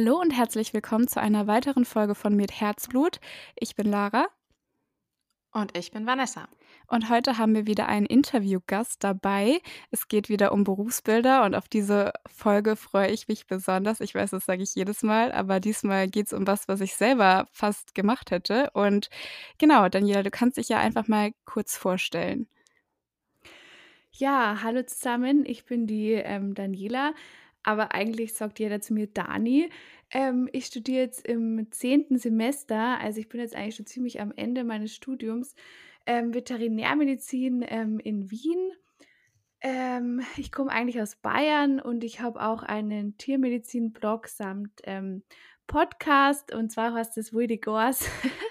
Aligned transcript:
Hallo 0.00 0.20
und 0.20 0.30
herzlich 0.30 0.72
willkommen 0.74 1.08
zu 1.08 1.20
einer 1.20 1.48
weiteren 1.48 1.84
Folge 1.84 2.14
von 2.14 2.36
Mit 2.36 2.60
Herzblut. 2.60 3.18
Ich 3.56 3.74
bin 3.74 3.90
Lara. 3.90 4.28
Und 5.50 5.76
ich 5.76 5.90
bin 5.90 6.06
Vanessa. 6.06 6.48
Und 6.86 7.10
heute 7.10 7.36
haben 7.36 7.52
wir 7.52 7.66
wieder 7.66 7.88
einen 7.88 8.06
Interviewgast 8.06 9.02
dabei. 9.02 9.60
Es 9.90 10.06
geht 10.06 10.28
wieder 10.28 10.52
um 10.52 10.62
Berufsbilder 10.62 11.44
und 11.44 11.56
auf 11.56 11.66
diese 11.66 12.12
Folge 12.28 12.76
freue 12.76 13.10
ich 13.10 13.26
mich 13.26 13.48
besonders. 13.48 14.00
Ich 14.00 14.14
weiß, 14.14 14.30
das 14.30 14.46
sage 14.46 14.62
ich 14.62 14.76
jedes 14.76 15.02
Mal, 15.02 15.32
aber 15.32 15.58
diesmal 15.58 16.06
geht 16.06 16.28
es 16.28 16.32
um 16.32 16.46
was, 16.46 16.68
was 16.68 16.80
ich 16.80 16.94
selber 16.94 17.48
fast 17.50 17.92
gemacht 17.96 18.30
hätte. 18.30 18.70
Und 18.74 19.10
genau, 19.58 19.88
Daniela, 19.88 20.22
du 20.22 20.30
kannst 20.30 20.58
dich 20.58 20.68
ja 20.68 20.78
einfach 20.78 21.08
mal 21.08 21.32
kurz 21.44 21.76
vorstellen. 21.76 22.46
Ja, 24.12 24.60
hallo 24.62 24.84
zusammen, 24.84 25.44
ich 25.44 25.64
bin 25.64 25.88
die 25.88 26.12
ähm, 26.12 26.54
Daniela 26.54 27.14
aber 27.62 27.92
eigentlich 27.94 28.34
sagt 28.34 28.58
jeder 28.58 28.80
zu 28.80 28.94
mir 28.94 29.06
Dani. 29.06 29.70
Ähm, 30.10 30.48
ich 30.52 30.66
studiere 30.66 31.02
jetzt 31.02 31.26
im 31.26 31.70
zehnten 31.70 32.18
Semester, 32.18 32.98
also 33.00 33.20
ich 33.20 33.28
bin 33.28 33.40
jetzt 33.40 33.54
eigentlich 33.54 33.76
schon 33.76 33.86
ziemlich 33.86 34.20
am 34.20 34.32
Ende 34.34 34.64
meines 34.64 34.94
Studiums, 34.94 35.54
ähm, 36.06 36.32
Veterinärmedizin 36.32 37.64
ähm, 37.68 37.98
in 37.98 38.30
Wien. 38.30 38.72
Ähm, 39.60 40.22
ich 40.36 40.52
komme 40.52 40.70
eigentlich 40.70 41.00
aus 41.02 41.16
Bayern 41.16 41.80
und 41.80 42.04
ich 42.04 42.20
habe 42.20 42.40
auch 42.40 42.62
einen 42.62 43.18
Tiermedizin-Blog 43.18 44.28
samt 44.28 44.80
ähm, 44.84 45.22
Podcast 45.66 46.54
und 46.54 46.70
zwar 46.70 46.94
heißt 46.94 47.18
es 47.18 47.32
Wilde 47.32 47.58
Gors. 47.58 48.08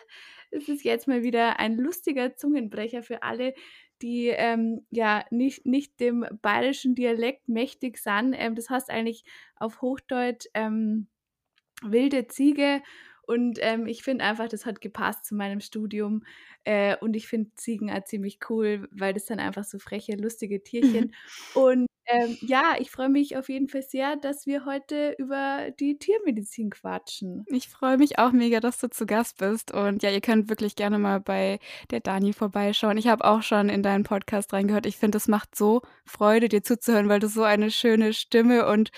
Es 0.50 0.70
ist 0.70 0.86
jetzt 0.86 1.10
mal 1.10 1.24
wieder 1.24 1.60
ein 1.60 1.76
lustiger 1.76 2.36
Zungenbrecher 2.38 3.04
für 3.04 3.22
alle, 3.22 3.54
die 4.02 4.28
ähm, 4.28 4.86
ja 4.90 5.26
nicht, 5.32 5.66
nicht 5.66 6.00
dem 6.00 6.26
bayerischen 6.42 6.96
Dialekt 6.96 7.48
mächtig 7.50 7.98
sind. 7.98 8.34
Ähm, 8.38 8.56
das 8.56 8.70
heißt 8.70 8.90
eigentlich 8.90 9.24
auf 9.56 9.82
Hochdeutsch 9.82 10.48
ähm, 10.54 11.08
wilde 11.82 12.28
Ziege. 12.28 12.82
Und 13.28 13.60
ähm, 13.62 13.88
ich 13.88 14.04
finde 14.04 14.24
einfach, 14.24 14.48
das 14.48 14.66
hat 14.66 14.80
gepasst 14.80 15.26
zu 15.26 15.36
meinem 15.36 15.60
Studium. 15.60 16.24
Äh, 16.64 16.96
und 16.98 17.16
ich 17.16 17.28
finde 17.28 17.52
Ziegen 17.56 17.92
auch 17.92 18.04
ziemlich 18.06 18.40
cool, 18.50 18.88
weil 18.92 19.14
das 19.14 19.26
dann 19.26 19.40
einfach 19.40 19.66
so 19.66 19.80
freche, 19.80 20.16
lustige 20.16 20.64
Tierchen. 20.64 21.14
und 21.54 21.88
ähm, 22.08 22.38
ja, 22.42 22.76
ich 22.80 22.90
freue 22.90 23.10
mich 23.10 23.38
auf 23.38 23.50
jeden 23.50 23.68
Fall 23.68 23.82
sehr, 23.82 24.16
dass 24.16 24.46
wir 24.46 24.66
heute 24.66 25.16
über 25.18 25.72
die 25.80 25.98
Tiermedizin 25.98 26.70
quatschen. 26.70 27.46
Ich 27.48 27.68
freue 27.68 27.98
mich 27.98 28.18
auch 28.18 28.32
mega, 28.32 28.60
dass 28.60 28.78
du 28.78 28.90
zu 28.90 29.06
Gast 29.06 29.38
bist. 29.40 29.74
Und 29.74 30.04
ja, 30.04 30.10
ihr 30.10 30.22
könnt 30.22 30.50
wirklich 30.50 30.76
gerne 30.76 31.00
mal 31.00 31.20
bei 31.20 31.60
der 31.92 32.00
Dani 32.00 32.34
vorbeischauen. 32.34 32.98
Ich 32.98 33.08
habe 33.08 33.26
auch 33.26 33.42
schon 33.42 33.70
in 33.70 33.84
deinen 33.84 34.04
Podcast 34.04 34.54
reingehört. 34.54 34.86
Ich 34.86 34.98
finde, 34.98 35.18
es 35.18 35.28
macht 35.28 35.56
so 35.56 35.82
Freude, 36.06 36.48
dir 36.48 36.64
zuzuhören, 36.64 37.10
weil 37.10 37.20
du 37.20 37.28
so 37.28 37.44
eine 37.44 37.72
schöne 37.72 38.14
Stimme 38.14 38.68
und 38.68 38.92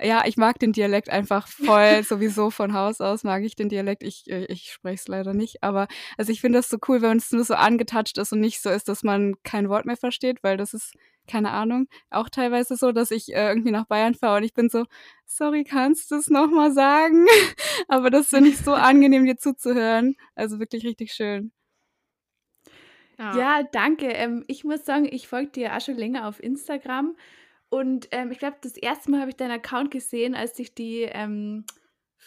ja, 0.00 0.22
ich 0.24 0.36
mag 0.36 0.58
den 0.58 0.72
Dialekt 0.72 1.10
einfach 1.10 1.46
voll. 1.46 2.02
Sowieso 2.02 2.50
von 2.50 2.72
Haus 2.72 3.00
aus 3.00 3.24
mag 3.24 3.42
ich 3.42 3.56
den 3.56 3.68
Dialekt. 3.68 4.02
Ich, 4.02 4.30
äh, 4.30 4.46
ich 4.46 4.72
spreche 4.72 4.94
es 4.94 5.08
leider 5.08 5.34
nicht. 5.34 5.62
Aber 5.62 5.86
also 6.16 6.32
ich 6.32 6.40
finde 6.40 6.58
das 6.58 6.68
so 6.68 6.78
cool, 6.88 7.02
wenn 7.02 7.18
es 7.18 7.30
nur 7.32 7.44
so 7.44 7.54
angetatscht 7.54 8.18
ist 8.18 8.32
und 8.32 8.40
nicht 8.40 8.62
so 8.62 8.70
ist, 8.70 8.88
dass 8.88 9.02
man 9.02 9.34
kein 9.42 9.68
Wort 9.68 9.84
mehr 9.84 9.96
versteht, 9.96 10.42
weil 10.42 10.56
das 10.56 10.74
ist 10.74 10.94
keine 11.28 11.50
Ahnung, 11.50 11.88
auch 12.10 12.28
teilweise 12.28 12.76
so, 12.76 12.92
dass 12.92 13.10
ich 13.10 13.34
äh, 13.34 13.48
irgendwie 13.48 13.70
nach 13.70 13.86
Bayern 13.86 14.14
fahre 14.14 14.38
und 14.38 14.44
ich 14.44 14.54
bin 14.54 14.68
so, 14.68 14.84
sorry, 15.26 15.64
kannst 15.64 16.10
du 16.10 16.16
es 16.16 16.28
nochmal 16.28 16.72
sagen? 16.72 17.26
Aber 17.88 18.10
das 18.10 18.28
finde 18.28 18.50
ich 18.50 18.58
so 18.58 18.72
angenehm, 18.74 19.24
dir 19.24 19.36
zuzuhören. 19.36 20.16
Also 20.34 20.58
wirklich 20.58 20.84
richtig 20.84 21.12
schön. 21.12 21.52
Ja, 23.18 23.36
ja 23.36 23.62
danke. 23.62 24.06
Ähm, 24.08 24.44
ich 24.48 24.64
muss 24.64 24.84
sagen, 24.84 25.08
ich 25.10 25.28
folge 25.28 25.50
dir 25.50 25.76
auch 25.76 25.80
schon 25.80 25.96
länger 25.96 26.26
auf 26.26 26.42
Instagram. 26.42 27.16
Und 27.68 28.08
ähm, 28.10 28.30
ich 28.30 28.38
glaube, 28.38 28.58
das 28.60 28.76
erste 28.76 29.10
Mal 29.10 29.20
habe 29.20 29.30
ich 29.30 29.36
deinen 29.36 29.52
Account 29.52 29.90
gesehen, 29.90 30.34
als 30.34 30.58
ich 30.58 30.74
die 30.74 31.02
ähm, 31.02 31.64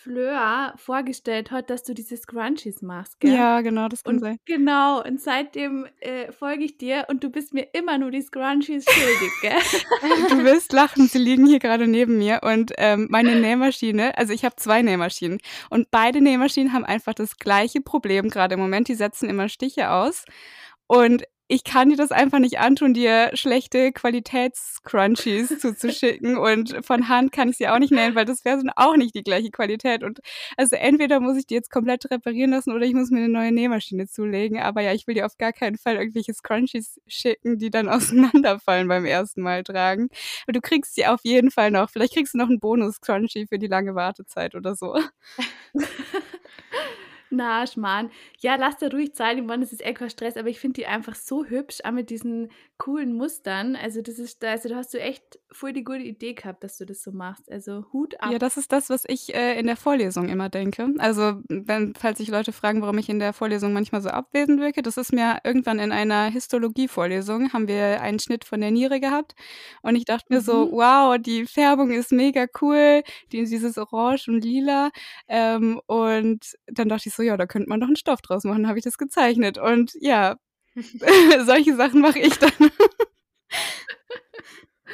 Fleur 0.05 0.73
vorgestellt 0.77 1.49
hat, 1.49 1.71
dass 1.71 1.81
du 1.81 1.95
diese 1.95 2.15
Scrunchies 2.15 2.83
machst, 2.83 3.19
gell? 3.19 3.33
Ja, 3.33 3.61
genau, 3.61 3.87
das 3.87 4.03
kann 4.03 4.15
und 4.15 4.19
sein. 4.19 4.37
Genau, 4.45 5.03
und 5.03 5.19
seitdem 5.19 5.87
äh, 5.99 6.31
folge 6.31 6.63
ich 6.63 6.77
dir 6.77 7.07
und 7.09 7.23
du 7.23 7.31
bist 7.31 7.55
mir 7.55 7.67
immer 7.73 7.97
nur 7.97 8.11
die 8.11 8.21
Scrunchies 8.21 8.85
schuldig, 8.87 9.31
gell? 9.41 9.57
du 10.29 10.43
wirst 10.43 10.73
lachen, 10.73 11.07
sie 11.07 11.17
liegen 11.17 11.47
hier 11.47 11.57
gerade 11.57 11.87
neben 11.87 12.19
mir 12.19 12.41
und 12.43 12.71
ähm, 12.77 13.07
meine 13.09 13.35
Nähmaschine, 13.35 14.15
also 14.15 14.31
ich 14.31 14.45
habe 14.45 14.55
zwei 14.57 14.83
Nähmaschinen 14.83 15.39
und 15.71 15.89
beide 15.89 16.21
Nähmaschinen 16.21 16.71
haben 16.71 16.85
einfach 16.85 17.15
das 17.15 17.37
gleiche 17.37 17.81
Problem 17.81 18.29
gerade 18.29 18.53
im 18.53 18.59
Moment, 18.59 18.87
die 18.87 18.95
setzen 18.95 19.27
immer 19.27 19.49
Stiche 19.49 19.89
aus 19.89 20.25
und 20.85 21.23
ich 21.47 21.63
kann 21.63 21.89
dir 21.89 21.97
das 21.97 22.11
einfach 22.11 22.39
nicht 22.39 22.59
antun, 22.59 22.93
dir 22.93 23.29
schlechte 23.33 23.91
Qualitätscrunchies 23.91 25.59
zuzuschicken 25.59 26.37
und 26.37 26.75
von 26.85 27.07
Hand 27.07 27.31
kann 27.31 27.49
ich 27.49 27.57
sie 27.57 27.67
auch 27.67 27.79
nicht 27.79 27.91
nennen, 27.91 28.15
weil 28.15 28.25
das 28.25 28.43
wäre 28.45 28.61
auch 28.75 28.95
nicht 28.97 29.15
die 29.15 29.23
gleiche 29.23 29.51
Qualität 29.51 30.03
und 30.03 30.19
also 30.57 30.75
entweder 30.75 31.19
muss 31.19 31.37
ich 31.37 31.45
die 31.45 31.53
jetzt 31.53 31.69
komplett 31.71 32.09
reparieren 32.09 32.51
lassen 32.51 32.71
oder 32.71 32.85
ich 32.85 32.93
muss 32.93 33.11
mir 33.11 33.19
eine 33.19 33.29
neue 33.29 33.51
Nähmaschine 33.51 34.07
zulegen, 34.07 34.59
aber 34.59 34.81
ja, 34.81 34.93
ich 34.93 35.07
will 35.07 35.15
dir 35.15 35.25
auf 35.25 35.37
gar 35.37 35.53
keinen 35.53 35.77
Fall 35.77 35.95
irgendwelche 35.95 36.33
Scrunchies 36.33 36.99
schicken, 37.07 37.59
die 37.59 37.69
dann 37.69 37.89
auseinanderfallen 37.89 38.87
beim 38.87 39.05
ersten 39.05 39.41
Mal 39.41 39.63
tragen. 39.63 40.09
Aber 40.43 40.53
du 40.53 40.61
kriegst 40.61 40.95
sie 40.95 41.05
auf 41.05 41.21
jeden 41.23 41.51
Fall 41.51 41.71
noch. 41.71 41.89
Vielleicht 41.89 42.13
kriegst 42.13 42.33
du 42.33 42.37
noch 42.37 42.49
einen 42.49 42.59
Bonus-Scrunchie 42.59 43.47
für 43.47 43.59
die 43.59 43.67
lange 43.67 43.95
Wartezeit 43.95 44.55
oder 44.55 44.75
so. 44.75 44.97
Na, 47.29 47.65
Schmarrn. 47.65 48.11
Ja, 48.39 48.55
lass 48.55 48.77
dir 48.77 48.91
ruhig 48.91 49.13
Zeit. 49.15 49.37
Ich 49.37 49.43
meine, 49.43 49.63
das 49.63 49.73
ist 49.73 49.85
eh 49.85 49.93
kein 49.93 50.09
Stress, 50.09 50.37
aber 50.37 50.49
ich 50.49 50.59
finde 50.59 50.81
die 50.81 50.85
einfach 50.85 51.15
so 51.15 51.45
hübsch, 51.45 51.79
auch 51.83 51.91
mit 51.91 52.09
diesen 52.09 52.51
coolen 52.77 53.13
Mustern. 53.13 53.75
Also, 53.75 54.01
das 54.01 54.19
ist, 54.19 54.43
also 54.43 54.69
da 54.69 54.75
hast 54.75 54.93
du 54.93 54.99
echt 54.99 55.39
voll 55.51 55.73
die 55.73 55.83
gute 55.83 55.99
Idee 55.99 56.33
gehabt, 56.33 56.63
dass 56.63 56.77
du 56.77 56.85
das 56.85 57.01
so 57.01 57.11
machst. 57.11 57.51
Also, 57.51 57.85
Hut 57.93 58.19
ab. 58.21 58.31
Ja, 58.31 58.39
das 58.39 58.57
ist 58.57 58.71
das, 58.71 58.89
was 58.89 59.03
ich 59.07 59.33
äh, 59.33 59.59
in 59.59 59.65
der 59.65 59.77
Vorlesung 59.77 60.29
immer 60.29 60.49
denke. 60.49 60.93
Also, 60.99 61.41
wenn, 61.47 61.93
falls 61.95 62.19
sich 62.19 62.27
Leute 62.27 62.51
fragen, 62.51 62.81
warum 62.81 62.97
ich 62.97 63.09
in 63.09 63.19
der 63.19 63.33
Vorlesung 63.33 63.73
manchmal 63.73 64.01
so 64.01 64.09
abwesend 64.09 64.59
wirke, 64.59 64.81
das 64.81 64.97
ist 64.97 65.11
mir 65.11 65.39
irgendwann 65.43 65.79
in 65.79 65.91
einer 65.91 66.25
Histologie-Vorlesung, 66.25 67.53
haben 67.53 67.67
wir 67.67 68.01
einen 68.01 68.19
Schnitt 68.19 68.45
von 68.45 68.61
der 68.61 68.71
Niere 68.71 68.99
gehabt. 68.99 69.35
Und 69.81 69.95
ich 69.95 70.05
dachte 70.05 70.27
mir 70.29 70.41
mhm. 70.41 70.45
so, 70.45 70.71
wow, 70.71 71.17
die 71.17 71.45
Färbung 71.45 71.91
ist 71.91 72.11
mega 72.11 72.45
cool, 72.61 73.03
die, 73.31 73.45
dieses 73.45 73.77
Orange 73.77 74.27
und 74.27 74.43
Lila. 74.43 74.91
Ähm, 75.27 75.81
und 75.87 76.55
dann 76.67 76.89
dachte 76.89 77.09
ich 77.09 77.14
so, 77.15 77.23
ja, 77.23 77.37
da 77.37 77.45
könnte 77.45 77.69
man 77.69 77.79
doch 77.79 77.87
einen 77.87 77.95
Stoff 77.95 78.21
draus 78.21 78.43
machen, 78.43 78.67
habe 78.67 78.77
ich 78.77 78.83
das 78.83 78.97
gezeichnet. 78.97 79.57
Und 79.57 79.93
ja, 79.99 80.37
solche 81.45 81.75
Sachen 81.75 82.01
mache 82.01 82.19
ich 82.19 82.37
dann. 82.37 82.71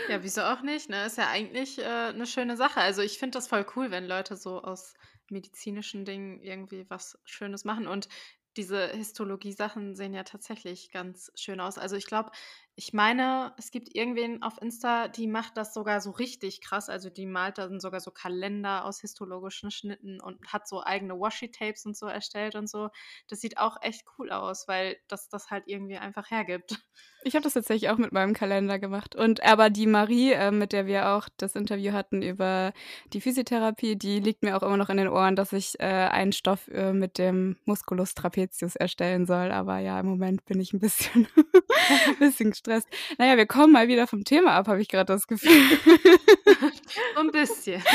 Ja, 0.09 0.23
wieso 0.23 0.41
auch 0.41 0.61
nicht? 0.61 0.89
Ne? 0.89 1.05
Ist 1.05 1.17
ja 1.17 1.29
eigentlich 1.29 1.79
äh, 1.79 1.83
eine 1.83 2.25
schöne 2.25 2.57
Sache. 2.57 2.81
Also 2.81 3.01
ich 3.01 3.17
finde 3.17 3.37
das 3.37 3.47
voll 3.47 3.65
cool, 3.75 3.91
wenn 3.91 4.07
Leute 4.07 4.35
so 4.35 4.61
aus 4.61 4.93
medizinischen 5.29 6.05
Dingen 6.05 6.41
irgendwie 6.41 6.85
was 6.89 7.17
Schönes 7.25 7.65
machen. 7.65 7.87
Und 7.87 8.09
diese 8.57 8.87
Histologie-Sachen 8.89 9.95
sehen 9.95 10.13
ja 10.13 10.23
tatsächlich 10.23 10.91
ganz 10.91 11.31
schön 11.35 11.59
aus. 11.59 11.77
Also 11.77 11.95
ich 11.95 12.05
glaube, 12.05 12.31
ich 12.75 12.93
meine, 12.93 13.53
es 13.57 13.71
gibt 13.71 13.93
irgendwen 13.93 14.41
auf 14.41 14.61
Insta, 14.61 15.07
die 15.07 15.27
macht 15.27 15.57
das 15.57 15.73
sogar 15.73 15.99
so 15.99 16.11
richtig 16.11 16.61
krass. 16.61 16.89
Also 16.89 17.09
die 17.09 17.25
malt 17.25 17.57
dann 17.57 17.79
sogar 17.79 17.99
so 17.99 18.11
Kalender 18.11 18.85
aus 18.85 19.01
histologischen 19.01 19.71
Schnitten 19.71 20.21
und 20.21 20.39
hat 20.47 20.67
so 20.67 20.81
eigene 20.81 21.19
Washi-Tapes 21.19 21.85
und 21.85 21.97
so 21.97 22.07
erstellt 22.07 22.55
und 22.55 22.69
so. 22.69 22.89
Das 23.27 23.41
sieht 23.41 23.57
auch 23.57 23.77
echt 23.81 24.05
cool 24.17 24.31
aus, 24.31 24.67
weil 24.67 24.97
das 25.07 25.27
das 25.27 25.51
halt 25.51 25.65
irgendwie 25.67 25.97
einfach 25.97 26.31
hergibt. 26.31 26.81
Ich 27.23 27.35
habe 27.35 27.43
das 27.43 27.53
tatsächlich 27.53 27.91
auch 27.91 27.97
mit 27.97 28.11
meinem 28.13 28.33
Kalender 28.33 28.79
gemacht. 28.79 29.15
Und 29.15 29.43
aber 29.43 29.69
die 29.69 29.85
Marie, 29.85 30.31
äh, 30.31 30.51
mit 30.51 30.73
der 30.73 30.87
wir 30.87 31.09
auch 31.09 31.29
das 31.37 31.55
Interview 31.55 31.91
hatten 31.91 32.21
über 32.23 32.73
die 33.13 33.21
Physiotherapie, 33.21 33.95
die 33.95 34.19
liegt 34.19 34.43
mir 34.43 34.57
auch 34.57 34.63
immer 34.63 34.77
noch 34.77 34.89
in 34.89 34.97
den 34.97 35.07
Ohren, 35.07 35.35
dass 35.35 35.53
ich 35.53 35.79
äh, 35.79 35.85
einen 35.85 36.31
Stoff 36.31 36.67
äh, 36.69 36.93
mit 36.93 37.17
dem 37.17 37.57
Musculus 37.65 38.15
trapezius 38.15 38.75
erstellen 38.75 39.25
soll. 39.27 39.51
Aber 39.51 39.77
ja, 39.77 39.99
im 39.99 40.07
Moment 40.07 40.45
bin 40.45 40.59
ich 40.59 40.73
ein 40.73 40.79
bisschen, 40.79 41.27
bisschen 42.19 42.53
gestresst. 42.61 42.87
Naja, 43.17 43.37
wir 43.37 43.45
kommen 43.45 43.73
mal 43.73 43.87
wieder 43.87 44.07
vom 44.07 44.23
Thema 44.23 44.53
ab, 44.53 44.67
habe 44.67 44.81
ich 44.81 44.87
gerade 44.87 45.13
das 45.13 45.27
Gefühl. 45.27 45.51
so 47.15 47.19
ein 47.19 47.31
bisschen. 47.31 47.81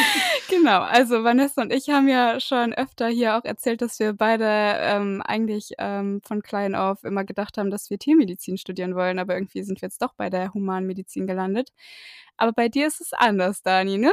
Genau, 0.49 0.81
also 0.83 1.25
Vanessa 1.25 1.63
und 1.63 1.73
ich 1.73 1.89
haben 1.89 2.09
ja 2.09 2.39
schon 2.39 2.73
öfter 2.73 3.09
hier 3.09 3.37
auch 3.37 3.45
erzählt, 3.45 3.83
dass 3.83 3.99
wir 3.99 4.13
beide 4.13 4.47
ähm, 4.47 5.21
eigentlich 5.25 5.73
ähm, 5.79 6.21
von 6.23 6.41
klein 6.41 6.75
auf 6.77 7.03
immer 7.03 7.25
gedacht 7.25 7.59
haben, 7.59 7.71
dass 7.71 7.91
wir 7.91 7.99
Tiermedizin 7.99 8.57
studieren 8.57 8.95
wollen, 8.95 9.19
aber 9.19 9.35
irgendwie 9.35 9.63
sind 9.65 9.83
wir 9.83 9.87
jetzt 9.87 10.03
doch 10.03 10.15
bei 10.15 10.31
der 10.31 10.55
Humanmedizin 10.55 11.27
gelandet. 11.27 11.73
Aber 12.37 12.53
bei 12.53 12.69
dir 12.69 12.87
ist 12.87 13.01
es 13.01 13.13
anders, 13.13 13.63
Dani, 13.63 13.99
ne? 13.99 14.13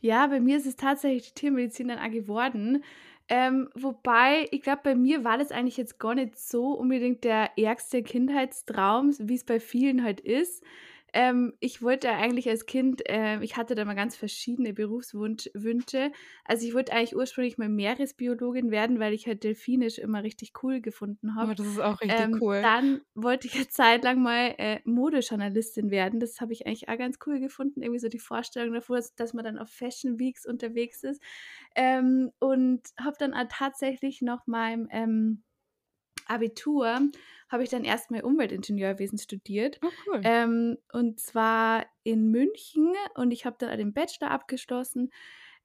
Ja, 0.00 0.26
bei 0.26 0.40
mir 0.40 0.56
ist 0.58 0.66
es 0.66 0.76
tatsächlich 0.76 1.28
die 1.28 1.40
Tiermedizin 1.40 1.88
dann 1.88 1.98
auch 1.98 2.10
geworden. 2.10 2.84
Ähm, 3.28 3.68
wobei, 3.74 4.46
ich 4.50 4.62
glaube, 4.62 4.80
bei 4.84 4.94
mir 4.94 5.24
war 5.24 5.38
das 5.38 5.52
eigentlich 5.52 5.76
jetzt 5.76 5.98
gar 5.98 6.14
nicht 6.14 6.38
so 6.38 6.72
unbedingt 6.72 7.24
der 7.24 7.56
ärgste 7.58 8.02
Kindheitstraum, 8.02 9.14
wie 9.18 9.34
es 9.34 9.44
bei 9.44 9.60
vielen 9.60 10.02
halt 10.04 10.20
ist. 10.20 10.62
Ähm, 11.12 11.54
ich 11.60 11.82
wollte 11.82 12.10
eigentlich 12.10 12.48
als 12.48 12.66
Kind, 12.66 13.08
äh, 13.08 13.40
ich 13.42 13.56
hatte 13.56 13.74
da 13.74 13.84
mal 13.84 13.94
ganz 13.94 14.16
verschiedene 14.16 14.72
Berufswünsche. 14.72 16.12
Also 16.44 16.66
ich 16.66 16.74
wollte 16.74 16.92
eigentlich 16.92 17.16
ursprünglich 17.16 17.58
mal 17.58 17.68
Meeresbiologin 17.68 18.70
werden, 18.70 18.98
weil 18.98 19.12
ich 19.12 19.26
halt 19.26 19.44
Delfinisch 19.44 19.98
immer 19.98 20.22
richtig 20.22 20.52
cool 20.62 20.80
gefunden 20.80 21.34
habe. 21.36 21.50
Oh, 21.50 21.54
das 21.54 21.66
ist 21.66 21.78
auch 21.80 22.00
richtig 22.00 22.30
ähm, 22.30 22.40
cool. 22.40 22.62
Dann 22.62 23.02
wollte 23.14 23.46
ich 23.46 23.54
eine 23.56 23.68
Zeit 23.68 24.04
lang 24.04 24.22
mal 24.22 24.54
äh, 24.58 24.80
Modejournalistin 24.84 25.90
werden. 25.90 26.20
Das 26.20 26.40
habe 26.40 26.52
ich 26.52 26.66
eigentlich 26.66 26.88
auch 26.88 26.98
ganz 26.98 27.18
cool 27.26 27.40
gefunden. 27.40 27.82
Irgendwie 27.82 28.00
so 28.00 28.08
die 28.08 28.18
Vorstellung 28.18 28.74
davor, 28.74 28.96
dass, 28.96 29.14
dass 29.14 29.34
man 29.34 29.44
dann 29.44 29.58
auf 29.58 29.68
Fashion 29.70 30.18
Weeks 30.18 30.46
unterwegs 30.46 31.02
ist. 31.02 31.22
Ähm, 31.74 32.30
und 32.38 32.82
habe 32.98 33.16
dann 33.18 33.32
tatsächlich 33.48 34.22
noch 34.22 34.46
meinem 34.46 34.88
ähm, 34.90 35.42
Abitur 36.26 37.00
habe 37.48 37.62
ich 37.62 37.70
dann 37.70 37.84
erstmal 37.84 38.22
Umweltingenieurwesen 38.22 39.18
studiert. 39.18 39.78
Oh, 39.82 39.90
cool. 40.06 40.20
Ähm, 40.24 40.78
und 40.92 41.20
zwar 41.20 41.86
in 42.02 42.30
München 42.30 42.94
und 43.14 43.30
ich 43.30 43.44
habe 43.44 43.56
dann 43.58 43.76
den 43.78 43.92
Bachelor 43.92 44.30
abgeschlossen 44.30 45.10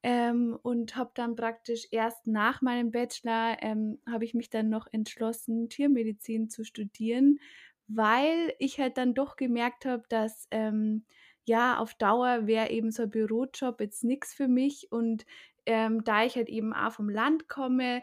ähm, 0.03 0.57
und 0.61 0.95
habe 0.95 1.11
dann 1.15 1.35
praktisch 1.35 1.87
erst 1.91 2.27
nach 2.27 2.61
meinem 2.61 2.91
Bachelor 2.91 3.57
ähm, 3.61 3.99
habe 4.09 4.25
ich 4.25 4.33
mich 4.33 4.49
dann 4.49 4.69
noch 4.69 4.87
entschlossen, 4.91 5.69
Tiermedizin 5.69 6.49
zu 6.49 6.63
studieren, 6.63 7.39
weil 7.87 8.53
ich 8.59 8.79
halt 8.79 8.97
dann 8.97 9.13
doch 9.13 9.35
gemerkt 9.37 9.85
habe, 9.85 10.03
dass 10.09 10.47
ähm, 10.51 11.05
ja 11.45 11.79
auf 11.79 11.95
Dauer 11.95 12.47
wäre 12.47 12.69
eben 12.69 12.91
so 12.91 13.03
ein 13.03 13.09
Bürojob 13.09 13.79
jetzt 13.81 14.03
nichts 14.03 14.33
für 14.33 14.47
mich 14.47 14.91
und 14.91 15.25
ähm, 15.65 16.03
da 16.03 16.23
ich 16.23 16.35
halt 16.35 16.49
eben 16.49 16.73
auch 16.73 16.93
vom 16.93 17.09
Land 17.09 17.49
komme, 17.49 18.01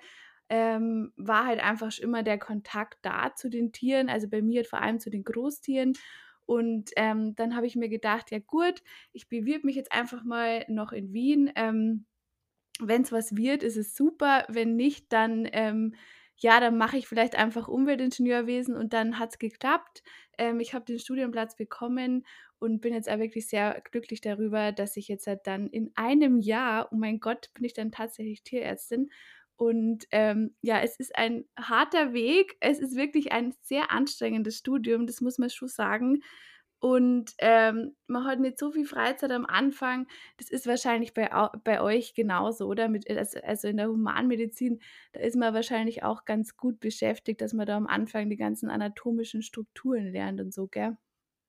ähm, 0.49 1.12
war 1.17 1.46
halt 1.46 1.61
einfach 1.61 1.96
immer 1.99 2.23
der 2.23 2.38
Kontakt 2.38 2.99
da 3.02 3.35
zu 3.35 3.49
den 3.50 3.73
Tieren, 3.73 4.08
also 4.08 4.29
bei 4.29 4.43
mir 4.43 4.64
vor 4.64 4.81
allem 4.81 5.00
zu 5.00 5.11
den 5.11 5.25
Großtieren. 5.25 5.94
Und 6.46 6.91
ähm, 6.96 7.35
dann 7.37 7.56
habe 7.56 7.67
ich 7.67 7.76
mir 7.76 7.88
gedacht, 7.88 8.31
ja 8.31 8.38
gut, 8.38 8.82
ich 9.12 9.29
bewirbe 9.29 9.67
mich 9.67 9.76
jetzt 9.76 9.93
einfach 9.93 10.25
mal 10.25 10.64
noch 10.69 10.93
in 10.93 11.12
Wien. 11.12 11.50
Ähm, 11.56 12.06
Wenn 12.81 13.02
es 13.02 13.12
was 13.12 13.37
wird, 13.37 13.62
ist 13.62 13.76
es 13.76 13.94
super. 13.94 14.44
Wenn 14.49 14.76
nicht, 14.76 15.12
dann 15.12 15.49
ähm, 15.52 15.94
ja, 16.37 16.58
dann 16.61 16.76
mache 16.76 16.96
ich 16.99 17.06
vielleicht 17.06 17.37
einfach 17.37 17.69
Umweltingenieurwesen 17.69 18.76
und 18.76 18.93
dann 18.93 19.19
hat 19.20 19.31
es 19.31 19.38
geklappt. 19.38 20.02
Ähm, 20.38 20.58
ich 20.61 20.75
habe 20.75 20.85
den 20.85 20.99
Studienplatz 20.99 21.56
bekommen 21.56 22.26
und 22.58 22.81
bin 22.81 22.93
jetzt 22.94 23.08
auch 23.08 23.19
wirklich 23.19 23.46
sehr 23.49 23.81
glücklich 23.91 24.20
darüber, 24.20 24.73
dass 24.73 24.96
ich 24.96 25.06
jetzt 25.08 25.26
halt 25.29 25.46
dann 25.46 25.69
in 25.69 25.93
einem 25.94 26.38
Jahr, 26.41 26.88
oh 26.93 26.96
mein 26.96 27.20
Gott, 27.20 27.50
bin 27.55 27.64
ich 27.64 27.75
dann 27.75 27.93
tatsächlich 27.93 28.43
Tierärztin 28.43 29.11
und 29.56 30.06
ähm, 30.11 30.55
ja, 30.62 30.81
es 30.81 30.97
ist 30.97 31.17
ein 31.17 31.45
harter 31.59 32.12
Weg. 32.12 32.56
Es 32.61 32.79
ist 32.81 32.97
wirklich 32.97 33.33
ein 33.33 33.55
sehr 33.62 33.91
anstrengendes 33.93 34.59
Studium, 34.59 35.06
das 35.06 35.21
muss 35.21 35.39
man 35.39 35.51
schon 35.51 35.69
sagen. 35.69 36.21
Und 36.81 37.33
ähm, 37.39 37.97
man 38.09 38.25
hat 38.27 38.41
nicht 38.41 38.59
so 38.59 38.71
viel 38.71 38.85
Freizeit 38.87 39.31
am 39.31 39.47
Anfang. 39.47 40.06
Das 40.37 40.51
ist 40.51 40.67
wahrscheinlich 40.67 41.15
bei, 41.15 41.31
bei 41.65 41.81
euch 41.81 42.15
genauso, 42.15 42.67
oder? 42.67 42.89
Mit, 42.89 43.09
also 43.11 43.69
in 43.69 43.79
der 43.79 43.89
Humanmedizin, 43.89 44.81
da 45.12 45.21
ist 45.21 45.37
man 45.37 45.55
wahrscheinlich 45.55 46.03
auch 46.03 46.27
ganz 46.27 46.56
gut 46.59 46.81
beschäftigt, 46.81 47.41
dass 47.41 47.55
man 47.55 47.67
da 47.67 47.77
am 47.79 47.87
Anfang 47.87 48.29
die 48.29 48.37
ganzen 48.37 48.69
anatomischen 48.71 49.41
Strukturen 49.43 50.12
lernt 50.12 50.41
und 50.43 50.53
so, 50.53 50.67
gell? 50.69 50.97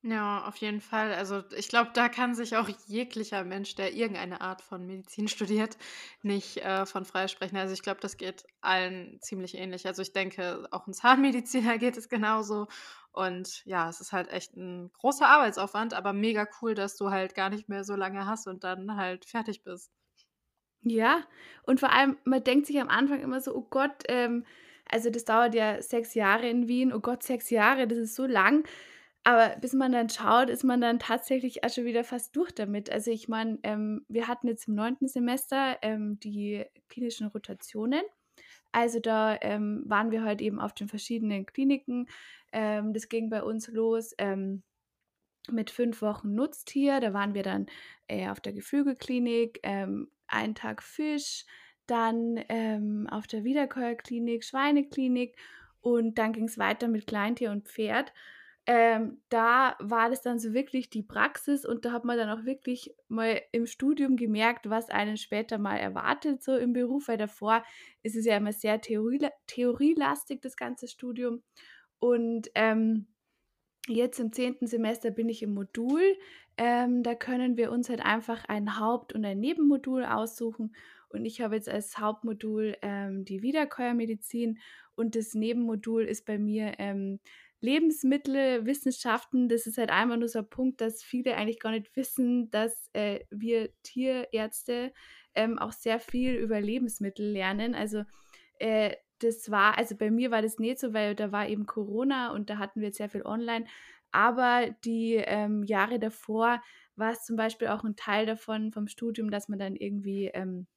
Ja, 0.07 0.46
auf 0.46 0.57
jeden 0.57 0.81
Fall. 0.81 1.13
Also 1.16 1.42
ich 1.57 1.68
glaube, 1.68 1.90
da 1.96 2.10
kann 2.10 2.36
sich 2.36 2.56
auch 2.57 2.69
jeglicher 2.86 3.44
Mensch, 3.44 3.74
der 3.74 3.92
irgendeine 3.96 4.40
Art 4.40 4.62
von 4.62 4.86
Medizin 4.86 5.28
studiert, 5.28 5.78
nicht 6.22 6.57
äh, 6.57 6.86
von 6.86 7.06
freisprechen. 7.06 7.57
Also 7.57 7.74
ich 7.74 7.81
glaube, 7.81 8.02
das 8.02 8.18
geht 8.18 8.46
allen 8.62 9.19
ziemlich 9.22 9.56
ähnlich. 9.56 9.88
Also 9.88 10.04
ich 10.04 10.13
denke, 10.13 10.68
auch 10.69 10.86
ein 10.86 10.94
Zahnmediziner 10.94 11.78
geht 11.80 11.98
es 11.98 12.07
genauso. 12.07 12.68
Und 13.13 13.66
ja, 13.66 13.90
es 13.90 14.00
ist 14.00 14.13
halt 14.13 14.28
echt 14.30 14.56
ein 14.56 14.92
großer 14.94 15.25
Arbeitsaufwand, 15.28 15.96
aber 15.96 16.13
mega 16.13 16.48
cool, 16.62 16.75
dass 16.75 16.98
du 16.98 17.10
halt 17.10 17.34
gar 17.34 17.50
nicht 17.50 17.68
mehr 17.68 17.84
so 17.84 17.96
lange 17.96 18.28
hast 18.28 18.46
und 18.48 18.63
dann 18.63 18.98
halt 18.98 19.25
fertig 19.25 19.63
bist. 19.63 19.90
Ja, 20.84 21.24
und 21.63 21.80
vor 21.80 21.92
allem, 21.92 22.18
man 22.25 22.44
denkt 22.44 22.68
sich 22.68 22.80
am 22.80 22.90
Anfang 22.90 23.22
immer 23.22 23.42
so, 23.42 23.56
oh 23.56 23.66
Gott, 23.72 24.04
ähm, 24.07 24.46
also 24.88 25.10
das 25.10 25.25
dauert 25.25 25.56
ja 25.56 25.81
sechs 25.81 26.13
Jahre 26.13 26.48
in 26.48 26.68
Wien, 26.68 26.94
oh 26.94 27.00
Gott, 27.00 27.24
sechs 27.24 27.50
Jahre, 27.50 27.88
das 27.88 27.98
ist 27.98 28.13
so 28.16 28.28
lang. 28.28 28.66
Aber 29.27 29.56
bis 29.60 29.74
man 29.74 29.92
dann 29.92 30.07
schaut, 30.07 30.51
ist 30.51 30.63
man 30.63 30.81
dann 30.81 31.00
tatsächlich 31.00 31.63
auch 31.63 31.69
schon 31.72 31.86
wieder 31.86 32.04
fast 32.04 32.36
durch 32.36 32.51
damit. 32.51 32.92
Also 32.92 33.10
ich 33.10 33.27
meine, 33.27 33.57
ähm, 33.63 34.06
wir 34.07 34.27
hatten 34.27 34.48
jetzt 34.48 34.68
im 34.68 34.75
neunten 34.75 35.07
Semester 35.07 35.80
ähm, 35.81 36.19
die 36.19 36.63
klinischen 36.89 37.27
Rotationen. 37.27 38.04
Also 38.72 39.00
da 39.00 39.36
ähm, 39.42 39.83
waren 39.88 40.12
wir 40.12 40.24
halt 40.24 40.42
eben 40.42 40.60
auf 40.60 40.74
den 40.74 40.88
verschiedenen 40.88 41.48
Kliniken. 41.48 42.07
Ähm, 42.51 42.94
das 42.94 43.10
ging 43.10 43.31
bei 43.31 43.42
uns 43.42 43.68
los 43.68 44.13
ähm, 44.19 44.62
mit 45.50 45.71
fünf 45.71 46.04
Wochen 46.04 46.36
Nutztier. 46.36 47.00
Da 47.00 47.12
waren 47.12 47.33
wir 47.33 47.42
dann 47.42 47.66
äh, 48.07 48.30
auf 48.30 48.42
der 48.42 48.54
Geflügelklinik, 48.54 49.60
ähm, 49.63 50.12
einen 50.28 50.54
Tag 50.54 50.83
Fisch, 50.83 51.45
dann 51.88 52.39
auf 53.12 53.28
der 53.28 53.44
Wiederkäuerklinik, 53.44 54.44
Schweineklinik 54.44 55.36
und 55.81 56.18
dann 56.18 56.33
ging 56.33 56.45
es 56.45 56.57
weiter 56.57 56.88
mit 56.88 57.06
Kleintier 57.06 57.51
und 57.51 57.68
Pferd 57.68 58.12
ähm, 58.68 59.22
da 59.30 59.76
war 59.80 60.10
das 60.10 60.24
dann 60.24 60.40
so 60.40 60.54
wirklich 60.54 60.90
die 60.90 61.04
Praxis 61.04 61.66
und 61.66 61.86
da 61.86 61.92
hat 61.92 62.04
man 62.04 62.18
dann 62.18 62.30
auch 62.30 62.46
wirklich 62.46 62.96
mal 63.08 63.40
im 63.52 63.68
Studium 63.68 64.16
gemerkt, 64.16 64.70
was 64.70 64.90
einen 64.90 65.18
später 65.18 65.60
mal 65.60 65.78
erwartet, 65.78 66.44
so 66.44 66.56
im 66.56 66.74
Beruf, 66.74 67.08
weil 67.08 67.18
davor 67.18 67.64
ist 68.02 68.16
es 68.16 68.26
ja 68.26 68.38
immer 68.38 68.54
sehr 68.54 68.82
Theorie, 68.82 69.28
theorielastig, 69.46 70.42
das 70.42 70.56
ganze 70.56 70.88
Studium. 70.88 71.44
Und 72.00 72.50
ähm, 72.56 73.08
jetzt 73.88 74.20
im 74.20 74.34
zehnten 74.34 74.66
Semester 74.66 75.12
bin 75.12 75.30
ich 75.30 75.44
im 75.44 75.54
Modul. 75.54 76.02
Ähm, 76.58 77.04
da 77.04 77.14
können 77.14 77.58
wir 77.58 77.72
uns 77.72 77.90
halt 77.90 78.04
einfach 78.04 78.46
ein 78.46 78.80
Haupt- 78.80 79.14
und 79.14 79.24
ein 79.26 79.40
Nebenmodul 79.40 80.06
aussuchen. 80.06 80.76
Und 81.10 81.26
ich 81.26 81.42
habe 81.42 81.56
jetzt 81.56 81.70
als 81.70 82.00
Hauptmodul 82.00 82.76
ähm, 82.82 83.26
die 83.26 83.44
Wiederkäuermedizin 83.44 84.58
und 84.96 85.16
das 85.16 85.34
Nebenmodul 85.34 86.04
ist 86.06 86.26
bei 86.26 86.38
mir 86.38 86.80
ähm, 87.66 87.74
Lebensmittel, 87.74 88.66
Wissenschaften, 88.66 89.50
das 89.50 89.68
ist 89.68 89.78
halt 89.78 89.90
einfach 89.90 90.18
nur 90.18 90.28
so 90.28 90.40
ein 90.40 90.50
Punkt, 90.50 90.82
dass 90.82 91.04
viele 91.04 91.36
eigentlich 91.36 91.60
gar 91.60 91.72
nicht 91.72 91.96
wissen, 91.96 92.50
dass 92.52 92.90
äh, 92.94 93.22
wir 93.30 93.70
Tierärzte 93.84 94.94
ähm, 95.34 95.60
auch 95.60 95.72
sehr 95.72 96.00
viel 96.00 96.36
über 96.36 96.62
Lebensmittel 96.62 97.26
lernen. 97.26 97.76
Also 97.76 98.04
äh, 98.60 98.96
das 99.20 99.50
war, 99.50 99.78
also 99.78 99.96
bei 99.96 100.12
mir 100.12 100.32
war 100.32 100.42
das 100.42 100.60
nicht 100.60 100.80
so, 100.80 100.94
weil 100.94 101.16
da 101.16 101.32
war 101.32 101.48
eben 101.48 101.66
Corona 101.66 102.32
und 102.32 102.50
da 102.50 102.58
hatten 102.58 102.82
wir 102.82 102.92
sehr 102.92 103.10
viel 103.10 103.26
online. 103.26 103.66
Aber 104.12 104.70
die 104.86 105.16
ähm, 105.16 105.64
Jahre 105.64 106.00
davor 106.00 106.62
war 106.96 107.12
es 107.12 107.26
zum 107.26 107.36
Beispiel 107.36 107.68
auch 107.68 107.84
ein 107.84 107.96
Teil 107.96 108.26
davon 108.26 108.72
vom 108.72 108.88
Studium, 108.88 109.30
dass 109.30 109.50
man 109.50 109.60
dann 109.60 109.76
irgendwie 109.76 110.28
ähm, 110.28 110.68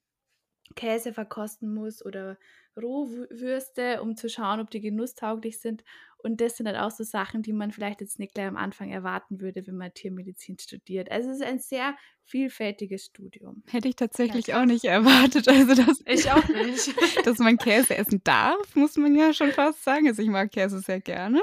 Käse 0.74 1.12
verkosten 1.12 1.72
muss 1.72 2.04
oder 2.04 2.36
Rohwürste, 2.76 4.02
um 4.02 4.16
zu 4.16 4.28
schauen, 4.28 4.60
ob 4.60 4.70
die 4.70 4.80
genusstauglich 4.80 5.60
sind. 5.60 5.84
Und 6.20 6.40
das 6.40 6.56
sind 6.56 6.66
halt 6.66 6.76
auch 6.76 6.90
so 6.90 7.04
Sachen, 7.04 7.42
die 7.42 7.52
man 7.52 7.70
vielleicht 7.70 8.00
jetzt 8.00 8.18
nicht 8.18 8.34
gleich 8.34 8.48
am 8.48 8.56
Anfang 8.56 8.90
erwarten 8.90 9.40
würde, 9.40 9.66
wenn 9.66 9.76
man 9.76 9.94
Tiermedizin 9.94 10.58
studiert. 10.58 11.10
Also 11.12 11.30
es 11.30 11.36
ist 11.36 11.46
ein 11.46 11.60
sehr 11.60 11.94
vielfältiges 12.24 13.06
Studium. 13.06 13.62
Hätte 13.68 13.88
ich 13.88 13.96
tatsächlich 13.96 14.48
ja, 14.48 14.60
auch 14.60 14.66
nicht 14.66 14.84
erwartet. 14.84 15.48
Also 15.48 15.74
dass, 15.74 16.02
ich 16.06 16.30
auch 16.30 16.46
nicht. 16.48 16.94
dass 17.24 17.38
man 17.38 17.56
Käse 17.56 17.96
essen 17.96 18.20
darf, 18.24 18.74
muss 18.74 18.96
man 18.96 19.14
ja 19.14 19.32
schon 19.32 19.52
fast 19.52 19.82
sagen. 19.84 20.08
Also 20.08 20.22
ich 20.22 20.28
mag 20.28 20.50
Käse 20.50 20.80
sehr 20.80 21.00
gerne. 21.00 21.40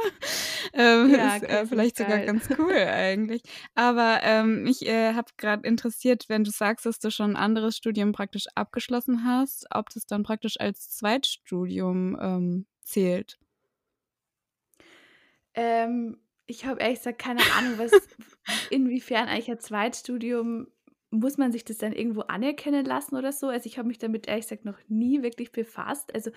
Ähm, 0.73 1.11
ja, 1.11 1.37
ist 1.37 1.43
äh, 1.43 1.65
vielleicht 1.65 1.97
sogar 1.97 2.19
ganz 2.19 2.49
cool 2.57 2.73
eigentlich. 2.75 3.43
Aber 3.75 4.19
ähm, 4.23 4.63
mich 4.63 4.85
äh, 4.85 5.13
hat 5.13 5.37
gerade 5.37 5.67
interessiert, 5.67 6.25
wenn 6.27 6.43
du 6.43 6.51
sagst, 6.51 6.85
dass 6.85 6.99
du 6.99 7.11
schon 7.11 7.31
ein 7.31 7.35
anderes 7.35 7.77
Studium 7.77 8.11
praktisch 8.11 8.45
abgeschlossen 8.55 9.25
hast, 9.25 9.65
ob 9.71 9.89
das 9.89 10.05
dann 10.05 10.23
praktisch 10.23 10.59
als 10.59 10.89
Zweitstudium 10.89 12.17
ähm, 12.21 12.65
zählt. 12.83 13.37
Ähm, 15.55 16.17
ich 16.47 16.65
habe 16.65 16.79
ehrlich 16.79 16.99
gesagt 16.99 17.19
keine 17.19 17.41
Ahnung, 17.57 17.77
was 17.77 17.91
inwiefern 18.69 19.27
eigentlich 19.27 19.49
ein 19.49 19.59
Zweitstudium 19.59 20.67
muss 21.11 21.37
man 21.37 21.51
sich 21.51 21.63
das 21.63 21.77
dann 21.77 21.93
irgendwo 21.93 22.21
anerkennen 22.21 22.85
lassen 22.85 23.15
oder 23.15 23.31
so? 23.31 23.47
Also 23.47 23.67
ich 23.67 23.77
habe 23.77 23.87
mich 23.87 23.99
damit 23.99 24.27
ehrlich 24.27 24.45
gesagt 24.45 24.65
noch 24.65 24.77
nie 24.87 25.23
wirklich 25.23 25.51
befasst. 25.51 26.13
Also 26.13 26.31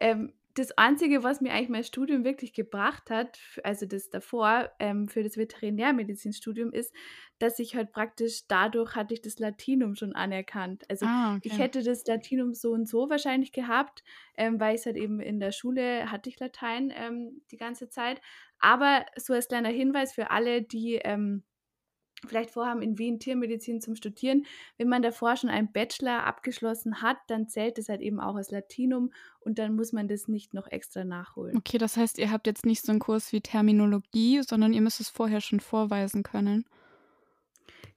ähm, 0.00 0.32
das 0.54 0.70
Einzige, 0.78 1.24
was 1.24 1.40
mir 1.40 1.52
eigentlich 1.52 1.68
mein 1.68 1.84
Studium 1.84 2.24
wirklich 2.24 2.52
gebracht 2.52 3.10
hat, 3.10 3.38
also 3.64 3.86
das 3.86 4.08
davor 4.08 4.70
ähm, 4.78 5.08
für 5.08 5.24
das 5.24 5.36
Veterinärmedizinstudium, 5.36 6.72
ist, 6.72 6.94
dass 7.38 7.58
ich 7.58 7.74
halt 7.74 7.90
praktisch 7.90 8.46
dadurch 8.46 8.94
hatte 8.94 9.14
ich 9.14 9.20
das 9.20 9.40
Latinum 9.40 9.96
schon 9.96 10.14
anerkannt. 10.14 10.84
Also 10.88 11.06
ah, 11.06 11.36
okay. 11.36 11.48
ich 11.48 11.58
hätte 11.58 11.82
das 11.82 12.06
Latinum 12.06 12.54
so 12.54 12.70
und 12.70 12.88
so 12.88 13.10
wahrscheinlich 13.10 13.50
gehabt, 13.50 14.04
ähm, 14.36 14.60
weil 14.60 14.76
ich 14.76 14.86
halt 14.86 14.96
eben 14.96 15.18
in 15.18 15.40
der 15.40 15.50
Schule 15.50 16.10
hatte 16.10 16.30
ich 16.30 16.38
Latein 16.38 16.92
ähm, 16.94 17.42
die 17.50 17.56
ganze 17.56 17.88
Zeit. 17.88 18.20
Aber 18.60 19.04
so 19.16 19.32
als 19.32 19.48
kleiner 19.48 19.70
Hinweis 19.70 20.14
für 20.14 20.30
alle, 20.30 20.62
die 20.62 20.94
ähm, 20.96 21.42
vielleicht 22.26 22.50
vorhaben, 22.50 22.82
in 22.82 22.98
Wien 22.98 23.18
Tiermedizin 23.18 23.80
zum 23.80 23.96
Studieren, 23.96 24.46
wenn 24.78 24.88
man 24.88 25.02
davor 25.02 25.36
schon 25.36 25.50
einen 25.50 25.72
Bachelor 25.72 26.24
abgeschlossen 26.24 27.02
hat, 27.02 27.16
dann 27.28 27.48
zählt 27.48 27.78
es 27.78 27.88
halt 27.88 28.00
eben 28.00 28.20
auch 28.20 28.36
als 28.36 28.50
Latinum 28.50 29.12
und 29.40 29.58
dann 29.58 29.76
muss 29.76 29.92
man 29.92 30.08
das 30.08 30.28
nicht 30.28 30.54
noch 30.54 30.66
extra 30.70 31.04
nachholen. 31.04 31.56
Okay, 31.56 31.78
das 31.78 31.96
heißt, 31.96 32.18
ihr 32.18 32.30
habt 32.30 32.46
jetzt 32.46 32.66
nicht 32.66 32.84
so 32.84 32.92
einen 32.92 33.00
Kurs 33.00 33.32
wie 33.32 33.40
Terminologie, 33.40 34.42
sondern 34.42 34.72
ihr 34.72 34.80
müsst 34.80 35.00
es 35.00 35.08
vorher 35.08 35.40
schon 35.40 35.60
vorweisen 35.60 36.22
können. 36.22 36.64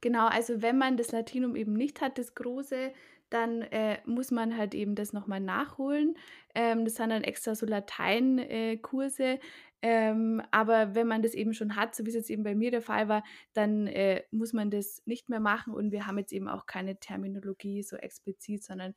Genau, 0.00 0.26
also 0.26 0.62
wenn 0.62 0.78
man 0.78 0.96
das 0.96 1.12
Latinum 1.12 1.56
eben 1.56 1.72
nicht 1.72 2.00
hat, 2.00 2.18
das 2.18 2.34
große, 2.34 2.92
dann 3.30 3.62
äh, 3.62 3.98
muss 4.06 4.30
man 4.30 4.56
halt 4.56 4.74
eben 4.74 4.94
das 4.94 5.12
nochmal 5.12 5.40
nachholen. 5.40 6.16
Ähm, 6.54 6.84
das 6.84 6.94
sind 6.94 7.10
dann 7.10 7.24
extra 7.24 7.54
so 7.54 7.66
Lateinkurse. 7.66 9.24
Äh, 9.24 9.38
ähm, 9.82 10.42
aber 10.50 10.94
wenn 10.94 11.06
man 11.06 11.22
das 11.22 11.34
eben 11.34 11.54
schon 11.54 11.76
hat, 11.76 11.94
so 11.94 12.04
wie 12.04 12.08
es 12.08 12.14
jetzt 12.14 12.30
eben 12.30 12.42
bei 12.42 12.54
mir 12.54 12.70
der 12.70 12.82
Fall 12.82 13.08
war, 13.08 13.22
dann 13.52 13.86
äh, 13.86 14.24
muss 14.30 14.52
man 14.52 14.70
das 14.70 15.02
nicht 15.06 15.28
mehr 15.28 15.40
machen 15.40 15.72
und 15.72 15.92
wir 15.92 16.06
haben 16.06 16.18
jetzt 16.18 16.32
eben 16.32 16.48
auch 16.48 16.66
keine 16.66 16.98
Terminologie 16.98 17.82
so 17.82 17.96
explizit, 17.96 18.64
sondern 18.64 18.94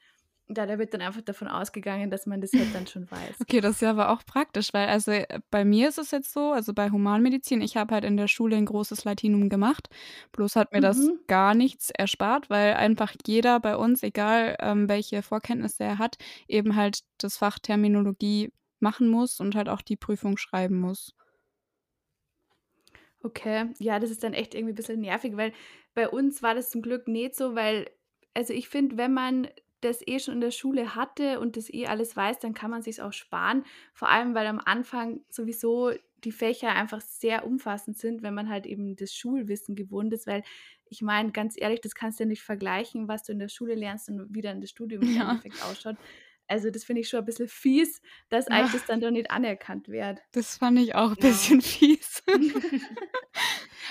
da, 0.54 0.66
da 0.66 0.78
wird 0.78 0.94
dann 0.94 1.02
einfach 1.02 1.22
davon 1.22 1.48
ausgegangen, 1.48 2.10
dass 2.10 2.26
man 2.26 2.42
das 2.42 2.52
halt 2.54 2.74
dann 2.74 2.88
schon 2.88 3.10
weiß. 3.10 3.42
Okay, 3.42 3.62
das 3.62 3.76
ist 3.76 3.82
ja 3.82 3.92
aber 3.92 4.10
auch 4.10 4.26
praktisch, 4.26 4.74
weil 4.74 4.88
also 4.88 5.12
äh, 5.12 5.40
bei 5.50 5.64
mir 5.66 5.90
ist 5.90 5.98
es 5.98 6.12
jetzt 6.12 6.34
so, 6.34 6.52
also 6.52 6.74
bei 6.74 6.90
Humanmedizin, 6.90 7.62
ich 7.62 7.78
habe 7.78 7.94
halt 7.94 8.04
in 8.04 8.18
der 8.18 8.28
Schule 8.28 8.58
ein 8.58 8.66
großes 8.66 9.04
Latinum 9.04 9.50
gemacht, 9.50 9.90
bloß 10.32 10.56
hat 10.56 10.72
mir 10.72 10.80
mhm. 10.80 10.84
das 10.84 10.98
gar 11.28 11.54
nichts 11.54 11.90
erspart, 11.92 12.50
weil 12.50 12.74
einfach 12.74 13.14
jeder 13.26 13.60
bei 13.60 13.78
uns, 13.78 14.04
egal 14.04 14.58
ähm, 14.60 14.90
welche 14.90 15.22
Vorkenntnisse 15.22 15.84
er 15.84 15.98
hat, 15.98 16.18
eben 16.48 16.76
halt 16.76 17.02
das 17.18 17.38
Fach 17.38 17.60
Terminologie 17.60 18.52
machen 18.82 19.08
muss 19.08 19.40
und 19.40 19.56
halt 19.56 19.70
auch 19.70 19.82
die 19.82 19.98
Prüfung 19.98 20.38
schreiben 20.38 20.80
muss. 20.80 21.16
Okay, 23.24 23.70
ja, 23.80 24.00
das 24.00 24.10
ist 24.10 24.24
dann 24.24 24.34
echt 24.34 24.56
irgendwie 24.56 24.74
ein 24.74 24.76
bisschen 24.76 25.00
nervig, 25.00 25.38
weil 25.38 25.54
bei 25.94 26.10
uns 26.10 26.42
war 26.42 26.56
das 26.56 26.72
zum 26.72 26.82
Glück 26.82 27.08
nicht 27.08 27.36
so, 27.36 27.56
weil, 27.56 27.90
also 28.34 28.54
ich 28.54 28.68
finde, 28.68 28.98
wenn 28.98 29.14
man 29.14 29.48
das 29.82 30.06
eh 30.08 30.20
schon 30.20 30.36
in 30.36 30.42
der 30.42 30.52
Schule 30.52 30.96
hatte 30.96 31.40
und 31.40 31.58
das 31.58 31.72
eh 31.72 31.88
alles 31.88 32.16
weiß, 32.16 32.40
dann 32.40 32.54
kann 32.54 32.72
man 32.72 32.82
sich 32.82 33.02
auch 33.02 33.14
sparen. 33.14 33.64
Vor 33.94 34.10
allem, 34.10 34.36
weil 34.36 34.48
am 34.48 34.60
Anfang 34.60 35.22
sowieso 35.30 35.92
die 36.24 36.32
Fächer 36.32 36.70
einfach 36.70 37.02
sehr 37.02 37.46
umfassend 37.46 37.98
sind, 37.98 38.22
wenn 38.22 38.34
man 38.36 38.50
halt 38.50 38.66
eben 38.68 38.96
das 38.96 39.14
Schulwissen 39.14 39.76
gewohnt 39.76 40.14
ist, 40.14 40.28
weil 40.28 40.44
ich 40.86 41.02
meine, 41.02 41.32
ganz 41.32 41.56
ehrlich, 41.58 41.82
das 41.82 41.96
kannst 41.96 42.20
du 42.20 42.24
ja 42.24 42.28
nicht 42.28 42.44
vergleichen, 42.44 43.08
was 43.08 43.24
du 43.24 43.32
in 43.32 43.40
der 43.40 43.48
Schule 43.50 43.76
lernst 43.76 44.10
und 44.10 44.34
wie 44.36 44.42
dann 44.42 44.62
das 44.62 44.70
Studium 44.70 45.08
im 45.08 45.16
ja. 45.16 45.22
Endeffekt 45.22 45.62
ausschaut. 45.64 45.98
Also 46.48 46.70
das 46.70 46.84
finde 46.84 47.02
ich 47.02 47.10
schon 47.10 47.20
ein 47.20 47.26
bisschen 47.26 47.48
fies, 47.48 48.02
dass 48.30 48.48
ja. 48.48 48.56
eigentlich 48.56 48.74
das 48.74 48.86
dann 48.86 49.00
doch 49.00 49.12
nicht 49.12 49.32
anerkannt 49.32 49.88
wird. 49.88 50.20
Das 50.34 50.58
fand 50.58 50.80
ich 50.80 50.96
auch 50.96 51.12
ein 51.12 51.18
ja. 51.20 51.30
bisschen 51.30 51.62
fies. 51.62 52.24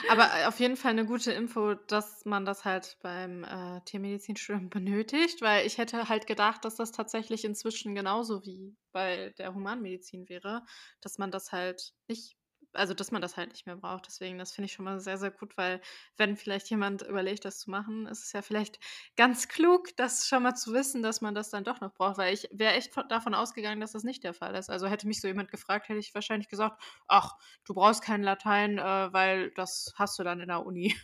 Aber 0.08 0.24
äh, 0.24 0.46
auf 0.46 0.60
jeden 0.60 0.76
Fall 0.76 0.92
eine 0.92 1.04
gute 1.04 1.32
Info, 1.32 1.74
dass 1.74 2.24
man 2.24 2.44
das 2.44 2.64
halt 2.64 2.98
beim 3.02 3.44
äh, 3.44 3.80
Tiermedizinstudium 3.84 4.70
benötigt, 4.70 5.42
weil 5.42 5.66
ich 5.66 5.78
hätte 5.78 6.08
halt 6.08 6.26
gedacht, 6.26 6.64
dass 6.64 6.76
das 6.76 6.92
tatsächlich 6.92 7.44
inzwischen 7.44 7.94
genauso 7.94 8.44
wie 8.44 8.76
bei 8.92 9.34
der 9.38 9.54
Humanmedizin 9.54 10.28
wäre, 10.28 10.62
dass 11.00 11.18
man 11.18 11.30
das 11.30 11.52
halt 11.52 11.92
nicht 12.08 12.36
also 12.72 12.94
dass 12.94 13.10
man 13.10 13.22
das 13.22 13.36
halt 13.36 13.50
nicht 13.52 13.66
mehr 13.66 13.76
braucht. 13.76 14.06
Deswegen, 14.06 14.38
das 14.38 14.52
finde 14.52 14.66
ich 14.66 14.72
schon 14.72 14.84
mal 14.84 15.00
sehr, 15.00 15.18
sehr 15.18 15.30
gut, 15.30 15.56
weil 15.56 15.80
wenn 16.16 16.36
vielleicht 16.36 16.70
jemand 16.70 17.02
überlegt, 17.02 17.44
das 17.44 17.58
zu 17.60 17.70
machen, 17.70 18.06
ist 18.06 18.24
es 18.24 18.32
ja 18.32 18.42
vielleicht 18.42 18.78
ganz 19.16 19.48
klug, 19.48 19.96
das 19.96 20.26
schon 20.28 20.42
mal 20.42 20.54
zu 20.54 20.72
wissen, 20.72 21.02
dass 21.02 21.20
man 21.20 21.34
das 21.34 21.50
dann 21.50 21.64
doch 21.64 21.80
noch 21.80 21.92
braucht, 21.94 22.18
weil 22.18 22.34
ich 22.34 22.48
wäre 22.52 22.74
echt 22.74 22.92
davon 23.08 23.34
ausgegangen, 23.34 23.80
dass 23.80 23.92
das 23.92 24.04
nicht 24.04 24.24
der 24.24 24.34
Fall 24.34 24.54
ist. 24.54 24.70
Also 24.70 24.86
hätte 24.86 25.06
mich 25.06 25.20
so 25.20 25.28
jemand 25.28 25.50
gefragt, 25.50 25.88
hätte 25.88 25.98
ich 25.98 26.14
wahrscheinlich 26.14 26.48
gesagt, 26.48 26.82
ach, 27.08 27.36
du 27.64 27.74
brauchst 27.74 28.02
kein 28.02 28.22
Latein, 28.22 28.78
äh, 28.78 29.12
weil 29.12 29.50
das 29.52 29.92
hast 29.96 30.18
du 30.18 30.22
dann 30.24 30.40
in 30.40 30.48
der 30.48 30.64
Uni. 30.64 30.94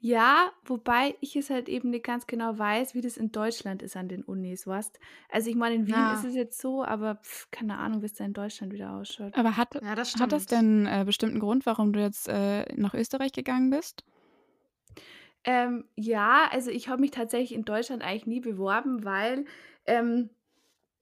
Ja, 0.00 0.52
wobei 0.64 1.16
ich 1.20 1.34
es 1.34 1.50
halt 1.50 1.68
eben 1.68 1.90
nicht 1.90 2.04
ganz 2.04 2.26
genau 2.28 2.56
weiß, 2.56 2.94
wie 2.94 3.00
das 3.00 3.16
in 3.16 3.32
Deutschland 3.32 3.82
ist 3.82 3.96
an 3.96 4.08
den 4.08 4.22
Unis, 4.22 4.66
weißt? 4.66 5.00
Also 5.28 5.50
ich 5.50 5.56
meine, 5.56 5.74
in 5.74 5.86
Wien 5.88 6.06
Ja. 6.06 6.12
ist 6.12 6.24
es 6.24 6.34
jetzt 6.34 6.60
so, 6.60 6.84
aber 6.84 7.16
pf, 7.16 7.50
keine 7.50 7.78
Ahnung, 7.78 8.02
wie 8.02 8.06
es 8.06 8.14
da 8.14 8.24
in 8.24 8.32
Deutschland 8.32 8.72
wieder 8.72 8.92
ausschaut. 8.92 9.34
Aber 9.34 9.56
hat, 9.56 9.80
Ja, 9.80 9.94
das 9.94 10.14
hat 10.18 10.32
das 10.32 10.46
denn 10.46 10.86
äh, 10.86 11.04
bestimmten 11.06 11.40
Grund, 11.40 11.64
warum 11.66 11.92
du 11.94 12.00
jetzt 12.00 12.28
äh, 12.28 12.64
nach 12.76 12.92
Österreich 12.94 13.32
gegangen 13.32 13.70
bist? 13.70 14.04
Ähm, 15.44 15.84
ja, 15.96 16.48
also 16.50 16.70
ich 16.70 16.88
habe 16.88 17.00
mich 17.00 17.10
tatsächlich 17.12 17.54
in 17.54 17.64
Deutschland 17.64 18.02
eigentlich 18.02 18.26
nie 18.26 18.40
beworben, 18.40 19.04
weil 19.04 19.44
ähm, 19.86 20.30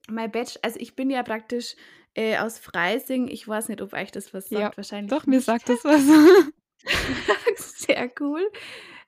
mein 0.09 0.31
Bachelor, 0.31 0.61
also 0.65 0.79
ich 0.79 0.95
bin 0.95 1.09
ja 1.11 1.23
praktisch 1.23 1.75
äh, 2.15 2.37
aus 2.39 2.59
Freising. 2.59 3.27
Ich 3.29 3.47
weiß 3.47 3.69
nicht, 3.69 3.81
ob 3.81 3.93
euch 3.93 4.11
das 4.11 4.33
was 4.33 4.49
Ja, 4.49 4.51
sagt, 4.51 4.77
wahrscheinlich 4.77 5.17
doch, 5.19 5.25
mir 5.25 5.41
sagt 5.41 5.69
das 5.69 5.83
was. 5.85 6.03
Sehr 7.57 8.11
cool. 8.19 8.49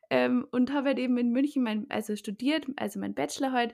Ähm, 0.09 0.47
und 0.51 0.73
habe 0.73 0.89
halt 0.89 0.99
eben 0.99 1.17
in 1.17 1.31
München 1.31 1.63
mein, 1.63 1.85
also 1.89 2.15
studiert, 2.15 2.65
also 2.77 2.99
mein 2.99 3.13
Bachelor 3.13 3.51
halt. 3.51 3.73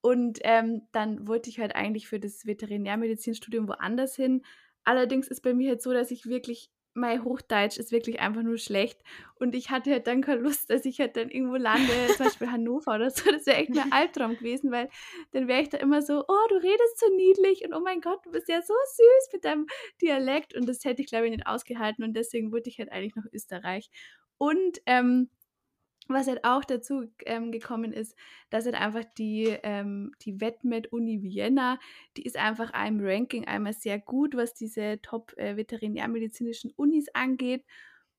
Und 0.00 0.38
ähm, 0.42 0.82
dann 0.92 1.28
wollte 1.28 1.50
ich 1.50 1.58
halt 1.60 1.76
eigentlich 1.76 2.08
für 2.08 2.20
das 2.20 2.46
Veterinärmedizinstudium 2.46 3.68
woanders 3.68 4.16
hin. 4.16 4.42
Allerdings 4.84 5.28
ist 5.28 5.42
bei 5.42 5.54
mir 5.54 5.70
halt 5.70 5.82
so, 5.82 5.92
dass 5.92 6.10
ich 6.10 6.26
wirklich, 6.26 6.70
mein 6.94 7.24
Hochdeutsch 7.24 7.76
ist 7.76 7.92
wirklich 7.92 8.20
einfach 8.20 8.42
nur 8.42 8.56
schlecht. 8.56 9.00
Und 9.34 9.54
ich 9.54 9.70
hatte 9.70 9.90
halt 9.90 10.06
dann 10.06 10.22
keine 10.22 10.40
Lust, 10.40 10.70
dass 10.70 10.84
ich 10.84 11.00
halt 11.00 11.16
dann 11.16 11.28
irgendwo 11.28 11.56
lande, 11.56 11.92
zum 12.16 12.26
Beispiel 12.26 12.50
Hannover 12.50 12.94
oder 12.94 13.10
so. 13.10 13.30
Das 13.30 13.46
wäre 13.46 13.58
echt 13.58 13.76
ein 13.76 13.76
Albtraum 13.92 14.36
gewesen, 14.36 14.70
weil 14.70 14.88
dann 15.32 15.48
wäre 15.48 15.60
ich 15.60 15.68
da 15.68 15.78
immer 15.78 16.02
so, 16.02 16.24
oh, 16.26 16.48
du 16.48 16.54
redest 16.54 16.98
so 16.98 17.14
niedlich 17.14 17.64
und 17.64 17.74
oh 17.74 17.80
mein 17.80 18.00
Gott, 18.00 18.24
du 18.24 18.30
bist 18.30 18.48
ja 18.48 18.62
so 18.62 18.72
süß 18.72 19.32
mit 19.32 19.44
deinem 19.44 19.66
Dialekt. 20.00 20.54
Und 20.54 20.68
das 20.68 20.84
hätte 20.84 21.02
ich, 21.02 21.08
glaube 21.08 21.26
ich, 21.26 21.32
nicht 21.32 21.46
ausgehalten. 21.46 22.04
Und 22.04 22.14
deswegen 22.14 22.52
wollte 22.52 22.70
ich 22.70 22.78
halt 22.78 22.92
eigentlich 22.92 23.16
nach 23.16 23.26
Österreich. 23.32 23.90
Und 24.38 24.80
ähm, 24.86 25.30
was 26.08 26.26
halt 26.26 26.44
auch 26.44 26.64
dazu 26.64 27.04
ähm, 27.24 27.50
gekommen 27.52 27.92
ist, 27.92 28.16
dass 28.50 28.66
halt 28.66 28.74
einfach 28.74 29.04
die, 29.16 29.56
ähm, 29.62 30.12
die 30.22 30.40
Vetmed-Uni 30.40 31.22
Vienna, 31.22 31.78
die 32.16 32.22
ist 32.24 32.36
einfach 32.36 32.72
einem 32.72 33.00
Ranking 33.00 33.46
einmal 33.46 33.72
sehr 33.72 33.98
gut, 33.98 34.36
was 34.36 34.54
diese 34.54 35.00
top-veterinärmedizinischen 35.02 36.70
äh, 36.70 36.74
Unis 36.76 37.06
angeht. 37.14 37.64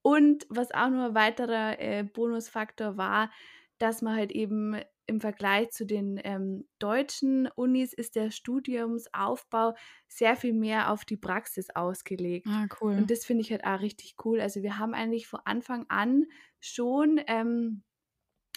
Und 0.01 0.46
was 0.50 0.72
auch 0.72 0.89
nur 0.89 1.06
ein 1.06 1.15
weiterer 1.15 1.80
äh, 1.80 2.04
Bonusfaktor 2.04 2.96
war, 2.96 3.32
dass 3.80 4.01
man 4.01 4.15
halt 4.15 4.32
eben 4.32 4.80
im 5.08 5.22
Vergleich 5.22 5.72
zu 5.72 5.86
den 5.86 6.20
ähm, 6.24 6.68
deutschen 6.80 7.48
Unis 7.56 7.94
ist 7.94 8.15
der 8.15 8.32
Studiumsaufbau 8.32 9.75
sehr 10.08 10.36
viel 10.36 10.54
mehr 10.54 10.92
auf 10.92 11.06
die 11.06 11.18
Praxis 11.18 11.70
ausgelegt. 11.70 12.48
Ah, 12.50 12.68
cool. 12.82 12.94
Und 12.98 13.12
das 13.12 13.25
finde 13.25 13.42
ich 13.42 13.51
halt 13.51 13.65
auch 13.65 13.82
richtig 13.82 14.15
cool. 14.25 14.42
Also 14.42 14.63
wir 14.63 14.80
haben 14.80 14.94
eigentlich 14.94 15.27
von 15.27 15.42
Anfang 15.46 15.86
an 15.89 16.25
schon 16.65 17.22
ähm, 17.27 17.84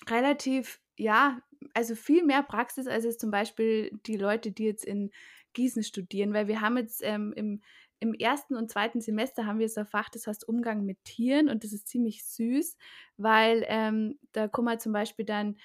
relativ, 0.09 0.81
ja, 0.97 1.41
also 1.75 1.95
viel 1.95 2.25
mehr 2.25 2.43
Praxis 2.43 2.87
als 2.87 3.05
jetzt 3.05 3.21
zum 3.21 3.31
Beispiel 3.31 3.91
die 4.07 4.17
Leute, 4.17 4.53
die 4.53 4.65
jetzt 4.65 4.85
in 4.85 5.11
Gießen 5.55 5.83
studieren, 5.83 6.33
weil 6.33 6.49
wir 6.49 6.61
haben 6.61 6.77
jetzt 6.77 7.03
ähm, 7.03 7.33
im, 7.35 7.62
im 8.00 8.15
ersten 8.15 8.55
und 8.55 8.71
zweiten 8.71 9.00
Semester 9.00 9.47
haben 9.47 9.59
wir 9.59 9.69
so 9.69 9.81
ein 9.81 9.87
Fach, 9.87 10.09
das 10.09 10.27
heißt 10.27 10.47
Umgang 10.49 10.85
mit 10.85 11.03
Tieren 11.05 11.49
und 11.49 11.65
das 11.65 11.73
ist 11.73 11.88
ziemlich 11.88 12.25
süß, 12.25 12.77
weil 13.17 13.65
ähm, 13.69 14.19
da 14.33 14.47
kommen 14.47 14.69
wir 14.69 14.79
zum 14.79 14.93
Beispiel 14.93 15.25
dann 15.25 15.57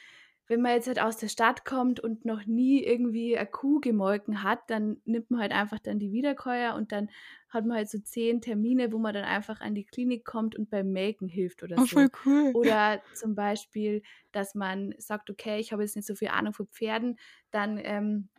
wenn 0.47 0.61
man 0.61 0.73
jetzt 0.73 0.87
halt 0.87 0.99
aus 0.99 1.17
der 1.17 1.29
Stadt 1.29 1.63
kommt 1.63 1.99
und 1.99 2.25
noch 2.25 2.45
nie 2.45 2.83
irgendwie 2.83 3.37
eine 3.37 3.47
Kuh 3.47 3.79
gemolken 3.79 4.43
hat, 4.43 4.59
dann 4.67 4.97
nimmt 5.05 5.31
man 5.31 5.39
halt 5.39 5.53
einfach 5.53 5.79
dann 5.79 5.99
die 5.99 6.11
Wiederkäuer 6.11 6.75
und 6.75 6.91
dann 6.91 7.09
hat 7.49 7.65
man 7.65 7.77
halt 7.77 7.89
so 7.89 7.99
zehn 7.99 8.41
Termine, 8.41 8.91
wo 8.91 8.97
man 8.97 9.13
dann 9.13 9.23
einfach 9.23 9.61
an 9.61 9.75
die 9.75 9.85
Klinik 9.85 10.25
kommt 10.25 10.55
und 10.55 10.69
beim 10.69 10.91
Melken 10.91 11.29
hilft 11.29 11.63
oder 11.63 11.77
oh, 11.77 11.85
so. 11.85 11.95
Voll 11.95 12.09
cool. 12.25 12.51
Oder 12.55 13.01
zum 13.13 13.35
Beispiel, 13.35 14.01
dass 14.31 14.53
man 14.53 14.93
sagt, 14.97 15.29
okay, 15.29 15.59
ich 15.59 15.71
habe 15.71 15.83
jetzt 15.83 15.95
nicht 15.95 16.07
so 16.07 16.15
viel 16.15 16.29
Ahnung 16.29 16.53
von 16.53 16.67
Pferden, 16.67 17.17
dann 17.51 17.79
ähm, 17.81 18.29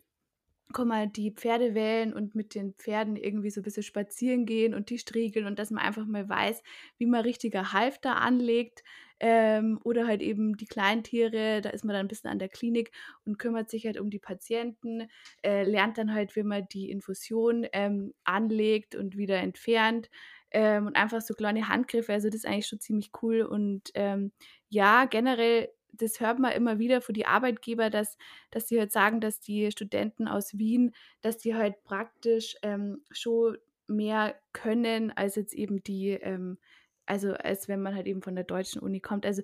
kann 0.72 0.88
man 0.88 1.12
die 1.12 1.30
Pferde 1.30 1.74
wählen 1.74 2.12
und 2.12 2.34
mit 2.34 2.54
den 2.54 2.74
Pferden 2.74 3.16
irgendwie 3.16 3.50
so 3.50 3.60
ein 3.60 3.64
bisschen 3.64 3.82
spazieren 3.82 4.44
gehen 4.44 4.74
und 4.74 4.90
die 4.90 4.98
striegeln 4.98 5.46
und 5.46 5.58
dass 5.58 5.70
man 5.70 5.82
einfach 5.82 6.04
mal 6.06 6.28
weiß, 6.28 6.62
wie 6.98 7.06
man 7.06 7.22
richtiger 7.22 7.72
Halfter 7.72 8.16
anlegt 8.16 8.82
ähm, 9.26 9.80
oder 9.84 10.06
halt 10.06 10.20
eben 10.20 10.54
die 10.58 10.66
Kleintiere, 10.66 11.62
da 11.62 11.70
ist 11.70 11.82
man 11.82 11.94
dann 11.94 12.04
ein 12.04 12.08
bisschen 12.08 12.28
an 12.28 12.38
der 12.38 12.50
Klinik 12.50 12.92
und 13.24 13.38
kümmert 13.38 13.70
sich 13.70 13.86
halt 13.86 13.98
um 13.98 14.10
die 14.10 14.18
Patienten, 14.18 15.08
äh, 15.42 15.64
lernt 15.64 15.96
dann 15.96 16.12
halt, 16.12 16.36
wie 16.36 16.42
man 16.42 16.66
die 16.70 16.90
Infusion 16.90 17.66
ähm, 17.72 18.12
anlegt 18.24 18.94
und 18.94 19.16
wieder 19.16 19.38
entfernt 19.38 20.10
ähm, 20.50 20.86
und 20.88 20.96
einfach 20.96 21.22
so 21.22 21.32
kleine 21.32 21.68
Handgriffe, 21.68 22.12
also 22.12 22.28
das 22.28 22.36
ist 22.36 22.46
eigentlich 22.46 22.66
schon 22.66 22.80
ziemlich 22.80 23.12
cool 23.22 23.40
und 23.42 23.90
ähm, 23.94 24.32
ja, 24.68 25.06
generell 25.06 25.70
das 25.96 26.18
hört 26.20 26.40
man 26.40 26.50
immer 26.52 26.80
wieder 26.80 27.00
von 27.00 27.14
die 27.14 27.24
Arbeitgeber, 27.26 27.88
dass, 27.88 28.18
dass 28.50 28.66
sie 28.66 28.80
halt 28.80 28.90
sagen, 28.90 29.20
dass 29.20 29.38
die 29.40 29.70
Studenten 29.70 30.26
aus 30.26 30.58
Wien, 30.58 30.92
dass 31.20 31.38
die 31.38 31.54
halt 31.54 31.84
praktisch 31.84 32.56
ähm, 32.62 33.04
schon 33.12 33.58
mehr 33.86 34.34
können 34.52 35.12
als 35.12 35.36
jetzt 35.36 35.54
eben 35.54 35.84
die, 35.84 36.10
ähm, 36.10 36.58
also 37.06 37.32
als 37.34 37.68
wenn 37.68 37.82
man 37.82 37.94
halt 37.94 38.06
eben 38.06 38.22
von 38.22 38.34
der 38.34 38.44
deutschen 38.44 38.80
Uni 38.80 39.00
kommt. 39.00 39.26
Also 39.26 39.42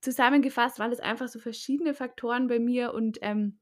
zusammengefasst 0.00 0.78
waren 0.78 0.90
das 0.90 1.00
einfach 1.00 1.28
so 1.28 1.38
verschiedene 1.38 1.94
Faktoren 1.94 2.48
bei 2.48 2.58
mir 2.58 2.94
und 2.94 3.18
ähm, 3.22 3.58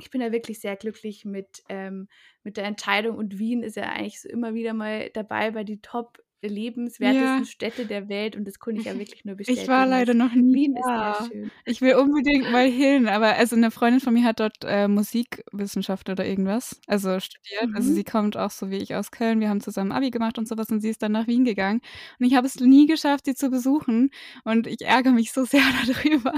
ich 0.00 0.10
bin 0.10 0.20
ja 0.20 0.32
wirklich 0.32 0.60
sehr 0.60 0.76
glücklich 0.76 1.24
mit, 1.24 1.62
ähm, 1.68 2.08
mit 2.42 2.56
der 2.56 2.64
Entscheidung 2.64 3.16
und 3.16 3.38
Wien 3.38 3.62
ist 3.62 3.76
ja 3.76 3.84
eigentlich 3.84 4.20
so 4.20 4.28
immer 4.28 4.54
wieder 4.54 4.72
mal 4.72 5.10
dabei 5.10 5.50
bei 5.50 5.64
die 5.64 5.80
Top 5.80 6.22
lebenswertesten 6.42 7.38
ja. 7.38 7.44
Städte 7.44 7.86
der 7.86 8.08
Welt 8.08 8.36
und 8.36 8.46
das 8.46 8.58
konnte 8.58 8.80
ich 8.80 8.86
ja 8.86 8.94
wirklich 8.98 9.24
nur 9.24 9.36
bestätigen. 9.36 9.62
Ich 9.62 9.68
war 9.68 9.86
leider 9.86 10.14
noch 10.14 10.32
nie 10.34 10.54
Wien 10.54 10.74
da. 10.74 11.12
ist 11.12 11.18
sehr 11.18 11.26
schön. 11.28 11.50
Ich 11.64 11.80
will 11.80 11.94
unbedingt 11.96 12.50
mal 12.52 12.68
hin, 12.68 13.08
aber 13.08 13.36
also 13.36 13.56
eine 13.56 13.70
Freundin 13.70 14.00
von 14.00 14.14
mir 14.14 14.24
hat 14.24 14.40
dort 14.40 14.56
äh, 14.64 14.88
Musikwissenschaft 14.88 16.08
oder 16.08 16.24
irgendwas, 16.24 16.80
also 16.86 17.18
studiert. 17.20 17.62
Also 17.62 17.68
mhm. 17.68 17.76
Also 17.76 17.92
sie 17.94 18.04
kommt 18.04 18.36
auch 18.36 18.50
so 18.50 18.70
wie 18.70 18.76
ich 18.76 18.94
aus 18.94 19.10
Köln. 19.10 19.40
Wir 19.40 19.48
haben 19.48 19.60
zusammen 19.60 19.92
Abi 19.92 20.10
gemacht 20.10 20.38
und 20.38 20.46
sowas 20.46 20.68
und 20.70 20.80
sie 20.80 20.90
ist 20.90 21.02
dann 21.02 21.12
nach 21.12 21.26
Wien 21.26 21.44
gegangen 21.44 21.80
und 22.18 22.26
ich 22.26 22.34
habe 22.34 22.46
es 22.46 22.60
nie 22.60 22.86
geschafft, 22.86 23.24
sie 23.24 23.34
zu 23.34 23.50
besuchen 23.50 24.10
und 24.44 24.66
ich 24.66 24.82
ärgere 24.82 25.12
mich 25.12 25.32
so 25.32 25.44
sehr 25.46 25.62
darüber. 25.86 26.34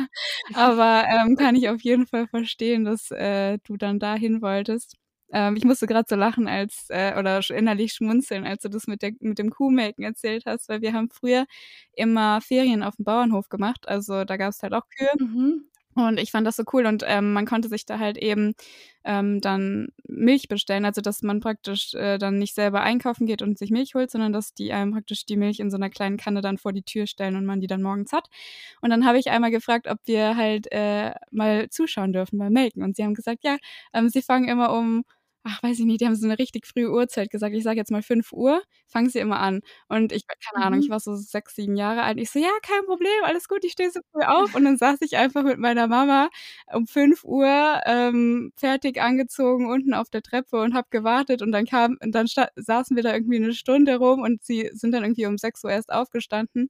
Aber 0.54 1.04
ähm, 1.08 1.36
kann 1.36 1.56
ich 1.56 1.68
auf 1.68 1.80
jeden 1.82 2.06
Fall 2.06 2.26
verstehen, 2.28 2.84
dass 2.84 3.10
äh, 3.10 3.58
du 3.64 3.76
dann 3.76 3.98
dahin 3.98 4.42
wolltest. 4.42 4.99
Ähm, 5.32 5.56
ich 5.56 5.64
musste 5.64 5.86
gerade 5.86 6.06
so 6.08 6.16
lachen 6.16 6.48
als 6.48 6.86
äh, 6.88 7.18
oder 7.18 7.40
innerlich 7.50 7.92
schmunzeln, 7.92 8.46
als 8.46 8.62
du 8.62 8.68
das 8.68 8.86
mit, 8.86 9.02
der, 9.02 9.12
mit 9.20 9.38
dem 9.38 9.50
Kuhmelken 9.50 10.04
erzählt 10.04 10.44
hast, 10.46 10.68
weil 10.68 10.82
wir 10.82 10.92
haben 10.92 11.10
früher 11.10 11.46
immer 11.94 12.40
Ferien 12.40 12.82
auf 12.82 12.96
dem 12.96 13.04
Bauernhof 13.04 13.48
gemacht. 13.48 13.88
Also 13.88 14.24
da 14.24 14.36
gab 14.36 14.50
es 14.50 14.62
halt 14.62 14.74
auch 14.74 14.88
Kühe. 14.88 15.10
Mhm. 15.18 15.70
Und 15.94 16.20
ich 16.20 16.30
fand 16.30 16.46
das 16.46 16.56
so 16.56 16.62
cool 16.72 16.86
und 16.86 17.02
ähm, 17.06 17.32
man 17.32 17.46
konnte 17.46 17.68
sich 17.68 17.84
da 17.84 17.98
halt 17.98 18.16
eben 18.16 18.54
ähm, 19.04 19.40
dann 19.40 19.88
Milch 20.06 20.46
bestellen, 20.48 20.84
also 20.84 21.00
dass 21.00 21.22
man 21.22 21.40
praktisch 21.40 21.94
äh, 21.94 22.16
dann 22.18 22.38
nicht 22.38 22.54
selber 22.54 22.82
einkaufen 22.82 23.26
geht 23.26 23.42
und 23.42 23.58
sich 23.58 23.70
Milch 23.70 23.94
holt, 23.94 24.10
sondern 24.10 24.32
dass 24.32 24.54
die 24.54 24.72
einem 24.72 24.92
praktisch 24.92 25.26
die 25.26 25.36
Milch 25.36 25.58
in 25.58 25.70
so 25.70 25.76
einer 25.76 25.90
kleinen 25.90 26.16
Kanne 26.16 26.42
dann 26.42 26.58
vor 26.58 26.72
die 26.72 26.82
Tür 26.82 27.06
stellen 27.06 27.34
und 27.34 27.44
man 27.44 27.60
die 27.60 27.66
dann 27.66 27.82
morgens 27.82 28.12
hat. 28.12 28.28
Und 28.80 28.90
dann 28.90 29.04
habe 29.04 29.18
ich 29.18 29.30
einmal 29.30 29.50
gefragt, 29.50 29.88
ob 29.88 29.98
wir 30.04 30.36
halt 30.36 30.70
äh, 30.72 31.12
mal 31.32 31.68
zuschauen 31.70 32.12
dürfen 32.12 32.38
beim 32.38 32.52
Melken 32.52 32.82
und 32.84 32.94
sie 32.96 33.02
haben 33.02 33.14
gesagt, 33.14 33.40
ja, 33.42 33.56
ähm, 33.92 34.08
sie 34.08 34.22
fangen 34.22 34.48
immer 34.48 34.72
um 34.72 35.04
ach, 35.44 35.62
weiß 35.62 35.78
ich 35.78 35.86
nicht, 35.86 36.00
die 36.00 36.06
haben 36.06 36.14
so 36.14 36.26
eine 36.26 36.38
richtig 36.38 36.66
frühe 36.66 36.90
Uhrzeit 36.90 37.30
gesagt. 37.30 37.54
Ich 37.54 37.62
sage 37.62 37.76
jetzt 37.78 37.90
mal 37.90 38.02
5 38.02 38.32
Uhr, 38.32 38.62
fangen 38.86 39.08
sie 39.08 39.18
immer 39.20 39.40
an. 39.40 39.60
Und 39.88 40.12
ich, 40.12 40.24
keine 40.26 40.64
Ahnung, 40.66 40.80
ich 40.80 40.88
mhm. 40.88 40.92
war 40.92 41.00
so 41.00 41.14
sechs, 41.16 41.54
sieben 41.54 41.76
Jahre 41.76 42.02
alt. 42.02 42.18
Ich 42.18 42.30
so, 42.30 42.38
ja, 42.38 42.50
kein 42.62 42.84
Problem, 42.84 43.10
alles 43.24 43.48
gut, 43.48 43.64
ich 43.64 43.72
stehe 43.72 43.90
so 43.90 44.00
früh 44.12 44.22
auf. 44.24 44.54
Und 44.54 44.64
dann 44.64 44.76
saß 44.76 44.98
ich 45.02 45.16
einfach 45.16 45.42
mit 45.42 45.58
meiner 45.58 45.86
Mama 45.86 46.28
um 46.72 46.86
5 46.86 47.24
Uhr 47.24 47.80
ähm, 47.86 48.52
fertig 48.56 49.00
angezogen 49.00 49.70
unten 49.70 49.94
auf 49.94 50.10
der 50.10 50.22
Treppe 50.22 50.60
und 50.60 50.74
habe 50.74 50.88
gewartet. 50.90 51.42
Und 51.42 51.52
dann 51.52 51.66
kam, 51.66 51.96
und 52.02 52.14
dann 52.14 52.26
saßen 52.26 52.96
wir 52.96 53.02
da 53.02 53.14
irgendwie 53.14 53.36
eine 53.36 53.54
Stunde 53.54 53.96
rum 53.96 54.20
und 54.22 54.42
sie 54.44 54.70
sind 54.72 54.92
dann 54.92 55.04
irgendwie 55.04 55.26
um 55.26 55.38
6 55.38 55.64
Uhr 55.64 55.70
erst 55.70 55.90
aufgestanden. 55.92 56.68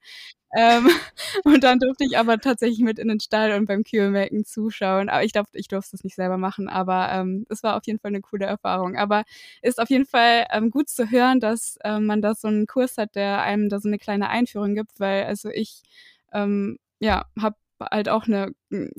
Ähm, 0.56 0.88
und 1.44 1.62
dann 1.64 1.78
durfte 1.78 2.04
ich 2.04 2.18
aber 2.18 2.38
tatsächlich 2.38 2.80
mit 2.80 2.98
in 2.98 3.08
den 3.08 3.20
Stall 3.20 3.52
und 3.52 3.66
beim 3.66 3.84
Kühlmelken 3.84 4.44
zuschauen. 4.44 5.08
Aber 5.08 5.24
ich 5.24 5.32
glaube, 5.32 5.48
ich 5.52 5.68
durfte 5.68 5.96
es 5.96 6.04
nicht 6.04 6.16
selber 6.16 6.38
machen, 6.38 6.68
aber 6.68 7.10
ähm, 7.12 7.46
es 7.48 7.62
war 7.62 7.76
auf 7.76 7.86
jeden 7.86 7.98
Fall 8.00 8.10
eine 8.10 8.20
coole 8.20 8.46
Erfahrung. 8.46 8.96
Aber 8.96 9.24
ist 9.62 9.80
auf 9.80 9.90
jeden 9.90 10.06
Fall 10.06 10.46
ähm, 10.52 10.70
gut 10.70 10.88
zu 10.88 11.10
hören, 11.10 11.40
dass 11.40 11.78
ähm, 11.84 12.06
man 12.06 12.22
da 12.22 12.34
so 12.34 12.48
einen 12.48 12.66
Kurs 12.66 12.98
hat, 12.98 13.14
der 13.14 13.42
einem 13.42 13.68
da 13.68 13.80
so 13.80 13.88
eine 13.88 13.98
kleine 13.98 14.28
Einführung 14.30 14.74
gibt, 14.74 14.98
weil 15.00 15.24
also 15.24 15.50
ich 15.50 15.82
ähm, 16.32 16.78
ja, 17.00 17.24
habe 17.40 17.56
halt 17.90 18.08
auch 18.08 18.26
eine 18.26 18.52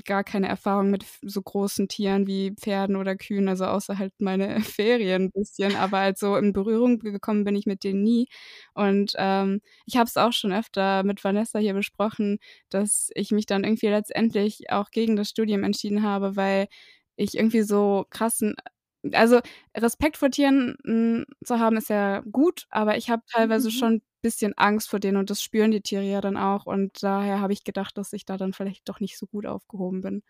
gar 0.05 0.23
keine 0.23 0.47
Erfahrung 0.47 0.89
mit 0.91 1.05
so 1.21 1.41
großen 1.41 1.87
Tieren 1.87 2.27
wie 2.27 2.51
Pferden 2.51 2.95
oder 2.95 3.15
Kühen, 3.15 3.47
also 3.47 3.65
außer 3.65 3.97
halt 3.97 4.13
meine 4.19 4.59
Ferien 4.61 5.23
ein 5.25 5.31
bisschen, 5.31 5.75
aber 5.75 5.99
halt 5.99 6.17
so 6.17 6.35
in 6.37 6.53
Berührung 6.53 6.99
gekommen 6.99 7.43
bin 7.43 7.55
ich 7.55 7.65
mit 7.65 7.83
denen 7.83 8.03
nie. 8.03 8.27
Und 8.73 9.13
ähm, 9.17 9.61
ich 9.85 9.95
habe 9.97 10.05
es 10.07 10.17
auch 10.17 10.33
schon 10.33 10.53
öfter 10.53 11.03
mit 11.03 11.23
Vanessa 11.23 11.59
hier 11.59 11.73
besprochen, 11.73 12.39
dass 12.69 13.09
ich 13.15 13.31
mich 13.31 13.45
dann 13.45 13.63
irgendwie 13.63 13.87
letztendlich 13.87 14.71
auch 14.71 14.91
gegen 14.91 15.15
das 15.15 15.29
Studium 15.29 15.63
entschieden 15.63 16.03
habe, 16.03 16.35
weil 16.35 16.67
ich 17.15 17.35
irgendwie 17.35 17.61
so 17.63 18.05
krassen 18.09 18.55
also 19.11 19.39
Respekt 19.75 20.17
vor 20.17 20.29
Tieren 20.29 20.77
hm, 20.83 21.25
zu 21.43 21.59
haben 21.59 21.77
ist 21.77 21.89
ja 21.89 22.21
gut, 22.31 22.67
aber 22.69 22.97
ich 22.97 23.09
habe 23.09 23.23
teilweise 23.31 23.69
mhm. 23.69 23.73
schon 23.73 24.01
bisschen 24.21 24.53
Angst 24.55 24.89
vor 24.89 24.99
denen 24.99 25.17
und 25.17 25.29
das 25.29 25.41
spüren 25.41 25.71
die 25.71 25.81
Tiere 25.81 26.03
ja 26.03 26.21
dann 26.21 26.37
auch 26.37 26.65
und 26.67 27.01
daher 27.03 27.41
habe 27.41 27.53
ich 27.53 27.63
gedacht, 27.63 27.97
dass 27.97 28.13
ich 28.13 28.25
da 28.25 28.37
dann 28.37 28.53
vielleicht 28.53 28.87
doch 28.87 28.99
nicht 28.99 29.17
so 29.17 29.25
gut 29.25 29.45
aufgehoben 29.45 30.01
bin. 30.01 30.23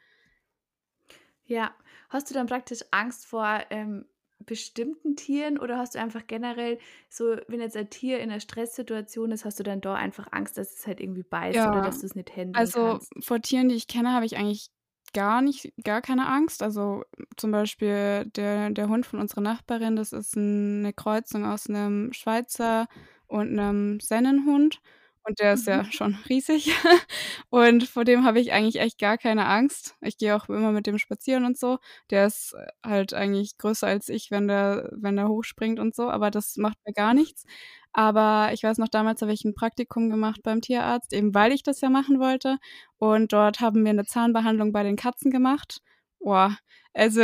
Ja, 1.45 1.75
hast 2.09 2.29
du 2.29 2.33
dann 2.33 2.47
praktisch 2.47 2.79
Angst 2.91 3.25
vor 3.25 3.59
ähm, 3.69 4.05
bestimmten 4.45 5.15
Tieren 5.15 5.57
oder 5.57 5.77
hast 5.77 5.95
du 5.95 5.99
einfach 5.99 6.25
generell 6.25 6.79
so, 7.09 7.35
wenn 7.47 7.59
jetzt 7.59 7.75
ein 7.75 7.89
Tier 7.89 8.19
in 8.19 8.31
einer 8.31 8.39
Stresssituation 8.39 9.31
ist, 9.31 9.45
hast 9.45 9.59
du 9.59 9.63
dann 9.63 9.81
da 9.81 9.95
einfach 9.95 10.27
Angst, 10.31 10.57
dass 10.57 10.73
es 10.73 10.87
halt 10.87 10.99
irgendwie 10.99 11.23
beißt 11.23 11.55
ja. 11.55 11.71
oder 11.71 11.81
dass 11.81 11.99
du 11.99 12.05
es 12.05 12.15
nicht 12.15 12.31
handeln 12.35 12.55
also, 12.55 12.79
kannst? 12.79 13.11
Also 13.15 13.25
vor 13.25 13.41
Tieren, 13.41 13.69
die 13.69 13.75
ich 13.75 13.87
kenne, 13.87 14.13
habe 14.13 14.25
ich 14.25 14.37
eigentlich 14.37 14.69
gar 15.13 15.41
nicht, 15.41 15.73
gar 15.83 16.01
keine 16.01 16.27
Angst. 16.27 16.63
Also 16.63 17.03
zum 17.37 17.51
Beispiel 17.51 18.25
der, 18.35 18.69
der 18.69 18.87
Hund 18.89 19.05
von 19.05 19.19
unserer 19.19 19.41
Nachbarin, 19.41 19.95
das 19.95 20.13
ist 20.13 20.37
eine 20.37 20.93
Kreuzung 20.93 21.45
aus 21.45 21.69
einem 21.69 22.13
Schweizer 22.13 22.87
und 23.27 23.57
einem 23.59 23.99
Sennenhund. 23.99 24.81
Und 25.23 25.39
der 25.39 25.53
ist 25.53 25.67
ja 25.67 25.83
mhm. 25.83 25.91
schon 25.91 26.17
riesig. 26.29 26.71
Und 27.49 27.87
vor 27.87 28.05
dem 28.05 28.25
habe 28.25 28.39
ich 28.39 28.53
eigentlich 28.53 28.79
echt 28.79 28.99
gar 28.99 29.17
keine 29.17 29.45
Angst. 29.45 29.95
Ich 30.01 30.17
gehe 30.17 30.35
auch 30.35 30.49
immer 30.49 30.71
mit 30.71 30.87
dem 30.87 30.97
spazieren 30.97 31.45
und 31.45 31.57
so. 31.57 31.77
Der 32.09 32.25
ist 32.25 32.53
äh, 32.53 32.67
halt 32.87 33.13
eigentlich 33.13 33.57
größer 33.57 33.87
als 33.87 34.09
ich, 34.09 34.31
wenn 34.31 34.47
der, 34.47 34.89
wenn 34.93 35.15
der 35.15 35.27
hochspringt 35.27 35.79
und 35.79 35.95
so, 35.95 36.09
aber 36.09 36.31
das 36.31 36.57
macht 36.57 36.77
mir 36.85 36.93
gar 36.93 37.13
nichts. 37.13 37.45
Aber 37.93 38.51
ich 38.53 38.63
weiß 38.63 38.77
noch, 38.77 38.87
damals 38.87 39.21
habe 39.21 39.33
ich 39.33 39.43
ein 39.43 39.53
Praktikum 39.53 40.09
gemacht 40.09 40.41
beim 40.43 40.61
Tierarzt, 40.61 41.13
eben 41.13 41.33
weil 41.35 41.51
ich 41.51 41.63
das 41.63 41.81
ja 41.81 41.89
machen 41.89 42.19
wollte. 42.19 42.57
Und 42.97 43.33
dort 43.33 43.59
haben 43.59 43.83
wir 43.83 43.91
eine 43.91 44.05
Zahnbehandlung 44.05 44.71
bei 44.71 44.83
den 44.83 44.95
Katzen 44.95 45.29
gemacht. 45.31 45.81
Boah, 46.23 46.57
also, 46.93 47.21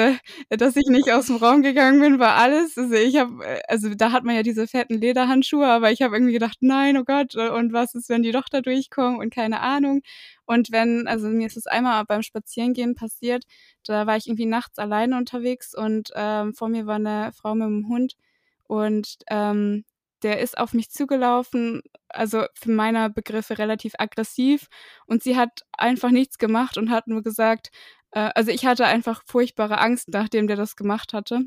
dass 0.49 0.75
ich 0.75 0.87
nicht 0.87 1.11
aus 1.11 1.27
dem 1.27 1.35
Raum 1.37 1.61
gegangen 1.61 1.99
bin, 1.99 2.19
war 2.19 2.35
alles. 2.35 2.77
Also 2.77 2.93
ich 2.95 3.17
habe, 3.17 3.43
äh, 3.45 3.61
also 3.67 3.93
da 3.93 4.11
hat 4.11 4.23
man 4.23 4.35
ja 4.35 4.41
diese 4.43 4.65
fetten 4.67 4.95
Lederhandschuhe, 4.99 5.67
aber 5.67 5.91
ich 5.91 6.01
habe 6.01 6.15
irgendwie 6.15 6.33
gedacht, 6.33 6.57
nein, 6.61 6.97
oh 6.97 7.03
Gott, 7.03 7.35
äh, 7.35 7.49
und 7.49 7.73
was 7.73 7.93
ist, 7.93 8.09
wenn 8.09 8.23
die 8.23 8.31
doch 8.31 8.47
da 8.49 8.61
durchkommen 8.61 9.19
und 9.19 9.33
keine 9.33 9.59
Ahnung. 9.61 10.01
Und 10.45 10.71
wenn, 10.71 11.07
also 11.07 11.27
mir 11.27 11.47
ist 11.47 11.57
es 11.57 11.67
einmal 11.67 12.05
beim 12.05 12.21
Spazierengehen 12.23 12.95
passiert, 12.95 13.43
da 13.85 14.07
war 14.07 14.15
ich 14.17 14.27
irgendwie 14.27 14.45
nachts 14.45 14.79
alleine 14.79 15.17
unterwegs 15.17 15.75
und 15.75 16.09
ähm, 16.15 16.53
vor 16.53 16.69
mir 16.69 16.85
war 16.87 16.95
eine 16.95 17.31
Frau 17.33 17.53
mit 17.53 17.65
einem 17.67 17.87
Hund 17.89 18.15
und 18.67 19.17
ähm, 19.29 19.83
der 20.23 20.39
ist 20.39 20.57
auf 20.57 20.73
mich 20.73 20.89
zugelaufen, 20.89 21.81
also 22.09 22.45
für 22.55 22.71
meine 22.71 23.09
Begriffe 23.11 23.57
relativ 23.59 23.93
aggressiv 23.99 24.67
und 25.05 25.21
sie 25.23 25.37
hat 25.37 25.61
einfach 25.73 26.09
nichts 26.09 26.37
gemacht 26.39 26.77
und 26.77 26.89
hat 26.89 27.07
nur 27.07 27.21
gesagt, 27.21 27.69
äh, 28.11 28.31
also 28.35 28.51
ich 28.51 28.65
hatte 28.65 28.85
einfach 28.85 29.23
furchtbare 29.25 29.79
Angst, 29.79 30.09
nachdem 30.09 30.47
der 30.47 30.57
das 30.57 30.75
gemacht 30.75 31.13
hatte. 31.13 31.41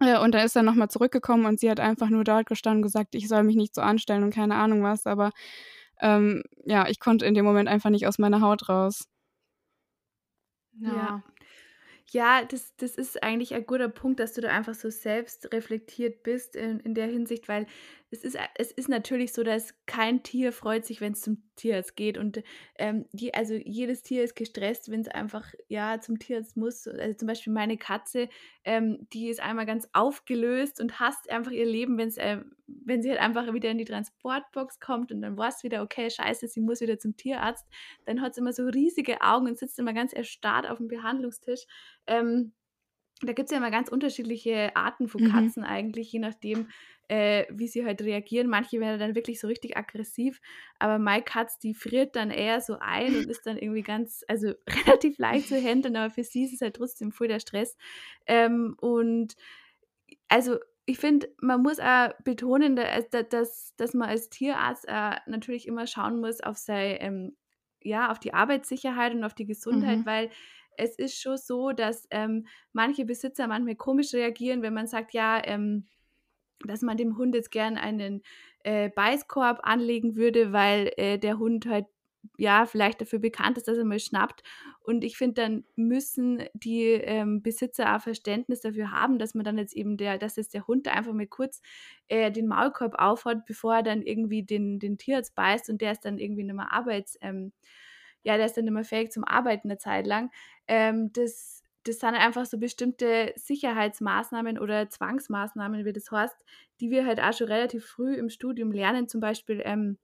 Äh, 0.00 0.18
und 0.18 0.34
dann 0.34 0.44
ist 0.44 0.56
er 0.56 0.62
nochmal 0.62 0.90
zurückgekommen 0.90 1.46
und 1.46 1.60
sie 1.60 1.70
hat 1.70 1.80
einfach 1.80 2.10
nur 2.10 2.24
dort 2.24 2.46
gestanden 2.46 2.78
und 2.78 2.82
gesagt, 2.82 3.14
ich 3.14 3.28
soll 3.28 3.42
mich 3.44 3.56
nicht 3.56 3.74
so 3.74 3.80
anstellen 3.82 4.24
und 4.24 4.34
keine 4.34 4.56
Ahnung 4.56 4.82
was. 4.82 5.06
Aber 5.06 5.32
ähm, 6.00 6.42
ja, 6.64 6.88
ich 6.88 7.00
konnte 7.00 7.26
in 7.26 7.34
dem 7.34 7.44
Moment 7.44 7.68
einfach 7.68 7.90
nicht 7.90 8.06
aus 8.06 8.18
meiner 8.18 8.40
Haut 8.40 8.68
raus. 8.68 9.06
Ja. 10.80 11.22
Ja, 12.12 12.44
das, 12.44 12.76
das 12.76 12.94
ist 12.96 13.22
eigentlich 13.22 13.54
ein 13.54 13.66
guter 13.66 13.88
Punkt, 13.88 14.20
dass 14.20 14.32
du 14.34 14.40
da 14.40 14.48
einfach 14.50 14.74
so 14.74 14.90
selbst 14.90 15.52
reflektiert 15.52 16.22
bist 16.22 16.54
in, 16.54 16.78
in 16.80 16.94
der 16.94 17.06
Hinsicht, 17.08 17.48
weil 17.48 17.66
es 18.10 18.22
ist, 18.22 18.38
es 18.54 18.70
ist 18.70 18.88
natürlich 18.88 19.32
so, 19.32 19.42
dass 19.42 19.74
kein 19.86 20.22
Tier 20.22 20.52
freut 20.52 20.86
sich, 20.86 21.00
wenn 21.00 21.12
es 21.12 21.22
zum 21.22 21.42
Tierarzt 21.56 21.96
geht. 21.96 22.18
Und 22.18 22.42
ähm, 22.78 23.06
die, 23.12 23.34
also 23.34 23.54
jedes 23.54 24.02
Tier 24.02 24.22
ist 24.22 24.36
gestresst, 24.36 24.90
wenn 24.90 25.00
es 25.00 25.08
einfach 25.08 25.52
ja 25.66 26.00
zum 26.00 26.20
Tierarzt 26.20 26.56
muss. 26.56 26.86
Also 26.86 27.16
zum 27.16 27.26
Beispiel 27.26 27.52
meine 27.52 27.76
Katze, 27.76 28.28
ähm, 28.64 29.08
die 29.12 29.28
ist 29.28 29.40
einmal 29.40 29.66
ganz 29.66 29.88
aufgelöst 29.92 30.80
und 30.80 31.00
hasst 31.00 31.28
einfach 31.30 31.50
ihr 31.50 31.66
Leben, 31.66 31.98
wenn's, 31.98 32.16
äh, 32.16 32.42
wenn 32.66 33.02
sie 33.02 33.10
halt 33.10 33.20
einfach 33.20 33.52
wieder 33.52 33.70
in 33.70 33.78
die 33.78 33.84
Transportbox 33.84 34.78
kommt 34.78 35.10
und 35.10 35.20
dann 35.20 35.36
war 35.36 35.48
es 35.48 35.64
wieder, 35.64 35.82
okay, 35.82 36.08
scheiße, 36.08 36.46
sie 36.46 36.60
muss 36.60 36.80
wieder 36.80 37.00
zum 37.00 37.16
Tierarzt. 37.16 37.66
Dann 38.04 38.20
hat 38.20 38.36
sie 38.36 38.40
immer 38.40 38.52
so 38.52 38.66
riesige 38.66 39.20
Augen 39.20 39.48
und 39.48 39.58
sitzt 39.58 39.80
immer 39.80 39.94
ganz 39.94 40.12
erstarrt 40.12 40.68
auf 40.68 40.78
dem 40.78 40.86
Behandlungstisch. 40.86 41.66
Ähm, 42.06 42.52
da 43.22 43.32
gibt 43.32 43.46
es 43.46 43.50
ja 43.50 43.58
immer 43.58 43.70
ganz 43.70 43.88
unterschiedliche 43.88 44.76
Arten 44.76 45.08
von 45.08 45.24
mhm. 45.24 45.32
Katzen 45.32 45.62
mhm. 45.62 45.68
eigentlich, 45.68 46.12
je 46.12 46.18
nachdem, 46.18 46.68
äh, 47.08 47.46
wie 47.50 47.68
sie 47.68 47.84
halt 47.84 48.02
reagieren. 48.02 48.48
Manche 48.48 48.78
werden 48.80 48.98
dann 48.98 49.14
wirklich 49.14 49.40
so 49.40 49.46
richtig 49.46 49.76
aggressiv, 49.76 50.40
aber 50.78 50.98
My 50.98 51.22
Katz, 51.22 51.58
die 51.58 51.74
friert 51.74 52.14
dann 52.14 52.30
eher 52.30 52.60
so 52.60 52.76
ein 52.78 53.16
und 53.16 53.26
ist 53.26 53.46
dann 53.46 53.56
irgendwie 53.56 53.82
ganz, 53.82 54.24
also 54.28 54.52
relativ 54.86 55.18
leicht 55.18 55.48
zu 55.48 55.60
handeln, 55.60 55.96
aber 55.96 56.10
für 56.10 56.24
sie 56.24 56.44
ist 56.44 56.52
es 56.52 56.60
halt 56.60 56.76
trotzdem 56.76 57.12
voll 57.12 57.28
der 57.28 57.40
Stress. 57.40 57.76
Ähm, 58.26 58.76
und 58.80 59.34
also 60.28 60.58
ich 60.84 60.98
finde, 60.98 61.28
man 61.40 61.62
muss 61.62 61.80
auch 61.80 62.10
betonen, 62.22 62.76
dass, 62.76 63.08
dass, 63.30 63.74
dass 63.76 63.94
man 63.94 64.08
als 64.08 64.28
Tierarzt 64.28 64.86
äh, 64.86 65.16
natürlich 65.26 65.66
immer 65.66 65.86
schauen 65.86 66.20
muss 66.20 66.40
auf 66.40 66.58
sei, 66.58 66.96
ähm, 67.00 67.36
ja, 67.82 68.10
auf 68.10 68.18
die 68.18 68.34
Arbeitssicherheit 68.34 69.14
und 69.14 69.24
auf 69.24 69.34
die 69.34 69.46
Gesundheit, 69.46 69.98
mhm. 69.98 70.06
weil 70.06 70.30
es 70.78 70.96
ist 70.98 71.20
schon 71.20 71.36
so, 71.36 71.72
dass 71.72 72.06
ähm, 72.10 72.46
manche 72.72 73.04
Besitzer 73.04 73.46
manchmal 73.48 73.76
komisch 73.76 74.12
reagieren, 74.14 74.62
wenn 74.62 74.74
man 74.74 74.86
sagt, 74.86 75.12
ja, 75.12 75.40
ähm, 75.44 75.86
dass 76.66 76.82
man 76.82 76.96
dem 76.96 77.16
Hund 77.18 77.34
jetzt 77.34 77.50
gern 77.50 77.76
einen 77.76 78.22
äh, 78.64 78.88
Beißkorb 78.90 79.60
anlegen 79.62 80.16
würde, 80.16 80.52
weil 80.52 80.92
äh, 80.96 81.18
der 81.18 81.38
Hund 81.38 81.66
halt 81.66 81.86
ja, 82.38 82.66
vielleicht 82.66 83.00
dafür 83.00 83.18
bekannt 83.18 83.56
ist, 83.56 83.68
dass 83.68 83.78
er 83.78 83.84
mal 83.84 83.98
schnappt. 83.98 84.42
Und 84.82 85.04
ich 85.04 85.16
finde, 85.16 85.42
dann 85.42 85.64
müssen 85.76 86.42
die 86.54 86.82
ähm, 86.84 87.42
Besitzer 87.42 87.96
auch 87.96 88.00
Verständnis 88.00 88.60
dafür 88.60 88.90
haben, 88.90 89.18
dass 89.18 89.34
man 89.34 89.44
dann 89.44 89.58
jetzt 89.58 89.74
eben 89.74 89.96
der, 89.96 90.18
dass 90.18 90.36
jetzt 90.36 90.54
der 90.54 90.66
Hund 90.66 90.88
einfach 90.88 91.12
mal 91.12 91.26
kurz 91.26 91.60
äh, 92.08 92.30
den 92.30 92.46
Maulkorb 92.48 92.94
aufhat, 92.98 93.46
bevor 93.46 93.76
er 93.76 93.82
dann 93.82 94.02
irgendwie 94.02 94.42
den, 94.42 94.78
den 94.78 94.98
Tierarzt 94.98 95.34
beißt 95.34 95.70
und 95.70 95.80
der 95.80 95.92
ist 95.92 96.04
dann 96.04 96.18
irgendwie 96.18 96.44
nicht 96.44 96.54
mehr 96.56 96.72
Arbeits, 96.72 97.18
ähm, 97.20 97.52
ja, 98.26 98.36
der 98.36 98.46
ist 98.46 98.56
dann 98.56 98.64
mehr 98.66 98.84
fähig 98.84 99.12
zum 99.12 99.24
Arbeiten 99.24 99.68
eine 99.70 99.78
Zeit 99.78 100.06
lang. 100.06 100.30
Ähm, 100.66 101.12
das, 101.12 101.62
das 101.84 102.00
sind 102.00 102.14
einfach 102.14 102.44
so 102.44 102.58
bestimmte 102.58 103.32
Sicherheitsmaßnahmen 103.36 104.58
oder 104.58 104.90
Zwangsmaßnahmen, 104.90 105.84
wie 105.84 105.92
das 105.92 106.10
heißt, 106.10 106.44
die 106.80 106.90
wir 106.90 107.06
halt 107.06 107.20
auch 107.20 107.32
schon 107.32 107.46
relativ 107.46 107.86
früh 107.86 108.14
im 108.16 108.28
Studium 108.28 108.72
lernen. 108.72 109.08
Zum 109.08 109.20
Beispiel 109.20 109.62
ähm, 109.64 109.98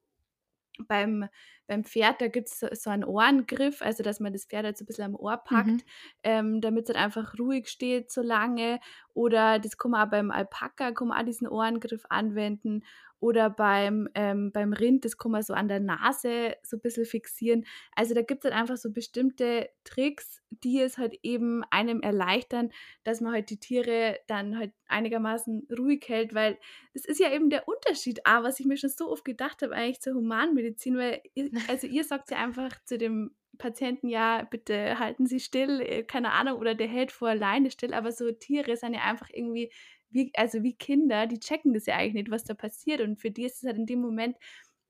beim, 0.88 1.28
beim 1.66 1.84
Pferd, 1.84 2.20
da 2.20 2.28
gibt 2.28 2.48
es 2.48 2.60
so, 2.60 2.66
so 2.72 2.90
einen 2.90 3.04
Ohrengriff, 3.04 3.82
also 3.82 4.02
dass 4.02 4.20
man 4.20 4.32
das 4.32 4.44
Pferd 4.44 4.64
halt 4.64 4.76
so 4.76 4.84
ein 4.84 4.86
bisschen 4.86 5.04
am 5.04 5.14
Ohr 5.14 5.36
packt, 5.36 5.68
mhm. 5.68 5.82
ähm, 6.22 6.60
damit 6.60 6.88
es 6.88 6.94
halt 6.94 7.04
einfach 7.04 7.38
ruhig 7.38 7.68
steht 7.68 8.10
so 8.10 8.22
lange. 8.22 8.80
Oder 9.14 9.58
das 9.58 9.76
kann 9.78 9.92
man 9.92 10.06
auch 10.06 10.10
beim 10.10 10.30
Alpaka, 10.30 10.92
kann 10.92 11.08
man 11.08 11.18
auch 11.18 11.24
diesen 11.24 11.48
Ohrengriff 11.48 12.04
anwenden. 12.08 12.82
Oder 13.22 13.50
beim, 13.50 14.08
ähm, 14.16 14.50
beim 14.50 14.72
Rind, 14.72 15.04
das 15.04 15.16
kann 15.16 15.30
man 15.30 15.44
so 15.44 15.54
an 15.54 15.68
der 15.68 15.78
Nase 15.78 16.56
so 16.64 16.76
ein 16.76 16.80
bisschen 16.80 17.04
fixieren. 17.04 17.64
Also 17.94 18.14
da 18.14 18.22
gibt 18.22 18.44
es 18.44 18.50
halt 18.50 18.60
einfach 18.60 18.76
so 18.76 18.90
bestimmte 18.90 19.70
Tricks, 19.84 20.42
die 20.50 20.80
es 20.80 20.98
halt 20.98 21.14
eben 21.22 21.62
einem 21.70 22.00
erleichtern, 22.00 22.72
dass 23.04 23.20
man 23.20 23.32
halt 23.32 23.50
die 23.50 23.60
Tiere 23.60 24.18
dann 24.26 24.58
halt 24.58 24.72
einigermaßen 24.88 25.68
ruhig 25.78 26.04
hält, 26.08 26.34
weil 26.34 26.58
das 26.94 27.04
ist 27.04 27.20
ja 27.20 27.30
eben 27.32 27.48
der 27.48 27.68
Unterschied, 27.68 28.26
auch, 28.26 28.42
was 28.42 28.58
ich 28.58 28.66
mir 28.66 28.76
schon 28.76 28.90
so 28.90 29.08
oft 29.12 29.24
gedacht 29.24 29.62
habe, 29.62 29.72
eigentlich 29.72 30.00
zur 30.00 30.14
Humanmedizin, 30.14 30.96
weil, 30.98 31.22
also 31.68 31.86
ihr 31.86 32.04
sagt 32.04 32.30
ja 32.30 32.38
einfach 32.38 32.82
zu 32.84 32.98
dem 32.98 33.34
Patienten, 33.58 34.08
ja, 34.08 34.44
bitte 34.44 34.98
halten 34.98 35.26
Sie 35.26 35.40
still, 35.40 35.80
äh, 35.80 36.02
keine 36.04 36.32
Ahnung, 36.32 36.58
oder 36.58 36.74
der 36.74 36.88
hält 36.88 37.12
vor 37.12 37.28
alleine 37.28 37.70
still, 37.70 37.94
aber 37.94 38.12
so 38.12 38.30
Tiere 38.32 38.76
sind 38.76 38.94
ja 38.94 39.02
einfach 39.02 39.28
irgendwie 39.32 39.72
wie, 40.10 40.30
also 40.34 40.62
wie 40.62 40.74
Kinder, 40.74 41.26
die 41.26 41.40
checken 41.40 41.72
das 41.72 41.86
ja 41.86 41.96
eigentlich 41.96 42.14
nicht, 42.14 42.30
was 42.30 42.44
da 42.44 42.54
passiert. 42.54 43.00
Und 43.00 43.18
für 43.20 43.30
die 43.30 43.44
ist 43.44 43.56
es 43.62 43.64
halt 43.64 43.78
in 43.78 43.86
dem 43.86 44.00
Moment 44.00 44.36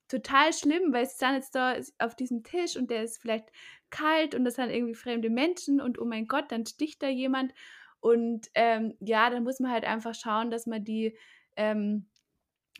total 0.08 0.52
schlimm, 0.52 0.92
weil 0.92 1.06
sie 1.06 1.16
sind 1.16 1.34
jetzt 1.34 1.54
da 1.54 1.76
auf 1.98 2.14
diesem 2.16 2.42
Tisch 2.42 2.76
und 2.76 2.90
der 2.90 3.04
ist 3.04 3.20
vielleicht 3.22 3.46
kalt 3.90 4.34
und 4.34 4.44
das 4.44 4.56
sind 4.56 4.70
irgendwie 4.70 4.94
fremde 4.94 5.30
Menschen 5.30 5.80
und 5.80 5.98
oh 5.98 6.04
mein 6.04 6.26
Gott, 6.26 6.50
dann 6.52 6.66
sticht 6.66 7.02
da 7.02 7.08
jemand. 7.08 7.52
Und 8.00 8.48
ähm, 8.54 8.94
ja, 9.00 9.30
dann 9.30 9.44
muss 9.44 9.60
man 9.60 9.70
halt 9.70 9.84
einfach 9.84 10.14
schauen, 10.14 10.50
dass 10.50 10.66
man 10.66 10.84
die, 10.84 11.16
ähm, 11.56 12.06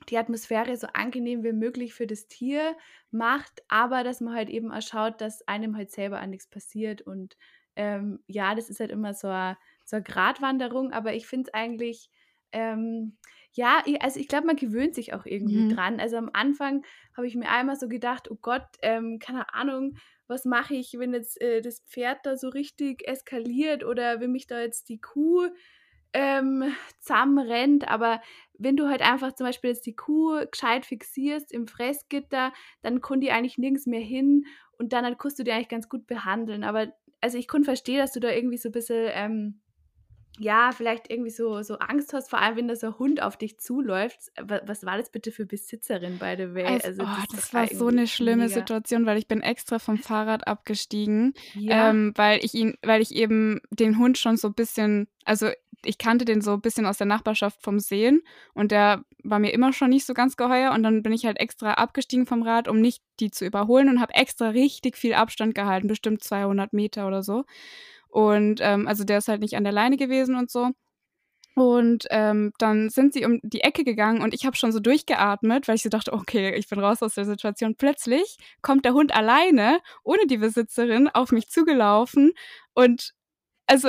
die 0.09 0.19
Atmosphäre 0.19 0.77
so 0.77 0.87
angenehm 0.93 1.45
wie 1.45 1.53
möglich 1.53 1.95
für 1.95 2.07
das 2.07 2.29
Tier 2.29 2.77
macht, 3.11 3.63
aber 3.69 4.05
dass 4.05 4.21
man 4.21 4.35
halt 4.35 4.51
eben 4.51 4.73
auch 4.73 4.83
schaut, 4.83 5.21
dass 5.21 5.47
einem 5.49 5.77
halt 5.77 5.91
selber 5.91 6.21
an 6.21 6.31
nichts 6.31 6.49
passiert. 6.49 7.03
Und 7.03 7.37
ähm, 7.77 8.21
ja, 8.27 8.55
das 8.55 8.71
ist 8.71 8.81
halt 8.81 8.91
immer 8.91 9.15
so 9.15 9.29
eine, 9.29 9.57
so 9.85 9.97
eine 9.97 10.05
Gratwanderung, 10.05 10.93
aber 10.93 11.15
ich 11.15 11.27
finde 11.27 11.49
es 11.49 11.55
eigentlich 11.55 12.11
ähm, 12.53 13.17
ja, 13.55 13.83
also 14.01 14.19
ich 14.19 14.29
glaube, 14.29 14.47
man 14.47 14.57
gewöhnt 14.57 14.95
sich 14.95 15.13
auch 15.13 15.27
irgendwie 15.27 15.61
mhm. 15.61 15.75
dran. 15.75 16.01
Also 16.01 16.17
am 16.17 16.31
Anfang 16.33 16.85
habe 17.17 17.27
ich 17.27 17.35
mir 17.35 17.51
einmal 17.51 17.77
so 17.77 17.87
gedacht, 17.87 18.31
oh 18.31 18.39
Gott, 18.41 18.65
ähm, 18.81 19.19
keine 19.19 19.53
Ahnung, 19.53 19.97
was 20.27 20.47
mache 20.47 20.75
ich, 20.75 20.99
wenn 20.99 21.13
jetzt 21.13 21.41
äh, 21.41 21.61
das 21.61 21.81
Pferd 21.81 22.21
da 22.25 22.37
so 22.37 22.49
richtig 22.49 23.07
eskaliert 23.07 23.85
oder 23.85 24.21
wenn 24.21 24.33
mich 24.33 24.47
da 24.47 24.61
jetzt 24.61 24.89
die 24.89 25.01
Kuh 25.01 25.49
ähm, 26.13 26.75
zusammenrennt. 27.01 27.89
Aber 27.89 28.21
wenn 28.59 28.77
du 28.77 28.89
halt 28.89 29.03
einfach 29.03 29.35
zum 29.35 29.47
Beispiel 29.47 29.71
jetzt 29.71 29.87
die 29.87 29.97
Kuh 29.97 30.45
gescheit 30.51 30.87
fixierst 30.87 31.53
im 31.53 31.67
Fressgitter, 31.67 32.53
dann 32.83 33.01
kann 33.01 33.21
die 33.21 33.33
eigentlich 33.33 33.59
nirgends 33.59 33.87
mehr 33.87 34.01
hin 34.01 34.47
und 34.79 34.93
dann 34.93 35.05
halt 35.05 35.19
kannst 35.19 35.39
du 35.39 35.45
die 35.45 35.53
eigentlich 35.53 35.69
ganz 35.69 35.89
gut 35.89 36.07
behandeln. 36.07 36.65
Aber 36.65 36.93
also 37.21 37.39
ich 37.39 37.49
kann 37.49 37.65
verstehen, 37.65 37.99
dass 37.99 38.13
du 38.13 38.21
da 38.21 38.31
irgendwie 38.31 38.59
so 38.59 38.69
ein 38.69 38.73
bisschen 38.73 39.09
ähm, 39.13 39.61
ja, 40.39 40.71
vielleicht 40.73 41.11
irgendwie 41.11 41.31
so, 41.31 41.63
so 41.63 41.79
Angst 41.79 42.13
hast, 42.15 42.31
vor 42.31 42.41
allem 42.41 42.57
wenn 42.57 42.69
da 42.69 42.75
so 42.75 42.89
ein 42.89 42.99
Hund 42.99 43.23
auf 43.23 43.37
dich 43.37 43.59
zuläuft. 43.59 44.33
Was 44.41 44.85
war 44.85 44.97
das 44.97 45.11
bitte 45.11 45.31
für 45.31 45.45
Besitzerin, 45.45 46.19
by 46.19 46.35
the 46.37 46.55
way? 46.55 46.65
Also, 46.65 46.89
also 46.89 47.03
oh, 47.03 47.25
das, 47.31 47.41
das 47.41 47.55
war 47.55 47.67
so 47.67 47.89
eine 47.89 48.07
schlimme 48.07 48.45
mega. 48.45 48.55
Situation, 48.55 49.05
weil 49.05 49.19
ich 49.19 49.29
bin 49.29 49.43
extra 49.43 49.79
vom 49.79 49.99
Fahrrad 49.99 50.47
abgestiegen, 50.47 51.35
ja. 51.55 51.91
ähm, 51.91 52.13
weil 52.17 52.43
ich 52.45 52.55
ihn, 52.55 52.77
weil 52.83 53.03
ich 53.03 53.15
eben 53.15 53.61
den 53.71 53.99
Hund 53.99 54.17
schon 54.17 54.37
so 54.37 54.49
ein 54.49 54.55
bisschen, 54.55 55.07
also 55.25 55.51
ich 55.85 55.99
kannte 55.99 56.25
den 56.25 56.41
so 56.41 56.53
ein 56.53 56.61
bisschen 56.61 56.87
aus 56.87 56.99
der 56.99 57.07
Nachbarschaft 57.07 57.61
vom 57.63 57.79
Sehen 57.79 58.23
und 58.55 58.71
der 58.73 59.05
war 59.25 59.39
mir 59.39 59.53
immer 59.53 59.73
schon 59.73 59.91
nicht 59.91 60.07
so 60.07 60.15
ganz 60.15 60.37
geheuer 60.37 60.73
und 60.73 60.83
dann 60.83 61.03
bin 61.03 61.13
ich 61.13 61.27
halt 61.27 61.41
extra 61.41 61.75
abgestiegen 61.75 62.27
vom 62.27 62.43
Rad, 62.43 62.69
um 62.69 62.81
nicht 62.81 63.03
die 63.21 63.31
zu 63.31 63.45
überholen 63.45 63.89
und 63.89 64.01
habe 64.01 64.15
extra 64.15 64.51
richtig 64.51 64.97
viel 64.97 65.15
Abstand 65.15 65.55
gehalten, 65.55 65.89
bestimmt 65.89 66.23
200 66.23 66.73
Meter 66.73 67.07
oder 67.07 67.23
so. 67.23 67.45
Und 68.13 68.61
ähm, 68.63 68.87
also 68.87 69.05
der 69.05 69.19
ist 69.19 69.29
halt 69.29 69.41
nicht 69.41 69.57
an 69.57 69.65
der 69.65 69.73
Leine 69.73 69.97
gewesen 69.97 70.37
und 70.37 70.51
so. 70.51 70.71
Und 71.55 72.07
ähm, 72.11 72.53
dann 72.59 72.89
sind 72.91 73.13
sie 73.13 73.27
um 73.27 73.41
die 73.43 73.61
Ecke 73.61 73.85
gegangen 73.85 74.23
und 74.23 74.33
ich 74.35 74.47
habe 74.47 74.57
schon 74.57 74.73
so 74.73 74.81
durchgeatmet, 74.81 75.69
weil 75.69 75.75
ich 75.77 75.83
so 75.83 75.91
dachte, 75.91 76.13
okay, 76.13 76.55
ich 76.55 76.69
bin 76.69 76.79
raus 76.81 77.03
aus 77.03 77.15
der 77.15 77.27
Situation. 77.27 77.75
Plötzlich 77.77 78.39
kommt 78.63 78.85
der 78.87 78.95
Hund 78.95 79.15
alleine, 79.15 79.81
ohne 80.03 80.27
die 80.27 80.39
Besitzerin, 80.39 81.09
auf 81.09 81.31
mich 81.33 81.49
zugelaufen 81.51 82.33
und 82.75 83.13
also, 83.73 83.89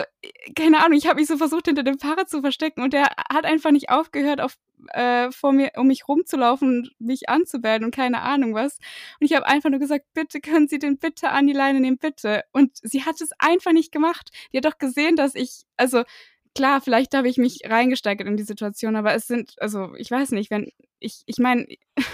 keine 0.56 0.82
Ahnung, 0.82 0.98
ich 0.98 1.08
habe 1.08 1.19
mich 1.19 1.28
so 1.28 1.36
versucht, 1.38 1.65
hinter 1.65 1.84
dem 1.84 2.00
Fahrrad 2.00 2.30
zu 2.30 2.39
verstecken 2.39 2.82
und 2.84 2.93
der 2.93 3.04
hat 3.30 3.43
einfach 3.43 3.72
nicht 3.72 3.89
aufgehört, 3.89 4.39
auf, 4.39 4.56
äh, 4.93 5.30
vor 5.30 5.52
mir, 5.52 5.72
um 5.76 5.88
mich 5.88 6.08
rumzulaufen 6.08 6.69
und 6.69 6.91
mich 7.00 7.28
anzubellen 7.28 7.84
und 7.84 7.93
keine 7.93 8.22
Ahnung 8.22 8.54
was. 8.54 8.78
Und 9.19 9.26
ich 9.26 9.36
habe 9.36 9.46
einfach 9.46 9.69
nur 9.69 9.82
gesagt, 9.82 10.06
bitte 10.13 10.39
können 10.39 10.69
Sie 10.69 10.80
den 10.80 11.00
bitte 11.00 11.32
an 11.32 11.48
die 11.48 11.54
Leine 11.54 11.82
nehmen, 11.82 11.98
bitte. 11.98 12.46
Und 12.54 12.78
sie 12.82 13.04
hat 13.04 13.19
es 13.19 13.32
einfach 13.39 13.74
nicht 13.74 13.91
gemacht. 13.91 14.30
Die 14.54 14.58
hat 14.58 14.63
doch 14.63 14.78
gesehen, 14.78 15.17
dass 15.17 15.36
ich, 15.36 15.63
also 15.76 16.04
klar, 16.56 16.80
vielleicht 16.80 17.13
habe 17.13 17.28
ich 17.28 17.36
mich 17.38 17.60
reingesteigert 17.65 18.26
in 18.26 18.38
die 18.38 18.43
Situation, 18.43 18.96
aber 18.96 19.13
es 19.13 19.28
sind, 19.28 19.56
also 19.60 19.93
ich 19.96 20.10
weiß 20.10 20.32
nicht, 20.32 20.50
wenn 20.50 20.72
ich, 21.00 21.24
ich 21.26 21.39
meine. 21.39 21.67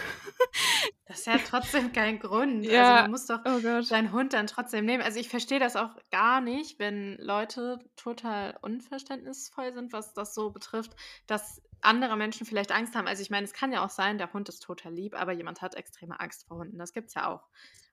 das 1.09 1.21
ist 1.21 1.25
ja 1.25 1.39
trotzdem 1.39 1.91
kein 1.93 2.19
Grund. 2.19 2.63
Ja. 2.63 2.81
Also 2.83 3.01
man 3.01 3.11
muss 3.11 3.25
doch 3.25 3.39
oh 3.43 3.81
seinen 3.81 4.11
Hund 4.11 4.33
dann 4.33 4.45
trotzdem 4.45 4.85
nehmen. 4.85 5.01
Also 5.01 5.19
ich 5.19 5.27
verstehe 5.27 5.59
das 5.59 5.75
auch 5.75 5.89
gar 6.11 6.39
nicht, 6.39 6.77
wenn 6.77 7.17
Leute 7.17 7.79
total 7.95 8.55
unverständnisvoll 8.61 9.73
sind, 9.73 9.91
was 9.91 10.13
das 10.13 10.35
so 10.35 10.51
betrifft, 10.51 10.95
dass 11.25 11.63
andere 11.81 12.15
Menschen 12.15 12.45
vielleicht 12.45 12.71
Angst 12.71 12.93
haben. 12.93 13.07
Also 13.07 13.23
ich 13.23 13.31
meine, 13.31 13.45
es 13.45 13.53
kann 13.53 13.71
ja 13.71 13.83
auch 13.83 13.89
sein, 13.89 14.19
der 14.19 14.31
Hund 14.33 14.49
ist 14.49 14.59
total 14.59 14.93
lieb, 14.93 15.19
aber 15.19 15.31
jemand 15.31 15.63
hat 15.63 15.73
extreme 15.73 16.19
Angst 16.19 16.47
vor 16.47 16.57
Hunden. 16.57 16.77
Das 16.77 16.93
gibt 16.93 17.07
es 17.07 17.15
ja 17.15 17.27
auch. 17.27 17.41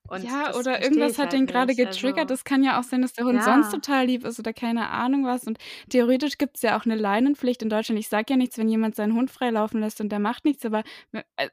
Und 0.09 0.23
ja, 0.23 0.55
oder 0.55 0.83
irgendwas 0.83 1.15
hat 1.15 1.19
halt 1.19 1.33
den 1.33 1.47
gerade 1.47 1.75
getriggert. 1.75 2.31
Also, 2.31 2.35
das 2.35 2.45
kann 2.45 2.63
ja 2.63 2.79
auch 2.79 2.85
sein, 2.85 3.03
dass 3.03 3.13
der 3.15 3.25
Hund 3.25 3.37
ja. 3.37 3.43
sonst 3.43 3.71
total 3.71 4.07
lieb 4.07 4.25
ist 4.25 4.39
oder 4.39 4.53
keine 4.53 4.91
Ahnung 4.91 5.25
was. 5.25 5.45
Und 5.47 5.59
theoretisch 5.89 6.39
gibt 6.39 6.57
es 6.57 6.63
ja 6.63 6.79
auch 6.79 6.85
eine 6.85 6.97
Leinenpflicht 6.97 7.63
in 7.63 7.71
Deutschland. 7.71 7.99
Ich 7.99 8.09
sage 8.09 8.27
ja 8.31 8.37
nichts, 8.37 8.59
wenn 8.59 8.69
jemand 8.69 8.95
seinen 8.95 9.15
Hund 9.15 9.31
freilaufen 9.31 9.81
lässt 9.81 10.01
und 10.01 10.11
der 10.11 10.19
macht 10.19 10.45
nichts, 10.45 10.65
aber 10.65 10.85
äh, 11.13 11.49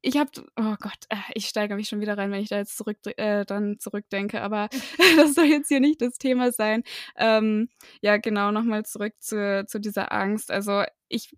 ich 0.00 0.16
habe, 0.16 0.30
oh 0.56 0.76
Gott, 0.80 0.98
äh, 1.08 1.16
ich 1.34 1.48
steigere 1.48 1.76
mich 1.76 1.88
schon 1.88 2.00
wieder 2.00 2.16
rein, 2.16 2.30
wenn 2.30 2.42
ich 2.42 2.48
da 2.48 2.58
jetzt 2.58 2.76
zurück, 2.76 2.98
äh, 3.16 3.44
dann 3.44 3.78
zurückdenke, 3.78 4.40
aber 4.42 4.68
das 5.16 5.34
soll 5.34 5.46
jetzt 5.46 5.68
hier 5.68 5.80
nicht 5.80 6.00
das 6.00 6.18
Thema 6.18 6.52
sein. 6.52 6.82
Ähm, 7.16 7.68
ja, 8.00 8.16
genau, 8.18 8.50
nochmal 8.52 8.84
zurück 8.84 9.14
zu, 9.20 9.64
zu 9.66 9.80
dieser 9.80 10.12
Angst. 10.12 10.50
Also 10.50 10.84
ich, 11.08 11.36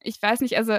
ich 0.00 0.20
weiß 0.20 0.40
nicht, 0.40 0.56
also 0.58 0.78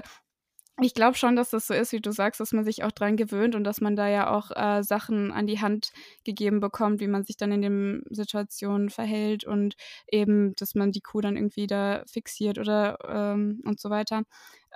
ich 0.81 0.93
glaube 0.93 1.15
schon, 1.15 1.35
dass 1.37 1.51
das 1.51 1.67
so 1.67 1.73
ist, 1.73 1.93
wie 1.93 2.01
du 2.01 2.11
sagst, 2.11 2.41
dass 2.41 2.51
man 2.51 2.65
sich 2.65 2.83
auch 2.83 2.91
dran 2.91 3.15
gewöhnt 3.15 3.55
und 3.55 3.63
dass 3.63 3.79
man 3.79 3.95
da 3.95 4.09
ja 4.09 4.29
auch 4.29 4.51
äh, 4.51 4.83
Sachen 4.83 5.31
an 5.31 5.47
die 5.47 5.61
Hand 5.61 5.91
gegeben 6.25 6.59
bekommt, 6.59 6.99
wie 6.99 7.07
man 7.07 7.23
sich 7.23 7.37
dann 7.37 7.51
in 7.53 7.61
den 7.61 8.03
Situationen 8.09 8.89
verhält 8.89 9.45
und 9.45 9.75
eben, 10.11 10.53
dass 10.57 10.75
man 10.75 10.91
die 10.91 10.99
Kuh 11.01 11.21
dann 11.21 11.37
irgendwie 11.37 11.67
da 11.67 12.03
fixiert 12.07 12.57
oder 12.57 12.97
ähm, 13.07 13.61
und 13.63 13.79
so 13.79 13.89
weiter. 13.89 14.23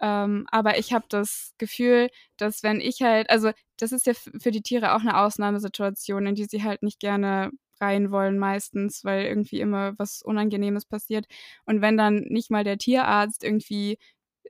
Ähm, 0.01 0.47
aber 0.51 0.77
ich 0.77 0.93
habe 0.93 1.05
das 1.09 1.53
Gefühl, 1.57 2.09
dass 2.38 2.63
wenn 2.63 2.79
ich 2.79 3.01
halt, 3.01 3.29
also 3.29 3.51
das 3.77 3.91
ist 3.91 4.05
ja 4.07 4.13
für 4.13 4.51
die 4.51 4.62
Tiere 4.62 4.93
auch 4.95 5.01
eine 5.01 5.17
Ausnahmesituation, 5.17 6.25
in 6.27 6.35
die 6.35 6.45
sie 6.45 6.63
halt 6.63 6.81
nicht 6.81 6.99
gerne 6.99 7.51
rein 7.81 8.12
wollen 8.12 8.38
meistens, 8.39 9.03
weil 9.03 9.25
irgendwie 9.25 9.59
immer 9.59 9.93
was 9.97 10.21
Unangenehmes 10.21 10.85
passiert. 10.85 11.25
Und 11.65 11.81
wenn 11.81 11.97
dann 11.97 12.25
nicht 12.29 12.51
mal 12.51 12.63
der 12.63 12.77
Tierarzt 12.77 13.43
irgendwie 13.43 13.97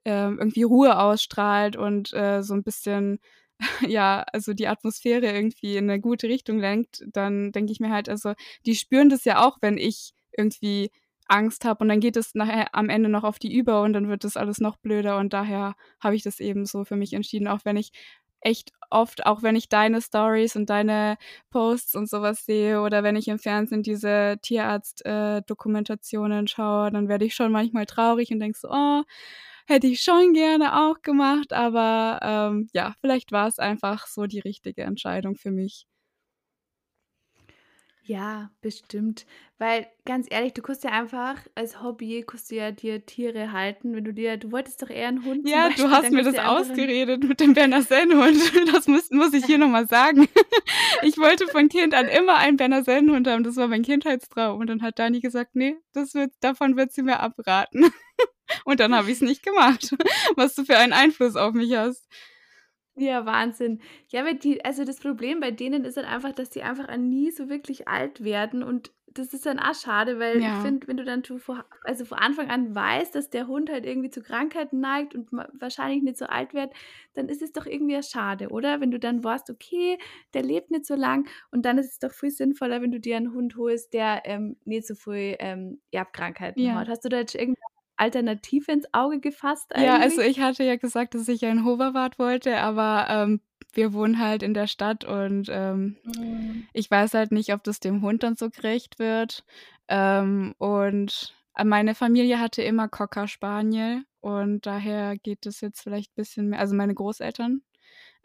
äh, 0.05 0.29
irgendwie 0.29 0.63
Ruhe 0.63 0.99
ausstrahlt 0.99 1.75
und 1.75 2.13
äh, 2.13 2.43
so 2.43 2.53
ein 2.53 2.63
bisschen, 2.63 3.19
ja, 3.87 4.23
also 4.33 4.53
die 4.53 4.67
Atmosphäre 4.67 5.27
irgendwie 5.27 5.77
in 5.77 5.89
eine 5.89 5.99
gute 5.99 6.27
Richtung 6.27 6.59
lenkt, 6.59 7.03
dann 7.11 7.51
denke 7.51 7.71
ich 7.71 7.79
mir 7.79 7.91
halt, 7.91 8.09
also 8.09 8.33
die 8.65 8.75
spüren 8.75 9.09
das 9.09 9.25
ja 9.25 9.45
auch, 9.45 9.57
wenn 9.61 9.77
ich 9.77 10.13
irgendwie 10.37 10.91
Angst 11.27 11.65
habe 11.65 11.83
und 11.83 11.89
dann 11.89 11.99
geht 11.99 12.17
es 12.17 12.33
nachher 12.33 12.73
am 12.73 12.89
Ende 12.89 13.09
noch 13.09 13.23
auf 13.23 13.39
die 13.39 13.53
über 13.53 13.83
und 13.83 13.93
dann 13.93 14.09
wird 14.09 14.23
das 14.23 14.35
alles 14.35 14.59
noch 14.59 14.77
blöder 14.77 15.17
und 15.17 15.33
daher 15.33 15.75
habe 15.99 16.15
ich 16.15 16.23
das 16.23 16.39
eben 16.39 16.65
so 16.65 16.85
für 16.85 16.95
mich 16.95 17.13
entschieden, 17.13 17.47
auch 17.47 17.65
wenn 17.65 17.77
ich 17.77 17.91
echt 18.41 18.71
oft, 18.89 19.25
auch 19.25 19.43
wenn 19.43 19.55
ich 19.55 19.69
deine 19.69 20.01
Stories 20.01 20.55
und 20.55 20.69
deine 20.69 21.17
Posts 21.51 21.95
und 21.95 22.09
sowas 22.09 22.45
sehe 22.45 22.81
oder 22.81 23.03
wenn 23.03 23.15
ich 23.15 23.27
im 23.27 23.39
Fernsehen 23.39 23.83
diese 23.83 24.37
Tierarzt-Dokumentationen 24.41 26.45
äh, 26.45 26.47
schaue, 26.47 26.91
dann 26.91 27.07
werde 27.07 27.25
ich 27.25 27.35
schon 27.35 27.51
manchmal 27.51 27.85
traurig 27.85 28.31
und 28.31 28.39
denke 28.39 28.57
so, 28.57 28.69
oh, 28.71 29.03
hätte 29.69 29.87
ich 29.87 30.01
schon 30.01 30.33
gerne 30.33 30.79
auch 30.81 31.01
gemacht, 31.01 31.53
aber 31.53 32.19
ähm, 32.21 32.69
ja, 32.73 32.93
vielleicht 33.01 33.31
war 33.31 33.47
es 33.47 33.59
einfach 33.59 34.07
so 34.07 34.25
die 34.25 34.39
richtige 34.39 34.83
Entscheidung 34.83 35.35
für 35.35 35.51
mich. 35.51 35.85
Ja, 38.09 38.49
bestimmt. 38.61 39.27
Weil 39.59 39.85
ganz 40.03 40.25
ehrlich, 40.31 40.53
du 40.53 40.63
kannst 40.63 40.83
ja 40.83 40.89
einfach 40.89 41.37
als 41.53 41.83
Hobby 41.83 42.23
kannst 42.25 42.49
du 42.49 42.55
ja 42.55 42.71
dir 42.71 43.05
Tiere 43.05 43.51
halten, 43.51 43.95
wenn 43.95 44.03
du 44.03 44.15
dir 44.15 44.37
du 44.37 44.51
wolltest 44.51 44.81
doch 44.81 44.89
eher 44.89 45.09
einen 45.09 45.23
Hund 45.23 45.47
Ja, 45.47 45.65
du 45.65 45.69
Beispiel, 45.69 45.91
hast 45.91 46.03
dann 46.05 46.13
mir 46.15 46.23
das 46.23 46.33
du 46.33 46.43
ausgeredet 46.43 47.23
mit 47.23 47.39
dem 47.39 47.53
Berner 47.53 47.83
Sennhund. 47.83 48.35
Das 48.73 48.87
muss 48.87 49.11
muss 49.11 49.33
ich 49.35 49.45
hier 49.45 49.59
noch 49.59 49.67
mal 49.69 49.87
sagen. 49.87 50.27
Ich 51.03 51.19
wollte 51.19 51.47
von 51.49 51.69
Kind 51.69 51.93
an 51.93 52.07
immer 52.07 52.37
einen 52.37 52.57
Berner 52.57 52.83
Sennenhund 52.83 53.27
haben. 53.27 53.43
Das 53.43 53.55
war 53.57 53.67
mein 53.67 53.83
Kindheitstraum. 53.83 54.59
Und 54.59 54.67
dann 54.67 54.81
hat 54.81 54.97
Dani 54.97 55.19
gesagt: 55.19 55.55
„Ne, 55.55 55.77
das 55.93 56.15
wird 56.15 56.31
davon 56.39 56.77
wird 56.77 56.91
sie 56.91 57.03
mir 57.03 57.19
abraten.“ 57.19 57.91
Und 58.65 58.79
dann 58.79 58.95
habe 58.95 59.11
ich's 59.11 59.21
nicht 59.21 59.43
gemacht. 59.43 59.95
Was 60.35 60.55
du 60.55 60.65
für 60.65 60.77
einen 60.77 60.93
Einfluss 60.93 61.35
auf 61.35 61.53
mich 61.53 61.75
hast. 61.75 62.07
Ja, 63.01 63.25
Wahnsinn. 63.25 63.79
Ja, 64.09 64.25
weil 64.25 64.35
die 64.35 64.63
also 64.65 64.83
das 64.83 64.99
Problem 64.99 65.39
bei 65.39 65.51
denen 65.51 65.85
ist 65.85 65.95
halt 65.95 66.05
einfach, 66.07 66.33
dass 66.33 66.49
die 66.49 66.63
einfach 66.63 66.95
nie 66.97 67.31
so 67.31 67.47
wirklich 67.49 67.87
alt 67.87 68.23
werden 68.23 68.61
und 68.61 68.91
das 69.11 69.33
ist 69.33 69.45
dann 69.47 69.57
auch 69.57 69.73
schade, 69.73 70.19
weil 70.19 70.43
ich 70.45 70.55
Ja. 70.55 70.59
finde, 70.59 70.87
wenn 70.87 70.97
du 70.97 71.03
dann 71.05 71.23
vor 71.23 71.65
also 71.83 72.05
von 72.05 72.19
Anfang 72.19 72.49
an 72.51 72.75
weißt, 72.75 73.15
dass 73.15 73.29
der 73.31 73.47
Hund 73.47 73.69
halt 73.71 73.85
irgendwie 73.85 74.09
zu 74.11 74.21
Krankheiten 74.21 74.79
neigt 74.81 75.15
und 75.15 75.31
wahrscheinlich 75.31 76.03
nicht 76.03 76.17
so 76.17 76.25
alt 76.25 76.53
wird, 76.53 76.73
dann 77.15 77.27
ist 77.29 77.41
es 77.41 77.51
doch 77.53 77.65
irgendwie 77.65 78.01
schade, 78.03 78.49
oder? 78.49 78.81
Wenn 78.81 78.91
du 78.91 78.99
dann 78.99 79.23
weißt, 79.23 79.49
okay, 79.49 79.97
der 80.35 80.43
lebt 80.43 80.69
nicht 80.71 80.85
so 80.85 80.93
lang 80.95 81.27
und 81.51 81.63
dann 81.65 81.77
ist 81.79 81.91
es 81.93 81.99
doch 81.99 82.11
viel 82.11 82.29
sinnvoller, 82.31 82.81
wenn 82.81 82.91
du 82.91 82.99
dir 82.99 83.17
einen 83.17 83.33
Hund 83.33 83.55
holst, 83.55 83.93
der, 83.93 84.21
ähm, 84.25 84.57
nicht 84.65 84.85
so 84.85 84.93
viel, 84.93 85.35
ähm, 85.39 85.81
Erbkrankheiten 85.91 86.71
hat. 86.73 86.87
Ja. 86.87 86.89
Hast 86.89 87.03
du 87.05 87.09
da 87.09 87.17
jetzt 87.17 87.33
irgendeine 87.35 87.65
Alternative 87.99 88.71
ins 88.71 88.87
Auge 88.93 89.19
gefasst 89.19 89.75
Ja, 89.75 89.97
also 89.99 90.21
eigentlich? 90.21 90.21
ich 90.21 90.39
hatte 90.39 90.63
ja 90.63 90.75
gesagt, 90.77 91.13
dass 91.13 91.27
ich 91.27 91.45
einen 91.45 91.63
Hoverwart 91.65 92.17
wollte, 92.19 92.57
aber, 92.57 93.07
ähm, 93.09 93.41
wir 93.73 93.93
wohnen 93.93 94.17
halt 94.19 94.41
in 94.43 94.53
der 94.53 94.67
Stadt 94.67 95.03
und, 95.05 95.47
ähm, 95.49 95.97
Mhm. 96.03 96.69
ich 96.73 96.89
weiß 96.89 97.13
halt 97.13 97.31
nicht, 97.31 97.53
ob 97.53 97.63
das 97.63 97.79
dem 97.79 98.01
Hund 98.01 98.23
dann 98.23 98.35
so 98.35 98.49
gerecht 98.49 98.99
wird. 98.99 99.45
Ähm, 99.87 100.55
und, 100.57 101.35
äh, 101.55 101.63
meine 101.65 101.95
Familie 101.95 102.39
hatte 102.39 102.63
immer 102.63 102.87
Cocker 102.89 103.27
Spaniel 103.27 104.03
und 104.21 104.65
daher 104.65 105.17
geht 105.17 105.45
es 105.45 105.61
jetzt 105.61 105.81
vielleicht 105.81 106.15
bisschen 106.15 106.49
mehr 106.49 106.59
also 106.59 106.75
meine 106.75 106.95
Großeltern. 106.95 107.61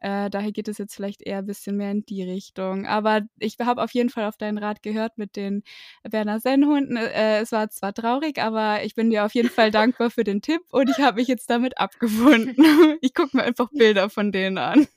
Äh, 0.05 0.29
daher 0.29 0.53
geht 0.53 0.69
es 0.69 0.77
jetzt 0.77 0.95
vielleicht 0.95 1.23
eher 1.23 1.41
bisschen 1.43 1.77
mehr 1.79 1.91
in 1.91 2.05
die 2.05 2.23
Richtung. 2.23 2.85
Aber 2.87 3.23
ich 3.39 3.57
habe 3.59 3.83
auf 3.83 3.91
jeden 3.93 4.11
Fall 4.11 4.27
auf 4.27 4.37
deinen 4.37 4.59
Rat 4.59 4.83
gehört 4.83 5.17
mit 5.17 5.35
den 5.35 5.63
Berner 6.03 6.41
Sennhunden. 6.41 6.97
Äh, 6.99 7.39
es 7.41 7.53
war 7.53 7.71
zwar 7.71 7.95
traurig, 7.95 8.39
aber 8.43 8.85
ich 8.85 8.95
bin 8.95 9.09
dir 9.09 9.25
auf 9.25 9.33
jeden 9.35 9.49
Fall 9.49 9.71
dankbar 9.71 10.11
für 10.11 10.23
den 10.25 10.43
Tipp 10.43 10.61
und 10.73 10.91
ich 10.91 10.99
habe 10.99 11.17
mich 11.21 11.29
jetzt 11.29 11.49
damit 11.49 11.79
abgefunden. 11.79 12.55
Ich 13.01 13.15
gucke 13.15 13.37
mir 13.37 13.45
einfach 13.45 13.71
Bilder 13.73 14.11
von 14.11 14.31
denen 14.31 14.59
an. 14.59 14.87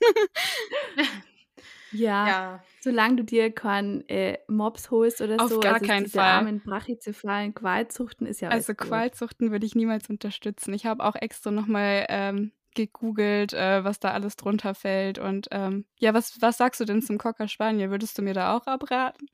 Ja, 1.90 2.26
Ja. 2.28 2.64
solange 2.80 3.16
du 3.16 3.24
dir 3.24 3.50
keinen, 3.50 4.06
äh, 4.10 4.38
Mops 4.46 4.90
holst 4.90 5.22
oder 5.22 5.40
Auf 5.40 5.48
so, 5.50 5.60
gar 5.60 5.74
also 5.74 5.86
keinen 5.86 6.04
diese 6.04 6.18
Fall. 6.18 6.28
armen 6.32 6.60
brachycephalen 6.60 7.54
Qualzuchten 7.54 8.26
ist 8.26 8.40
ja 8.42 8.50
Also. 8.50 8.74
Qualzuchten 8.74 9.50
würde 9.52 9.64
ich 9.64 9.74
niemals 9.74 10.08
unterstützen. 10.10 10.74
Ich 10.74 10.84
habe 10.84 11.02
auch 11.02 11.14
extra 11.14 11.50
noch 11.50 11.66
mal, 11.66 12.04
ähm, 12.10 12.52
gegoogelt, 12.86 13.52
äh, 13.52 13.84
was 13.84 14.00
da 14.00 14.12
alles 14.12 14.36
drunter 14.36 14.74
fällt 14.74 15.18
und, 15.18 15.48
ähm 15.52 15.84
ja, 15.98 16.14
was 16.14 16.40
was 16.40 16.56
sagst 16.58 16.80
du 16.80 16.84
denn 16.84 17.02
zum 17.02 17.18
Cocker 17.18 17.48
Spaniel? 17.48 17.90
Würdest 17.90 18.16
du 18.18 18.22
mir 18.22 18.34
da 18.34 18.56
auch 18.56 18.66
abraten? 18.66 19.26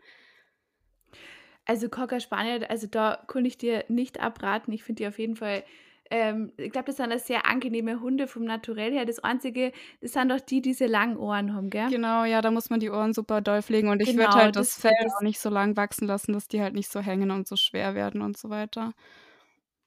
Also 1.67 1.89
Cocker 1.89 2.21
Spaniel, 2.21 2.65
also 2.67 2.87
da 2.87 3.23
kann 3.27 3.45
ich 3.45 3.57
dir 3.59 3.85
nicht 3.89 4.21
abraten. 4.21 4.73
Ich 4.73 4.85
finde 4.85 5.03
die 5.03 5.09
auf 5.09 5.19
jeden 5.19 5.37
Fall 5.37 5.65
ähm, 6.11 6.53
ich 6.59 6.71
glaube, 6.71 6.87
das 6.87 6.99
sind 6.99 7.11
ja 7.11 7.19
sehr 7.19 7.47
angenehme 7.47 7.99
Hunde 8.01 8.27
vom 8.29 8.45
Naturell 8.45 8.93
her. 8.93 9.07
Das 9.07 9.21
Einzige, 9.21 9.73
das 10.03 10.13
sind 10.13 10.29
doch 10.29 10.39
die, 10.41 10.57
die 10.61 10.71
diese 10.71 10.85
langen 10.87 11.17
Ohren 11.17 11.55
haben, 11.55 11.71
gell? 11.71 11.91
Genau, 11.91 12.25
ja, 12.25 12.41
da 12.41 12.51
muss 12.51 12.71
man 12.71 12.81
die 12.81 12.89
Ohren 12.91 13.13
super 13.13 13.41
doll 13.43 13.61
pflegen 13.63 13.89
und 13.89 14.01
ich 14.01 14.17
würde 14.17 14.39
Genau, 14.39 14.39
halt 14.39 14.57
das 14.57 14.75
das 14.77 14.79
Fell 14.79 14.95
das 15.03 15.13
auch 15.19 15.21
nicht 15.21 15.39
so 15.39 15.51
lang 15.51 15.77
wachsen 15.77 16.07
lassen, 16.07 16.33
dass 16.33 16.49
die 16.49 16.63
halt 16.63 16.73
nicht 16.75 16.91
so 16.91 17.01
hängen 17.01 17.31
und 17.31 17.47
so 17.47 17.57
schwer 17.57 17.95
werden 17.95 18.23
und 18.23 18.39
so 18.39 18.49
weiter. 18.49 18.95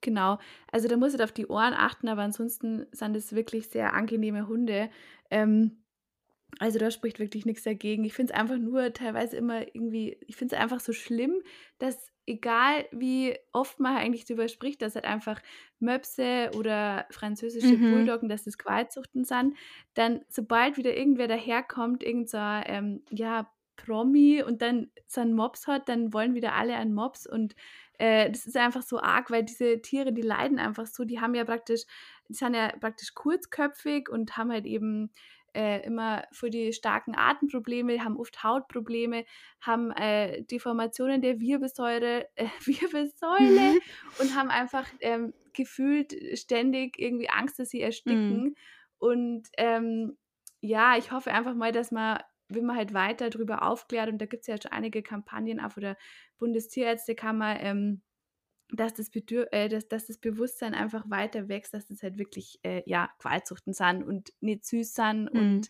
Genau. 0.08 0.40
Also, 0.72 0.88
da 0.88 0.96
musst 0.96 1.20
du 1.20 1.24
auf 1.24 1.34
die 1.34 1.48
Ohren 1.48 1.74
achten, 1.74 2.08
aber 2.08 2.22
ansonsten 2.22 2.86
sind 2.94 3.14
es 3.18 3.36
wirklich 3.36 3.68
sehr 3.68 3.94
angenehme 3.94 4.48
Hunde. 4.48 4.90
Ähm, 5.30 5.84
also, 6.60 6.80
da 6.80 6.92
spricht 6.92 7.20
wirklich 7.20 7.46
nix 7.46 7.64
dagegen. 7.64 8.06
Ich 8.06 8.14
finde 8.14 8.34
es 8.34 8.40
einfach 8.40 8.58
nur 8.58 8.94
teilweise 8.94 9.38
immer 9.38 9.64
irgendwie 9.76 10.18
ich 10.28 10.38
finde 10.38 10.56
es 10.56 10.62
einfach 10.62 10.80
so 10.82 10.94
schlimm, 10.94 11.42
dass 11.80 12.12
egal 12.28 12.88
wie 12.92 13.38
oft 13.54 13.80
man 13.80 13.98
eigentlich 13.98 14.26
drüber 14.26 14.48
spricht, 14.50 14.82
dass 14.82 14.96
halt 14.96 15.06
einfach 15.06 15.42
Möpse 15.80 16.52
oder 16.54 17.08
französische 17.12 17.78
Mhm. 17.78 17.80
Bulldoggen, 17.80 18.30
dass 18.30 18.46
das 18.46 18.58
Qualzuchten 18.58 19.26
sind, 19.26 19.58
dann 19.96 20.22
sobald 20.30 20.78
wieder 20.78 20.96
irgendwer 20.98 21.28
daherkommt, 21.28 22.04
irgend 22.04 22.30
so 22.30 22.38
ähm, 22.40 23.04
ja, 23.12 23.52
Promi 23.78 24.44
und 24.44 24.62
dann 24.62 24.92
so 25.08 25.24
Mops 25.26 25.68
hat, 25.68 25.90
dann 25.90 26.14
wollen 26.14 26.34
wieder 26.36 26.54
alle 26.56 26.76
einen 26.76 26.94
Mops 26.94 27.28
und, 27.28 27.56
äh, 27.98 28.30
das 28.30 28.46
ist 28.46 28.58
einfach 28.58 28.84
so 28.84 29.00
arg, 29.00 29.32
weil 29.32 29.44
diese 29.44 29.82
Tiere, 29.82 30.14
die 30.14 30.22
leiden 30.22 30.60
einfach 30.60 30.86
so. 30.88 31.04
Die 31.06 31.20
haben 31.20 31.36
ja 31.36 31.46
praktisch 31.46 31.84
die 32.30 32.34
sind 32.34 32.54
ja 32.56 32.70
praktisch 32.80 33.14
kurzköpfig 33.14 34.10
und 34.10 34.36
haben 34.38 34.52
halt 34.52 34.66
eben, 34.66 35.12
äh, 35.54 35.84
immer 35.86 36.24
voll 36.34 36.50
die 36.50 36.74
starken 36.74 37.16
Atemprobleme, 37.16 38.04
haben 38.04 38.18
oft 38.18 38.44
Hautprobleme, 38.44 39.26
haben, 39.62 39.92
äh, 39.92 40.44
Deformationen 40.44 41.22
der 41.22 41.40
Wirbelsäure 41.40 42.28
äh, 42.36 42.48
Wirbelsäule 42.66 43.78
und 44.20 44.36
haben 44.36 44.50
einfach, 44.50 44.86
ähm, 45.00 45.34
gefühlt 45.54 46.14
ständig 46.38 47.00
irgendwie 47.00 47.30
Angst, 47.30 47.58
dass 47.60 47.70
sie 47.70 47.80
Mhm. 47.80 47.84
ersticken. 47.84 48.56
Und, 49.00 49.48
ähm, 49.58 50.18
ja, 50.62 50.98
ich 50.98 51.12
hoffe 51.12 51.32
einfach 51.34 51.56
mal, 51.56 51.72
dass 51.72 51.92
man 51.92 52.20
wenn 52.50 52.66
man 52.66 52.76
halt 52.78 52.94
weiter 52.94 53.30
drüber 53.30 53.64
aufklärt 53.64 54.10
und 54.10 54.20
da 54.20 54.26
gibt's 54.26 54.48
ja 54.48 54.58
schon 54.62 54.72
einige 54.72 55.04
Kampagnen 55.04 55.60
auch 55.60 55.72
von 55.74 55.84
der 55.84 55.98
Bundestierärztekammer, 56.40 57.60
ähm, 57.62 58.02
dass 58.72 58.94
das 58.96 59.10
Bedür 59.12 59.48
äh, 59.54 59.70
dass 59.70 59.88
dass 59.88 60.08
das 60.08 60.18
Bewusstsein 60.20 60.74
einfach 60.76 61.10
weiter 61.10 61.50
wächst, 61.50 61.74
dass 61.74 61.88
das 61.88 62.04
halt 62.04 62.18
wirklich, 62.20 62.60
äh, 62.64 62.84
ja, 62.86 63.12
Qualzuchten 63.20 63.74
sind 63.74 64.04
und 64.04 64.34
nicht 64.42 64.66
süß 64.66 64.94
sind 64.96 65.30
Mhm. 65.34 65.68
und, 65.68 65.70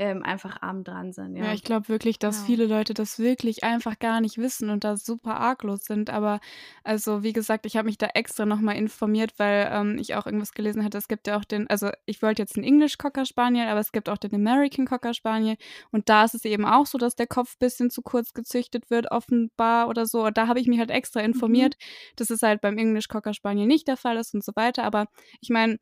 ähm, 0.00 0.22
einfach 0.24 0.62
arm 0.62 0.84
dran 0.84 1.12
sind, 1.12 1.36
Ja, 1.38 1.52
ja. 1.52 1.54
ich 1.54 1.62
glaube 1.62 1.88
wirklich, 1.88 2.18
dass 2.18 2.42
Genau. 2.42 2.42
viele 2.42 2.66
Leute 2.66 2.92
das 2.92 3.18
wirklich 3.18 3.64
einfach 3.64 3.98
gar 3.98 4.20
nicht 4.20 4.36
wissen 4.36 4.68
und 4.68 4.84
da 4.84 4.96
super 4.98 5.36
arglos 5.40 5.84
sind. 5.84 6.10
Aber 6.10 6.38
also, 6.84 7.22
wie 7.22 7.32
gesagt, 7.32 7.64
ich 7.64 7.76
habe 7.78 7.86
mich 7.86 7.96
da 7.96 8.08
extra 8.14 8.44
noch 8.44 8.60
mal 8.60 8.72
informiert, 8.76 9.32
weil, 9.38 9.70
ähm, 9.72 9.96
ich 9.98 10.14
auch 10.16 10.26
irgendwas 10.26 10.52
gelesen 10.52 10.84
hatte. 10.84 10.98
Es 10.98 11.08
gibt 11.08 11.26
ja 11.28 11.38
auch 11.38 11.44
den 11.44 11.66
also, 11.70 11.88
ich 12.04 12.20
wollte 12.20 12.42
jetzt 12.42 12.58
'n 12.58 12.62
English 12.64 12.98
Cocker 12.98 13.24
Spaniel, 13.24 13.68
aber 13.68 13.80
es 13.80 13.92
gibt 13.92 14.10
auch 14.10 14.18
den 14.18 14.34
American 14.34 14.84
Cocker 14.86 15.14
Spaniel 15.14 15.56
und 15.92 16.10
da 16.10 16.24
ist 16.24 16.34
es 16.34 16.44
eben 16.44 16.66
auch 16.66 16.84
so, 16.86 16.98
dass 16.98 17.14
der 17.16 17.26
Kopf 17.28 17.56
bisschen 17.58 17.88
zu 17.90 18.02
kurz 18.02 18.34
gezüchtet 18.34 18.90
wird 18.90 19.10
offenbar 19.10 19.88
oder 19.88 20.04
so. 20.06 20.24
Und 20.26 20.36
da 20.36 20.46
habe 20.46 20.60
ich 20.60 20.66
mich 20.66 20.78
halt 20.78 20.90
extra 20.90 21.20
Mhm. 21.32 21.70
informiert, 21.70 21.76
dass 22.16 22.28
es 22.28 22.42
halt 22.42 22.60
beim 22.60 22.76
English 22.76 23.08
Cocker 23.08 23.32
Spaniel 23.32 23.66
nicht 23.66 23.88
der 23.88 23.96
Fall 23.96 24.18
ist 24.18 24.34
und 24.34 24.44
so 24.44 24.52
weiter. 24.56 24.84
Aber 24.84 25.06
ich 25.40 25.48
meine, 25.48 25.78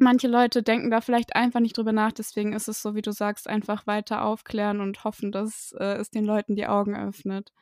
manche 0.00 0.28
Leute 0.28 0.62
denken 0.62 0.90
da 0.90 1.00
vielleicht 1.00 1.34
einfach 1.36 1.60
nicht 1.60 1.76
drüber 1.76 1.92
nach. 1.92 2.12
Deswegen 2.12 2.52
ist 2.52 2.68
es 2.68 2.82
so, 2.82 2.94
wie 2.94 3.02
du 3.02 3.12
sagst, 3.12 3.48
einfach 3.48 3.86
weiter 3.86 4.24
aufklären 4.24 4.80
und 4.80 5.04
hoffen, 5.04 5.32
dass, 5.32 5.72
äh, 5.78 5.94
es 5.96 6.10
den 6.10 6.24
Leuten 6.24 6.56
die 6.56 6.66
Augen 6.66 6.96
öffnet. 6.96 7.52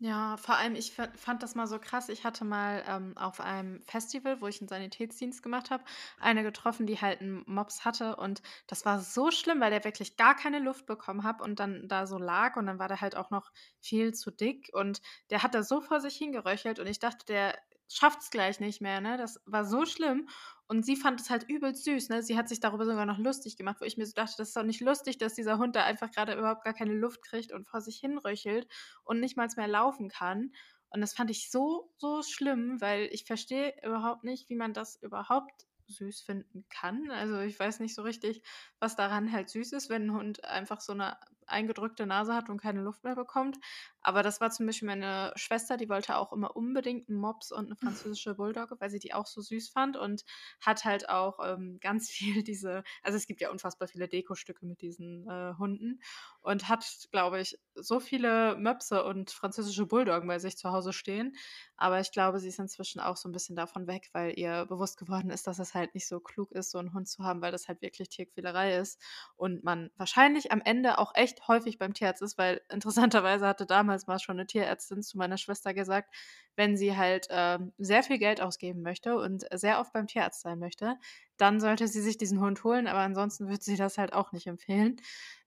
Ja, 0.00 0.36
vor 0.36 0.54
allem 0.56 0.76
ich 0.76 0.92
fa 0.94 1.08
fand 1.16 1.42
das 1.42 1.56
mal 1.56 1.66
so 1.66 1.80
krass. 1.80 2.08
Ich 2.08 2.22
hatte 2.24 2.44
mal, 2.44 2.84
ähm, 2.86 3.16
auf 3.18 3.40
einem 3.40 3.82
Festival, 3.82 4.40
wo 4.40 4.46
ich 4.46 4.60
'n 4.62 4.68
Sanitätsdienst 4.68 5.42
gemacht 5.42 5.70
habe, 5.72 5.82
eine 6.20 6.44
getroffen, 6.44 6.86
die 6.86 7.00
halt 7.00 7.20
'n 7.20 7.42
Mops 7.46 7.84
hatte 7.84 8.14
und 8.14 8.40
das 8.68 8.84
war 8.84 9.00
so 9.00 9.32
schlimm, 9.32 9.60
weil 9.60 9.70
der 9.72 9.82
wirklich 9.82 10.16
gar 10.16 10.36
keine 10.36 10.60
Luft 10.60 10.86
bekommen 10.86 11.24
hat 11.24 11.40
und 11.42 11.58
dann 11.58 11.88
da 11.88 12.06
so 12.06 12.16
lag 12.16 12.54
und 12.56 12.66
dann 12.66 12.78
war 12.78 12.86
der 12.86 13.00
halt 13.00 13.16
auch 13.16 13.30
noch 13.30 13.50
viel 13.80 14.14
zu 14.14 14.30
dick 14.30 14.70
und 14.72 15.00
der 15.30 15.42
hat 15.42 15.54
da 15.56 15.64
so 15.64 15.80
vor 15.80 16.00
sich 16.00 16.14
hingeröchelt 16.16 16.78
und 16.78 16.86
ich 16.86 17.00
dachte, 17.00 17.26
der 17.26 17.58
schafft's 17.88 18.30
gleich 18.30 18.60
nicht 18.60 18.80
mehr, 18.80 19.00
ne? 19.00 19.16
Das 19.18 19.40
war 19.46 19.64
so 19.64 19.86
schlimm 19.86 20.28
und 20.66 20.84
sie 20.84 20.96
fand 20.96 21.20
es 21.20 21.30
halt 21.30 21.44
übelst 21.48 21.84
süß, 21.84 22.08
ne? 22.10 22.22
Sie 22.22 22.36
hat 22.38 22.48
sich 22.48 22.60
darüber 22.60 22.84
sogar 22.86 23.06
noch 23.06 23.18
lustig 23.18 23.56
gemacht, 23.56 23.78
wo 23.80 23.84
ich 23.84 23.96
mir 23.96 24.06
so 24.06 24.12
dachte: 24.14 24.34
„Das 24.38 24.48
ist 24.48 24.56
doch 24.56 24.62
nicht 24.64 24.80
lustig, 24.80 25.18
dass 25.18 25.34
dieser 25.34 25.58
Hund 25.58 25.76
da 25.76 25.84
einfach 25.84 26.10
grade 26.12 26.34
überhaupt 26.38 26.64
gar 26.64 26.74
keine 26.74 26.94
Luft 26.94 27.22
kriegt 27.22 27.52
und 27.52 27.68
vor 27.68 27.80
sich 27.80 27.98
hin 27.98 28.18
röchelt 28.18 28.68
und 29.04 29.20
nicht 29.20 29.36
mal 29.36 29.48
mehr 29.56 29.68
laufen 29.68 30.08
kann.“ 30.08 30.52
Und 30.90 31.00
das 31.02 31.14
fand 31.14 31.30
ich 31.30 31.50
so, 31.50 31.92
so 31.98 32.22
schlimm, 32.22 32.80
weil 32.80 33.08
ich 33.12 33.24
verstehe 33.24 33.74
überhaupt 33.84 34.24
nicht, 34.24 34.48
wie 34.50 34.56
man 34.56 34.72
das 34.72 34.96
überhaupt 35.02 35.66
süß 35.88 36.20
finden 36.22 36.66
kann. 36.70 37.10
Also, 37.10 37.38
ich 37.40 37.58
weiß 37.58 37.80
nicht 37.80 37.94
so 37.94 38.02
richtig, 38.02 38.42
was 38.80 38.96
daran 38.96 39.32
halt 39.32 39.48
süß 39.50 39.72
ist, 39.72 39.88
wenn 39.90 40.04
'n 40.10 40.12
Hund 40.14 40.44
einfach 40.44 40.80
so 40.80 40.94
'ne 40.94 41.16
eingedrückte 41.50 42.06
Nase 42.06 42.34
hat 42.34 42.48
und 42.50 42.60
keine 42.60 42.82
Luft 42.82 43.04
mehr 43.04 43.14
bekommt. 43.16 43.58
Aber 44.00 44.22
das 44.22 44.40
war 44.40 44.50
zum 44.50 44.66
Beispiel 44.66 44.86
meine 44.88 45.32
Schwester, 45.36 45.76
die 45.76 45.88
wollte 45.88 46.16
auch 46.16 46.32
immer 46.32 46.56
unbedingt 46.56 47.08
'n 47.08 47.14
Mops 47.16 47.52
und 47.52 47.68
'ne 47.68 47.76
französische 47.76 48.34
Bulldogge, 48.34 48.76
weil 48.80 48.90
sie 48.90 48.98
die 49.00 49.14
auch 49.14 49.26
so 49.26 49.40
süß 49.40 49.70
fand 49.70 49.96
und 49.96 50.24
hat 50.60 50.84
halt 50.84 51.08
auch, 51.08 51.38
ähm, 51.44 51.78
ganz 51.80 52.10
viel 52.10 52.42
diese 52.42 52.82
also, 53.02 53.16
es 53.16 53.26
gibt 53.26 53.40
ja 53.40 53.50
unfassbar 53.50 53.88
viele 53.88 54.08
Dekostücke 54.08 54.64
mit 54.66 54.80
diesen, 54.82 55.26
äh, 55.28 55.54
Hunden 55.58 56.00
und 56.40 56.68
hat, 56.68 56.84
glaube 57.10 57.40
ich, 57.40 57.58
so 57.74 58.00
viele 58.00 58.56
Möpse 58.56 59.04
und 59.04 59.30
französische 59.30 59.86
Bulldoggen 59.86 60.28
bei 60.28 60.38
sich 60.38 60.56
zu 60.56 60.70
Hause 60.70 60.92
stehen. 60.92 61.34
Aber 61.76 62.00
ich 62.00 62.12
glaube, 62.12 62.38
sie 62.40 62.48
ist 62.48 62.58
inzwischen 62.58 63.00
auch 63.00 63.16
so 63.16 63.28
'n 63.28 63.32
bisschen 63.32 63.56
davon 63.56 63.86
weg, 63.86 64.08
weil 64.12 64.38
ihr 64.38 64.66
bewusst 64.66 64.96
geworden 64.98 65.30
ist, 65.30 65.46
dass 65.46 65.58
es 65.58 65.74
halt 65.74 65.94
nicht 65.94 66.06
so 66.08 66.20
klug 66.20 66.52
ist, 66.52 66.70
so 66.70 66.78
'n 66.78 66.92
Hund 66.94 67.08
zu 67.08 67.22
haben, 67.24 67.42
weil 67.42 67.52
das 67.52 67.68
halt 67.68 67.82
wirklich 67.82 68.08
Tierquälerei 68.08 68.76
ist 68.76 69.00
und 69.36 69.64
man 69.64 69.90
wahrscheinlich 69.96 70.52
am 70.52 70.60
Ende 70.64 70.98
auch 70.98 71.14
echt 71.14 71.37
echt 71.38 71.48
häufig 71.48 71.78
beim 71.78 71.94
Tierarzt 71.94 72.22
ist, 72.22 72.38
weil 72.38 72.60
interessanterweise 72.72 73.46
hatte 73.46 73.66
damals 73.66 74.06
mal 74.06 74.18
schon 74.18 74.36
eine 74.36 74.46
Tierärztin 74.46 75.02
zu 75.02 75.18
meiner 75.18 75.36
Schwester 75.36 75.74
gesagt, 75.74 76.14
wenn 76.56 76.76
sie 76.76 76.96
halt 76.96 77.28
ähm, 77.30 77.72
sehr 77.78 78.02
viel 78.02 78.18
Geld 78.18 78.40
ausgeben 78.40 78.82
möchte 78.82 79.16
und 79.16 79.46
sehr 79.52 79.80
oft 79.80 79.92
beim 79.92 80.06
Tierarzt 80.06 80.40
sein 80.40 80.58
möchte, 80.58 80.96
dann 81.36 81.60
sollte 81.60 81.86
sie 81.86 82.02
sich 82.02 82.18
diesen 82.18 82.40
Hund 82.40 82.64
holen, 82.64 82.86
aber 82.86 83.00
ansonsten 83.00 83.48
würde 83.48 83.62
sie 83.62 83.76
das 83.76 83.98
halt 83.98 84.12
auch 84.12 84.32
nicht 84.32 84.46
empfehlen. 84.46 84.96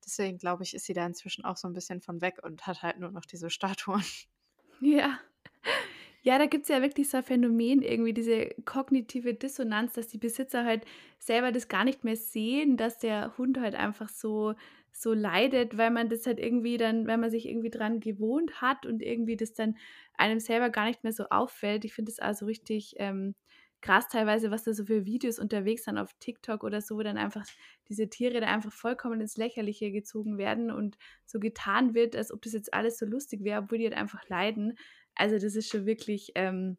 Deswegen 0.05 0.37
glaube 0.37 0.63
ich, 0.63 0.73
ist 0.73 0.85
sie 0.85 0.93
da 0.93 1.05
inzwischen 1.05 1.45
auch 1.45 1.57
so 1.57 1.67
ein 1.67 1.73
bisschen 1.73 2.01
von 2.01 2.21
weg 2.21 2.39
und 2.43 2.65
hat 2.65 2.81
halt 2.81 2.99
nur 2.99 3.11
noch 3.11 3.25
diese 3.25 3.49
Statuen. 3.49 4.03
Ja. 4.79 5.19
Ja, 6.23 6.37
da 6.37 6.45
gibt 6.45 6.63
es 6.63 6.69
ja 6.69 6.81
wirklich 6.83 7.09
so 7.09 7.17
ein 7.17 7.23
Phänomen, 7.23 7.81
irgendwie 7.81 8.13
diese 8.13 8.49
kognitive 8.65 9.33
Dissonanz, 9.33 9.93
dass 9.93 10.07
die 10.07 10.19
Besitzer 10.19 10.63
halt 10.65 10.85
selber 11.17 11.51
das 11.51 11.67
gar 11.67 11.83
nicht 11.83 12.03
mehr 12.03 12.15
sehen, 12.15 12.77
dass 12.77 12.99
der 12.99 13.35
Hund 13.39 13.59
halt 13.59 13.73
einfach 13.75 14.07
so, 14.09 14.53
so 14.91 15.13
leidet, 15.13 15.77
weil 15.77 15.89
man 15.89 16.09
das 16.09 16.27
halt 16.27 16.39
irgendwie 16.39 16.77
dann, 16.77 17.07
wenn 17.07 17.19
man 17.19 17.31
sich 17.31 17.47
irgendwie 17.47 17.71
dran 17.71 17.99
gewohnt 17.99 18.61
hat 18.61 18.85
und 18.85 19.01
irgendwie 19.01 19.35
das 19.35 19.53
dann 19.53 19.77
einem 20.15 20.39
selber 20.39 20.69
gar 20.69 20.85
nicht 20.85 21.03
mehr 21.03 21.13
so 21.13 21.25
auffällt. 21.29 21.85
Ich 21.85 21.93
finde 21.93 22.11
es 22.11 22.19
also 22.19 22.45
richtig 22.45 22.93
ähm, 22.97 23.33
krass 23.81 24.07
teilweise, 24.09 24.51
was 24.51 24.63
da 24.63 24.73
so 24.73 24.85
für 24.85 25.05
Videos 25.07 25.39
unterwegs 25.39 25.85
sind 25.85 25.97
auf 25.97 26.13
TikTok 26.19 26.63
oder 26.63 26.81
so, 26.81 26.97
wo 26.97 27.01
dann 27.03 27.17
einfach 27.17 27.43
diese 27.89 28.09
Tiere 28.09 28.39
da 28.41 28.47
einfach 28.47 28.71
vollkommen 28.71 29.21
ins 29.21 29.37
Lächerliche 29.37 29.91
gezogen 29.91 30.37
werden 30.37 30.69
und 30.71 30.97
so 31.25 31.39
getan 31.39 31.95
wird, 31.95 32.15
als 32.15 32.31
ob 32.31 32.43
das 32.43 32.53
jetzt 32.53 32.73
alles 32.75 32.99
so 32.99 33.05
lustig 33.07 33.43
wäre, 33.43 33.63
obwohl 33.63 33.79
die 33.79 33.85
halt 33.85 33.97
einfach 33.97 34.27
leiden. 34.29 34.77
Also 35.21 35.37
das 35.37 35.55
ist 35.55 35.69
schon 35.69 35.85
wirklich, 35.85 36.31
ähm, 36.33 36.77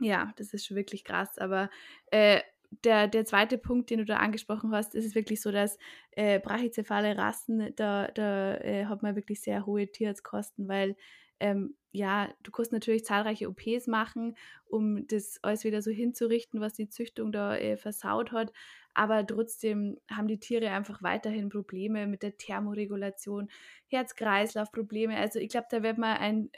ja, 0.00 0.32
das 0.36 0.54
ist 0.54 0.66
schon 0.66 0.78
wirklich 0.78 1.04
krass. 1.04 1.36
Aber 1.38 1.68
äh, 2.10 2.40
der, 2.84 3.06
der 3.06 3.26
zweite 3.26 3.58
Punkt, 3.58 3.90
den 3.90 3.98
du 3.98 4.04
da 4.06 4.16
angesprochen 4.16 4.72
hast, 4.72 4.94
ist 4.94 5.04
es 5.04 5.14
wirklich 5.14 5.42
so, 5.42 5.52
dass 5.52 5.76
äh, 6.12 6.40
brachycephale 6.40 7.18
Rassen, 7.18 7.74
da, 7.76 8.08
da 8.08 8.56
äh, 8.56 8.86
hat 8.86 9.02
man 9.02 9.14
wirklich 9.14 9.42
sehr 9.42 9.66
hohe 9.66 9.90
Tierarztkosten, 9.90 10.68
weil 10.68 10.96
ähm, 11.40 11.76
ja, 11.92 12.32
du 12.44 12.50
kannst 12.50 12.72
natürlich 12.72 13.04
zahlreiche 13.04 13.48
OPs 13.48 13.86
machen, 13.86 14.36
um 14.66 15.06
das 15.08 15.38
alles 15.42 15.64
wieder 15.64 15.82
so 15.82 15.90
hinzurichten, 15.90 16.60
was 16.60 16.74
die 16.74 16.88
Züchtung 16.88 17.32
da 17.32 17.56
äh, 17.56 17.76
versaut 17.76 18.32
hat. 18.32 18.52
Aber 18.94 19.26
trotzdem 19.26 19.98
haben 20.10 20.28
die 20.28 20.38
Tiere 20.38 20.70
einfach 20.70 21.02
weiterhin 21.02 21.48
Probleme 21.48 22.06
mit 22.06 22.22
der 22.22 22.36
Thermoregulation, 22.36 23.50
Herz-Kreislauf-Probleme. 23.88 25.16
Also 25.16 25.38
ich 25.40 25.50
glaube, 25.50 25.68
da 25.70 25.82
wird 25.82 25.98
man 25.98 26.16
ein 26.16 26.50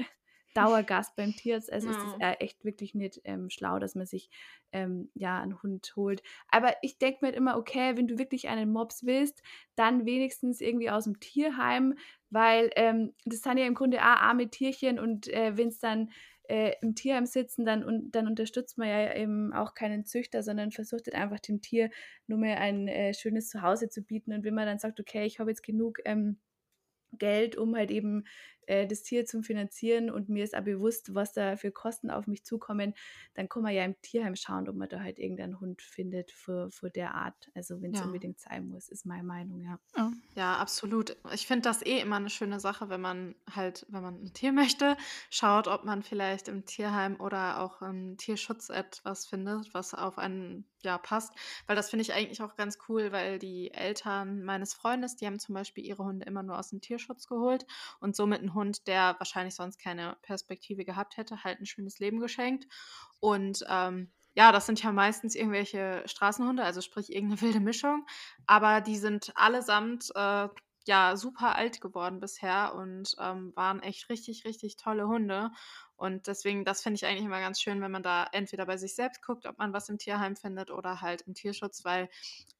Dauergast 0.54 1.16
beim 1.16 1.34
Tierarzt. 1.34 1.72
Also 1.72 1.88
ja. 1.88 1.96
ist 1.96 2.04
es 2.04 2.36
echt 2.40 2.64
wirklich 2.64 2.94
nicht 2.94 3.20
ähm, 3.24 3.50
schlau, 3.50 3.78
dass 3.78 3.94
man 3.94 4.06
sich 4.06 4.30
ähm, 4.72 5.10
ja 5.14 5.40
einen 5.40 5.62
Hund 5.62 5.92
holt. 5.96 6.22
Aber 6.48 6.74
ich 6.82 6.98
denke 6.98 7.18
mir 7.22 7.28
halt 7.28 7.36
immer, 7.36 7.56
okay, 7.56 7.96
wenn 7.96 8.08
du 8.08 8.18
wirklich 8.18 8.48
einen 8.48 8.72
Mops 8.72 9.04
willst, 9.04 9.42
dann 9.74 10.06
wenigstens 10.06 10.60
irgendwie 10.60 10.90
aus 10.90 11.04
dem 11.04 11.20
Tierheim, 11.20 11.94
weil 12.30 12.70
ähm, 12.76 13.14
das 13.24 13.40
sind 13.40 13.58
ja 13.58 13.66
im 13.66 13.74
Grunde 13.74 13.98
auch 13.98 14.04
arme 14.04 14.48
Tierchen 14.48 14.98
und 14.98 15.28
äh, 15.28 15.56
wenn 15.56 15.68
es 15.68 15.78
dann 15.78 16.10
äh, 16.48 16.74
im 16.82 16.94
Tierheim 16.94 17.26
sitzen, 17.26 17.64
dann, 17.64 17.84
und, 17.84 18.12
dann 18.12 18.26
unterstützt 18.26 18.76
man 18.76 18.88
ja 18.88 19.14
eben 19.14 19.52
auch 19.52 19.74
keinen 19.74 20.04
Züchter, 20.04 20.42
sondern 20.42 20.72
versucht 20.72 21.06
halt 21.06 21.14
einfach 21.14 21.40
dem 21.40 21.60
Tier 21.60 21.90
nur 22.26 22.38
mehr 22.38 22.60
ein 22.60 22.88
äh, 22.88 23.14
schönes 23.14 23.48
Zuhause 23.48 23.88
zu 23.88 24.02
bieten. 24.02 24.32
Und 24.32 24.44
wenn 24.44 24.54
man 24.54 24.66
dann 24.66 24.78
sagt, 24.78 25.00
okay, 25.00 25.24
ich 25.24 25.38
habe 25.38 25.50
jetzt 25.50 25.62
genug 25.62 26.00
ähm, 26.04 26.38
Geld, 27.12 27.56
um 27.56 27.76
halt 27.76 27.90
eben 27.90 28.24
äh, 28.72 28.86
das 28.86 29.02
Tier 29.02 29.26
zu 29.26 29.42
finanzieren 29.42 30.10
und 30.10 30.28
mir 30.28 30.44
ist 30.44 30.56
auch 30.56 30.62
bewusst, 30.62 31.14
was 31.14 31.32
da 31.32 31.56
für 31.56 31.70
Kosten 31.70 32.10
auf 32.10 32.26
mich 32.26 32.44
zukommen, 32.44 32.94
dann 33.34 33.48
kann 33.48 33.62
man 33.62 33.74
ja 33.74 33.84
im 33.84 34.00
Tierheim 34.00 34.34
schauen, 34.34 34.68
ob 34.68 34.76
man 34.76 34.88
da 34.88 35.00
halt 35.00 35.18
irgendeinen 35.18 35.60
Hund 35.60 35.82
findet 35.82 36.32
für, 36.32 36.70
für 36.70 36.90
der 36.90 37.14
Art. 37.14 37.50
Also 37.54 37.82
wenn 37.82 37.92
es 37.92 38.00
ja. 38.00 38.06
unbedingt 38.06 38.40
sein 38.40 38.68
muss, 38.68 38.88
ist 38.88 39.04
meine 39.04 39.24
Meinung, 39.24 39.62
ja. 39.62 39.78
Ja, 40.34 40.56
absolut. 40.56 41.16
Ich 41.34 41.46
finde 41.46 41.62
das 41.62 41.84
eh 41.84 42.00
immer 42.00 42.16
eine 42.16 42.30
schöne 42.30 42.60
Sache, 42.60 42.88
wenn 42.88 43.00
man 43.00 43.34
halt, 43.54 43.86
wenn 43.90 44.02
man 44.02 44.22
ein 44.22 44.32
Tier 44.32 44.52
möchte, 44.52 44.96
schaut, 45.28 45.68
ob 45.68 45.84
man 45.84 46.02
vielleicht 46.02 46.48
im 46.48 46.64
Tierheim 46.64 47.20
oder 47.20 47.60
auch 47.60 47.82
im 47.82 48.16
Tierschutz 48.16 48.70
etwas 48.70 49.26
findet, 49.26 49.74
was 49.74 49.92
auf 49.92 50.18
einen 50.18 50.64
ja, 50.84 50.98
passt. 50.98 51.32
Weil 51.66 51.76
das 51.76 51.90
finde 51.90 52.02
ich 52.02 52.12
eigentlich 52.12 52.42
auch 52.42 52.56
ganz 52.56 52.78
cool, 52.88 53.12
weil 53.12 53.38
die 53.38 53.72
Eltern 53.72 54.42
meines 54.42 54.74
Freundes, 54.74 55.16
die 55.16 55.26
haben 55.26 55.38
zum 55.38 55.54
Beispiel 55.54 55.84
ihre 55.84 56.04
Hunde 56.04 56.26
immer 56.26 56.42
nur 56.42 56.58
aus 56.58 56.70
dem 56.70 56.80
Tierschutz 56.80 57.26
geholt 57.26 57.66
und 58.00 58.16
somit 58.16 58.42
ein 58.42 58.54
Hund, 58.54 58.86
der 58.86 59.16
wahrscheinlich 59.18 59.54
sonst 59.54 59.78
keine 59.78 60.16
Perspektive 60.22 60.84
gehabt 60.84 61.16
hätte, 61.16 61.44
halt 61.44 61.60
ein 61.60 61.66
schönes 61.66 61.98
Leben 61.98 62.20
geschenkt. 62.20 62.66
Und 63.20 63.64
ähm, 63.68 64.12
ja, 64.34 64.50
das 64.50 64.66
sind 64.66 64.82
ja 64.82 64.92
meistens 64.92 65.34
irgendwelche 65.34 66.02
Straßenhunde, 66.06 66.64
also 66.64 66.80
sprich 66.80 67.12
irgendeine 67.12 67.40
wilde 67.42 67.60
Mischung. 67.60 68.06
Aber 68.46 68.80
die 68.80 68.96
sind 68.96 69.32
allesamt 69.36 70.10
äh, 70.14 70.48
ja 70.86 71.16
super 71.16 71.56
alt 71.56 71.80
geworden 71.80 72.20
bisher 72.20 72.74
und 72.74 73.14
ähm, 73.20 73.52
waren 73.54 73.82
echt 73.82 74.08
richtig, 74.08 74.44
richtig 74.44 74.76
tolle 74.76 75.06
Hunde. 75.06 75.50
Und 75.96 76.26
deswegen, 76.26 76.64
das 76.64 76.82
finde 76.82 76.96
ich 76.96 77.06
eigentlich 77.06 77.24
immer 77.24 77.40
ganz 77.40 77.60
schön, 77.60 77.80
wenn 77.80 77.90
man 77.90 78.02
da 78.02 78.26
entweder 78.32 78.66
bei 78.66 78.76
sich 78.76 78.94
selbst 78.94 79.22
guckt, 79.24 79.46
ob 79.46 79.58
man 79.58 79.72
was 79.72 79.88
im 79.88 79.98
Tierheim 79.98 80.34
findet 80.34 80.70
oder 80.70 81.00
halt 81.00 81.22
im 81.22 81.34
Tierschutz, 81.34 81.84
weil 81.84 82.08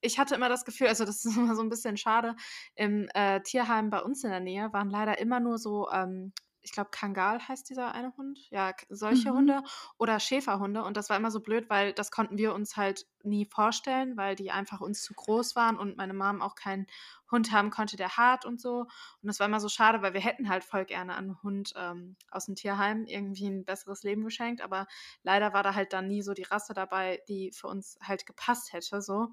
ich 0.01 0.19
hatte 0.19 0.35
immer 0.35 0.49
das 0.49 0.65
Gefühl, 0.65 0.89
also 0.89 1.05
das 1.05 1.25
ist 1.25 1.37
immer 1.37 1.57
so 1.57 1.63
ein 1.63 1.69
bisschen 1.69 1.97
schade, 1.97 2.37
im 2.75 3.09
äh, 3.15 3.41
Tierheim 3.43 3.91
bei 3.91 4.01
uns 4.01 4.23
in 4.23 4.31
der 4.31 4.41
Nähe 4.41 4.73
waren 4.73 4.91
leider 4.91 5.19
immer 5.19 5.41
nur 5.41 5.59
so 5.59 5.91
ähm, 5.91 6.33
ich 6.63 6.73
glaube, 6.73 6.91
Kangal 6.91 7.47
heißt 7.47 7.69
dieser 7.69 7.93
eine 7.93 8.17
Hund. 8.17 8.39
Ja, 8.51 8.73
solche 8.89 9.33
mhm. 9.33 9.37
Hunde 9.37 9.63
oder 9.99 10.21
Schäferhunde. 10.21 10.85
Und 10.85 10.97
das 10.97 11.11
war 11.11 11.17
immer 11.17 11.31
so 11.31 11.41
blöd, 11.41 11.69
weil 11.69 11.93
das 11.93 12.11
konnten 12.11 12.39
wir 12.39 12.55
uns 12.55 12.77
halt 12.77 13.07
nie 13.23 13.47
vorstellen, 13.47 14.17
weil 14.17 14.37
die 14.37 14.51
einfach 14.51 14.81
uns 14.81 15.03
zu 15.03 15.13
groß 15.15 15.57
waren 15.57 15.77
und 15.77 15.97
meine 15.97 16.15
Mom 16.15 16.41
auch 16.41 16.55
keinen 16.55 16.87
Hund 17.33 17.51
haben 17.51 17.71
konnte, 17.71 17.97
der 17.97 18.17
hart 18.17 18.45
und 18.45 18.61
so. 18.61 18.83
Und 18.83 19.27
das 19.27 19.41
war 19.41 19.49
immer 19.49 19.61
so 19.61 19.69
schade, 19.69 20.03
weil 20.03 20.15
wir 20.15 20.21
hätten 20.21 20.49
halt 20.49 20.63
voll 20.63 20.85
gerne 20.85 21.17
einen 21.17 21.43
Hund 21.43 21.73
ähm, 21.77 22.17
aus 22.31 22.47
dem 22.47 22.55
Tierheim 22.55 23.05
irgendwie 23.07 23.49
ein 23.49 23.65
besseres 23.65 24.05
Leben 24.05 24.23
geschenkt. 24.25 24.63
Aber 24.63 24.87
leider 25.25 25.53
war 25.53 25.65
da 25.65 25.75
halt 25.75 25.93
dann 25.93 26.07
nie 26.07 26.23
so 26.23 26.35
die 26.35 26.45
Rasse 26.45 26.75
dabei, 26.75 27.21
die 27.29 27.51
für 27.53 27.67
uns 27.67 27.99
halt 28.03 28.27
gepasst 28.27 28.73
hätte. 28.73 29.03
So. 29.03 29.29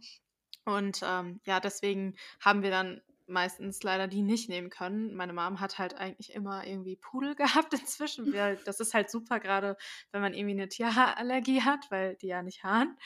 Und 0.65 1.01
ähm, 1.03 1.41
ja, 1.45 1.59
deswegen 1.59 2.15
haben 2.39 2.63
wir 2.63 2.71
dann 2.71 3.01
meistens 3.29 3.83
leider 3.83 4.07
die 4.07 4.23
nicht 4.23 4.49
nehmen 4.49 4.69
können. 4.69 5.13
Meine 5.13 5.33
Mom 5.33 5.59
hat 5.59 5.77
halt 5.77 5.95
eigentlich 5.95 6.33
immer 6.33 6.65
irgendwie 6.65 6.95
Pudel 6.95 7.35
gehabt 7.35 7.73
inzwischen. 7.73 8.33
Das 8.65 8.79
ist 8.79 8.93
halt 8.93 9.09
super, 9.09 9.39
gerade 9.39 9.77
wenn 10.11 10.21
man 10.21 10.33
irgendwie 10.33 10.55
eine 10.55 10.69
Tierhaarallergie 10.69 11.61
hat, 11.61 11.89
weil 11.91 12.15
die 12.15 12.27
ja 12.27 12.41
nicht 12.41 12.63
haaren. 12.63 12.97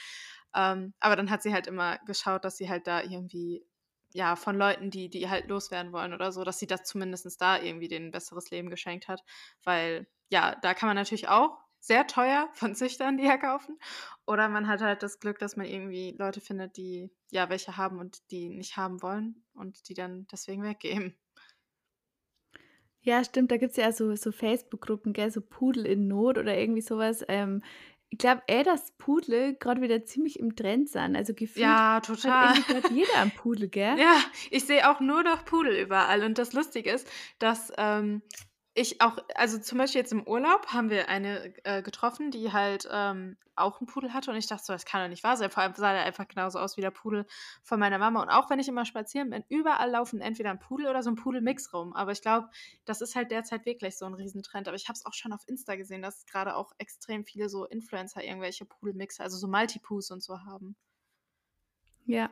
Ähm, 0.55 0.93
aber 0.99 1.15
dann 1.15 1.29
hat 1.29 1.43
sie 1.43 1.53
halt 1.53 1.67
immer 1.67 1.97
geschaut, 2.05 2.45
dass 2.45 2.57
sie 2.57 2.69
halt 2.69 2.87
da 2.87 3.01
irgendwie, 3.01 3.65
ja, 4.13 4.35
von 4.35 4.55
Leuten, 4.57 4.91
die, 4.91 5.09
die 5.09 5.29
halt 5.29 5.47
loswerden 5.47 5.91
wollen 5.91 6.13
oder 6.13 6.31
so, 6.31 6.43
dass 6.43 6.59
sie 6.59 6.67
das 6.67 6.83
zumindest 6.83 7.41
da 7.41 7.59
irgendwie 7.59 7.93
ein 7.93 8.11
besseres 8.11 8.51
Leben 8.51 8.69
geschenkt 8.69 9.07
hat. 9.07 9.23
Weil, 9.63 10.07
ja, 10.29 10.55
da 10.61 10.73
kann 10.73 10.87
man 10.87 10.95
natürlich 10.95 11.27
auch 11.27 11.57
sehr 11.79 12.07
teuer 12.07 12.49
von 12.53 12.75
Züchtern 12.75 13.17
die 13.17 13.23
herkaufen. 13.23 13.77
Oder 14.25 14.47
man 14.47 14.67
hat 14.67 14.81
halt 14.81 15.03
das 15.03 15.19
Glück, 15.19 15.39
dass 15.39 15.57
man 15.57 15.65
irgendwie 15.65 16.15
Leute 16.17 16.41
findet, 16.41 16.77
die 16.77 17.11
ja 17.31 17.49
welche 17.49 17.75
haben 17.77 17.99
und 17.99 18.19
die 18.31 18.49
nicht 18.49 18.77
haben 18.77 19.01
wollen 19.01 19.43
und 19.53 19.89
die 19.89 19.93
dann 19.93 20.27
deswegen 20.31 20.63
weggeben. 20.63 21.17
Ja, 23.05 23.21
stimmt, 23.25 23.51
da 23.51 23.57
gibt 23.57 23.71
es 23.71 23.77
ja 23.77 23.91
so, 23.91 24.15
so 24.15 24.31
Facebook-Gruppen, 24.31 25.11
gell, 25.11 25.29
so 25.29 25.41
Pudel 25.41 25.85
in 25.85 26.07
Not 26.07 26.37
oder 26.37 26.57
irgendwie 26.57 26.81
sowas. 26.81 27.21
Ähm, 27.27 27.61
ich 28.13 28.19
glaube 28.19 28.43
eh, 28.45 28.61
dass 28.61 28.91
Pudel 28.99 29.55
gerade 29.55 29.81
wieder 29.81 30.05
ziemlich 30.05 30.37
im 30.37 30.55
Trend 30.55 30.87
sind. 30.87 31.15
Also 31.15 31.33
gefühlt 31.33 31.65
ja, 31.65 31.99
total. 31.99 32.53
hat 32.53 32.91
jeder 32.91 33.17
einen 33.17 33.31
Pudel, 33.31 33.69
gell? 33.69 33.97
Ja, 33.99 34.19
ich 34.51 34.65
sehe 34.65 34.87
auch 34.87 34.99
nur 34.99 35.23
noch 35.23 35.45
Pudel 35.45 35.75
überall. 35.75 36.23
Und 36.23 36.37
das 36.37 36.53
Lustige 36.53 36.91
ist, 36.91 37.07
dass 37.39 37.73
ähm, 37.75 38.21
ich 38.75 39.01
auch, 39.01 39.17
also 39.35 39.59
zum 39.59 39.77
Beispiel 39.77 40.01
jetzt 40.01 40.11
im 40.11 40.27
Urlaub 40.27 40.67
haben 40.67 40.89
wir 40.89 41.07
eine 41.07 41.53
äh, 41.63 41.83
getroffen, 41.83 42.31
die 42.31 42.51
halt 42.51 42.87
ähm, 42.91 43.37
auch 43.55 43.79
einen 43.79 43.87
Pudel 43.87 44.13
hatte 44.13 44.31
und 44.31 44.37
ich 44.37 44.47
dachte 44.47 44.65
so, 44.65 44.73
das 44.73 44.85
kann 44.85 45.03
doch 45.03 45.09
nicht 45.09 45.23
wahr 45.23 45.37
sein. 45.37 45.51
Vor 45.51 45.61
allem 45.61 45.75
sah 45.75 45.93
der 45.93 46.03
einfach 46.03 46.27
genauso 46.27 46.57
aus 46.57 46.75
wie 46.75 46.81
der 46.81 46.89
Pudel 46.89 47.27
von 47.61 47.79
meiner 47.79 47.99
Mama. 47.99 48.21
Und 48.23 48.29
auch 48.29 48.49
wenn 48.49 48.57
ich 48.57 48.67
immer 48.67 48.85
spazieren 48.85 49.29
bin, 49.29 49.43
überall 49.47 49.91
laufen 49.91 50.21
entweder 50.21 50.49
ein 50.49 50.59
Pudel 50.59 50.87
oder 50.87 51.03
so 51.03 51.11
ein 51.11 51.15
Pudel-Mix 51.15 51.71
rum. 51.71 51.93
Aber 51.93 52.13
ich 52.13 52.21
glaube, 52.23 52.49
das 52.85 53.01
ist 53.01 53.15
halt 53.15 53.29
derzeit 53.29 53.65
wirklich 53.67 53.95
so 53.95 54.05
ein 54.05 54.15
Riesentrend. 54.15 54.67
Aber 54.67 54.75
ich 54.75 54.87
habe 54.87 54.97
es 54.97 55.05
auch 55.05 55.13
schon 55.13 55.33
auf 55.33 55.47
Insta 55.47 55.75
gesehen, 55.75 56.01
dass 56.01 56.25
gerade 56.25 56.55
auch 56.55 56.71
extrem 56.79 57.25
viele 57.25 57.49
so 57.49 57.65
Influencer 57.65 58.23
irgendwelche 58.23 58.65
Pudel-Mixer, 58.65 59.23
also 59.23 59.37
so 59.37 59.47
Multipus 59.47 60.09
und 60.09 60.23
so 60.23 60.39
haben. 60.39 60.75
Ja. 62.05 62.29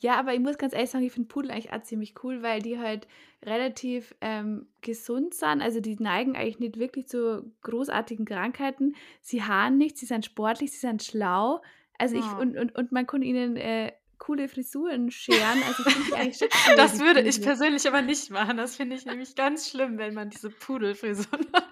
Ja, 0.00 0.18
aber 0.18 0.32
ich 0.32 0.40
muss 0.40 0.56
ganz 0.56 0.72
ehrlich 0.72 0.90
sagen, 0.90 1.04
ich 1.04 1.12
finde 1.12 1.28
Pudel 1.28 1.50
eigentlich 1.50 1.72
auch 1.72 1.82
ziemlich 1.82 2.14
cool, 2.24 2.42
weil 2.42 2.62
die 2.62 2.78
halt 2.78 3.06
relativ 3.44 4.14
ähm, 4.22 4.66
gesund 4.80 5.34
sind. 5.34 5.60
Also 5.60 5.80
die 5.80 5.96
neigen 5.96 6.36
eigentlich 6.36 6.58
nicht 6.58 6.78
wirklich 6.78 7.06
zu 7.06 7.52
großartigen 7.62 8.24
Krankheiten. 8.24 8.96
Sie 9.20 9.42
haaren 9.42 9.76
nicht, 9.76 9.98
sie 9.98 10.06
sind 10.06 10.24
sportlich, 10.24 10.72
sie 10.72 10.78
sind 10.78 11.02
schlau. 11.02 11.60
Also 11.98 12.16
ich, 12.16 12.24
und, 12.38 12.56
und, 12.56 12.74
und 12.74 12.92
man 12.92 13.06
kann 13.06 13.20
ihnen 13.20 13.56
äh, 13.56 13.92
coole 14.16 14.48
Frisuren 14.48 15.10
scheren. 15.10 15.62
Also 15.66 15.82
ich 15.86 16.14
eigentlich 16.14 16.38
schon 16.38 16.48
cool, 16.68 16.76
Das 16.76 16.98
würde 16.98 17.20
ich 17.20 17.42
persönlich 17.42 17.86
aber 17.86 18.00
nicht 18.00 18.30
machen. 18.30 18.56
Das 18.56 18.76
finde 18.76 18.96
ich 18.96 19.04
nämlich 19.04 19.34
ganz 19.34 19.68
schlimm, 19.68 19.98
wenn 19.98 20.14
man 20.14 20.30
diese 20.30 20.48
Pudelfrisuren 20.48 21.46
hat. 21.52 21.68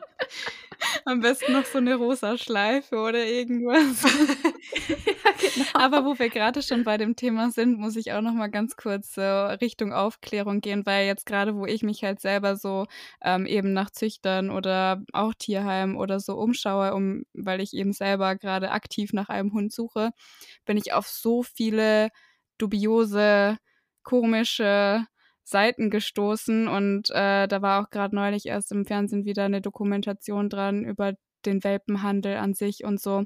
Am 1.04 1.20
besten 1.20 1.52
noch 1.52 1.64
so 1.64 1.78
eine 1.78 1.94
rosa 1.94 2.36
Schleife 2.36 2.96
oder 2.96 3.24
irgendwas. 3.24 4.04
genau. 5.40 5.66
Aber 5.74 6.04
wo 6.04 6.18
wir 6.18 6.28
gerade 6.30 6.62
schon 6.62 6.84
bei 6.84 6.96
dem 6.96 7.16
Thema 7.16 7.50
sind, 7.50 7.78
muss 7.78 7.96
ich 7.96 8.12
auch 8.12 8.20
noch 8.20 8.32
mal 8.34 8.48
ganz 8.48 8.76
kurz 8.76 9.14
so 9.14 9.22
Richtung 9.22 9.92
Aufklärung 9.92 10.60
gehen, 10.60 10.84
weil 10.86 11.06
jetzt 11.06 11.26
gerade, 11.26 11.54
wo 11.56 11.66
ich 11.66 11.82
mich 11.82 12.02
halt 12.04 12.20
selber 12.20 12.56
so 12.56 12.86
ähm, 13.22 13.46
eben 13.46 13.72
nach 13.72 13.90
Züchtern 13.90 14.50
oder 14.50 15.02
auch 15.12 15.34
Tierheim 15.34 15.96
oder 15.96 16.20
so 16.20 16.34
umschaue, 16.36 16.94
um, 16.94 17.24
weil 17.34 17.60
ich 17.60 17.72
eben 17.74 17.92
selber 17.92 18.36
gerade 18.36 18.70
aktiv 18.70 19.12
nach 19.12 19.28
einem 19.28 19.52
Hund 19.52 19.72
suche, 19.72 20.10
bin 20.64 20.76
ich 20.76 20.92
auf 20.92 21.06
so 21.08 21.42
viele 21.42 22.10
dubiose, 22.58 23.58
komische 24.02 25.06
Seiten 25.44 25.90
gestoßen 25.90 26.68
und 26.68 27.10
äh, 27.10 27.48
da 27.48 27.62
war 27.62 27.82
auch 27.82 27.90
gerade 27.90 28.14
neulich 28.14 28.46
erst 28.46 28.70
im 28.72 28.84
Fernsehen 28.84 29.24
wieder 29.24 29.44
eine 29.44 29.62
Dokumentation 29.62 30.50
dran 30.50 30.84
über 30.84 31.14
den 31.46 31.64
Welpenhandel 31.64 32.36
an 32.36 32.54
sich 32.54 32.84
und 32.84 33.00
so. 33.00 33.24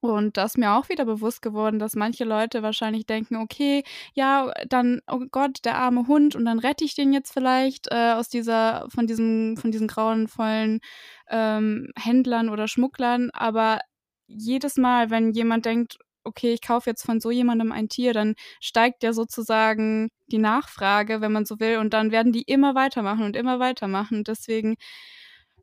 Und 0.00 0.36
da 0.38 0.44
ist 0.44 0.56
mir 0.56 0.72
auch 0.72 0.88
wieder 0.88 1.04
bewusst 1.04 1.42
geworden, 1.42 1.78
dass 1.78 1.94
manche 1.94 2.24
Leute 2.24 2.62
wahrscheinlich 2.62 3.04
denken, 3.06 3.36
okay, 3.36 3.82
ja, 4.14 4.50
dann, 4.68 5.00
oh 5.06 5.20
Gott, 5.30 5.58
der 5.64 5.76
arme 5.76 6.06
Hund, 6.06 6.34
und 6.34 6.46
dann 6.46 6.58
rette 6.58 6.84
ich 6.84 6.94
den 6.94 7.12
jetzt 7.12 7.32
vielleicht 7.32 7.88
äh, 7.90 8.12
aus 8.12 8.28
dieser, 8.30 8.86
von 8.88 9.06
diesem, 9.06 9.56
von 9.58 9.70
diesen 9.70 9.88
grauenvollen 9.88 10.80
ähm, 11.28 11.88
Händlern 11.98 12.48
oder 12.48 12.66
Schmugglern. 12.66 13.30
Aber 13.32 13.80
jedes 14.26 14.76
Mal, 14.76 15.10
wenn 15.10 15.32
jemand 15.32 15.66
denkt, 15.66 15.98
okay, 16.24 16.52
ich 16.52 16.62
kaufe 16.62 16.88
jetzt 16.90 17.02
von 17.04 17.20
so 17.20 17.30
jemandem 17.30 17.72
ein 17.72 17.88
Tier, 17.88 18.12
dann 18.14 18.34
steigt 18.60 19.02
ja 19.02 19.12
sozusagen 19.12 20.08
die 20.28 20.38
Nachfrage, 20.38 21.20
wenn 21.20 21.32
man 21.32 21.44
so 21.46 21.60
will, 21.60 21.78
und 21.78 21.92
dann 21.94 22.10
werden 22.10 22.32
die 22.32 22.42
immer 22.42 22.74
weitermachen 22.74 23.24
und 23.24 23.36
immer 23.36 23.58
weitermachen. 23.58 24.24
Deswegen 24.24 24.76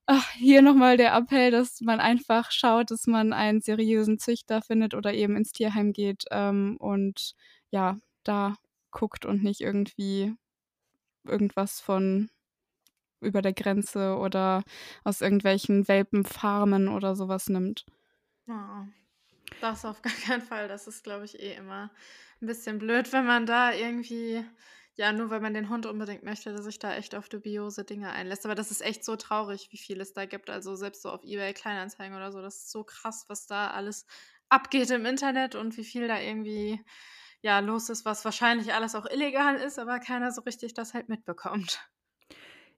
ach, 0.08 0.30
hier 0.32 0.62
nochmal 0.62 0.98
der 0.98 1.14
Appell, 1.16 1.52
dass 1.52 1.82
man 1.82 2.00
einfach 2.00 2.52
schaut, 2.52 2.92
dass 2.92 3.08
man 3.08 3.34
einen 3.34 3.62
seriösen 3.62 4.20
Züchter 4.20 4.62
findet 4.62 4.94
oder 4.96 5.14
eben 5.14 5.36
ins 5.36 5.52
Tierheim 5.52 5.94
geht 5.94 6.26
ähm, 6.32 6.78
und 6.80 7.36
ja, 7.72 7.98
da 8.24 8.56
guckt 8.92 9.26
und 9.26 9.44
nicht 9.44 9.62
irgendwie 9.62 10.34
irgendwas 11.26 11.82
von 11.82 12.30
über 13.22 13.42
der 13.42 13.54
Grenze 13.54 14.18
oder 14.18 14.64
aus 15.04 15.22
irgendwelchen 15.22 15.88
Welpenfarmen 15.88 16.88
oder 16.88 17.16
sowas 17.16 17.50
nimmt. 17.50 17.86
Oh, 18.48 18.86
das 19.62 19.86
auf 19.86 20.02
gar 20.02 20.14
keinen 20.14 20.42
Fall. 20.42 20.68
Das 20.68 20.88
ist, 20.88 21.04
glaube 21.04 21.26
ich, 21.26 21.40
eh 21.40 21.56
immer 21.56 21.92
ein 22.42 22.48
bisschen 22.48 22.80
blöd, 22.80 23.12
wenn 23.14 23.26
man 23.26 23.46
da 23.46 23.74
irgendwie, 23.74 24.46
ja, 24.98 25.14
nur 25.14 25.30
weil 25.30 25.42
man 25.42 25.54
den 25.54 25.70
Hund 25.70 25.86
unbedingt 25.86 26.24
möchte, 26.24 26.52
dass 26.52 26.66
sich 26.66 26.80
da 26.80 26.96
echt 26.96 27.14
auf 27.14 27.30
dubiose 27.30 27.84
Dinge 27.84 28.12
einlässt. 28.12 28.46
Aber 28.46 28.56
das 28.56 28.72
ist 28.72 28.82
echt 28.82 29.06
so 29.06 29.16
traurig, 29.16 29.70
wie 29.72 29.78
viel 29.78 30.02
es 30.02 30.14
da 30.14 30.26
gibt. 30.26 30.50
Also 30.50 30.76
selbst 30.76 31.04
so 31.04 31.12
auf 31.12 31.24
Ebay 31.24 31.54
Kleinanzeigen 31.54 32.18
oder 32.18 32.32
so, 32.32 32.42
das 32.42 32.56
ist 32.56 32.72
so 32.72 32.84
krass, 32.84 33.26
was 33.28 33.46
da 33.46 33.70
alles 33.70 34.08
abgeht 34.50 34.90
im 34.90 35.06
Internet 35.06 35.54
und 35.54 35.78
wie 35.78 35.84
viel 35.84 36.08
da 36.08 36.20
irgendwie 36.20 36.84
ja 37.42 37.60
los 37.60 37.90
ist, 37.90 38.06
was 38.06 38.26
wahrscheinlich 38.26 38.74
alles 38.74 38.96
auch 38.96 39.06
illegal 39.06 39.58
ist, 39.58 39.78
aber 39.78 40.00
keiner 40.00 40.32
so 40.32 40.42
richtig 40.42 40.74
das 40.74 40.96
halt 40.96 41.10
mitbekommt. 41.10 41.80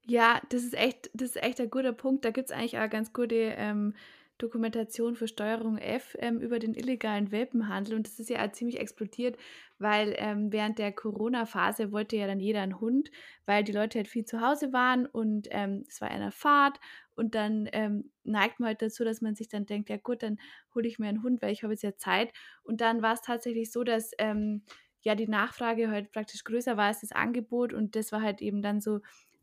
Ja, 0.06 0.42
das 0.50 0.64
ist 0.64 0.74
echt, 0.74 1.10
das 1.14 1.30
ist 1.30 1.44
echt 1.44 1.62
ein 1.62 1.70
guter 1.70 1.94
Punkt. 1.94 2.26
Da 2.26 2.32
gibt 2.32 2.50
es 2.50 2.56
eigentlich 2.56 2.80
auch 2.80 2.90
ganz 2.90 3.14
gute 3.14 3.36
ähm, 3.36 3.96
Dokumentation 4.40 5.16
für 5.16 5.28
Steuerung 5.28 5.78
F 5.78 6.16
ähm, 6.20 6.40
über 6.42 6.58
den 6.58 6.74
illegalen 6.74 7.32
Welpenhandel 7.32 7.96
und 7.96 8.08
das 8.08 8.20
ist 8.20 8.30
ja 8.30 8.44
auch 8.44 8.52
ziemlich 8.52 8.80
explodiert, 8.80 9.38
weil 9.78 10.16
ähm, 10.18 10.52
während 10.52 10.80
der 10.80 10.92
Corona-Phase 10.92 11.92
wollte 11.92 12.16
ja 12.18 12.26
dann 12.26 12.40
jeder 12.40 12.62
einen 12.62 12.80
Hund, 12.80 13.12
weil 13.46 13.64
die 13.64 13.72
Leute 13.72 14.00
halt 14.00 14.08
viel 14.08 14.26
zu 14.26 14.42
Hause 14.42 14.74
waren 14.74 15.06
und 15.06 15.48
ähm, 15.52 15.84
es 15.88 16.02
war 16.02 16.10
eine 16.10 16.32
Fahrt 16.32 16.80
und 17.16 17.36
dann 17.36 17.70
ähm, 17.74 18.12
neigt 18.24 18.60
man 18.60 18.68
halt 18.70 18.82
dazu, 18.82 19.04
dass 19.04 19.22
man 19.22 19.36
sich 19.36 19.50
dann 19.50 19.66
denkt, 19.68 19.90
ja 19.90 19.98
gut, 19.98 20.24
dann 20.24 20.40
hole 20.74 20.88
ich 20.88 20.98
mir 21.00 21.08
einen 21.10 21.22
Hund, 21.22 21.42
weil 21.42 21.52
ich 21.52 21.64
habe 21.64 21.74
jetzt 21.74 21.84
ja 21.84 21.96
Zeit 21.96 22.34
und 22.64 22.82
dann 22.82 23.02
war 23.02 23.14
es 23.14 23.22
tatsächlich 23.22 23.72
so, 23.72 23.84
dass 23.84 24.12
ähm, 24.18 24.64
ja 25.02 25.16
die 25.16 25.28
Nachfrage 25.28 25.90
halt 25.92 26.12
praktisch 26.12 26.44
größer 26.44 26.78
war 26.78 26.86
als 26.88 27.02
das 27.02 27.12
Angebot 27.12 27.74
und 27.74 27.96
das 27.96 28.12
war 28.12 28.22
halt 28.22 28.42
eben 28.42 28.62
dann 28.62 28.82
so 28.82 29.00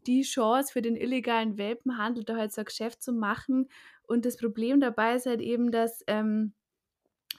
die 0.06 0.22
Chance 0.22 0.72
für 0.72 0.82
den 0.82 0.96
illegalen 0.96 1.58
Welpenhandel, 1.58 2.24
da 2.24 2.36
halt 2.36 2.52
so 2.52 2.60
ein 2.62 2.64
Geschäft 2.66 3.02
zu 3.02 3.12
machen. 3.12 3.68
Und 4.06 4.24
das 4.24 4.36
Problem 4.36 4.80
dabei 4.80 5.16
ist 5.16 5.26
halt 5.26 5.40
eben, 5.40 5.70
dass 5.70 6.02
ähm, 6.06 6.52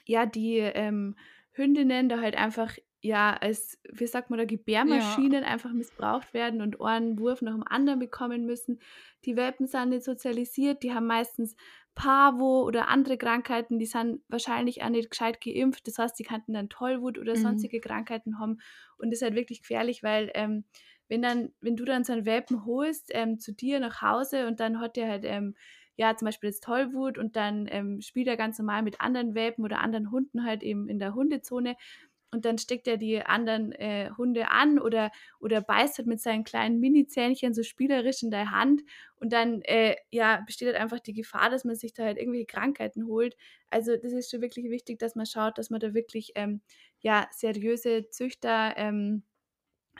ja 0.06 0.26
die 0.26 0.58
ähm, 0.58 1.16
Hündinnen 1.52 2.08
da 2.08 2.20
halt 2.20 2.36
einfach 2.36 2.76
ja 3.00 3.34
als, 3.34 3.78
wie 3.90 4.06
sagt 4.06 4.30
man 4.30 4.38
da, 4.38 4.44
Gebärmaschinen 4.44 5.42
ja. 5.42 5.48
einfach 5.48 5.72
missbraucht 5.72 6.34
werden 6.34 6.60
und 6.60 6.80
einen 6.80 7.18
Wurf 7.18 7.42
nach 7.42 7.54
dem 7.54 7.66
anderen 7.66 8.00
bekommen 8.00 8.44
müssen. 8.44 8.80
Die 9.24 9.36
Welpen 9.36 9.66
sind 9.66 9.90
nicht 9.90 10.04
sozialisiert, 10.04 10.82
die 10.82 10.92
haben 10.92 11.06
meistens 11.06 11.56
Pavo 11.94 12.62
oder 12.62 12.88
andere 12.88 13.18
Krankheiten, 13.18 13.78
die 13.78 13.86
sind 13.86 14.22
wahrscheinlich 14.28 14.82
auch 14.82 14.88
nicht 14.88 15.10
gescheit 15.10 15.40
geimpft. 15.40 15.86
Das 15.88 15.98
heißt, 15.98 16.18
die 16.18 16.22
könnten 16.22 16.52
dann 16.52 16.68
Tollwut 16.68 17.18
oder 17.18 17.36
mhm. 17.36 17.42
sonstige 17.42 17.80
Krankheiten 17.80 18.38
haben. 18.38 18.58
Und 18.98 19.10
das 19.10 19.18
ist 19.18 19.22
halt 19.22 19.34
wirklich 19.34 19.62
gefährlich, 19.62 20.04
weil 20.04 20.30
ähm, 20.34 20.64
wenn 21.08 21.22
dann, 21.22 21.50
wenn 21.60 21.76
du 21.76 21.84
dann 21.84 22.04
so 22.04 22.12
einen 22.12 22.26
Welpen 22.26 22.64
holst 22.64 23.10
ähm, 23.14 23.38
zu 23.38 23.52
dir 23.52 23.80
nach 23.80 24.00
Hause 24.00 24.46
und 24.46 24.60
dann 24.60 24.80
hat 24.80 24.96
der 24.96 25.08
halt 25.08 25.24
ähm, 25.24 25.56
ja 25.98 26.16
zum 26.16 26.26
Beispiel 26.26 26.48
jetzt 26.50 26.64
Tollwut 26.64 27.18
und 27.18 27.36
dann 27.36 27.66
ähm, 27.70 28.00
spielt 28.00 28.28
er 28.28 28.38
ganz 28.38 28.58
normal 28.58 28.82
mit 28.82 29.00
anderen 29.02 29.34
Welpen 29.34 29.64
oder 29.64 29.80
anderen 29.80 30.10
Hunden 30.10 30.44
halt 30.44 30.62
eben 30.62 30.88
in 30.88 30.98
der 30.98 31.14
Hundezone 31.14 31.76
und 32.30 32.44
dann 32.44 32.58
steckt 32.58 32.86
er 32.86 32.98
die 32.98 33.22
anderen 33.22 33.72
äh, 33.72 34.10
Hunde 34.18 34.50
an 34.50 34.78
oder, 34.78 35.10
oder 35.40 35.62
beißt 35.62 35.98
halt 35.98 36.06
mit 36.06 36.20
seinen 36.20 36.44
kleinen 36.44 36.78
Mini-Zähnchen 36.78 37.54
so 37.54 37.62
spielerisch 37.62 38.22
in 38.22 38.30
der 38.30 38.50
Hand 38.50 38.82
und 39.16 39.32
dann 39.32 39.62
äh, 39.62 39.96
ja, 40.10 40.42
besteht 40.46 40.68
halt 40.68 40.76
einfach 40.76 41.00
die 41.00 41.14
Gefahr, 41.14 41.48
dass 41.50 41.64
man 41.64 41.74
sich 41.74 41.94
da 41.94 42.04
halt 42.04 42.18
irgendwelche 42.18 42.46
Krankheiten 42.46 43.06
holt. 43.06 43.36
Also 43.70 43.96
das 43.96 44.12
ist 44.12 44.30
schon 44.30 44.42
wirklich 44.42 44.66
wichtig, 44.70 44.98
dass 44.98 45.14
man 45.14 45.24
schaut, 45.26 45.56
dass 45.58 45.70
man 45.70 45.80
da 45.80 45.94
wirklich 45.94 46.32
ähm, 46.34 46.60
ja, 47.00 47.28
seriöse 47.32 48.10
Züchter 48.10 48.74
ähm, 48.76 49.22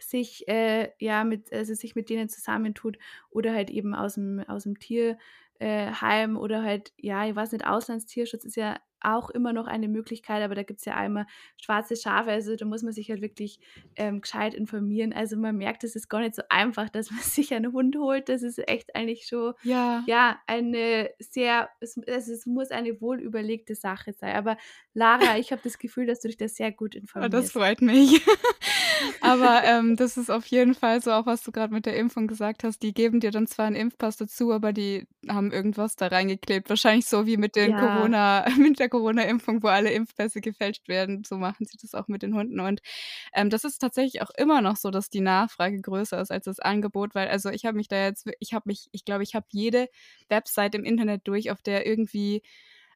sich 0.01 0.47
äh, 0.49 0.93
ja 1.01 1.25
mit 1.25 1.53
also 1.53 1.75
sich 1.75 1.95
mit 1.97 2.09
denen 2.09 2.29
zusammentut 2.29 2.99
oder 3.31 3.53
halt 3.53 3.71
eben 3.71 3.95
aus 3.95 4.15
dem 4.15 4.41
aus 4.49 4.63
dem 4.65 4.79
Tierheim 4.79 5.19
äh, 5.59 6.27
oder 6.29 6.63
halt 6.63 6.93
ja 6.97 7.27
ich 7.27 7.35
weiß 7.35 7.53
nicht 7.53 7.67
Auslandstierschutz 7.67 8.45
ist 8.45 8.57
ja 8.57 8.77
auch 9.01 9.31
immer 9.31 9.53
noch 9.53 9.67
eine 9.67 9.89
Möglichkeit, 9.89 10.43
aber 10.43 10.55
da 10.55 10.63
gibt 10.63 10.81
es 10.81 10.85
ja 10.85 10.95
einmal 10.95 11.27
schwarze 11.57 11.97
Schafe, 11.97 12.31
also 12.31 12.57
da 12.57 12.65
muss 12.65 12.83
man 12.83 12.93
sich 12.93 13.11
halt 13.11 13.21
wirklich 13.21 13.61
ähm, 13.97 14.21
gescheit 14.21 14.55
informieren. 14.55 15.13
Also 15.13 15.37
man 15.37 15.57
merkt, 15.57 15.85
es 15.85 15.97
ist 15.97 16.09
gar 16.09 16.21
nicht 16.21 16.35
so 16.35 16.43
einfach, 16.49 16.89
dass 16.91 17.11
man 17.11 17.21
sich 17.21 17.55
einen 17.55 17.73
Hund 17.73 17.97
holt. 17.97 18.29
Das 18.29 18.43
ist 18.43 18.59
echt 18.69 18.95
eigentlich 18.95 19.27
schon 19.27 19.55
ja, 19.63 20.03
ja 20.07 20.39
eine 20.47 21.11
sehr, 21.19 21.69
es, 21.81 21.97
es 22.07 22.47
muss 22.47 22.71
eine 22.71 23.01
wohlüberlegte 23.01 23.75
Sache 23.75 24.13
sein. 24.13 24.35
Aber 24.35 24.57
Lara, 24.95 25.39
ich 25.39 25.53
habe 25.53 25.63
das 25.63 25.79
Gefühl, 25.79 26.07
dass 26.07 26.21
du 26.21 26.29
dich 26.29 26.37
da 26.37 26.49
sehr 26.49 26.73
gut 26.73 26.95
informierst. 26.95 27.35
Oh, 27.35 27.37
das 27.37 27.53
freut 27.53 27.83
mich. 27.83 28.21
aber 29.21 29.63
ähm, 29.65 29.97
das 29.97 30.17
ist 30.17 30.31
auf 30.31 30.47
jeden 30.47 30.75
Fall 30.75 31.03
so, 31.03 31.13
auch 31.13 31.27
was 31.27 31.43
du 31.43 31.53
gerade 31.53 31.73
mit 31.73 31.87
der 31.87 31.97
Impfung 31.97 32.27
gesagt 32.27 32.65
hast. 32.65 32.83
Die 32.83 32.93
geben 32.93 33.21
dir 33.21 33.31
dann 33.31 33.47
zwar 33.47 33.67
einen 33.67 33.77
Impfpass 33.77 34.17
dazu, 34.17 34.53
aber 34.53 34.73
die 34.73 35.07
haben 35.29 35.53
irgendwas 35.53 35.97
da 35.97 36.09
reingeklebt. 36.09 36.69
Wahrscheinlich 36.69 37.07
so 37.07 37.27
wie 37.27 37.37
mit 37.37 37.57
den 37.57 37.73
ja. 37.73 37.81
Corona, 37.81 38.47
mit 38.59 38.79
der 38.79 38.89
Corona-Impfung, 38.89 39.63
wo 39.63 39.69
alle 39.69 39.91
Impfpässe 39.91 40.41
gefälscht 40.41 40.89
werden. 40.89 41.25
So 41.25 41.37
machen 41.37 41.67
sie 41.67 41.79
das 41.81 41.95
auch 41.95 42.09
mit 42.09 42.23
den 42.23 42.35
Hunden. 42.35 42.61
Und 42.61 42.81
ähm, 43.35 43.51
das 43.51 43.65
ist 43.65 43.79
tatsächlich 43.79 44.23
auch 44.23 44.31
immer 44.37 44.61
noch 44.61 44.77
so, 44.77 44.91
dass 44.91 45.11
die 45.11 45.21
Nachfrage 45.21 45.81
größer 45.81 46.21
ist 46.21 46.31
als 46.31 46.45
das 46.45 46.61
Angebot, 46.61 47.15
weil 47.15 47.29
also 47.29 47.51
ich 47.51 47.65
habe 47.65 47.77
mich 47.77 47.89
da 47.89 48.05
jetzt, 48.05 48.29
ich 48.41 48.55
habe 48.55 48.65
mich, 48.67 48.89
ich 48.93 49.05
glaube, 49.05 49.23
ich 49.23 49.35
habe 49.35 49.47
jede 49.51 49.89
Website 50.29 50.75
im 50.75 50.85
Internet 50.85 51.27
durch, 51.27 51.51
auf 51.51 51.63
der 51.63 51.87
irgendwie 51.87 52.43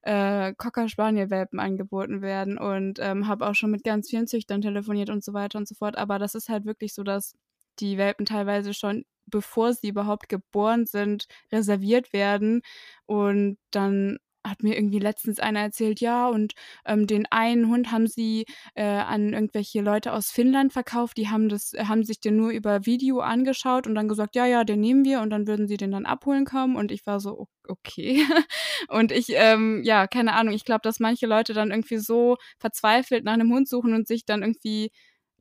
äh, 0.02 0.54
Cocker 0.54 0.88
Spaniel 0.88 1.30
Welpen 1.30 1.60
angeboten 1.60 2.22
werden 2.22 2.58
und 2.58 2.98
ähm, 3.00 3.28
habe 3.28 3.46
auch 3.46 3.54
schon 3.54 3.70
mit 3.70 3.84
ganz 3.84 4.10
vielen 4.10 4.26
Züchtern 4.26 4.60
telefoniert 4.60 5.10
und 5.10 5.24
so 5.24 5.32
weiter 5.32 5.58
und 5.58 5.68
so 5.68 5.74
fort. 5.74 5.96
Aber 5.96 6.18
das 6.18 6.34
ist 6.34 6.48
halt 6.48 6.64
wirklich 6.64 6.94
so, 6.94 7.02
dass 7.02 7.34
die 7.78 7.98
Welpen 7.98 8.26
teilweise 8.26 8.74
schon 8.74 9.04
bevor 9.26 9.72
sie 9.72 9.88
überhaupt 9.88 10.28
geboren 10.28 10.86
sind, 10.86 11.26
reserviert 11.52 12.12
werden 12.12 12.62
und 13.06 13.58
dann 13.70 14.18
hat 14.44 14.62
mir 14.62 14.76
irgendwie 14.76 14.98
letztens 14.98 15.38
einer 15.40 15.60
erzählt, 15.60 16.00
ja, 16.00 16.28
und 16.28 16.54
ähm, 16.84 17.06
den 17.06 17.26
einen 17.30 17.68
Hund 17.68 17.92
haben 17.92 18.06
sie 18.06 18.46
äh, 18.74 18.84
an 18.84 19.32
irgendwelche 19.32 19.80
Leute 19.80 20.12
aus 20.12 20.30
Finnland 20.30 20.72
verkauft, 20.72 21.16
die 21.16 21.28
haben 21.28 21.48
das, 21.48 21.72
haben 21.78 22.04
sich 22.04 22.20
den 22.20 22.36
nur 22.36 22.50
über 22.50 22.86
Video 22.86 23.20
angeschaut 23.20 23.86
und 23.86 23.94
dann 23.94 24.08
gesagt, 24.08 24.34
ja, 24.36 24.46
ja, 24.46 24.64
den 24.64 24.80
nehmen 24.80 25.04
wir 25.04 25.20
und 25.20 25.30
dann 25.30 25.46
würden 25.46 25.68
sie 25.68 25.76
den 25.76 25.92
dann 25.92 26.06
abholen 26.06 26.44
kommen. 26.44 26.76
Und 26.76 26.92
ich 26.92 27.06
war 27.06 27.20
so, 27.20 27.48
okay. 27.68 28.24
und 28.88 29.12
ich, 29.12 29.28
ähm, 29.30 29.82
ja, 29.84 30.06
keine 30.06 30.34
Ahnung, 30.34 30.54
ich 30.54 30.64
glaube, 30.64 30.82
dass 30.82 31.00
manche 31.00 31.26
Leute 31.26 31.52
dann 31.54 31.70
irgendwie 31.70 31.98
so 31.98 32.36
verzweifelt 32.58 33.24
nach 33.24 33.34
einem 33.34 33.52
Hund 33.52 33.68
suchen 33.68 33.94
und 33.94 34.08
sich 34.08 34.24
dann 34.26 34.42
irgendwie 34.42 34.90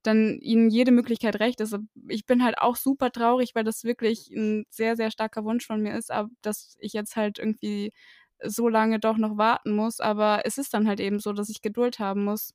dann 0.04 0.40
ihnen 0.42 0.70
jede 0.70 0.92
Möglichkeit 0.92 1.40
recht 1.40 1.62
ist. 1.62 1.76
Ich 2.10 2.26
bin 2.26 2.44
halt 2.44 2.58
auch 2.58 2.76
super 2.76 3.12
traurig, 3.12 3.52
weil 3.54 3.64
das 3.64 3.84
wirklich 3.84 4.30
ein 4.32 4.66
sehr, 4.70 4.96
sehr 4.96 5.12
starker 5.12 5.44
Wunsch 5.46 5.66
von 5.66 5.82
mir 5.82 5.96
ist, 5.96 6.12
aber 6.12 6.30
dass 6.42 6.76
ich 6.80 6.94
jetzt 6.94 7.16
halt 7.16 7.38
irgendwie 7.40 7.92
so 8.44 8.70
lange 8.70 9.00
doch 9.00 9.18
noch 9.18 9.38
warten 9.38 9.76
muss. 9.76 10.00
Aber 10.00 10.42
es 10.46 10.58
ist 10.58 10.74
dann 10.74 10.88
halt 10.88 11.00
eben 11.00 11.20
so, 11.20 11.34
dass 11.34 11.50
ich 11.50 11.62
Geduld 11.62 12.00
haben 12.00 12.24
muss, 12.26 12.54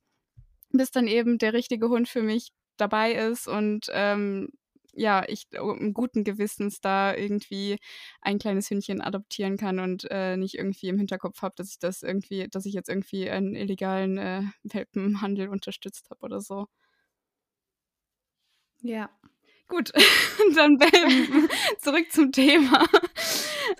bis 0.71 0.91
dann 0.91 1.07
eben 1.07 1.37
der 1.37 1.53
richtige 1.53 1.89
Hund 1.89 2.07
für 2.09 2.23
mich 2.23 2.51
dabei 2.77 3.13
ist. 3.13 3.47
Und 3.47 3.87
ähm, 3.91 4.49
ja, 4.93 5.23
ich 5.27 5.47
um 5.59 5.93
guten 5.93 6.23
Gewissens 6.23 6.81
da 6.81 7.15
irgendwie 7.15 7.77
ein 8.21 8.39
kleines 8.39 8.69
Hündchen 8.69 9.01
adoptieren 9.01 9.57
kann 9.57 9.79
und 9.79 10.07
äh, 10.09 10.37
nicht 10.37 10.55
irgendwie 10.55 10.87
im 10.87 10.97
Hinterkopf 10.97 11.41
habe, 11.43 11.53
dass 11.55 11.69
ich 11.69 11.79
das 11.79 12.01
irgendwie, 12.03 12.47
dass 12.49 12.65
ich 12.65 12.73
jetzt 12.73 12.89
irgendwie 12.89 13.29
einen 13.29 13.55
illegalen 13.55 14.17
äh, 14.17 14.41
Welpenhandel 14.63 15.49
unterstützt 15.49 16.09
habe 16.09 16.21
oder 16.25 16.41
so. 16.41 16.67
Ja. 18.81 19.09
Gut, 19.67 19.91
dann 20.55 20.79
zurück 21.79 22.11
zum 22.11 22.31
Thema. 22.31 22.85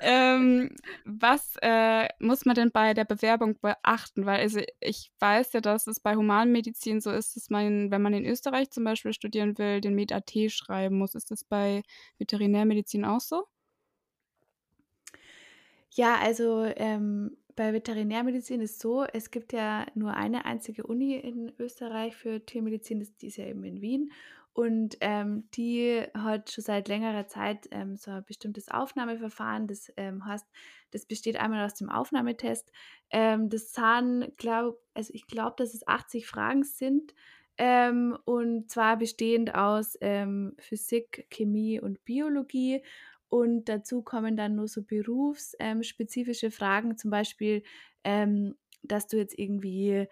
Ähm, 0.02 0.76
was 1.06 1.56
äh, 1.62 2.08
muss 2.20 2.46
man 2.46 2.56
denn 2.56 2.72
bei 2.72 2.94
der 2.94 3.06
Bewerbung 3.06 3.60
beachten? 3.60 4.26
Weil 4.26 4.42
also 4.42 4.60
ich 4.80 5.12
weiß 5.20 5.54
ja, 5.54 5.62
dass 5.62 5.88
es 5.88 6.00
bei 6.00 6.16
Humanmedizin 6.16 7.02
so 7.02 7.12
ist, 7.12 7.36
dass 7.36 7.50
man, 7.50 7.92
wenn 7.92 8.02
man 8.02 8.14
in 8.14 8.26
Österreich 8.26 8.70
zum 8.72 8.84
Beispiel 8.84 9.14
studieren 9.14 9.58
will, 9.58 9.82
den 9.82 9.96
Med-AT 9.96 10.32
schreiben 10.50 10.98
muss. 10.98 11.16
Ist 11.16 11.32
das 11.32 11.44
bei 11.44 11.84
Veterinärmedizin 12.20 13.06
auch 13.06 13.22
so? 13.22 13.46
Ja, 15.92 16.16
also 16.16 16.64
ähm, 16.76 17.38
bei 17.56 17.74
Veterinärmedizin 17.74 18.62
ist 18.62 18.80
so, 18.80 19.04
es 19.04 19.32
gibt 19.32 19.52
ja 19.52 19.88
nur 19.96 20.14
eine 20.14 20.46
einzige 20.46 20.84
Uni 20.84 21.16
in 21.16 21.52
Österreich 21.58 22.16
für 22.16 22.46
Tiermedizin, 22.46 23.08
die 23.20 23.28
ist 23.28 23.38
ja 23.38 23.46
eben 23.46 23.64
in 23.64 23.82
Wien. 23.82 24.12
Und 24.58 24.98
ähm, 25.02 25.48
die 25.54 26.02
hat 26.16 26.50
schon 26.50 26.64
seit 26.64 26.88
längerer 26.88 27.28
Zeit 27.28 27.68
ähm, 27.70 27.96
so 27.96 28.10
ein 28.10 28.26
bestimmtes 28.26 28.70
Aufnahmeverfahren. 28.70 29.68
Das 29.68 29.94
ähm, 29.98 30.26
heißt, 30.26 30.48
das 30.90 31.06
besteht 31.06 31.38
einmal 31.38 31.64
aus 31.64 31.76
dem 31.76 31.92
Aufnahmetest. 31.92 32.72
Ähm, 33.12 33.52
das 33.52 33.72
sind, 33.72 34.36
glaub, 34.38 34.80
also 34.96 35.14
ich 35.14 35.28
glaube, 35.28 35.58
dass 35.60 35.76
es 35.76 35.88
80 35.88 36.26
Fragen 36.26 36.64
sind. 36.64 37.14
Ähm, 37.60 38.18
und 38.26 38.72
zwar 38.72 38.98
bestehend 38.98 39.54
aus 39.54 39.96
ähm, 40.02 40.56
Physik, 40.58 41.28
Chemie 41.30 41.80
und 41.80 42.04
Biologie. 42.04 42.82
Und 43.30 43.66
dazu 43.70 44.02
kommen 44.02 44.36
dann 44.36 44.56
nur 44.56 44.68
so 44.68 44.82
berufsspezifische 44.82 46.50
Fragen, 46.50 46.98
zum 46.98 47.12
Beispiel, 47.12 47.62
dass 48.84 49.08
du 49.08 49.18
jetzt 49.18 49.38
irgendwie 49.38 50.08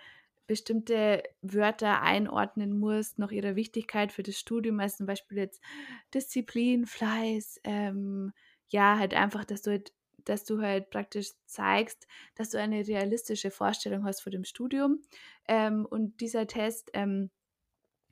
bestimmte 0.47 1.23
Wörter 1.41 2.01
einordnen 2.01 2.77
musst, 2.77 3.19
noch 3.19 3.31
ihrer 3.31 3.55
Wichtigkeit 3.55 4.11
für 4.11 4.23
das 4.23 4.37
Studium, 4.39 4.79
als 4.79 4.97
zum 4.97 5.05
Beispiel 5.05 5.37
jetzt 5.37 5.61
Disziplin, 6.13 6.85
Fleiß, 6.85 7.61
ähm, 7.63 8.33
ja, 8.69 8.97
halt 8.97 9.13
einfach, 9.13 9.45
dass 9.45 9.61
du 9.61 9.71
halt, 9.71 9.93
dass 10.25 10.43
du 10.43 10.61
halt 10.61 10.89
praktisch 10.89 11.31
zeigst, 11.45 12.07
dass 12.35 12.49
du 12.49 12.59
eine 12.59 12.87
realistische 12.87 13.51
Vorstellung 13.51 14.05
hast 14.05 14.21
vor 14.21 14.31
dem 14.31 14.43
Studium. 14.43 15.01
Ähm, 15.47 15.85
und 15.85 16.19
dieser 16.21 16.47
Test 16.47 16.89
ähm, 16.93 17.29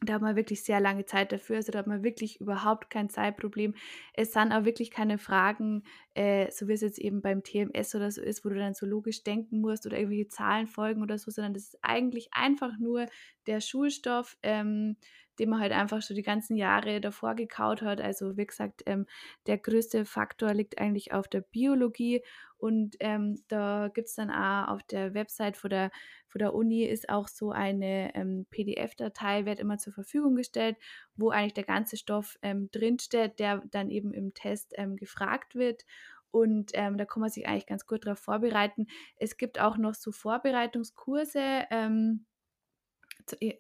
da 0.10 0.14
hat 0.16 0.22
man 0.22 0.36
wirklich 0.36 0.64
sehr 0.64 0.80
lange 0.80 1.06
Zeit 1.06 1.32
dafür, 1.32 1.58
also 1.58 1.72
da 1.72 1.80
hat 1.80 1.88
man 1.88 2.04
wirklich 2.04 2.42
überhaupt 2.42 2.90
kein 2.90 3.10
Zeitproblem. 3.10 3.76
Es 4.14 4.34
sind 4.34 4.52
auch 4.52 4.66
wirklich 4.66 4.92
keine 4.92 5.18
Fragen, 5.18 5.84
äh, 6.14 6.52
so 6.52 6.68
wie 6.68 6.74
es 6.74 6.82
jetzt 6.82 7.00
eben 7.00 7.22
beim 7.22 7.44
TMS 7.44 7.96
oder 7.96 8.12
so 8.12 8.22
ist, 8.22 8.46
wo 8.46 8.50
du 8.50 8.56
dann 8.56 8.74
so 8.74 8.86
logisch 8.86 9.24
denken 9.24 9.62
musst 9.62 9.86
oder 9.86 9.98
irgendwelche 9.98 10.28
Zahlen 10.28 10.68
folgen 10.68 11.02
oder 11.02 11.18
so, 11.18 11.32
sondern 11.32 11.54
das 11.54 11.64
ist 11.64 11.80
eigentlich 11.82 12.30
einfach 12.34 12.78
nur 12.80 13.08
der 13.48 13.62
Schulstoff, 13.62 14.38
ähm, 14.44 14.98
den 15.40 15.50
man 15.50 15.60
halt 15.60 15.72
einfach 15.72 16.02
schon 16.02 16.16
die 16.16 16.24
ganzen 16.24 16.56
Jahre 16.56 17.02
davor 17.02 17.36
gekaut 17.36 17.82
hat. 17.82 18.02
Also 18.02 18.38
wie 18.38 18.46
gesagt, 18.46 18.84
ähm, 18.86 19.06
der 19.48 19.58
größte 19.58 20.06
Faktor 20.06 20.54
liegt 20.54 20.80
eigentlich 20.80 21.14
auf 21.14 21.28
der 21.28 21.42
Biologie 21.42 22.22
und 22.64 22.96
ähm, 23.02 23.44
da 23.50 23.90
gibt 23.94 24.08
es 24.08 24.16
dann 24.16 24.32
auch 24.32 24.70
auf 24.70 24.84
der 24.84 25.14
Website 25.14 25.58
von 25.58 25.70
der, 25.70 25.92
von 26.30 26.40
der 26.40 26.54
Uni 26.54 26.86
ist 26.86 27.10
auch 27.10 27.28
so 27.28 27.52
eine 27.52 28.16
ähm, 28.16 28.46
PDF-Datei, 28.52 29.46
wird 29.46 29.60
immer 29.60 29.80
zur 29.80 29.92
Verfügung 29.92 30.36
gestellt, 30.36 30.78
wo 31.18 31.30
eigentlich 31.30 31.56
der 31.56 31.66
ganze 31.66 31.98
Stoff 31.98 32.40
ähm, 32.42 32.70
drinsteht, 32.72 33.38
der 33.40 33.64
dann 33.72 33.90
eben 33.90 34.14
im 34.14 34.34
Test 34.34 34.72
ähm, 34.78 34.96
gefragt 34.96 35.56
wird. 35.56 35.84
Und 36.32 36.72
ähm, 36.74 36.98
da 36.98 37.04
kann 37.04 37.20
man 37.20 37.30
sich 37.30 37.50
eigentlich 37.50 37.66
ganz 37.68 37.86
gut 37.86 38.06
darauf 38.06 38.20
vorbereiten. 38.20 38.88
Es 39.18 39.36
gibt 39.36 39.60
auch 39.60 39.76
noch 39.76 39.94
so 39.94 40.14
Vorbereitungskurse. 40.14 41.66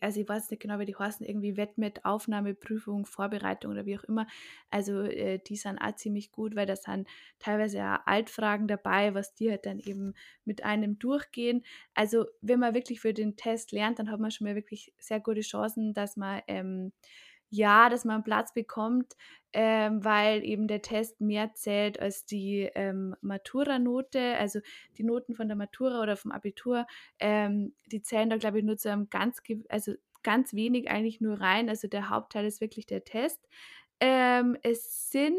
Also 0.02 0.20
ich 0.20 0.28
weiß 0.28 0.50
nicht 0.50 0.62
genau, 0.62 0.80
wie 0.80 0.86
die 0.86 0.96
heißen, 0.96 1.26
irgendwie 1.26 1.58
Wettmet, 1.58 2.06
Aufnahme, 2.06 2.54
Prüfung, 2.54 3.06
Vorbereitung 3.06 3.72
oder 3.72 3.86
wie 3.86 3.98
auch 3.98 4.04
immer. 4.04 4.28
Also 4.70 5.02
äh, 5.02 5.40
die 5.40 5.56
sind 5.56 5.78
auch 5.80 5.96
ziemlich 5.96 6.32
gut, 6.32 6.56
weil 6.56 6.66
da 6.66 6.76
sind 6.76 7.08
teilweise 7.40 7.78
ja 7.78 8.02
Altfragen 8.06 8.68
dabei, 8.68 9.14
was 9.14 9.34
die 9.34 9.50
halt 9.50 9.66
dann 9.66 9.80
eben 9.80 10.14
mit 10.46 10.64
einem 10.64 11.00
durchgehen. 11.00 11.64
Also 11.94 12.26
wenn 12.42 12.60
man 12.60 12.74
wirklich 12.74 13.02
für 13.02 13.14
den 13.14 13.36
Test 13.36 13.72
lernt, 13.72 14.00
dann 14.00 14.12
hat 14.12 14.20
man 14.20 14.32
schon 14.32 14.48
mal 14.48 14.56
wirklich 14.56 14.94
sehr 14.98 15.20
gute 15.20 15.42
Chancen, 15.42 15.94
dass 15.94 16.18
man 16.18 16.42
ähm, 16.48 16.92
ja, 17.54 17.88
dass 17.90 18.04
man 18.04 18.24
Platz 18.24 18.52
bekommt, 18.52 19.14
ähm, 19.54 20.04
weil 20.04 20.44
eben 20.44 20.68
der 20.68 20.82
Test 20.82 21.22
mehr 21.22 21.54
zählt 21.54 22.00
als 22.00 22.26
die 22.26 22.68
ähm, 22.74 23.16
Matura-Note, 23.22 24.36
also 24.38 24.60
die 24.98 25.04
Noten 25.04 25.36
von 25.36 25.48
der 25.48 25.56
Matura 25.56 26.02
oder 26.02 26.18
vom 26.18 26.32
Abitur, 26.32 26.88
ähm, 27.20 27.76
die 27.92 28.02
zählen 28.02 28.32
da, 28.32 28.38
glaube 28.38 28.58
ich, 28.58 28.66
nur 28.66 28.78
zu 28.78 28.92
einem 28.92 29.08
ganz, 29.12 29.40
also 29.70 29.94
ganz 30.24 30.56
wenig 30.56 30.90
eigentlich 30.90 31.22
nur 31.22 31.40
rein. 31.42 31.70
Also 31.70 31.88
der 31.88 32.10
Hauptteil 32.10 32.46
ist 32.46 32.60
wirklich 32.60 32.88
der 32.88 33.04
Test. 33.04 33.48
Ähm, 34.00 34.58
es 34.64 35.12
sind 35.12 35.38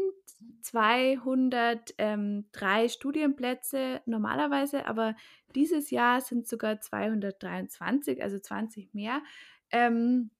203 0.61 1.91
ähm, 1.97 2.45
Studienplätze 2.87 4.01
normalerweise, 4.05 4.85
aber 4.85 5.17
dieses 5.53 5.91
Jahr 5.91 6.21
sind 6.21 6.47
sogar 6.47 6.79
223, 6.79 8.23
also 8.23 8.39
20 8.39 8.93
mehr. 8.93 9.21
Ähm, 9.69 10.31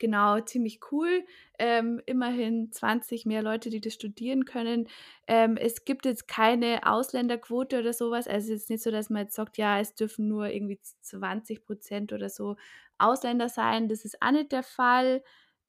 Genau, 0.00 0.40
ziemlich 0.40 0.80
cool. 0.90 1.24
Ähm, 1.58 2.00
immerhin 2.06 2.72
20 2.72 3.26
mehr 3.26 3.42
Leute, 3.42 3.70
die 3.70 3.80
das 3.80 3.94
studieren 3.94 4.44
können. 4.44 4.88
Ähm, 5.28 5.56
es 5.56 5.84
gibt 5.84 6.04
jetzt 6.04 6.26
keine 6.26 6.80
Ausländerquote 6.86 7.78
oder 7.78 7.92
sowas. 7.92 8.26
Also 8.26 8.52
es 8.52 8.62
ist 8.62 8.70
nicht 8.70 8.82
so, 8.82 8.90
dass 8.90 9.08
man 9.08 9.22
jetzt 9.22 9.36
sagt, 9.36 9.56
ja, 9.56 9.78
es 9.80 9.94
dürfen 9.94 10.26
nur 10.28 10.48
irgendwie 10.48 10.80
20 11.00 11.64
Prozent 11.64 12.12
oder 12.12 12.28
so 12.28 12.56
Ausländer 12.98 13.48
sein. 13.48 13.88
Das 13.88 14.04
ist 14.04 14.20
auch 14.20 14.32
nicht 14.32 14.50
der 14.52 14.64
Fall. 14.64 15.22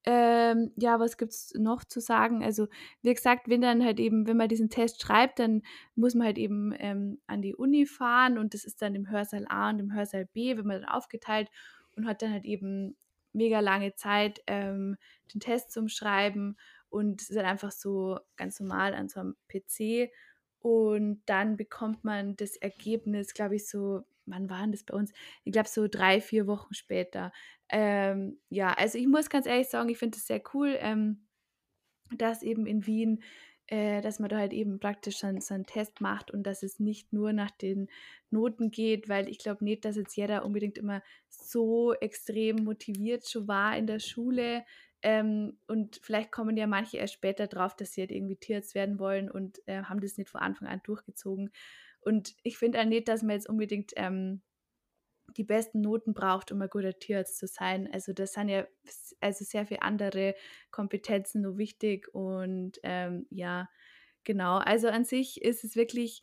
Ähm, 0.08 0.72
ja, 0.76 1.00
was 1.00 1.18
gibt 1.18 1.32
es 1.34 1.54
noch 1.56 1.84
zu 1.84 2.00
sagen? 2.00 2.44
Also, 2.44 2.68
wie 3.02 3.14
gesagt, 3.14 3.48
wenn 3.50 3.62
dann 3.62 3.84
halt 3.84 4.00
eben, 4.00 4.28
wenn 4.28 4.38
man 4.38 4.50
diesen 4.50 4.70
Test 4.70 5.02
schreibt, 5.02 5.40
dann 5.40 5.64
muss 5.96 6.14
man 6.16 6.28
halt 6.28 6.38
eben 6.38 6.74
ähm, 6.78 7.20
an 7.28 7.42
die 7.42 7.56
Uni 7.56 7.86
fahren 7.88 8.38
und 8.38 8.54
das 8.54 8.66
ist 8.66 8.82
dann 8.84 8.94
im 8.96 9.10
Hörsaal 9.10 9.46
A 9.50 9.70
und 9.72 9.80
im 9.80 9.94
Hörsaal 9.94 10.26
B, 10.28 10.56
wird 10.58 10.66
man 10.66 10.82
dann 10.82 10.90
aufgeteilt 10.90 11.50
und 11.96 12.06
hat 12.08 12.22
dann 12.22 12.32
halt 12.32 12.46
eben 12.46 12.96
mega 13.36 13.60
lange 13.60 13.96
Zeit, 13.96 14.42
ähm, 14.48 14.98
den 15.34 15.40
Test 15.40 15.72
zum 15.72 15.88
Schreiben 15.90 16.58
und 16.90 17.22
es 17.22 17.30
ist 17.30 17.38
halt 17.38 17.48
einfach 17.48 17.72
so 17.72 18.20
ganz 18.38 18.60
normal 18.60 18.94
an 18.94 19.10
so 19.10 19.20
einem 19.20 19.36
PC. 19.48 20.12
Und 20.60 21.22
dann 21.26 21.58
bekommt 21.58 22.04
man 22.04 22.36
das 22.38 22.56
Ergebnis, 22.56 23.34
glaube 23.34 23.56
ich, 23.58 23.68
so, 23.68 24.04
wann 24.26 24.50
waren 24.50 24.72
das 24.72 24.84
bei 24.84 24.96
uns? 24.96 25.12
Ich 25.44 25.52
glaube, 25.52 25.70
so 25.70 25.88
drei, 25.88 26.22
vier 26.22 26.48
Wochen 26.48 26.74
später. 26.74 27.32
Ähm, 27.70 28.40
ja, 28.50 28.74
also 28.74 28.98
ich 28.98 29.08
muss 29.08 29.30
ganz 29.30 29.46
ehrlich 29.46 29.68
sagen, 29.70 29.90
ich 29.90 29.98
finde 29.98 30.18
es 30.18 30.26
sehr 30.26 30.42
cool, 30.54 30.76
ähm, 30.80 31.28
dass 32.16 32.44
eben 32.44 32.66
in 32.66 32.86
Wien 32.88 33.24
äh, 33.68 34.02
dass 34.02 34.20
man 34.20 34.30
da 34.30 34.38
halt 34.38 34.54
eben 34.54 34.80
praktisch 34.80 35.18
so, 35.18 35.28
so 35.40 35.54
einen 35.54 35.66
Test 35.66 36.02
macht 36.02 36.32
und 36.32 36.44
dass 36.44 36.64
es 36.64 36.80
nicht 36.80 37.14
nur 37.14 37.34
nach 37.34 37.52
den 37.52 37.88
Noten 38.30 38.72
geht, 38.72 39.10
weil 39.10 39.28
ich 39.28 39.40
glaube 39.40 39.64
nicht, 39.64 39.86
dass 39.86 39.96
jetzt 39.96 40.16
jeder 40.16 40.46
unbedingt 40.46 40.78
immer 40.78 41.02
so 41.30 41.94
extrem 41.94 42.58
motiviert 42.64 43.28
schon 43.28 43.48
war 43.48 43.76
in 43.78 43.88
der 43.88 44.00
Schule. 44.00 44.66
Ähm, 45.02 45.58
und 45.68 46.00
vielleicht 46.02 46.32
kommen 46.32 46.58
ja 46.58 46.68
manche 46.68 46.98
erst 46.98 47.14
später 47.14 47.48
drauf, 47.48 47.76
dass 47.76 47.94
sie 47.94 48.02
halt 48.02 48.12
irgendwie 48.12 48.38
Tierarzt 48.38 48.76
werden 48.76 49.00
wollen 49.00 49.30
und 49.30 49.60
äh, 49.68 49.84
haben 49.84 50.02
das 50.02 50.18
nicht 50.18 50.30
von 50.30 50.42
Anfang 50.42 50.68
an 50.68 50.82
durchgezogen. 50.84 51.52
Und 52.02 52.36
ich 52.44 52.58
finde 52.58 52.80
auch 52.80 52.86
nicht, 52.86 53.08
dass 53.08 53.24
man 53.24 53.36
jetzt 53.36 53.50
unbedingt 53.50 53.94
ähm, 53.96 54.42
die 55.38 55.44
besten 55.44 55.82
Noten 55.82 56.14
braucht, 56.14 56.52
um 56.52 56.62
ein 56.62 56.70
guter 56.70 56.98
Tierarzt 56.98 57.38
zu 57.38 57.48
sein. 57.48 57.90
Also 57.92 58.14
das 58.14 58.34
sind 58.34 58.50
ja 58.50 58.68
also 59.22 59.44
sehr 59.46 59.66
viele 59.66 59.82
andere 59.82 60.36
Kompetenzen 60.72 61.42
nur 61.42 61.58
wichtig 61.58 62.14
und 62.14 62.80
ähm, 62.84 63.26
ja, 63.30 63.70
genau. 64.24 64.58
Also 64.58 64.88
an 64.90 65.06
sich 65.06 65.42
ist 65.42 65.64
es 65.64 65.76
wirklich, 65.76 66.22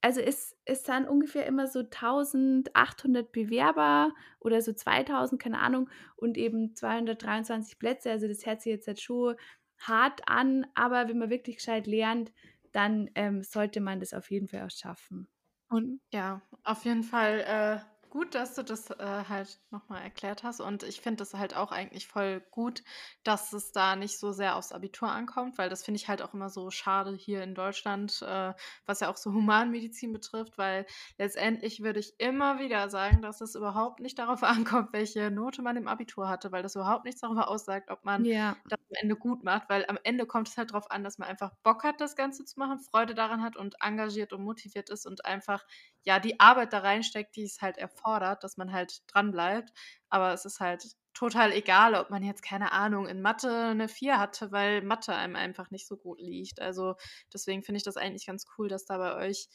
also 0.00 0.20
es, 0.20 0.56
es 0.64 0.84
sind 0.84 1.08
ungefähr 1.08 1.46
immer 1.46 1.66
so 1.66 1.82
1800 1.82 3.32
Bewerber 3.32 4.12
oder 4.40 4.60
so 4.62 4.72
2000, 4.72 5.40
keine 5.42 5.60
Ahnung, 5.60 5.90
und 6.16 6.36
eben 6.38 6.74
223 6.74 7.78
Plätze. 7.78 8.10
Also 8.10 8.26
das 8.28 8.44
hört 8.46 8.62
sich 8.62 8.72
jetzt 8.72 8.86
halt 8.88 9.00
schon 9.00 9.36
hart 9.78 10.22
an, 10.28 10.66
aber 10.74 11.08
wenn 11.08 11.18
man 11.18 11.30
wirklich 11.30 11.56
gescheit 11.56 11.86
lernt, 11.86 12.32
dann 12.72 13.10
ähm, 13.14 13.42
sollte 13.42 13.80
man 13.80 14.00
das 14.00 14.14
auf 14.14 14.30
jeden 14.30 14.48
Fall 14.48 14.62
auch 14.62 14.70
schaffen. 14.70 15.28
Und 15.68 16.00
ja, 16.12 16.42
auf 16.64 16.84
jeden 16.84 17.02
Fall 17.02 17.40
äh, 17.40 17.80
gut, 18.12 18.34
dass 18.34 18.54
du 18.54 18.62
das 18.62 18.90
äh, 18.90 19.24
halt 19.28 19.60
nochmal 19.70 20.02
erklärt 20.02 20.42
hast. 20.44 20.60
Und 20.60 20.82
ich 20.82 21.00
finde 21.00 21.16
das 21.18 21.32
halt 21.32 21.56
auch 21.56 21.72
eigentlich 21.72 22.06
voll 22.06 22.40
gut, 22.50 22.82
dass 23.24 23.52
es 23.54 23.72
da 23.72 23.96
nicht 23.96 24.18
so 24.18 24.32
sehr 24.32 24.56
aufs 24.56 24.70
Abitur 24.72 25.10
ankommt, 25.10 25.56
weil 25.56 25.70
das 25.70 25.82
finde 25.84 25.96
ich 25.98 26.08
halt 26.08 26.20
auch 26.20 26.34
immer 26.34 26.50
so 26.50 26.70
schade 26.70 27.14
hier 27.14 27.42
in 27.42 27.54
Deutschland, 27.54 28.20
äh, 28.22 28.52
was 28.84 29.00
ja 29.00 29.10
auch 29.10 29.16
so 29.16 29.32
Humanmedizin 29.32 30.12
betrifft, 30.12 30.58
weil 30.58 30.84
letztendlich 31.18 31.82
würde 31.82 32.00
ich 32.00 32.14
immer 32.18 32.58
wieder 32.60 32.90
sagen, 32.90 33.22
dass 33.22 33.40
es 33.40 33.54
überhaupt 33.54 34.00
nicht 34.00 34.18
darauf 34.18 34.42
ankommt, 34.42 34.92
welche 34.92 35.30
Note 35.30 35.62
man 35.62 35.76
im 35.78 35.88
Abitur 35.88 36.28
hatte, 36.28 36.52
weil 36.52 36.62
das 36.62 36.74
überhaupt 36.76 37.04
nichts 37.06 37.22
darüber 37.22 37.48
aussagt, 37.48 37.90
ob 37.90 38.04
man 38.04 38.28
Ja. 38.28 38.56
das 38.68 38.78
am 38.90 38.96
Ende 39.02 39.16
gut 39.16 39.42
macht, 39.42 39.68
weil 39.68 39.86
am 39.88 39.98
Ende 40.04 40.26
kommt 40.26 40.48
es 40.48 40.56
halt 40.56 40.70
darauf 40.70 40.90
an, 40.90 41.02
dass 41.04 41.18
man 41.18 41.28
einfach 41.28 41.52
Bock 41.62 41.82
hat, 41.84 42.00
das 42.00 42.14
Ganze 42.16 42.44
zu 42.44 42.58
machen, 42.58 42.78
Freude 42.78 43.14
daran 43.14 43.42
hat 43.42 43.56
und 43.56 43.76
engagiert 43.82 44.32
und 44.32 44.44
motiviert 44.44 44.90
ist 44.90 45.06
und 45.06 45.24
einfach 45.24 45.64
ja 46.04 46.18
die 46.20 46.40
Arbeit 46.40 46.72
da 46.72 46.78
reinsteckt, 46.80 47.36
die 47.36 47.44
es 47.44 47.60
halt 47.60 47.78
erfordert, 47.78 48.44
dass 48.44 48.56
man 48.56 48.72
halt 48.72 49.02
dran 49.12 49.30
bleibt. 49.32 49.72
Aber 50.08 50.32
es 50.32 50.44
ist 50.44 50.60
halt 50.60 50.84
total 51.14 51.52
egal, 51.52 51.94
ob 51.94 52.10
man 52.10 52.22
jetzt 52.22 52.42
keine 52.42 52.72
Ahnung 52.72 53.06
in 53.06 53.20
Mathe 53.22 53.50
eine 53.70 53.88
4 53.88 54.18
hatte, 54.18 54.50
weil 54.52 54.82
Mathe 54.82 55.14
einem 55.14 55.36
einfach 55.36 55.70
nicht 55.70 55.86
so 55.86 55.96
gut 55.96 56.20
liegt. 56.20 56.60
Also 56.60 56.94
deswegen 57.32 57.62
finde 57.62 57.78
ich 57.78 57.84
das 57.84 57.96
eigentlich 57.96 58.26
ganz 58.26 58.46
cool, 58.58 58.68
dass 58.68 58.84
da 58.86 58.98
bei 58.98 59.14
euch 59.16 59.48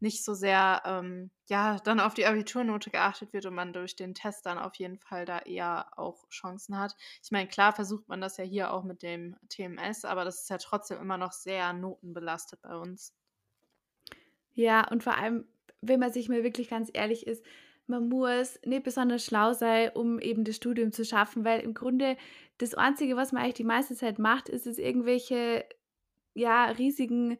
nicht 0.00 0.24
so 0.24 0.34
sehr 0.34 0.82
ähm, 0.86 1.30
ja 1.48 1.76
dann 1.84 2.00
auf 2.00 2.14
die 2.14 2.24
Abiturnote 2.26 2.90
geachtet 2.90 3.32
wird 3.32 3.44
und 3.46 3.54
man 3.54 3.72
durch 3.72 3.96
den 3.96 4.14
Test 4.14 4.46
dann 4.46 4.58
auf 4.58 4.74
jeden 4.76 4.98
Fall 4.98 5.26
da 5.26 5.40
eher 5.40 5.90
auch 5.98 6.26
Chancen 6.30 6.78
hat. 6.78 6.96
Ich 7.22 7.30
meine, 7.30 7.48
klar 7.48 7.72
versucht 7.74 8.08
man 8.08 8.20
das 8.20 8.36
ja 8.38 8.44
hier 8.44 8.72
auch 8.72 8.84
mit 8.84 9.02
dem 9.02 9.36
TMS, 9.48 10.04
aber 10.06 10.24
das 10.24 10.42
ist 10.42 10.50
ja 10.50 10.58
trotzdem 10.58 10.98
immer 11.00 11.18
noch 11.18 11.32
sehr 11.32 11.72
notenbelastet 11.74 12.62
bei 12.62 12.76
uns. 12.76 13.14
Ja, 14.54 14.88
und 14.90 15.02
vor 15.02 15.16
allem, 15.16 15.46
wenn 15.80 16.00
man 16.00 16.12
sich 16.12 16.28
mal 16.28 16.44
wirklich 16.44 16.68
ganz 16.68 16.90
ehrlich 16.92 17.26
ist, 17.26 17.44
man 17.86 18.08
muss 18.08 18.58
nicht 18.64 18.84
besonders 18.84 19.24
schlau 19.24 19.52
sein, 19.52 19.90
um 19.94 20.20
eben 20.20 20.44
das 20.44 20.56
Studium 20.56 20.92
zu 20.92 21.04
schaffen, 21.04 21.44
weil 21.44 21.60
im 21.60 21.74
Grunde 21.74 22.16
das 22.58 22.74
Einzige, 22.74 23.16
was 23.16 23.32
man 23.32 23.42
eigentlich 23.42 23.54
die 23.54 23.64
meiste 23.64 23.96
Zeit 23.96 24.18
macht, 24.18 24.48
ist 24.48 24.66
es 24.66 24.78
irgendwelche 24.78 25.64
ja, 26.34 26.66
riesigen 26.66 27.38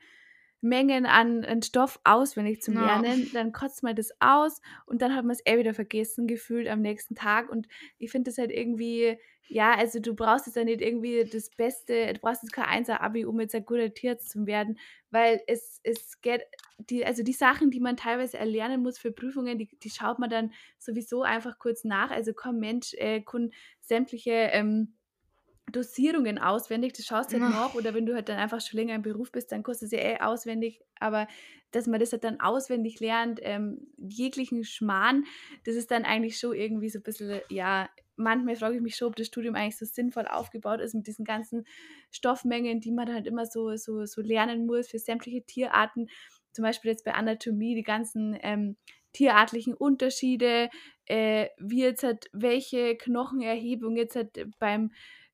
Mengen 0.60 1.06
an, 1.06 1.44
an 1.44 1.62
Stoff 1.62 2.00
auswendig 2.04 2.60
zu 2.62 2.72
Ja. 2.72 2.72
lernen, 2.72 3.30
dann 3.32 3.52
kotzt 3.52 3.82
man 3.82 3.96
das 3.96 4.10
aus 4.20 4.60
und 4.86 5.02
dann 5.02 5.14
hat 5.14 5.24
man 5.24 5.32
es 5.32 5.42
eh 5.46 5.58
wieder 5.58 5.74
vergessen, 5.74 6.26
gefühlt 6.26 6.68
am 6.68 6.80
nächsten 6.82 7.14
Tag. 7.14 7.48
Und 7.50 7.66
ich 7.98 8.10
finde 8.10 8.30
das 8.30 8.38
halt 8.38 8.50
irgendwie, 8.50 9.18
ja, 9.48 9.74
also 9.74 9.98
du 10.00 10.14
brauchst 10.14 10.46
jetzt 10.46 10.56
ja 10.56 10.64
nicht 10.64 10.80
irgendwie 10.80 11.26
das 11.28 11.50
Beste, 11.50 12.12
du 12.12 12.20
brauchst 12.20 12.42
jetzt 12.42 12.52
kein 12.52 12.66
Einser-Abi, 12.66 13.24
um 13.24 13.40
jetzt 13.40 13.54
ein 13.54 13.64
guter 13.64 13.92
Tierarzt 13.92 14.30
zu 14.30 14.46
werden, 14.46 14.78
weil 15.10 15.40
es, 15.46 15.80
es 15.82 16.20
geht, 16.20 16.42
die, 16.78 17.04
also 17.04 17.22
die 17.22 17.32
Sachen, 17.32 17.70
die 17.70 17.80
man 17.80 17.96
teilweise 17.96 18.38
erlernen 18.38 18.82
muss 18.82 18.98
für 18.98 19.12
Prüfungen, 19.12 19.58
die, 19.58 19.68
die 19.82 19.90
schaut 19.90 20.18
man 20.18 20.30
dann 20.30 20.52
sowieso 20.78 21.22
einfach 21.22 21.58
kurz 21.58 21.84
nach. 21.84 22.10
Also 22.10 22.32
kein 22.32 22.58
Mensch 22.58 22.94
äh, 22.94 23.22
sämtliche 23.80 24.30
ähm, 24.52 24.94
Dosierungen 25.72 26.38
auswendig, 26.38 26.92
das 26.94 27.06
schaust 27.06 27.32
du 27.32 27.36
halt 27.36 27.44
Ja. 27.44 27.48
nach 27.48 27.74
oder 27.74 27.94
wenn 27.94 28.06
du 28.06 28.14
halt 28.14 28.28
dann 28.28 28.38
einfach 28.38 28.60
schon 28.60 28.78
länger 28.78 28.94
im 28.94 29.02
Beruf 29.02 29.32
bist, 29.32 29.52
dann 29.52 29.62
kostet 29.62 29.86
es 29.86 29.92
ja 29.92 30.00
eh 30.00 30.20
auswendig, 30.20 30.80
aber 30.98 31.26
dass 31.70 31.86
man 31.86 32.00
das 32.00 32.12
halt 32.12 32.24
dann 32.24 32.40
auswendig 32.40 33.00
lernt, 33.00 33.40
ähm, 33.42 33.88
jeglichen 33.96 34.64
Schmarrn, 34.64 35.24
das 35.64 35.76
ist 35.76 35.90
dann 35.90 36.04
eigentlich 36.04 36.38
schon 36.38 36.54
irgendwie 36.54 36.88
so 36.88 36.98
ein 36.98 37.02
bisschen, 37.02 37.40
ja, 37.48 37.88
manchmal 38.16 38.56
frage 38.56 38.76
ich 38.76 38.82
mich 38.82 38.96
schon, 38.96 39.08
ob 39.08 39.16
das 39.16 39.28
Studium 39.28 39.54
eigentlich 39.54 39.78
so 39.78 39.86
sinnvoll 39.86 40.26
aufgebaut 40.26 40.80
ist 40.80 40.94
mit 40.94 41.06
diesen 41.06 41.24
ganzen 41.24 41.64
Stoffmengen, 42.10 42.80
die 42.80 42.92
man 42.92 43.12
halt 43.12 43.26
immer 43.26 43.46
so, 43.46 43.76
so, 43.76 44.04
so 44.06 44.20
lernen 44.20 44.66
muss 44.66 44.88
für 44.88 44.98
sämtliche 44.98 45.42
Tierarten, 45.44 46.08
zum 46.52 46.64
Beispiel 46.64 46.90
jetzt 46.90 47.04
bei 47.04 47.14
Anatomie, 47.14 47.74
die 47.74 47.82
ganzen 47.82 48.36
ähm, 48.42 48.76
tierartlichen 49.12 49.74
Unterschiede, 49.74 50.68
äh, 51.06 51.48
wie 51.58 51.82
jetzt 51.82 52.02
halt 52.02 52.26
welche 52.32 52.96
Knochenerhebung 52.96 53.96
jetzt 53.96 54.16
halt 54.16 54.46
beim 54.58 54.92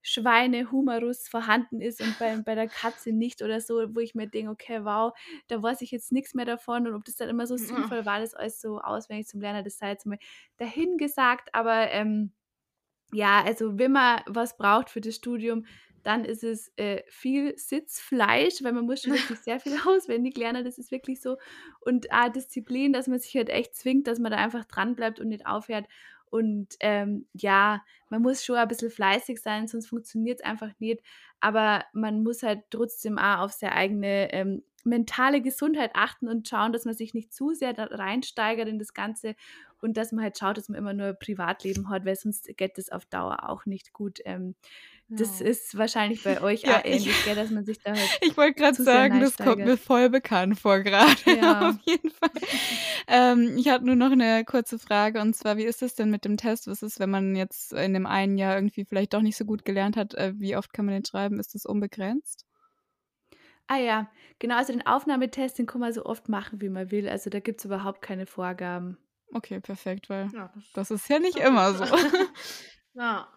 Schweinehumerus 0.09 1.29
vorhanden 1.29 1.81
ist 1.81 2.01
und 2.01 2.17
bei, 2.19 2.37
bei 2.37 2.55
der 2.55 2.69
Katze 2.69 3.13
nicht 3.13 3.43
oder 3.43 3.61
so, 3.61 3.95
wo 3.95 4.01
ich 4.01 4.15
mir 4.15 4.29
denke, 4.29 4.51
okay, 4.53 4.85
wow, 4.85 5.13
da 5.49 5.63
weiß 5.63 5.81
ich 5.83 5.91
jetzt 5.91 6.13
nichts 6.13 6.35
mehr 6.35 6.45
davon 6.45 6.87
und 6.87 6.95
ob 6.95 7.05
das 7.05 7.17
dann 7.17 7.29
immer 7.29 7.47
so 7.47 7.57
Ja. 7.57 7.57
sinnvoll 7.57 8.05
war, 8.07 8.21
das 8.21 8.35
alles 8.35 8.61
so 8.61 8.79
auswendig 8.81 9.27
zum 9.29 9.41
Lernen, 9.41 9.65
das 9.65 9.79
sei 9.79 9.91
jetzt 9.91 10.07
mal 10.07 10.19
dahingesagt, 10.59 11.55
aber 11.55 11.91
ähm, 11.91 12.33
ja, 13.13 13.43
also 13.45 13.79
wenn 13.79 13.93
man 13.93 14.21
was 14.27 14.57
braucht 14.57 14.91
für 14.91 15.01
das 15.01 15.15
Studium, 15.17 15.67
dann 16.03 16.25
ist 16.25 16.45
es 16.45 16.73
äh, 16.77 17.03
viel 17.09 17.57
Sitzfleisch, 17.59 18.63
weil 18.63 18.73
man 18.73 18.87
muss 18.87 19.03
schon 19.03 19.13
wirklich 19.13 19.43
sehr 19.43 19.59
viel 19.61 19.77
auswendig 19.87 20.37
lernen, 20.37 20.65
das 20.65 20.79
ist 20.79 20.91
wirklich 20.93 21.21
so. 21.21 21.37
Und 21.81 22.13
auch 22.13 22.29
Disziplin, 22.31 22.93
dass 22.93 23.09
man 23.09 23.19
sich 23.19 23.35
halt 23.37 23.49
echt 23.51 23.75
zwingt, 23.75 24.07
dass 24.07 24.19
man 24.19 24.31
da 24.33 24.39
einfach 24.39 24.65
dran 24.67 24.95
bleibt 24.97 25.21
und 25.21 25.29
nicht 25.29 25.47
aufhört. 25.47 25.87
Und 26.31 26.75
ähm, 26.81 27.27
ja, 27.33 27.83
man 28.11 28.23
muss 28.23 28.45
schon 28.45 28.57
ein 28.57 28.69
bisschen 28.69 28.91
fleißig 28.91 29.41
sein, 29.41 29.69
sonst 29.69 29.89
funktioniert 29.89 30.41
es 30.41 30.45
einfach 30.45 30.71
nicht. 30.79 31.03
Aber 31.41 31.85
man 31.93 32.23
muss 32.23 32.43
halt 32.43 32.65
trotzdem 32.71 33.19
auch 33.19 33.41
auf 33.41 33.53
seine 33.53 33.75
eigene 33.75 34.33
ähm, 34.33 34.63
mentale 34.85 35.43
Gesundheit 35.43 35.91
achten 35.95 36.29
und 36.29 36.49
schauen, 36.49 36.73
dass 36.73 36.85
man 36.85 36.95
sich 36.95 37.13
nicht 37.13 37.35
zu 37.35 37.53
sehr 37.53 37.73
da 37.73 37.85
reinsteigert 37.85 38.69
in 38.69 38.79
das 38.79 38.95
Ganze 38.95 39.35
und 39.81 39.97
dass 39.97 40.13
man 40.13 40.25
halt 40.25 40.39
schaut, 40.39 40.57
dass 40.57 40.69
man 40.69 40.79
immer 40.79 40.95
nur 40.95 41.13
Privatleben 41.13 41.91
hat, 41.91 42.05
weil 42.05 42.17
sonst 42.17 42.49
geht 42.57 42.79
das 42.79 42.91
auf 42.91 43.05
Dauer 43.07 43.49
auch 43.49 43.67
nicht 43.67 43.93
gut. 43.93 44.21
Ähm, 44.25 44.55
das 45.09 45.41
Ja. 45.41 45.47
ist 45.47 45.77
wahrscheinlich 45.79 46.23
bei 46.25 46.41
euch 46.41 46.63
Ja, 46.63 46.79
auch 46.81 46.85
ich- 46.85 46.93
ähnlich, 47.07 47.25
gell, 47.25 47.35
dass 47.37 47.51
man 47.51 47.65
sich 47.65 47.79
da 47.81 47.93
halt 47.93 48.19
Ich 48.23 48.37
wollte 48.37 48.55
gerade 48.55 48.83
sagen, 48.83 49.21
das 49.21 49.37
kommt 49.37 49.59
mir 49.59 49.77
voll 49.77 50.11
bekannt 50.11 50.59
vor 50.59 50.81
gerade. 50.81 51.07
Ja. 51.27 51.71
Auf 51.71 51.77
jeden 51.85 52.11
Fall. 52.11 52.31
Ähm, 53.09 53.57
ich 53.57 53.69
hatte 53.69 53.85
nur 53.87 53.95
noch 53.97 54.11
eine 54.11 54.45
kurze 54.45 54.79
Frage 54.79 55.21
und 55.21 55.35
zwar, 55.37 55.57
wie 55.57 55.65
ist 55.65 55.83
es 55.83 55.95
denn 55.95 56.11
mit 56.11 56.25
dem 56.25 56.37
Test? 56.37 56.67
Was 56.67 56.83
ist, 56.83 56.99
wenn 56.99 57.11
man 57.11 57.37
jetzt 57.37 57.73
in 57.73 57.95
dem 57.95 58.07
einen 58.07 58.37
Jahr 58.39 58.57
irgendwie 58.57 58.85
vielleicht 58.85 59.15
doch 59.15 59.23
nicht 59.23 59.37
so 59.37 59.45
gut 59.45 59.65
gelernt 59.65 59.97
hat? 59.97 60.15
Äh, 60.15 60.33
wie 60.37 60.57
oft 60.57 60.73
kann 60.73 60.87
man 60.87 60.95
den 60.95 61.05
schreiben? 61.05 61.39
Ist 61.39 61.55
das 61.55 61.67
unbegrenzt? 61.67 62.45
Ah 63.69 63.79
ja, 63.79 64.09
genau, 64.39 64.57
also 64.57 64.73
den 64.73 64.87
Aufnahmetest, 64.87 65.59
den 65.59 65.67
kann 65.67 65.81
man 65.81 65.93
so 65.93 66.05
oft 66.05 66.29
machen, 66.29 66.61
wie 66.61 66.69
man 66.69 66.91
will. 66.93 67.09
Also 67.09 67.31
da 67.31 67.41
gibt 67.41 67.61
es 67.61 67.65
überhaupt 67.65 68.01
keine 68.03 68.27
Vorgaben. 68.27 68.97
Okay, 69.33 69.59
perfekt, 69.61 70.09
weil 70.09 70.29
Ja, 70.33 70.53
das 70.55 70.65
das 70.73 70.91
ist 70.93 71.09
ja 71.09 71.19
nicht 71.19 71.37
immer 71.39 71.73
so. 71.75 71.85
Ja. 72.95 73.29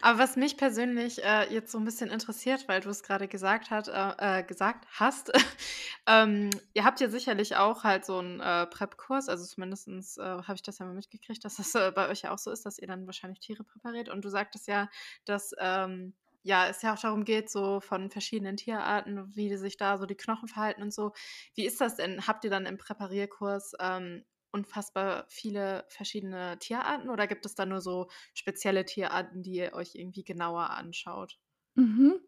Aber 0.00 0.18
was 0.18 0.36
mich 0.36 0.56
persönlich 0.56 1.22
äh, 1.22 1.52
jetzt 1.52 1.72
so 1.72 1.78
ein 1.78 1.84
bisschen 1.84 2.10
interessiert, 2.10 2.66
weil 2.68 2.80
du 2.80 2.88
es 2.90 3.02
gerade 3.02 3.28
gesagt, 3.28 3.70
äh, 3.70 4.40
äh, 4.40 4.42
gesagt 4.42 4.86
hast, 4.90 5.32
ähm, 6.06 6.50
ihr 6.74 6.84
habt 6.84 7.00
ja 7.00 7.08
sicherlich 7.08 7.56
auch 7.56 7.84
halt 7.84 8.04
so 8.04 8.18
einen 8.18 8.40
äh, 8.40 8.66
Prep-Kurs, 8.66 9.28
also 9.28 9.44
zumindest 9.44 9.88
äh, 10.18 10.22
habe 10.22 10.54
ich 10.54 10.62
das 10.62 10.78
ja 10.78 10.86
mal 10.86 10.94
mitgekriegt, 10.94 11.44
dass 11.44 11.56
das 11.56 11.74
äh, 11.74 11.92
bei 11.94 12.08
euch 12.08 12.22
ja 12.22 12.32
auch 12.32 12.38
so 12.38 12.50
ist, 12.50 12.64
dass 12.66 12.78
ihr 12.78 12.86
dann 12.86 13.06
wahrscheinlich 13.06 13.40
Tiere 13.40 13.64
präpariert. 13.64 14.08
Und 14.08 14.24
du 14.24 14.28
sagtest 14.28 14.66
ja, 14.68 14.88
dass 15.24 15.52
ähm, 15.58 16.14
ja, 16.44 16.66
es 16.66 16.82
ja 16.82 16.94
auch 16.94 16.98
darum 16.98 17.24
geht, 17.24 17.50
so 17.50 17.80
von 17.80 18.10
verschiedenen 18.10 18.56
Tierarten, 18.56 19.34
wie 19.36 19.54
sich 19.56 19.76
da 19.76 19.98
so 19.98 20.06
die 20.06 20.16
Knochen 20.16 20.48
verhalten 20.48 20.82
und 20.82 20.92
so. 20.92 21.12
Wie 21.54 21.64
ist 21.66 21.80
das 21.80 21.96
denn? 21.96 22.26
Habt 22.26 22.44
ihr 22.44 22.50
dann 22.50 22.66
im 22.66 22.78
Präparierkurs 22.78 23.74
ähm, 23.78 24.24
unfassbar 24.52 25.26
viele 25.28 25.84
verschiedene 25.88 26.58
Tierarten 26.58 27.08
oder 27.10 27.26
gibt 27.26 27.46
es 27.46 27.54
da 27.54 27.66
nur 27.66 27.80
so 27.80 28.08
spezielle 28.34 28.84
Tierarten, 28.84 29.42
die 29.42 29.54
ihr 29.54 29.72
euch 29.74 29.94
irgendwie 29.94 30.24
genauer 30.24 30.70
anschaut? 30.70 31.38
Mhm. 31.74 32.20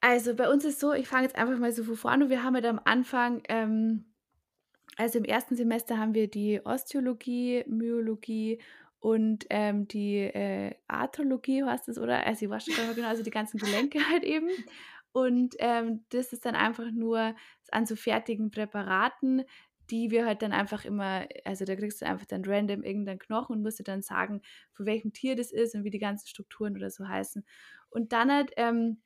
Also 0.00 0.34
bei 0.34 0.50
uns 0.50 0.64
ist 0.64 0.80
so, 0.80 0.92
ich 0.92 1.06
fange 1.06 1.24
jetzt 1.24 1.36
einfach 1.36 1.58
mal 1.58 1.72
so 1.72 1.84
von 1.84 1.96
vorne. 1.96 2.28
Wir 2.28 2.42
haben 2.42 2.54
halt 2.54 2.66
am 2.66 2.80
Anfang, 2.84 3.42
ähm, 3.48 4.12
also 4.96 5.18
im 5.18 5.24
ersten 5.24 5.54
Semester 5.54 5.96
haben 5.98 6.14
wir 6.14 6.28
die 6.28 6.60
Osteologie, 6.64 7.64
Myologie 7.68 8.60
und 8.98 9.46
ähm, 9.50 9.86
die 9.86 10.18
äh, 10.18 10.74
Arthrologie, 10.88 11.62
heißt 11.62 11.88
das, 11.88 11.98
oder? 11.98 12.26
Also 12.26 12.44
ich 12.46 12.50
weiß 12.50 12.64
schon 12.64 12.94
genau, 12.94 13.08
also 13.08 13.22
die 13.22 13.30
ganzen 13.30 13.58
Gelenke 13.58 13.98
halt 14.10 14.24
eben. 14.24 14.50
Und 15.12 15.54
ähm, 15.58 16.04
das 16.08 16.32
ist 16.32 16.46
dann 16.46 16.54
einfach 16.54 16.90
nur 16.90 17.36
an 17.70 17.86
so 17.86 17.96
fertigen 17.96 18.50
Präparaten, 18.50 19.44
die 19.92 20.10
wir 20.10 20.26
halt 20.26 20.42
dann 20.42 20.52
einfach 20.52 20.84
immer, 20.84 21.26
also 21.44 21.64
da 21.64 21.76
kriegst 21.76 22.02
du 22.02 22.06
einfach 22.06 22.26
dann 22.26 22.44
random 22.44 22.82
irgendeinen 22.82 23.18
Knochen 23.20 23.56
und 23.56 23.62
musst 23.62 23.78
dir 23.78 23.84
dann 23.84 24.02
sagen, 24.02 24.42
von 24.72 24.86
welchem 24.86 25.12
Tier 25.12 25.36
das 25.36 25.52
ist 25.52 25.74
und 25.74 25.84
wie 25.84 25.90
die 25.90 25.98
ganzen 25.98 26.28
Strukturen 26.28 26.76
oder 26.76 26.90
so 26.90 27.06
heißen. 27.06 27.44
Und 27.90 28.12
dann 28.12 28.32
halt, 28.32 28.52
ähm, 28.56 29.02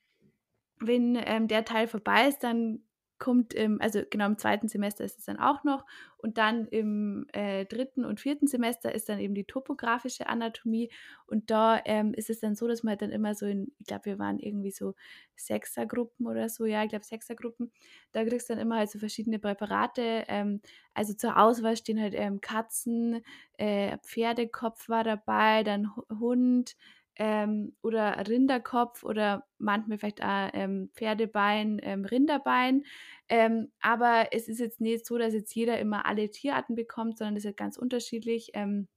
wenn 0.79 1.17
ähm, 1.17 1.49
der 1.49 1.65
Teil 1.65 1.89
vorbei 1.89 2.29
ist, 2.29 2.45
dann 2.45 2.85
kommt, 3.19 3.55
im, 3.55 3.81
also 3.81 4.03
genau 4.11 4.27
im 4.27 4.39
zweiten 4.39 4.69
Semester 4.69 5.05
ist 5.05 5.19
es 5.19 5.25
dann 5.25 5.39
auch 5.39 5.65
noch 5.65 5.85
und 6.19 6.39
dann 6.39 6.67
im 6.69 7.27
äh, 7.33 7.65
dritten 7.67 8.05
und 8.05 8.21
vierten 8.21 8.47
Semester 8.47 8.95
ist 8.95 9.09
dann 9.09 9.19
eben 9.21 9.35
die 9.35 9.45
topografische 9.45 10.27
Anatomie 10.29 10.91
und 11.27 11.51
da 11.51 11.81
ähm, 11.85 12.15
ist 12.15 12.31
es 12.31 12.41
dann 12.41 12.55
so, 12.55 12.69
dass 12.69 12.83
man 12.83 12.91
halt 12.93 13.03
dann 13.03 13.11
immer 13.13 13.35
so 13.35 13.47
in, 13.47 13.73
ich 13.79 13.87
glaube, 13.87 14.05
wir 14.07 14.19
waren 14.19 14.39
irgendwie 14.39 14.71
so 14.71 14.95
Sechsergruppen 15.37 16.27
oder 16.27 16.49
so, 16.49 16.65
ja, 16.67 16.83
ich 16.85 16.91
glaube 16.91 17.05
Sechsergruppen, 17.05 17.73
da 18.13 18.25
kriegst 18.25 18.49
du 18.49 18.55
dann 18.55 18.63
immer 18.63 18.77
halt 18.77 18.91
so 18.91 18.99
verschiedene 18.99 19.39
Präparate, 19.39 20.25
ähm, 20.29 20.61
also 20.95 21.15
zur 21.15 21.37
Auswahl 21.39 21.77
stehen 21.77 22.01
halt 22.01 22.15
ähm, 22.17 22.41
Katzen, 22.41 23.23
äh, 23.59 23.99
Pferdekopf 23.99 24.89
war 24.89 25.05
dabei, 25.05 25.63
dann 25.63 25.95
Hu- 25.97 26.05
Hund, 26.19 26.77
ähm, 27.19 27.77
oder 27.83 28.27
Rinderkopf 28.29 29.03
oder 29.05 29.47
manchmal 29.59 29.99
vielleicht 29.99 30.23
auch 30.23 30.51
ähm, 30.53 30.91
Pferdebein, 30.95 31.81
ähm, 31.83 32.05
Rinderbein. 32.05 32.85
Ähm, 33.29 33.73
aber 33.81 34.29
es 34.33 34.49
ist 34.49 34.61
jetzt 34.61 34.81
nicht 34.81 35.07
so, 35.07 35.19
dass 35.19 35.35
jetzt 35.35 35.55
jeder 35.55 35.79
immer 35.79 36.07
alle 36.07 36.31
Tierarten 36.31 36.75
bekommt, 36.75 37.19
sondern 37.19 37.35
das 37.35 37.45
ist 37.45 37.57
ganz 37.57 37.77
unterschiedlich. 37.79 38.51
Ähm, 38.55 38.89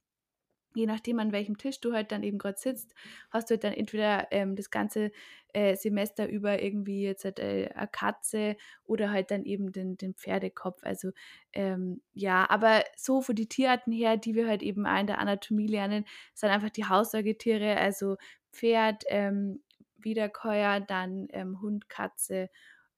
je 0.76 0.86
nachdem, 0.86 1.20
an 1.20 1.32
welchem 1.32 1.58
Tisch 1.58 1.80
du 1.82 1.94
halt 1.94 2.12
dann 2.12 2.24
eben 2.24 2.38
gerade 2.38 2.58
sitzt, 2.58 2.94
hast 3.32 3.50
du 3.50 3.54
halt 3.54 3.64
dann 3.64 3.74
entweder 3.74 4.28
ähm, 4.32 4.56
das 4.56 4.70
ganze 4.70 5.12
äh, 5.54 5.76
Semester 5.76 6.30
über 6.30 6.62
irgendwie 6.62 7.04
jetzt 7.04 7.26
halt 7.26 7.40
äh, 7.40 7.70
eine 7.74 7.88
Katze 7.88 8.56
oder 8.86 9.12
halt 9.12 9.32
dann 9.32 9.46
eben 9.46 9.72
den, 9.72 9.98
den 9.98 10.14
Pferdekopf. 10.14 10.82
Also 10.84 11.12
ähm, 11.54 12.02
ja, 12.14 12.50
aber 12.50 12.84
so 12.96 13.22
von 13.22 13.36
die 13.36 13.50
Tierarten 13.50 13.92
her, 13.92 14.18
die 14.18 14.36
wir 14.36 14.48
halt 14.48 14.62
eben 14.62 14.86
auch 14.86 15.00
in 15.00 15.08
der 15.08 15.20
Anatomie 15.20 15.68
lernen, 15.68 16.06
sind 16.34 16.50
einfach 16.50 16.70
die 16.70 16.86
Haussäugetiere, 16.86 17.78
also 17.78 18.18
Pferd, 18.52 19.04
ähm, 19.08 19.62
Wiederkäuer, 19.98 20.80
dann 20.80 21.28
ähm, 21.32 21.62
Hund, 21.62 21.90
Katze 21.90 22.50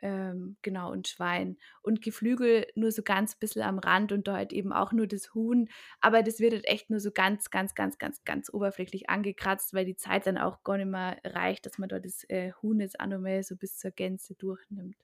ähm, 0.01 0.57
genau, 0.61 0.91
und 0.91 1.07
Schwein. 1.07 1.57
Und 1.81 2.01
Geflügel 2.01 2.67
nur 2.75 2.91
so 2.91 3.03
ganz 3.03 3.35
bisschen 3.35 3.61
am 3.61 3.79
Rand 3.79 4.11
und 4.11 4.27
da 4.27 4.33
halt 4.33 4.53
eben 4.53 4.73
auch 4.73 4.91
nur 4.91 5.07
das 5.07 5.33
Huhn. 5.33 5.69
Aber 5.99 6.23
das 6.23 6.39
wird 6.39 6.53
halt 6.53 6.67
echt 6.67 6.89
nur 6.89 6.99
so 6.99 7.11
ganz, 7.11 7.49
ganz, 7.49 7.75
ganz, 7.75 7.97
ganz, 7.97 8.23
ganz 8.25 8.53
oberflächlich 8.53 9.09
angekratzt, 9.09 9.73
weil 9.73 9.85
die 9.85 9.95
Zeit 9.95 10.27
dann 10.27 10.37
auch 10.37 10.63
gar 10.63 10.77
nicht 10.77 10.87
mehr 10.87 11.17
reicht, 11.23 11.65
dass 11.65 11.77
man 11.77 11.89
da 11.89 11.99
das 11.99 12.23
äh, 12.29 12.51
Huhn 12.61 12.79
jetzt 12.79 12.99
auch 12.99 13.07
nochmal 13.07 13.43
so 13.43 13.55
bis 13.55 13.77
zur 13.77 13.91
Gänze 13.91 14.35
durchnimmt. 14.35 14.95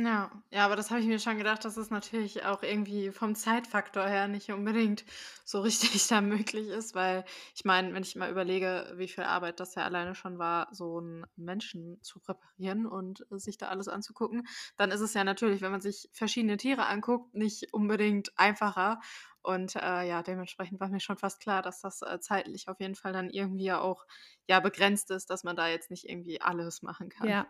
Ja, 0.00 0.30
ja, 0.52 0.64
aber 0.64 0.76
das 0.76 0.90
habe 0.90 1.00
ich 1.00 1.06
mir 1.06 1.18
schon 1.18 1.38
gedacht, 1.38 1.64
dass 1.64 1.76
es 1.76 1.90
natürlich 1.90 2.44
auch 2.44 2.62
irgendwie 2.62 3.10
vom 3.10 3.34
Zeitfaktor 3.34 4.06
her 4.06 4.28
nicht 4.28 4.48
unbedingt 4.52 5.04
so 5.44 5.60
richtig 5.60 6.06
da 6.08 6.20
möglich 6.20 6.68
ist, 6.68 6.94
weil 6.94 7.24
ich 7.54 7.64
meine, 7.64 7.92
wenn 7.94 8.04
ich 8.04 8.14
mal 8.14 8.30
überlege, 8.30 8.92
wie 8.96 9.08
viel 9.08 9.24
Arbeit 9.24 9.58
das 9.58 9.74
ja 9.74 9.82
alleine 9.84 10.14
schon 10.14 10.38
war, 10.38 10.68
so 10.72 10.98
einen 10.98 11.26
Menschen 11.34 12.00
zu 12.02 12.20
präparieren 12.20 12.86
und 12.86 13.26
sich 13.30 13.58
da 13.58 13.68
alles 13.68 13.88
anzugucken, 13.88 14.46
dann 14.76 14.92
ist 14.92 15.00
es 15.00 15.14
ja 15.14 15.24
natürlich, 15.24 15.62
wenn 15.62 15.72
man 15.72 15.80
sich 15.80 16.08
verschiedene 16.12 16.58
Tiere 16.58 16.86
anguckt, 16.86 17.34
nicht 17.34 17.72
unbedingt 17.72 18.38
einfacher. 18.38 19.00
Und 19.42 19.74
äh, 19.74 20.06
ja, 20.06 20.22
dementsprechend 20.22 20.78
war 20.80 20.88
mir 20.90 21.00
schon 21.00 21.16
fast 21.16 21.40
klar, 21.40 21.62
dass 21.62 21.80
das 21.80 22.02
äh, 22.02 22.20
zeitlich 22.20 22.68
auf 22.68 22.78
jeden 22.78 22.94
Fall 22.94 23.12
dann 23.12 23.30
irgendwie 23.30 23.64
ja 23.64 23.80
auch 23.80 24.06
ja 24.46 24.60
begrenzt 24.60 25.10
ist, 25.10 25.30
dass 25.30 25.42
man 25.42 25.56
da 25.56 25.66
jetzt 25.68 25.90
nicht 25.90 26.04
irgendwie 26.08 26.40
alles 26.40 26.82
machen 26.82 27.08
kann. 27.08 27.40
Ja, 27.40 27.46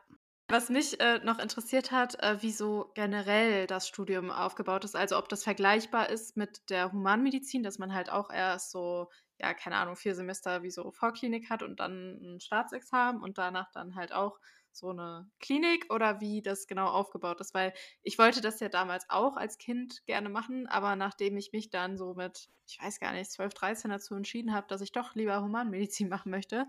was 0.49 0.71
mich 0.71 0.99
äh, 1.01 1.19
noch 1.25 1.39
interessiert 1.39 1.93
hat, 1.93 2.21
äh, 2.23 2.43
wie 2.43 2.53
so 2.53 2.91
generell 2.95 3.67
das 3.67 3.87
Studium 3.87 4.31
aufgebaut 4.31 4.85
ist, 4.85 4.97
also 4.97 5.19
ob 5.19 5.29
das 5.29 5.45
vergleichbar 5.45 6.09
ist 6.09 6.37
mit 6.37 6.71
der 6.71 6.93
Humanmedizin, 6.93 7.63
dass 7.63 7.79
man 7.79 7.93
halt 7.93 8.11
auch 8.11 8.31
erst 8.31 8.71
so, 8.71 9.11
ja, 9.39 9.53
keine 9.55 9.77
Ahnung, 9.77 9.97
vier 9.97 10.15
Semester 10.15 10.63
wie 10.63 10.71
so 10.71 10.91
Vorklinik 10.91 11.51
hat 11.51 11.63
und 11.63 11.81
dann 11.81 12.19
ein 12.37 12.41
Staatsexamen 12.41 13.23
und 13.23 13.39
danach 13.39 13.71
dann 13.73 13.95
halt 13.95 14.13
auch 14.13 14.39
so 14.79 14.91
eine 14.91 15.31
Klinik 15.41 15.93
oder 15.93 16.21
wie 16.21 16.43
das 16.43 16.67
genau 16.67 16.87
aufgebaut 16.87 17.41
ist, 17.41 17.55
weil 17.55 17.73
ich 18.03 18.19
wollte 18.19 18.41
das 18.41 18.61
ja 18.61 18.69
damals 18.69 19.09
auch 19.11 19.37
als 19.37 19.59
Kind 19.59 20.05
gerne 20.07 20.29
machen, 20.29 20.67
aber 20.67 20.97
nachdem 20.97 21.37
ich 21.37 21.53
mich 21.53 21.71
dann 21.71 21.97
so 21.97 22.15
mit, 22.15 22.49
ich 22.67 22.81
weiß 22.81 23.01
gar 23.01 23.13
nicht, 23.13 23.31
12, 23.31 23.55
13 23.55 23.91
dazu 23.91 24.15
entschieden 24.15 24.55
habe, 24.55 24.67
dass 24.69 24.81
ich 24.81 24.93
doch 24.93 25.15
lieber 25.15 25.43
Humanmedizin 25.43 26.09
machen 26.09 26.31
möchte, 26.31 26.67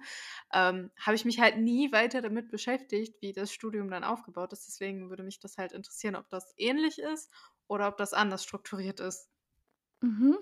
ähm, 0.53 0.91
habe 0.99 1.15
ich 1.15 1.25
mich 1.25 1.39
halt 1.39 1.57
nie 1.57 1.91
weiter 1.91 2.21
damit 2.21 2.49
beschäftigt, 2.49 3.21
wie 3.21 3.33
das 3.33 3.53
Studium 3.53 3.89
dann 3.89 4.03
aufgebaut 4.03 4.53
ist. 4.53 4.67
Deswegen 4.67 5.09
würde 5.09 5.23
mich 5.23 5.39
das 5.39 5.57
halt 5.57 5.71
interessieren, 5.71 6.15
ob 6.15 6.29
das 6.29 6.53
ähnlich 6.57 6.99
ist 6.99 7.31
oder 7.67 7.87
ob 7.87 7.97
das 7.97 8.13
anders 8.13 8.43
strukturiert 8.43 8.99
ist. 8.99 9.29
Mhm. 10.01 10.37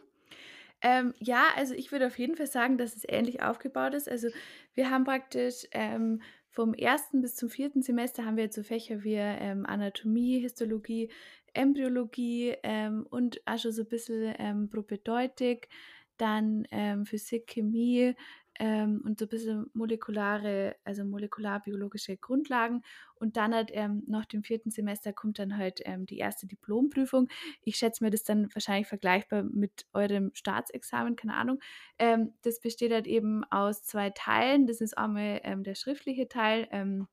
Ähm, 0.82 1.14
ja, 1.20 1.46
also 1.56 1.74
ich 1.74 1.92
würde 1.92 2.08
auf 2.08 2.20
jeden 2.20 2.36
Fall 2.36 2.48
sagen, 2.48 2.78
dass 2.78 2.96
es 2.96 3.04
ähnlich 3.08 3.42
aufgebaut 3.42 3.94
ist. 3.96 4.08
Also 4.10 4.30
wir 4.74 4.90
haben 4.92 5.06
praktisch 5.06 5.66
ähm, 5.72 6.22
vom 6.58 6.74
ersten 6.74 7.22
bis 7.22 7.36
zum 7.36 7.50
vierten 7.50 7.84
Semester 7.84 8.26
haben 8.26 8.36
wir 8.36 8.46
jetzt 8.46 8.56
so 8.56 8.64
Fächer 8.64 9.04
wie 9.04 9.14
ähm, 9.14 9.68
Anatomie, 9.68 10.40
Histologie, 10.40 11.12
Embryologie 11.54 12.56
ähm, 12.64 13.06
und 13.12 13.40
auch 13.46 13.60
schon 13.60 13.72
so 13.72 13.84
ein 13.84 13.88
bisschen 13.88 14.34
ähm, 14.40 14.68
Propedeutik, 14.68 15.70
dann 16.18 16.68
ähm, 16.72 17.06
Physik, 17.06 17.46
Chemie, 17.46 18.16
ähm, 18.60 19.02
und 19.04 19.20
so 19.20 19.26
ein 19.26 19.30
bisschen 19.30 19.70
molekulare, 19.74 20.76
also 20.84 21.04
molekularbiologische 21.06 22.18
Grundlagen. 22.18 22.84
Und 23.16 23.38
dann 23.38 23.54
halt 23.54 23.72
ähm, 23.74 24.04
nach 24.08 24.26
dem 24.26 24.44
vierten 24.44 24.72
Semester 24.72 25.14
kommt 25.14 25.40
dann 25.40 25.58
halt 25.58 25.82
ähm, 25.86 26.06
die 26.06 26.18
erste 26.18 26.48
Diplomprüfung. 26.48 27.28
Ich 27.64 27.78
schätze 27.78 28.04
mir 28.04 28.12
das 28.12 28.24
dann 28.24 28.54
wahrscheinlich 28.54 28.88
vergleichbar 28.88 29.44
mit 29.44 29.86
eurem 29.94 30.32
Staatsexamen, 30.34 31.16
keine 31.16 31.36
Ahnung. 31.36 31.60
Ähm, 32.00 32.34
das 32.44 32.60
besteht 32.60 32.92
halt 32.92 33.08
eben 33.08 33.44
aus 33.46 33.84
zwei 33.84 34.10
Teilen. 34.12 34.68
Das 34.68 34.82
ist 34.82 34.98
einmal 34.98 35.42
ähm, 35.44 35.64
der 35.64 35.76
schriftliche 35.76 36.28
Teil 36.28 36.68
ähm, 36.72 37.08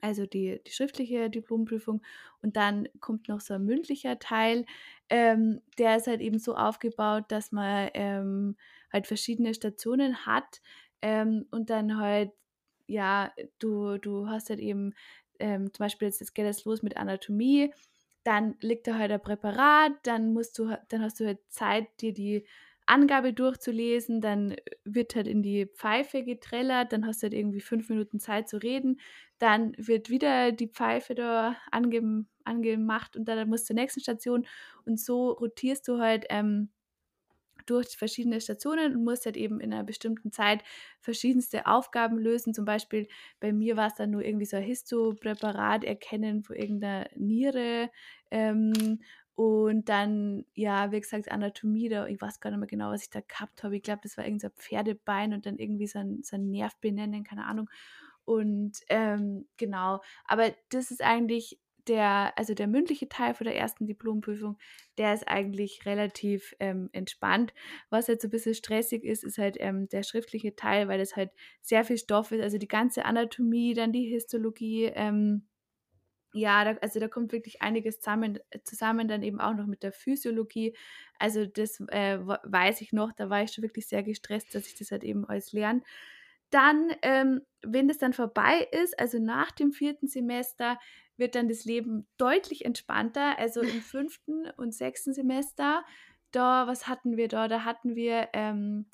also 0.00 0.26
die, 0.26 0.60
die 0.66 0.70
schriftliche 0.70 1.30
Diplomprüfung 1.30 2.02
und 2.42 2.56
dann 2.56 2.88
kommt 3.00 3.28
noch 3.28 3.40
so 3.40 3.54
ein 3.54 3.64
mündlicher 3.64 4.18
Teil. 4.18 4.64
Ähm, 5.08 5.60
der 5.78 5.96
ist 5.96 6.06
halt 6.08 6.20
eben 6.20 6.38
so 6.38 6.56
aufgebaut, 6.56 7.24
dass 7.28 7.52
man 7.52 7.90
ähm, 7.94 8.56
halt 8.92 9.06
verschiedene 9.06 9.54
Stationen 9.54 10.26
hat 10.26 10.60
ähm, 11.02 11.46
und 11.50 11.70
dann 11.70 11.98
halt, 11.98 12.32
ja, 12.86 13.32
du, 13.58 13.98
du 13.98 14.28
hast 14.28 14.50
halt 14.50 14.60
eben 14.60 14.94
ähm, 15.38 15.72
zum 15.72 15.84
Beispiel 15.84 16.08
jetzt, 16.08 16.20
jetzt 16.20 16.34
geht 16.34 16.46
es 16.46 16.64
los 16.64 16.82
mit 16.82 16.96
Anatomie, 16.96 17.72
dann 18.24 18.56
liegt 18.60 18.88
da 18.88 18.96
halt 18.98 19.12
ein 19.12 19.22
Präparat, 19.22 19.92
dann 20.02 20.32
musst 20.32 20.58
du, 20.58 20.76
dann 20.88 21.02
hast 21.02 21.20
du 21.20 21.26
halt 21.26 21.38
Zeit, 21.48 21.86
dir 22.00 22.12
die 22.12 22.44
Angabe 22.86 23.32
durchzulesen, 23.32 24.20
dann 24.20 24.56
wird 24.84 25.16
halt 25.16 25.26
in 25.26 25.42
die 25.42 25.66
Pfeife 25.66 26.22
getrellert, 26.24 26.92
dann 26.92 27.06
hast 27.06 27.22
du 27.22 27.26
halt 27.26 27.34
irgendwie 27.34 27.60
fünf 27.60 27.88
Minuten 27.88 28.20
Zeit 28.20 28.48
zu 28.48 28.58
reden, 28.58 29.00
dann 29.38 29.74
wird 29.76 30.08
wieder 30.08 30.52
die 30.52 30.68
Pfeife 30.68 31.14
da 31.14 31.56
ange 31.70 32.26
angemacht 32.46 33.16
und 33.16 33.26
dann 33.26 33.48
musst 33.48 33.64
du 33.64 33.74
zur 33.74 33.76
nächsten 33.76 34.00
Station 34.00 34.46
und 34.84 35.00
so 35.00 35.30
rotierst 35.32 35.86
du 35.88 35.98
halt 35.98 36.26
ähm, 36.30 36.70
durch 37.66 37.96
verschiedene 37.96 38.40
Stationen 38.40 38.94
und 38.96 39.04
musst 39.04 39.26
halt 39.26 39.36
eben 39.36 39.60
in 39.60 39.72
einer 39.72 39.84
bestimmten 39.84 40.30
Zeit 40.30 40.62
verschiedenste 41.00 41.66
Aufgaben 41.66 42.18
lösen. 42.18 42.54
Zum 42.54 42.64
Beispiel 42.64 43.08
bei 43.40 43.52
mir 43.52 43.76
war 43.76 43.88
es 43.88 43.94
dann 43.94 44.10
nur 44.10 44.24
irgendwie 44.24 44.46
so 44.46 44.56
ein 44.56 44.62
Histopräparat 44.62 45.84
erkennen 45.84 46.42
von 46.42 46.56
irgendeiner 46.56 47.08
Niere 47.16 47.90
ähm, 48.30 49.00
und 49.34 49.90
dann, 49.90 50.46
ja, 50.54 50.92
wie 50.92 51.00
gesagt, 51.00 51.30
Anatomie, 51.30 51.90
da, 51.90 52.06
ich 52.06 52.18
weiß 52.18 52.40
gar 52.40 52.50
nicht 52.50 52.58
mehr 52.58 52.66
genau, 52.68 52.90
was 52.90 53.02
ich 53.02 53.10
da 53.10 53.20
gehabt 53.20 53.62
habe. 53.62 53.76
Ich 53.76 53.82
glaube, 53.82 54.00
das 54.02 54.16
war 54.16 54.24
irgendein 54.24 54.50
so 54.50 54.56
Pferdebein 54.56 55.34
und 55.34 55.44
dann 55.44 55.58
irgendwie 55.58 55.86
so 55.86 55.98
ein, 55.98 56.22
so 56.22 56.36
ein 56.36 56.50
Nerv 56.50 56.74
benennen, 56.80 57.22
keine 57.22 57.44
Ahnung. 57.44 57.68
Und 58.24 58.78
ähm, 58.88 59.46
genau, 59.58 60.00
aber 60.24 60.54
das 60.70 60.90
ist 60.90 61.02
eigentlich 61.02 61.60
der, 61.88 62.32
also 62.36 62.54
der 62.54 62.66
mündliche 62.66 63.08
Teil 63.08 63.34
von 63.34 63.44
der 63.46 63.56
ersten 63.56 63.86
Diplomprüfung, 63.86 64.58
der 64.98 65.14
ist 65.14 65.28
eigentlich 65.28 65.86
relativ 65.86 66.54
ähm, 66.60 66.88
entspannt. 66.92 67.52
Was 67.90 68.06
so 68.06 68.12
ein 68.12 68.30
bisschen 68.30 68.54
stressig 68.54 69.04
ist, 69.04 69.24
ist 69.24 69.38
halt 69.38 69.56
ähm, 69.60 69.88
der 69.88 70.02
schriftliche 70.02 70.56
Teil, 70.56 70.88
weil 70.88 70.98
das 70.98 71.16
halt 71.16 71.30
sehr 71.60 71.84
viel 71.84 71.98
Stoff 71.98 72.32
ist. 72.32 72.42
Also 72.42 72.58
die 72.58 72.68
ganze 72.68 73.04
Anatomie, 73.04 73.74
dann 73.74 73.92
die 73.92 74.06
Histologie, 74.06 74.84
ähm, 74.84 75.46
ja, 76.32 76.64
da, 76.64 76.78
also 76.82 77.00
da 77.00 77.08
kommt 77.08 77.32
wirklich 77.32 77.62
einiges 77.62 78.00
zusammen, 78.00 78.38
zusammen, 78.64 79.08
dann 79.08 79.22
eben 79.22 79.40
auch 79.40 79.54
noch 79.54 79.66
mit 79.66 79.82
der 79.82 79.92
Physiologie. 79.92 80.76
Also 81.18 81.46
das 81.46 81.80
äh, 81.88 82.18
weiß 82.20 82.82
ich 82.82 82.92
noch, 82.92 83.12
da 83.12 83.30
war 83.30 83.42
ich 83.42 83.52
schon 83.52 83.64
wirklich 83.64 83.88
sehr 83.88 84.02
gestresst, 84.02 84.54
dass 84.54 84.66
ich 84.66 84.76
das 84.76 84.90
halt 84.90 85.02
eben 85.02 85.24
alles 85.24 85.52
lerne. 85.52 85.82
Dann, 86.50 86.92
ähm, 87.02 87.40
wenn 87.62 87.88
das 87.88 87.98
dann 87.98 88.12
vorbei 88.12 88.68
ist, 88.70 88.98
also 88.98 89.18
nach 89.18 89.50
dem 89.50 89.72
vierten 89.72 90.08
Semester, 90.08 90.78
wird 91.16 91.34
dann 91.34 91.48
das 91.48 91.64
Leben 91.64 92.06
deutlich 92.16 92.64
entspannter. 92.64 93.38
Also 93.38 93.60
im 93.60 93.68
fünften 93.82 94.50
und 94.56 94.74
sechsten 94.74 95.12
Semester, 95.12 95.84
da, 96.30 96.66
was 96.66 96.88
hatten 96.88 97.16
wir 97.16 97.28
da? 97.28 97.48
Da 97.48 97.64
hatten 97.64 97.94
wir 97.94 98.28
ähm, 98.32 98.86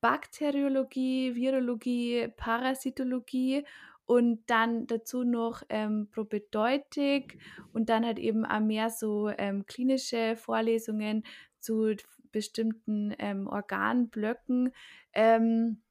Bakteriologie, 0.00 1.34
Virologie, 1.34 2.28
Parasitologie 2.36 3.64
und 4.06 4.42
dann 4.46 4.86
dazu 4.86 5.22
noch 5.22 5.62
ähm, 5.68 6.08
Propedeutik 6.10 7.38
und 7.72 7.88
dann 7.88 8.04
halt 8.04 8.18
eben 8.18 8.44
auch 8.44 8.60
mehr 8.60 8.90
so 8.90 9.28
ähm, 9.28 9.66
klinische 9.66 10.36
Vorlesungen 10.36 11.22
zu 11.60 11.94
bestimmten 12.32 13.14
ähm, 13.18 13.46
Organblöcken. 13.46 14.72
Ähm, 15.12 15.82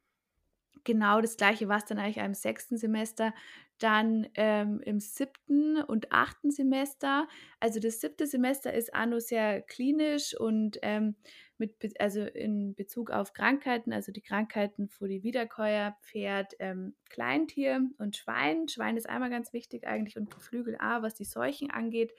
genau 0.83 1.21
das 1.21 1.37
gleiche 1.37 1.69
war 1.69 1.77
es 1.77 1.85
dann 1.85 1.99
eigentlich 1.99 2.17
im 2.17 2.33
sechsten 2.33 2.77
Semester. 2.77 3.33
Dann 3.79 4.27
ähm, 4.35 4.81
im 4.83 4.99
siebten 4.99 5.81
und 5.81 6.11
achten 6.11 6.51
Semester. 6.51 7.27
Also 7.59 7.79
das 7.79 8.01
siebte 8.01 8.27
Semester 8.27 8.73
ist 8.73 8.93
noch 8.93 9.19
sehr 9.19 9.61
klinisch 9.61 10.37
und 10.37 10.77
ähm, 10.81 11.15
mit, 11.57 11.99
also 11.99 12.21
in 12.21 12.75
Bezug 12.75 13.11
auf 13.11 13.33
Krankheiten, 13.33 13.91
also 13.93 14.11
die 14.11 14.21
Krankheiten 14.21 14.87
vor 14.89 15.07
die 15.07 15.23
Wiederkäuer, 15.23 15.97
Pferd, 16.01 16.53
ähm, 16.59 16.95
Kleintier 17.09 17.81
und 17.97 18.15
Schwein. 18.15 18.67
Schwein 18.67 18.97
ist 18.97 19.09
einmal 19.09 19.29
ganz 19.29 19.53
wichtig 19.53 19.85
eigentlich 19.87 20.17
und 20.17 20.33
Geflügel 20.33 20.77
A, 20.79 21.01
was 21.01 21.15
die 21.15 21.25
Seuchen 21.25 21.69
angeht. 21.71 22.13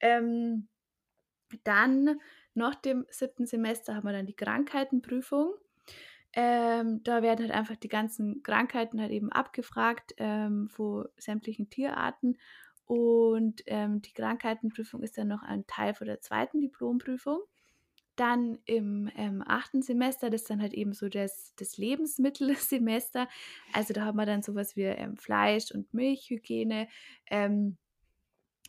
Ähm, 0.00 0.68
dann 1.64 2.20
nach 2.54 2.74
dem 2.74 3.06
siebten 3.10 3.46
Semester 3.46 3.94
haben 3.94 4.06
wir 4.06 4.12
dann 4.12 4.26
die 4.26 4.36
Krankheitenprüfung. 4.36 5.54
Ähm, 6.34 7.02
da 7.04 7.22
werden 7.22 7.46
halt 7.46 7.52
einfach 7.52 7.76
die 7.76 7.88
ganzen 7.88 8.42
Krankheiten 8.42 9.00
halt 9.00 9.10
eben 9.10 9.32
abgefragt 9.32 10.14
ähm, 10.18 10.68
von 10.68 11.08
sämtlichen 11.16 11.70
Tierarten. 11.70 12.38
Und 12.84 13.62
ähm, 13.66 14.00
die 14.02 14.12
Krankheitenprüfung 14.12 15.02
ist 15.02 15.18
dann 15.18 15.28
noch 15.28 15.42
ein 15.42 15.66
Teil 15.66 15.94
von 15.94 16.06
der 16.06 16.20
zweiten 16.20 16.60
Diplomprüfung. 16.60 17.40
Dann 18.16 18.58
im 18.64 19.10
ähm, 19.14 19.44
achten 19.46 19.82
Semester, 19.82 20.28
das 20.30 20.42
ist 20.42 20.50
dann 20.50 20.60
halt 20.60 20.74
eben 20.74 20.92
so 20.92 21.08
das, 21.08 21.54
das 21.56 21.76
Lebensmittelsemester. 21.76 23.28
Also 23.72 23.94
da 23.94 24.04
haben 24.04 24.16
wir 24.16 24.26
dann 24.26 24.42
sowas 24.42 24.74
wie 24.74 24.84
ähm, 24.84 25.16
Fleisch- 25.16 25.70
und 25.70 25.92
Milchhygiene. 25.94 26.88
Ähm, 27.30 27.76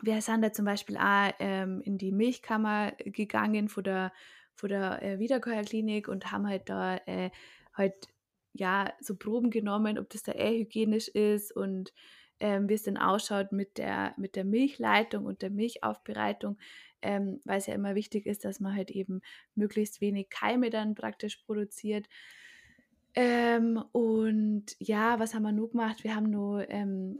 wir 0.02 0.22
sind 0.22 0.42
da 0.42 0.52
zum 0.54 0.66
Beispiel 0.66 0.98
auch 0.98 1.32
ähm, 1.40 1.82
in 1.82 1.98
die 1.98 2.12
Milchkammer 2.12 2.92
gegangen 3.06 3.70
von 3.70 3.84
der, 3.84 4.14
von 4.60 4.70
der 4.70 5.02
äh, 5.02 5.20
Wiederkäuerklinik 5.20 6.08
und 6.08 6.32
haben 6.32 6.48
halt 6.48 6.70
da 6.70 6.98
äh, 7.06 7.32
halt 7.74 7.96
ja 8.54 8.94
so 9.00 9.16
Proben 9.16 9.50
genommen, 9.50 9.98
ob 9.98 10.10
das 10.10 10.24
da 10.24 10.34
eh 10.34 10.60
hygienisch 10.60 11.08
ist 11.08 11.56
und 11.56 11.94
ähm, 12.40 12.70
wie 12.70 12.74
es 12.74 12.84
denn 12.84 12.98
ausschaut 12.98 13.52
mit 13.52 13.78
der, 13.78 14.14
mit 14.18 14.36
der 14.36 14.46
Milchleitung 14.46 15.26
und 15.26 15.42
der 15.42 15.50
Milchaufbereitung, 15.50 16.58
ähm, 17.02 17.42
weil 17.44 17.58
es 17.58 17.68
ja 17.68 17.74
immer 17.74 17.96
wichtig 17.96 18.26
ist, 18.26 18.46
dass 18.46 18.60
man 18.60 18.76
halt 18.76 18.92
eben 18.92 19.22
möglichst 19.56 20.02
wenig 20.02 20.30
Keime 20.30 20.70
dann 20.70 20.96
praktisch 20.96 21.38
produziert. 21.38 22.08
Ähm, 23.16 23.84
und 23.92 24.76
ja, 24.80 25.20
was 25.20 25.34
haben 25.34 25.44
wir 25.44 25.52
nur 25.52 25.72
gemacht? 25.72 26.04
Wir 26.04 26.16
haben 26.16 26.30
nur 26.30 26.70
ähm, 26.70 27.20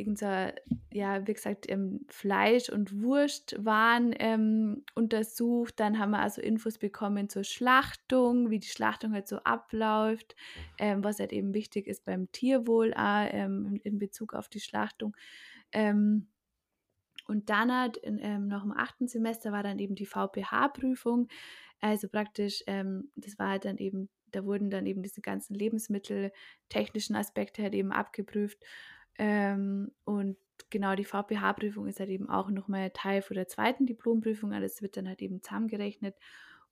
irgendein, 0.00 0.54
ja, 0.92 1.26
wie 1.26 1.34
gesagt, 1.34 1.70
ähm, 1.70 2.06
Fleisch- 2.08 2.68
und 2.70 3.00
Wurstwaren 3.02 4.14
ähm, 4.18 4.84
untersucht. 4.94 5.78
Dann 5.78 5.98
haben 5.98 6.10
wir 6.10 6.20
also 6.20 6.42
Infos 6.42 6.78
bekommen 6.78 7.28
zur 7.28 7.44
Schlachtung, 7.44 8.50
wie 8.50 8.58
die 8.58 8.68
Schlachtung 8.68 9.12
halt 9.12 9.28
so 9.28 9.36
abläuft, 9.38 10.34
ähm, 10.78 11.04
was 11.04 11.20
halt 11.20 11.32
eben 11.32 11.54
wichtig 11.54 11.86
ist 11.86 12.04
beim 12.04 12.32
Tierwohl 12.32 12.92
auch, 12.94 13.28
ähm, 13.30 13.80
in 13.84 13.98
Bezug 13.98 14.34
auf 14.34 14.48
die 14.48 14.60
Schlachtung. 14.60 15.16
Ähm, 15.72 16.26
und 17.26 17.48
dann 17.48 17.72
hat 17.72 17.96
in, 17.96 18.18
ähm, 18.20 18.48
noch 18.48 18.64
im 18.64 18.72
achten 18.72 19.06
Semester 19.06 19.52
war 19.52 19.62
dann 19.62 19.78
eben 19.78 19.94
die 19.94 20.06
VPH-Prüfung. 20.06 21.28
Also 21.80 22.08
praktisch, 22.08 22.64
ähm, 22.66 23.10
das 23.14 23.38
war 23.38 23.50
halt 23.50 23.64
dann 23.64 23.78
eben, 23.78 24.08
da 24.32 24.44
wurden 24.44 24.70
dann 24.70 24.86
eben 24.86 25.02
diese 25.02 25.20
ganzen 25.20 25.54
lebensmitteltechnischen 25.54 27.16
Aspekte 27.16 27.62
halt 27.62 27.74
eben 27.74 27.92
abgeprüft. 27.92 28.58
Ähm, 29.20 29.92
und 30.04 30.38
genau 30.70 30.94
die 30.94 31.04
VPH-Prüfung 31.04 31.86
ist 31.86 32.00
halt 32.00 32.08
eben 32.08 32.30
auch 32.30 32.48
nochmal 32.48 32.90
Teil 32.90 33.20
von 33.20 33.34
der 33.34 33.48
zweiten 33.48 33.84
Diplomprüfung. 33.84 34.54
Also 34.54 34.62
das 34.62 34.80
wird 34.80 34.96
dann 34.96 35.06
halt 35.06 35.20
eben 35.20 35.42
zusammengerechnet. 35.42 36.16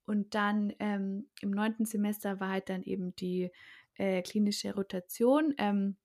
Und 0.07 0.35
dann 0.35 0.73
ähm, 0.79 1.27
im 1.43 1.51
neunten 1.51 1.85
Semester 1.85 2.41
war 2.41 2.49
halt 2.49 2.71
dann 2.71 2.83
eben 2.83 3.15
die 3.17 3.51
äh, 3.97 4.23
klinische 4.23 4.75
Rotation. 4.75 5.55
Ähm, 5.59 5.97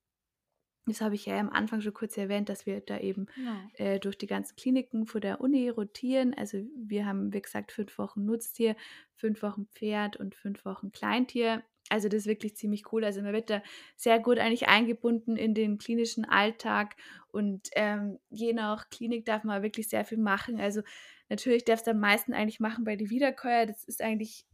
das 0.84 1.00
habe 1.00 1.14
ich 1.14 1.24
ja 1.24 1.38
am 1.38 1.48
Anfang 1.48 1.80
schon 1.80 1.94
kurz 1.94 2.18
erwähnt, 2.18 2.50
dass 2.50 2.66
wir 2.66 2.82
da 2.82 2.98
eben 2.98 3.26
ja. 3.42 3.66
äh, 3.72 3.98
durch 3.98 4.18
die 4.18 4.26
ganzen 4.26 4.54
Kliniken 4.56 5.06
vor 5.06 5.22
der 5.22 5.40
Uni 5.40 5.70
rotieren. 5.70 6.34
Also 6.34 6.58
wir 6.76 7.06
haben, 7.06 7.32
wie 7.32 7.40
gesagt, 7.40 7.72
fünf 7.72 7.96
Wochen 7.96 8.26
Nutztier, 8.26 8.76
fünf 9.14 9.42
Wochen 9.42 9.66
Pferd 9.72 10.18
und 10.18 10.34
fünf 10.34 10.66
Wochen 10.66 10.92
Kleintier. 10.92 11.62
Also 11.90 12.08
das 12.08 12.20
ist 12.20 12.26
wirklich 12.26 12.56
ziemlich 12.56 12.92
cool. 12.92 13.04
Also 13.04 13.22
man 13.22 13.32
wird 13.32 13.50
da 13.50 13.62
sehr 13.96 14.18
gut 14.18 14.38
eigentlich 14.38 14.68
eingebunden 14.68 15.36
in 15.36 15.54
den 15.54 15.78
klinischen 15.78 16.24
Alltag 16.24 16.96
und 17.30 17.68
ähm, 17.74 18.18
je 18.30 18.52
nach 18.52 18.88
Klinik 18.90 19.26
darf 19.26 19.44
man 19.44 19.62
wirklich 19.62 19.88
sehr 19.88 20.04
viel 20.04 20.18
machen. 20.18 20.60
Also 20.60 20.82
natürlich 21.28 21.64
darf 21.64 21.82
es 21.82 21.88
am 21.88 22.00
meisten 22.00 22.32
eigentlich 22.32 22.60
machen 22.60 22.84
bei 22.84 22.96
der 22.96 23.10
Wiederkäuer. 23.10 23.66
Das 23.66 23.84
ist 23.84 24.00
eigentlich 24.00 24.46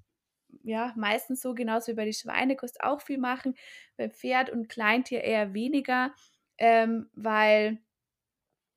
ja 0.63 0.93
meistens 0.97 1.41
so, 1.41 1.55
genauso 1.55 1.93
wie 1.93 1.97
bei 1.97 2.05
der 2.05 2.13
Schweinekost 2.13 2.83
auch 2.83 3.01
viel 3.01 3.19
machen. 3.19 3.55
Beim 3.97 4.11
Pferd 4.11 4.51
und 4.51 4.69
Kleintier 4.69 5.23
eher 5.23 5.55
weniger, 5.55 6.13
ähm, 6.59 7.11
weil 7.15 7.79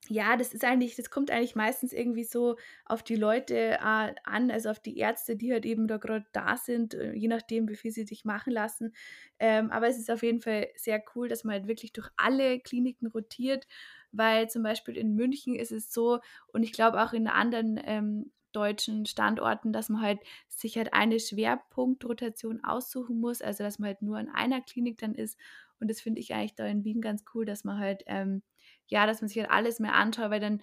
ja, 0.10 0.36
das 0.38 0.54
ist 0.54 0.64
eigentlich, 0.66 0.96
das 0.96 1.10
kommt 1.10 1.32
eigentlich 1.32 1.56
meistens 1.56 1.94
irgendwie 1.94 2.24
so 2.26 2.58
auf 2.86 3.04
die 3.04 3.16
Leute 3.16 3.56
äh, 3.56 3.78
an, 3.80 4.52
also 4.52 4.70
auf 4.70 4.80
die 4.80 4.98
Ärzte, 4.98 5.36
die 5.36 5.52
halt 5.54 5.66
eben 5.66 5.88
da 5.88 5.98
gerade 5.98 6.26
da 6.34 6.58
sind, 6.58 6.94
äh, 6.94 7.14
je 7.14 7.28
nachdem, 7.28 7.70
wie 7.70 7.76
viel 7.76 7.92
sie 7.92 8.04
sich 8.06 8.26
machen 8.26 8.52
lassen. 8.54 8.94
Ähm, 9.40 9.72
aber 9.72 9.88
es 9.88 9.98
ist 9.98 10.12
auf 10.12 10.24
jeden 10.24 10.42
Fall 10.42 10.68
sehr 10.76 11.04
cool, 11.16 11.28
dass 11.30 11.44
man 11.44 11.54
halt 11.54 11.68
wirklich 11.68 11.94
durch 11.94 12.10
alle 12.18 12.60
Kliniken 12.60 13.08
rotiert, 13.08 13.68
weil 14.12 14.50
zum 14.50 14.64
Beispiel 14.64 14.98
in 14.98 15.16
München 15.16 15.56
ist 15.56 15.72
es 15.72 15.92
so 15.94 16.20
und 16.48 16.64
ich 16.64 16.74
glaube 16.74 17.02
auch 17.02 17.14
in 17.14 17.28
anderen 17.28 17.80
ähm, 17.84 18.32
deutschen 18.52 19.06
Standorten, 19.06 19.74
dass 19.74 19.90
man 19.90 20.02
halt 20.02 20.20
sich 20.48 20.78
halt 20.78 20.94
eine 20.94 21.20
Schwerpunktrotation 21.20 22.64
aussuchen 22.64 23.20
muss, 23.20 23.42
also 23.42 23.64
dass 23.64 23.80
man 23.80 23.88
halt 23.88 24.02
nur 24.02 24.20
in 24.20 24.30
einer 24.30 24.62
Klinik 24.62 25.00
dann 25.00 25.16
ist. 25.16 25.38
Und 25.80 25.90
das 25.90 26.02
finde 26.02 26.20
ich 26.22 26.34
eigentlich 26.34 26.56
da 26.56 26.66
in 26.66 26.84
Wien 26.84 27.02
ganz 27.02 27.24
cool, 27.34 27.46
dass 27.46 27.64
man 27.64 27.80
halt 27.80 28.04
ähm, 28.06 28.44
ja, 28.88 29.06
dass 29.06 29.22
man 29.22 29.28
sich 29.28 29.40
halt 29.40 29.52
alles 29.52 29.80
mehr 29.80 29.94
anschaut, 29.94 30.30
weil 30.30 30.40
dann 30.40 30.62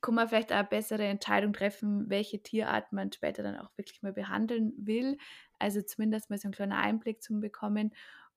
kann 0.00 0.14
man 0.14 0.28
vielleicht 0.28 0.52
eine 0.52 0.66
bessere 0.66 1.04
Entscheidung 1.04 1.52
treffen, 1.52 2.08
welche 2.08 2.42
Tierart 2.42 2.92
man 2.92 3.12
später 3.12 3.42
dann 3.42 3.58
auch 3.58 3.70
wirklich 3.76 4.02
mal 4.02 4.12
behandeln 4.12 4.72
will. 4.76 5.18
Also 5.58 5.82
zumindest 5.82 6.30
mal 6.30 6.38
so 6.38 6.48
einen 6.48 6.54
kleinen 6.54 6.72
Einblick 6.72 7.22
zu 7.22 7.38
bekommen. 7.38 7.94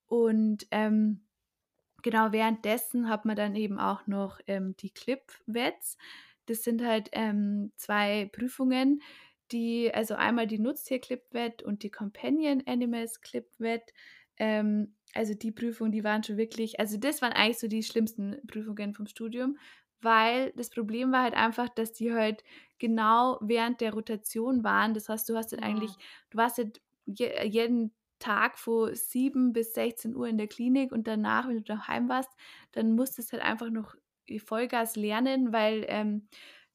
Und 0.07 0.67
ähm, 0.71 1.21
genau 2.01 2.31
währenddessen 2.31 3.09
hat 3.09 3.25
man 3.25 3.35
dann 3.35 3.55
eben 3.55 3.79
auch 3.79 4.07
noch 4.07 4.39
ähm, 4.47 4.75
die 4.77 4.91
Clip-Wets. 4.91 5.97
Das 6.45 6.63
sind 6.63 6.83
halt 6.83 7.09
ähm, 7.13 7.71
zwei 7.77 8.29
Prüfungen, 8.33 9.01
die, 9.51 9.93
also 9.93 10.15
einmal 10.15 10.47
die 10.47 10.59
Nutztier-Clip-Wet 10.59 11.63
und 11.63 11.83
die 11.83 11.91
Companion 11.91 12.61
Animals 12.65 13.21
Clip-Wet. 13.21 13.93
Ähm, 14.37 14.95
also 15.13 15.33
die 15.33 15.51
Prüfungen, 15.51 15.91
die 15.91 16.03
waren 16.03 16.23
schon 16.23 16.37
wirklich, 16.37 16.79
also 16.79 16.97
das 16.97 17.21
waren 17.21 17.33
eigentlich 17.33 17.59
so 17.59 17.67
die 17.67 17.83
schlimmsten 17.83 18.45
Prüfungen 18.47 18.93
vom 18.93 19.07
Studium, 19.07 19.57
weil 20.01 20.51
das 20.55 20.69
Problem 20.69 21.11
war 21.11 21.23
halt 21.23 21.35
einfach, 21.35 21.69
dass 21.69 21.93
die 21.93 22.13
halt 22.13 22.43
genau 22.79 23.37
während 23.41 23.79
der 23.81 23.93
Rotation 23.93 24.63
waren. 24.63 24.93
Das 24.93 25.09
heißt, 25.09 25.29
du 25.29 25.35
hast 25.37 25.51
halt 25.51 25.61
ja. 25.61 25.67
eigentlich, 25.67 25.91
du 26.29 26.37
warst 26.37 26.57
halt 26.57 26.81
jeden 27.05 27.93
Tag 28.19 28.57
von 28.57 28.93
7 28.95 29.53
bis 29.53 29.73
16 29.73 30.15
Uhr 30.15 30.27
in 30.27 30.37
der 30.37 30.47
Klinik 30.47 30.91
und 30.91 31.07
danach, 31.07 31.47
wenn 31.47 31.57
du 31.57 31.61
daheim 31.63 32.09
warst, 32.09 32.31
dann 32.71 32.95
musstest 32.95 33.31
du 33.31 33.37
halt 33.37 33.45
einfach 33.45 33.69
noch 33.69 33.95
Vollgas 34.45 34.95
lernen, 34.95 35.51
weil 35.51 35.85
ähm, 35.89 36.27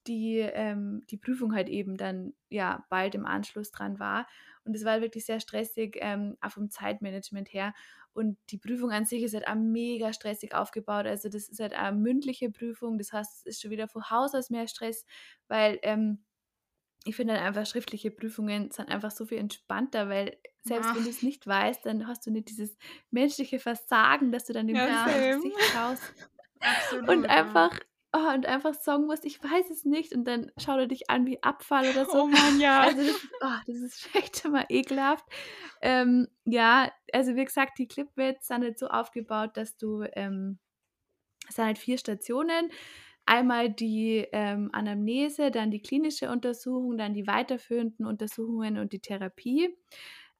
die, 0.07 0.39
ähm, 0.39 1.03
die 1.11 1.16
Prüfung 1.16 1.55
halt 1.55 1.68
eben 1.68 1.97
dann 1.97 2.34
ja 2.49 2.86
bald 2.89 3.14
im 3.14 3.26
Anschluss 3.26 3.70
dran 3.70 3.99
war. 3.99 4.26
Und 4.64 4.74
es 4.76 4.84
war 4.84 5.01
wirklich 5.01 5.24
sehr 5.26 5.41
stressig, 5.41 5.97
ähm, 6.01 6.36
auch 6.41 6.51
vom 6.51 6.70
Zeitmanagement 6.70 7.53
her. 7.53 7.74
Und 8.19 8.37
die 8.51 8.59
Prüfung 8.59 8.91
an 8.91 9.05
sich 9.05 9.23
ist 9.23 9.35
halt 9.35 9.49
auch 9.49 9.55
mega 9.55 10.12
stressig 10.12 10.55
aufgebaut. 10.55 11.07
Also 11.07 11.29
das 11.29 11.49
ist 11.49 11.61
halt 11.61 11.73
eine 11.73 11.97
mündliche 11.97 12.51
Prüfung. 12.51 12.99
Das 12.99 13.12
heißt, 13.12 13.37
es 13.37 13.47
ist 13.47 13.62
schon 13.62 13.71
wieder 13.71 13.89
von 13.89 14.11
Haus 14.11 14.35
aus 14.35 14.51
mehr 14.51 14.66
Stress, 14.66 15.07
weil 15.47 15.79
ähm, 15.83 16.25
ich 17.05 17.16
finde 17.16 17.35
halt 17.35 17.43
einfach 17.43 17.66
schriftliche 17.66 18.11
Prüfungen 18.11 18.71
sind 18.71 18.91
einfach 18.91 19.11
so 19.11 19.25
viel 19.25 19.39
entspannter, 19.39 20.09
weil 20.09 20.37
selbst 20.62 20.91
Ach. 20.91 20.97
wenn 20.97 21.05
du 21.05 21.11
es 21.11 21.23
nicht 21.23 21.47
weißt, 21.47 21.87
dann 21.87 22.07
hast 22.07 22.27
du 22.27 22.31
nicht 22.31 22.49
dieses 22.49 22.77
menschliche 23.11 23.59
Versagen, 23.59 24.33
dass 24.33 24.45
du 24.45 24.53
dann 24.53 24.69
im 24.69 24.77
ja, 24.77 25.07
Gesicht 25.07 25.57
schaust. 25.73 26.03
Absolut, 26.61 27.09
und 27.09 27.27
einfach 27.27 27.79
oh, 28.13 28.35
und 28.35 28.47
einfach 28.47 28.75
sagen 28.75 29.07
musst, 29.07 29.25
ich 29.25 29.43
weiß 29.43 29.71
es 29.71 29.85
nicht 29.85 30.15
und 30.15 30.25
dann 30.25 30.51
schaut 30.57 30.79
er 30.79 30.87
dich 30.87 31.11
an 31.11 31.27
wie 31.27 31.43
Abfall 31.43 31.89
oder 31.91 32.05
so. 32.11 32.23
Oh 32.23 32.27
Mann, 32.27 32.61
ja. 32.61 32.81
Also 32.81 33.03
das, 33.03 33.29
oh, 33.41 33.61
das 33.67 33.77
ist 33.77 34.09
echt 34.15 34.45
immer 34.45 34.69
ekelhaft. 34.71 35.25
Ähm, 35.83 36.29
ja, 36.45 36.91
also 37.13 37.37
wie 37.37 37.45
gesagt, 37.45 37.79
die 37.79 37.89
Clipwets 37.89 38.49
sind 38.49 38.63
halt 38.63 38.79
so 38.79 38.89
aufgebaut, 38.89 39.57
dass 39.57 39.77
du, 39.77 40.05
ähm, 40.15 40.59
es 41.49 41.57
sind 41.57 41.65
halt 41.65 41.79
vier 41.79 41.99
Stationen. 41.99 42.71
Einmal 43.27 43.69
die 43.71 44.27
ähm, 44.33 44.71
Anamnese, 44.73 45.51
dann 45.51 45.71
die 45.71 45.83
klinische 45.83 46.31
Untersuchung, 46.31 46.97
dann 46.97 47.13
die 47.13 47.27
weiterführenden 47.27 48.07
Untersuchungen 48.07 48.79
und 48.79 48.95
die 48.95 49.01
Therapie. 49.01 49.77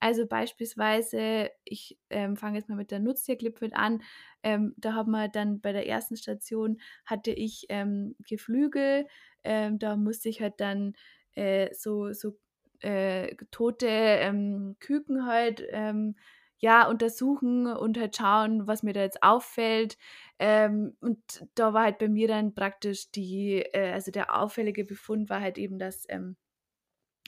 Also 0.01 0.27
beispielsweise, 0.27 1.51
ich 1.65 1.99
ähm, 2.11 2.37
fange 2.37 2.59
jetzt 2.59 2.69
mal 2.69 2.77
mit 2.77 2.91
der 2.93 3.01
Nutztierclipfit 3.01 3.75
an. 3.75 4.03
Ähm, 4.45 4.75
da 4.77 4.95
haben 4.95 5.11
wir 5.11 5.29
dann 5.29 5.61
bei 5.61 5.73
der 5.73 5.89
ersten 5.89 6.17
Station 6.17 6.81
hatte 7.05 7.33
ich 7.33 7.67
ähm, 7.69 8.15
Geflügel. 8.29 9.07
Ähm, 9.45 9.79
da 9.79 9.97
musste 9.97 10.29
ich 10.29 10.41
halt 10.41 10.61
dann 10.61 10.95
äh, 11.35 11.75
so, 11.75 12.13
so 12.13 12.39
äh, 12.81 13.35
tote 13.51 13.89
ähm, 13.89 14.77
Küken 14.81 15.27
halt 15.27 15.65
ähm, 15.71 16.15
ja, 16.61 16.89
untersuchen 16.89 17.67
und 17.69 17.99
halt 17.99 18.17
schauen, 18.17 18.67
was 18.67 18.83
mir 18.83 18.93
da 18.93 19.01
jetzt 19.03 19.23
auffällt. 19.23 19.97
Ähm, 20.41 20.97
und 21.01 21.21
da 21.55 21.73
war 21.73 21.85
halt 21.85 21.99
bei 21.99 22.09
mir 22.09 22.27
dann 22.29 22.55
praktisch 22.55 23.11
die, 23.13 23.63
äh, 23.73 23.93
also 23.93 24.11
der 24.11 24.37
auffällige 24.41 24.85
Befund 24.85 25.29
war 25.31 25.41
halt 25.41 25.59
eben, 25.59 25.79
dass 25.79 26.05
ähm, 26.09 26.37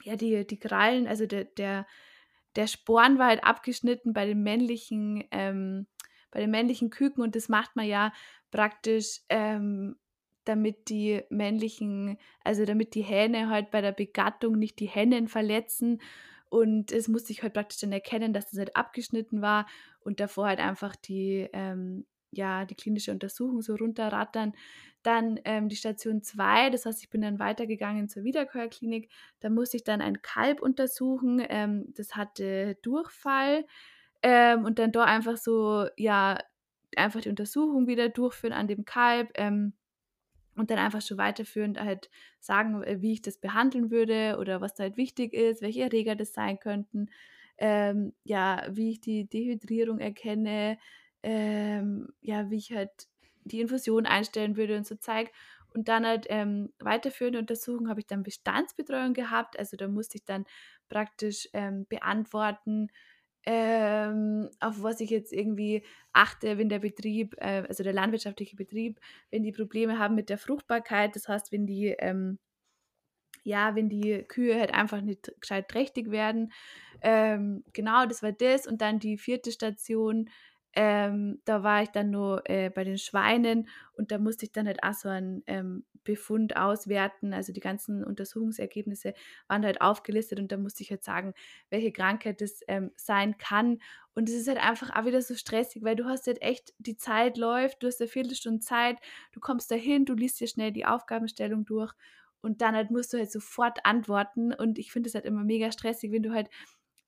ja, 0.04 0.16
die, 0.16 0.46
die 0.46 0.58
Krallen, 0.58 1.06
also 1.06 1.26
der, 1.26 1.44
der 1.44 1.86
der 2.56 2.66
Sporn 2.66 3.18
war 3.18 3.28
halt 3.28 3.44
abgeschnitten 3.44 4.12
bei 4.12 4.26
den 4.26 4.42
männlichen, 4.42 5.24
ähm, 5.30 5.86
bei 6.30 6.40
den 6.40 6.50
männlichen 6.50 6.90
Küken 6.90 7.22
und 7.22 7.34
das 7.34 7.48
macht 7.48 7.76
man 7.76 7.86
ja 7.86 8.12
praktisch, 8.50 9.20
ähm, 9.28 9.96
damit 10.44 10.88
die 10.88 11.22
männlichen, 11.30 12.18
also 12.44 12.64
damit 12.64 12.94
die 12.94 13.02
Hähne 13.02 13.48
halt 13.48 13.70
bei 13.70 13.80
der 13.80 13.92
Begattung 13.92 14.58
nicht 14.58 14.80
die 14.80 14.88
Hennen 14.88 15.28
verletzen. 15.28 16.00
Und 16.48 16.90
es 16.90 17.06
musste 17.08 17.32
ich 17.32 17.42
halt 17.42 17.54
praktisch 17.54 17.80
dann 17.80 17.92
erkennen, 17.92 18.32
dass 18.32 18.50
das 18.50 18.58
halt 18.58 18.76
abgeschnitten 18.76 19.42
war 19.42 19.66
und 20.00 20.18
davor 20.18 20.46
halt 20.48 20.58
einfach 20.58 20.96
die, 20.96 21.48
ähm, 21.52 22.06
ja, 22.30 22.64
die 22.64 22.74
klinische 22.74 23.12
Untersuchung 23.12 23.62
so 23.62 23.74
runterrattern. 23.74 24.52
Dann 25.02 25.40
ähm, 25.44 25.68
die 25.68 25.76
Station 25.76 26.22
2, 26.22 26.70
das 26.70 26.86
heißt, 26.86 27.02
ich 27.02 27.10
bin 27.10 27.22
dann 27.22 27.38
weitergegangen 27.38 28.08
zur 28.08 28.24
Wiederkehrklinik. 28.24 29.10
Da 29.40 29.50
musste 29.50 29.78
ich 29.78 29.84
dann 29.84 30.00
ein 30.00 30.22
Kalb 30.22 30.60
untersuchen. 30.60 31.42
Ähm, 31.48 31.92
das 31.96 32.16
hatte 32.16 32.76
Durchfall. 32.82 33.64
Ähm, 34.22 34.64
und 34.64 34.78
dann 34.78 34.92
da 34.92 35.04
einfach 35.04 35.36
so, 35.38 35.86
ja, 35.96 36.38
einfach 36.96 37.22
die 37.22 37.30
Untersuchung 37.30 37.86
wieder 37.86 38.08
durchführen 38.10 38.52
an 38.52 38.68
dem 38.68 38.84
Kalb. 38.84 39.30
Ähm, 39.36 39.74
und 40.56 40.70
dann 40.70 40.78
einfach 40.78 41.02
schon 41.02 41.18
weiterführend 41.18 41.80
halt 41.80 42.10
sagen, 42.38 42.82
äh, 42.82 43.00
wie 43.00 43.12
ich 43.12 43.22
das 43.22 43.38
behandeln 43.38 43.90
würde 43.90 44.36
oder 44.38 44.60
was 44.60 44.74
da 44.74 44.84
halt 44.84 44.96
wichtig 44.96 45.32
ist, 45.32 45.62
welche 45.62 45.82
Erreger 45.82 46.16
das 46.16 46.32
sein 46.32 46.58
könnten, 46.58 47.08
ähm, 47.58 48.14
ja, 48.24 48.66
wie 48.70 48.90
ich 48.90 49.00
die 49.00 49.28
Dehydrierung 49.28 49.98
erkenne, 49.98 50.78
ähm, 51.22 52.08
ja, 52.20 52.50
wie 52.50 52.56
ich 52.56 52.72
halt 52.72 53.08
die 53.44 53.60
Infusion 53.60 54.06
einstellen 54.06 54.56
würde 54.56 54.76
und 54.76 54.86
so 54.86 54.94
zeige. 54.96 55.30
Und 55.72 55.88
dann 55.88 56.04
halt 56.06 56.26
ähm, 56.28 56.72
weiterführende 56.80 57.38
Untersuchungen 57.38 57.88
habe 57.88 58.00
ich 58.00 58.06
dann 58.06 58.22
Bestandsbetreuung 58.24 59.14
gehabt. 59.14 59.58
Also 59.58 59.76
da 59.76 59.88
musste 59.88 60.18
ich 60.18 60.24
dann 60.24 60.44
praktisch 60.88 61.48
ähm, 61.52 61.86
beantworten, 61.88 62.88
ähm, 63.46 64.50
auf 64.60 64.82
was 64.82 65.00
ich 65.00 65.10
jetzt 65.10 65.32
irgendwie 65.32 65.84
achte, 66.12 66.58
wenn 66.58 66.68
der 66.68 66.80
Betrieb, 66.80 67.34
äh, 67.38 67.64
also 67.68 67.82
der 67.82 67.92
landwirtschaftliche 67.92 68.56
Betrieb, 68.56 69.00
wenn 69.30 69.42
die 69.42 69.52
Probleme 69.52 69.98
haben 69.98 70.14
mit 70.14 70.28
der 70.28 70.38
Fruchtbarkeit, 70.38 71.16
das 71.16 71.28
heißt, 71.28 71.52
wenn 71.52 71.66
die, 71.66 71.88
ähm, 71.98 72.38
ja, 73.42 73.74
wenn 73.74 73.88
die 73.88 74.24
Kühe 74.28 74.58
halt 74.58 74.74
einfach 74.74 75.00
nicht 75.00 75.32
gescheit 75.40 75.68
trächtig 75.68 76.10
werden. 76.10 76.52
Ähm, 77.00 77.64
genau, 77.72 78.04
das 78.06 78.22
war 78.22 78.32
das. 78.32 78.66
Und 78.66 78.82
dann 78.82 78.98
die 78.98 79.16
vierte 79.16 79.50
Station, 79.52 80.28
ähm, 80.74 81.40
da 81.44 81.62
war 81.62 81.82
ich 81.82 81.88
dann 81.90 82.10
nur 82.10 82.48
äh, 82.48 82.70
bei 82.70 82.84
den 82.84 82.98
Schweinen 82.98 83.68
und 83.92 84.12
da 84.12 84.18
musste 84.18 84.46
ich 84.46 84.52
dann 84.52 84.66
halt 84.66 84.82
auch 84.82 84.94
so 84.94 85.08
einen 85.08 85.42
ähm, 85.46 85.84
Befund 86.04 86.56
auswerten. 86.56 87.32
Also 87.32 87.52
die 87.52 87.60
ganzen 87.60 88.04
Untersuchungsergebnisse 88.04 89.14
waren 89.48 89.64
halt 89.64 89.80
aufgelistet 89.80 90.38
und 90.38 90.52
da 90.52 90.56
musste 90.56 90.82
ich 90.82 90.90
halt 90.90 91.04
sagen, 91.04 91.34
welche 91.70 91.92
Krankheit 91.92 92.40
das 92.40 92.60
ähm, 92.68 92.92
sein 92.96 93.36
kann. 93.38 93.78
Und 94.14 94.28
es 94.28 94.34
ist 94.34 94.48
halt 94.48 94.58
einfach 94.58 94.94
auch 94.94 95.04
wieder 95.06 95.22
so 95.22 95.34
stressig, 95.34 95.82
weil 95.82 95.96
du 95.96 96.04
hast 96.06 96.26
halt 96.26 96.42
echt, 96.42 96.72
die 96.78 96.96
Zeit 96.96 97.36
läuft, 97.36 97.82
du 97.82 97.86
hast 97.86 98.00
eine 98.00 98.08
Viertelstunde 98.08 98.60
Zeit, 98.60 98.98
du 99.32 99.40
kommst 99.40 99.70
dahin, 99.70 100.04
du 100.04 100.14
liest 100.14 100.40
dir 100.40 100.46
schnell 100.48 100.72
die 100.72 100.86
Aufgabenstellung 100.86 101.64
durch 101.64 101.92
und 102.42 102.60
dann 102.62 102.74
halt 102.74 102.90
musst 102.90 103.12
du 103.12 103.18
halt 103.18 103.30
sofort 103.30 103.84
antworten. 103.84 104.52
Und 104.52 104.78
ich 104.78 104.92
finde 104.92 105.08
es 105.08 105.14
halt 105.14 105.24
immer 105.24 105.44
mega 105.44 105.72
stressig, 105.72 106.12
wenn 106.12 106.22
du 106.22 106.32
halt 106.32 106.48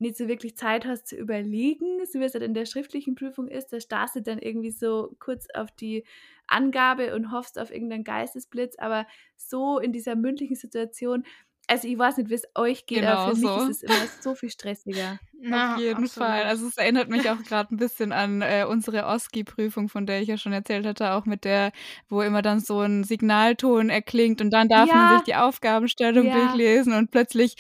nicht 0.03 0.16
so 0.16 0.28
wirklich 0.28 0.57
Zeit 0.57 0.84
hast 0.84 1.07
zu 1.07 1.16
überlegen, 1.16 2.05
so 2.05 2.20
wie 2.20 2.24
es 2.24 2.34
halt 2.34 2.44
in 2.44 2.55
der 2.55 2.66
schriftlichen 2.66 3.14
Prüfung 3.14 3.48
ist, 3.48 3.72
da 3.72 3.80
starrst 3.80 4.16
du 4.16 4.22
dann 4.22 4.38
irgendwie 4.38 4.70
so 4.70 5.16
kurz 5.18 5.46
auf 5.55 5.70
die 5.70 6.05
Angabe 6.46 7.14
und 7.14 7.32
hoffst 7.32 7.59
auf 7.59 7.70
irgendeinen 7.70 8.05
Geistesblitz, 8.05 8.76
aber 8.78 9.07
so 9.36 9.78
in 9.78 9.92
dieser 9.92 10.16
mündlichen 10.16 10.57
Situation, 10.57 11.24
also 11.72 11.88
ich 11.88 11.98
weiß 11.98 12.18
nicht, 12.18 12.28
wie 12.28 12.34
es 12.34 12.46
euch 12.54 12.84
geht, 12.84 13.00
genau 13.00 13.12
aber 13.12 13.30
für 13.30 13.40
so. 13.40 13.56
mich 13.56 13.70
ist 13.70 13.76
es 13.76 13.82
immer 13.84 14.06
so 14.20 14.34
viel 14.34 14.50
stressiger. 14.50 15.18
Ja, 15.40 15.74
Auf 15.74 15.80
jeden 15.80 16.04
absolut. 16.04 16.28
Fall. 16.28 16.44
Also 16.44 16.68
es 16.68 16.76
erinnert 16.76 17.08
mich 17.08 17.28
auch 17.30 17.42
gerade 17.42 17.74
ein 17.74 17.78
bisschen 17.78 18.12
an 18.12 18.42
äh, 18.42 18.64
unsere 18.68 19.06
OSCI-Prüfung, 19.06 19.88
von 19.88 20.06
der 20.06 20.20
ich 20.20 20.28
ja 20.28 20.36
schon 20.36 20.52
erzählt 20.52 20.86
hatte, 20.86 21.12
auch 21.12 21.24
mit 21.24 21.44
der, 21.44 21.72
wo 22.08 22.20
immer 22.20 22.42
dann 22.42 22.60
so 22.60 22.80
ein 22.80 23.04
Signalton 23.04 23.88
erklingt 23.88 24.40
und 24.40 24.50
dann 24.50 24.68
darf 24.68 24.88
ja. 24.88 24.94
man 24.94 25.16
sich 25.16 25.24
die 25.24 25.34
Aufgabenstellung 25.34 26.26
ja. 26.26 26.34
durchlesen 26.34 26.92
und 26.92 27.10
plötzlich 27.10 27.56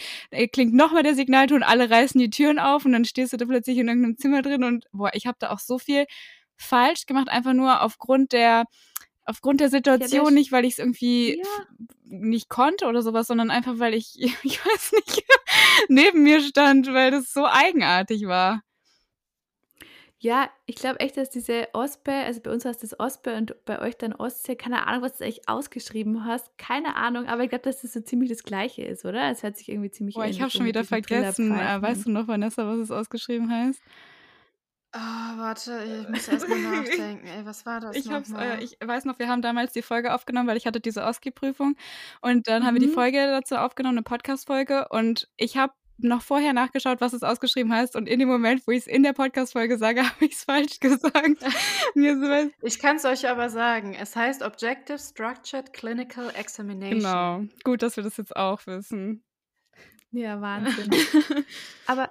klingt 0.52 0.74
nochmal 0.74 1.02
der 1.02 1.14
Signalton, 1.14 1.62
alle 1.62 1.90
reißen 1.90 2.20
die 2.20 2.30
Türen 2.30 2.58
auf 2.58 2.84
und 2.84 2.92
dann 2.92 3.06
stehst 3.06 3.32
du 3.32 3.38
da 3.38 3.46
plötzlich 3.46 3.78
in 3.78 3.88
irgendeinem 3.88 4.18
Zimmer 4.18 4.42
drin 4.42 4.62
und 4.62 4.84
boah, 4.92 5.10
ich 5.14 5.26
habe 5.26 5.38
da 5.40 5.50
auch 5.50 5.58
so 5.58 5.78
viel 5.78 6.04
falsch 6.56 7.06
gemacht, 7.06 7.28
einfach 7.30 7.54
nur 7.54 7.80
aufgrund 7.80 8.32
der 8.32 8.66
aufgrund 9.24 9.60
der 9.60 9.70
Situation, 9.70 10.26
ja, 10.26 10.30
nicht 10.30 10.52
weil 10.52 10.64
ich 10.64 10.74
es 10.74 10.78
irgendwie 10.78 11.38
ja. 11.38 11.44
nicht 12.04 12.48
konnte 12.48 12.86
oder 12.86 13.02
sowas, 13.02 13.26
sondern 13.26 13.50
einfach 13.50 13.78
weil 13.78 13.94
ich, 13.94 14.20
ich 14.42 14.64
weiß 14.64 14.92
nicht, 14.92 15.24
neben 15.88 16.22
mir 16.22 16.40
stand, 16.40 16.92
weil 16.92 17.10
das 17.10 17.32
so 17.32 17.46
eigenartig 17.46 18.26
war. 18.26 18.62
Ja, 20.18 20.48
ich 20.66 20.76
glaube 20.76 21.00
echt, 21.00 21.16
dass 21.16 21.30
diese 21.30 21.66
Ospe, 21.72 22.12
also 22.12 22.40
bei 22.40 22.52
uns 22.52 22.64
heißt 22.64 22.80
das 22.84 23.00
Ospe 23.00 23.34
und 23.34 23.56
bei 23.64 23.80
euch 23.80 23.98
dann 23.98 24.12
Ostsee, 24.12 24.54
keine 24.54 24.86
Ahnung, 24.86 25.02
was 25.02 25.18
du 25.18 25.24
eigentlich 25.24 25.48
ausgeschrieben 25.48 26.24
hast, 26.24 26.56
keine 26.58 26.94
Ahnung, 26.94 27.26
aber 27.26 27.42
ich 27.42 27.48
glaube, 27.48 27.64
dass 27.64 27.82
das 27.82 27.92
so 27.92 28.00
ziemlich 28.02 28.30
das 28.30 28.44
Gleiche 28.44 28.84
ist, 28.84 29.04
oder? 29.04 29.32
Es 29.32 29.42
hört 29.42 29.56
sich 29.56 29.68
irgendwie 29.68 29.90
ziemlich 29.90 30.14
Boah, 30.14 30.26
ich 30.26 30.40
habe 30.40 30.52
schon 30.52 30.64
wieder 30.64 30.84
vergessen. 30.84 31.50
Äh, 31.52 31.82
weißt 31.82 32.06
du 32.06 32.12
noch, 32.12 32.28
Vanessa, 32.28 32.64
was 32.64 32.78
es 32.78 32.92
ausgeschrieben 32.92 33.50
heißt? 33.50 33.82
Oh, 34.94 34.98
warte, 34.98 35.84
ich 35.84 36.08
muss 36.08 36.28
erst 36.28 36.48
mal 36.48 36.58
nachdenken. 36.82 37.26
Ey, 37.26 37.46
was 37.46 37.64
war 37.64 37.80
das 37.80 37.96
Ich, 37.96 38.10
äh, 38.10 38.62
ich 38.62 38.76
weiß 38.84 39.06
noch, 39.06 39.18
wir 39.18 39.28
haben 39.28 39.40
damals 39.40 39.72
die 39.72 39.80
Folge 39.80 40.12
aufgenommen, 40.12 40.46
weil 40.48 40.58
ich 40.58 40.66
hatte 40.66 40.80
diese 40.80 41.04
OSCE-Prüfung. 41.04 41.76
Und 42.20 42.46
dann 42.46 42.66
haben 42.66 42.74
wir 42.74 42.80
die 42.80 42.88
mhm. 42.88 42.94
Folge 42.94 43.26
dazu 43.26 43.56
aufgenommen, 43.56 43.96
eine 43.98 44.02
Podcast-Folge. 44.02 44.88
Und 44.90 45.30
ich 45.38 45.56
habe 45.56 45.72
noch 45.96 46.20
vorher 46.20 46.52
nachgeschaut, 46.52 47.00
was 47.00 47.14
es 47.14 47.22
ausgeschrieben 47.22 47.72
heißt. 47.72 47.96
Und 47.96 48.06
in 48.06 48.18
dem 48.18 48.28
Moment, 48.28 48.66
wo 48.66 48.72
ich 48.72 48.80
es 48.80 48.86
in 48.86 49.02
der 49.02 49.14
Podcast-Folge 49.14 49.78
sage, 49.78 50.02
habe 50.08 50.24
ich 50.26 50.32
es 50.32 50.44
falsch 50.44 50.80
gesagt. 50.80 51.12
Ich 52.62 52.78
kann 52.78 52.96
es 52.96 53.04
euch 53.04 53.28
aber 53.28 53.50
sagen. 53.50 53.94
Es 53.94 54.16
heißt 54.16 54.42
Objective 54.42 54.98
Structured 54.98 55.72
Clinical 55.72 56.30
Examination. 56.34 57.00
Genau. 57.00 57.44
Gut, 57.64 57.82
dass 57.82 57.96
wir 57.96 58.04
das 58.04 58.16
jetzt 58.16 58.34
auch 58.36 58.66
wissen. 58.66 59.22
Ja, 60.10 60.40
Wahnsinn. 60.40 60.90
Aber 61.86 62.10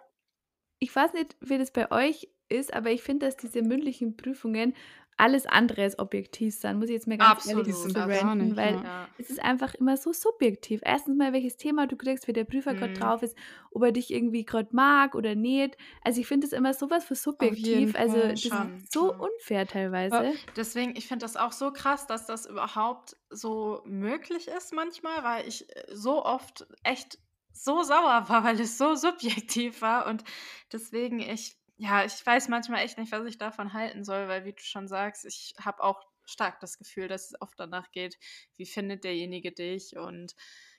ich 0.79 0.95
weiß 0.95 1.13
nicht, 1.13 1.35
wie 1.41 1.57
das 1.57 1.71
bei 1.71 1.91
euch 1.91 2.29
ist, 2.51 2.73
aber 2.73 2.91
ich 2.91 3.01
finde, 3.01 3.25
dass 3.25 3.37
diese 3.37 3.61
mündlichen 3.61 4.17
Prüfungen 4.17 4.73
alles 5.21 5.45
andere 5.45 5.83
als 5.83 5.99
objektiv 5.99 6.55
sind, 6.55 6.79
muss 6.79 6.87
ich 6.87 6.93
jetzt 6.93 7.07
mal 7.07 7.17
ganz 7.17 7.31
Absolut, 7.31 7.67
ehrlich 7.67 7.75
zu 7.79 7.95
ranten, 7.95 8.57
weil 8.57 8.75
ja. 8.75 9.07
es 9.19 9.29
ist 9.29 9.39
einfach 9.39 9.75
immer 9.75 9.95
so 9.95 10.13
subjektiv. 10.13 10.81
Erstens 10.83 11.15
mal, 11.15 11.31
welches 11.31 11.57
Thema 11.57 11.85
du 11.85 11.95
kriegst, 11.95 12.27
wie 12.27 12.33
der 12.33 12.43
Prüfer 12.43 12.73
mhm. 12.73 12.77
gerade 12.77 12.93
drauf 12.93 13.21
ist, 13.21 13.37
ob 13.69 13.83
er 13.83 13.91
dich 13.91 14.11
irgendwie 14.11 14.45
gerade 14.45 14.69
mag 14.71 15.13
oder 15.13 15.35
nicht. 15.35 15.77
Also 16.03 16.21
ich 16.21 16.27
finde 16.27 16.47
es 16.47 16.53
immer 16.53 16.73
sowas 16.73 17.03
für 17.03 17.13
subjektiv. 17.13 17.95
Also 17.95 18.17
das 18.17 18.41
schon, 18.41 18.77
ist 18.77 18.91
so 18.91 19.13
unfair 19.13 19.67
teilweise. 19.67 20.33
Deswegen, 20.55 20.95
ich 20.95 21.07
finde 21.07 21.23
das 21.23 21.37
auch 21.37 21.51
so 21.51 21.71
krass, 21.71 22.07
dass 22.07 22.25
das 22.25 22.47
überhaupt 22.47 23.15
so 23.29 23.83
möglich 23.85 24.47
ist 24.47 24.73
manchmal, 24.73 25.23
weil 25.23 25.47
ich 25.47 25.69
äh, 25.69 25.83
so 25.93 26.25
oft 26.25 26.65
echt 26.83 27.19
so 27.53 27.83
sauer 27.83 28.25
war, 28.27 28.43
weil 28.43 28.59
es 28.59 28.79
so 28.79 28.95
subjektiv 28.95 29.81
war 29.83 30.07
und 30.07 30.23
deswegen 30.71 31.19
ich 31.19 31.60
ja, 31.81 32.05
ich 32.05 32.23
weiß 32.23 32.47
manchmal 32.49 32.83
echt 32.85 32.99
nicht, 32.99 33.11
was 33.11 33.25
ich 33.25 33.39
davon 33.39 33.73
halten 33.73 34.03
soll, 34.03 34.27
weil 34.27 34.45
wie 34.45 34.53
du 34.53 34.61
schon 34.61 34.87
sagst, 34.87 35.25
ich 35.25 35.55
habe 35.59 35.81
auch 35.81 35.99
stark 36.25 36.59
das 36.59 36.77
Gefühl, 36.77 37.07
dass 37.07 37.31
es 37.31 37.41
oft 37.41 37.59
danach 37.59 37.89
geht, 37.91 38.19
wie 38.55 38.67
findet 38.67 39.03
derjenige 39.03 39.51
dich 39.51 39.97
und 39.97 40.35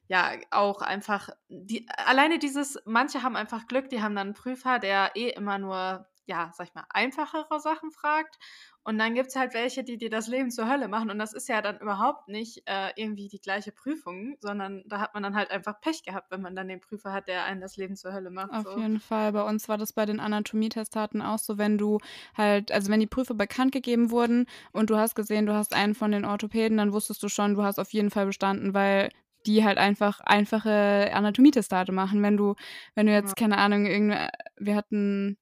ja, 0.07 0.36
auch 0.53 0.80
einfach 0.80 1.30
die 1.48 1.88
alleine 1.88 2.38
dieses 2.38 2.80
manche 2.84 3.24
haben 3.24 3.34
einfach 3.34 3.66
Glück, 3.66 3.88
die 3.88 4.00
haben 4.00 4.14
dann 4.14 4.28
einen 4.28 4.34
Prüfer, 4.34 4.78
der 4.78 5.16
eh 5.16 5.30
immer 5.30 5.59
nur 5.59 6.07
ja, 6.26 6.53
sag 6.55 6.68
ich 6.68 6.74
mal, 6.74 6.86
einfachere 6.90 7.59
Sachen 7.59 7.90
fragt. 7.90 8.38
Und 8.85 8.99
dann 8.99 9.14
gibt 9.14 9.28
es 9.28 9.37
halt 9.37 9.55
welche, 9.55 9.85
die 9.85 9.97
dir 9.97 10.11
das 10.11 10.26
Leben 10.26 10.51
zur 10.51 10.68
Hölle 10.68 10.89
machen. 10.89 11.11
Und 11.11 11.18
das 11.18 11.33
ist 11.33 11.49
ja 11.49 11.62
dann 11.62 11.78
überhaupt 11.78 12.28
nicht 12.28 12.62
äh, 12.66 12.91
irgendwie 12.97 13.28
die 13.28 13.41
gleiche 13.41 13.70
Prüfung, 13.70 14.37
sondern 14.41 14.83
da 14.87 15.01
hat 15.01 15.14
man 15.14 15.22
dann 15.22 15.37
halt 15.37 15.53
einfach 15.53 15.80
Pech 15.80 16.03
gehabt, 16.03 16.33
wenn 16.33 16.43
man 16.43 16.57
dann 16.57 16.66
den 16.66 16.80
Prüfer 16.80 17.12
hat, 17.12 17.28
der 17.28 17.45
einen 17.45 17.61
das 17.61 17.76
Leben 17.76 17.95
zur 17.95 18.12
Hölle 18.12 18.30
macht. 18.30 18.53
Auf 18.53 18.64
so. 18.64 18.76
jeden 18.76 18.99
Fall. 18.99 19.33
Bei 19.33 19.43
uns 19.43 19.68
war 19.68 19.78
das 19.78 19.93
bei 19.93 20.05
den 20.05 20.18
Anatomietestaten 20.18 21.22
auch 21.22 21.39
so, 21.39 21.59
wenn 21.59 21.78
du 21.78 21.99
halt, 22.37 22.72
also 22.72 22.91
wenn 22.91 23.01
die 23.01 23.07
Prüfer 23.07 23.35
bekannt 23.35 23.70
gegeben 23.70 24.11
wurden 24.11 24.47
und 24.72 24.91
du 24.91 24.97
hast 24.97 25.14
gesehen, 25.14 25.47
du 25.47 25.55
hast 25.55 25.74
einen 25.74 25.95
von 25.95 26.11
den 26.11 26.24
Orthopäden, 26.24 26.78
dann 26.78 26.93
wusstest 26.93 27.22
du 27.22 27.28
schon, 27.28 27.55
du 27.55 27.62
hast 27.62 27.78
auf 27.78 27.93
jeden 27.93 28.11
Fall 28.11 28.26
bestanden, 28.26 28.74
weil 28.74 29.11
die 29.47 29.64
halt 29.64 29.78
einfach 29.78 30.20
einfache 30.20 31.11
Anatomietestate 31.12 31.93
machen. 31.93 32.22
Wenn 32.22 32.37
du, 32.37 32.55
wenn 32.95 33.07
du 33.07 33.12
jetzt, 33.12 33.37
keine 33.37 33.59
Ahnung, 33.59 33.87
irgendwie, 33.87 34.16
wir 34.59 34.76
hatten 34.76 35.37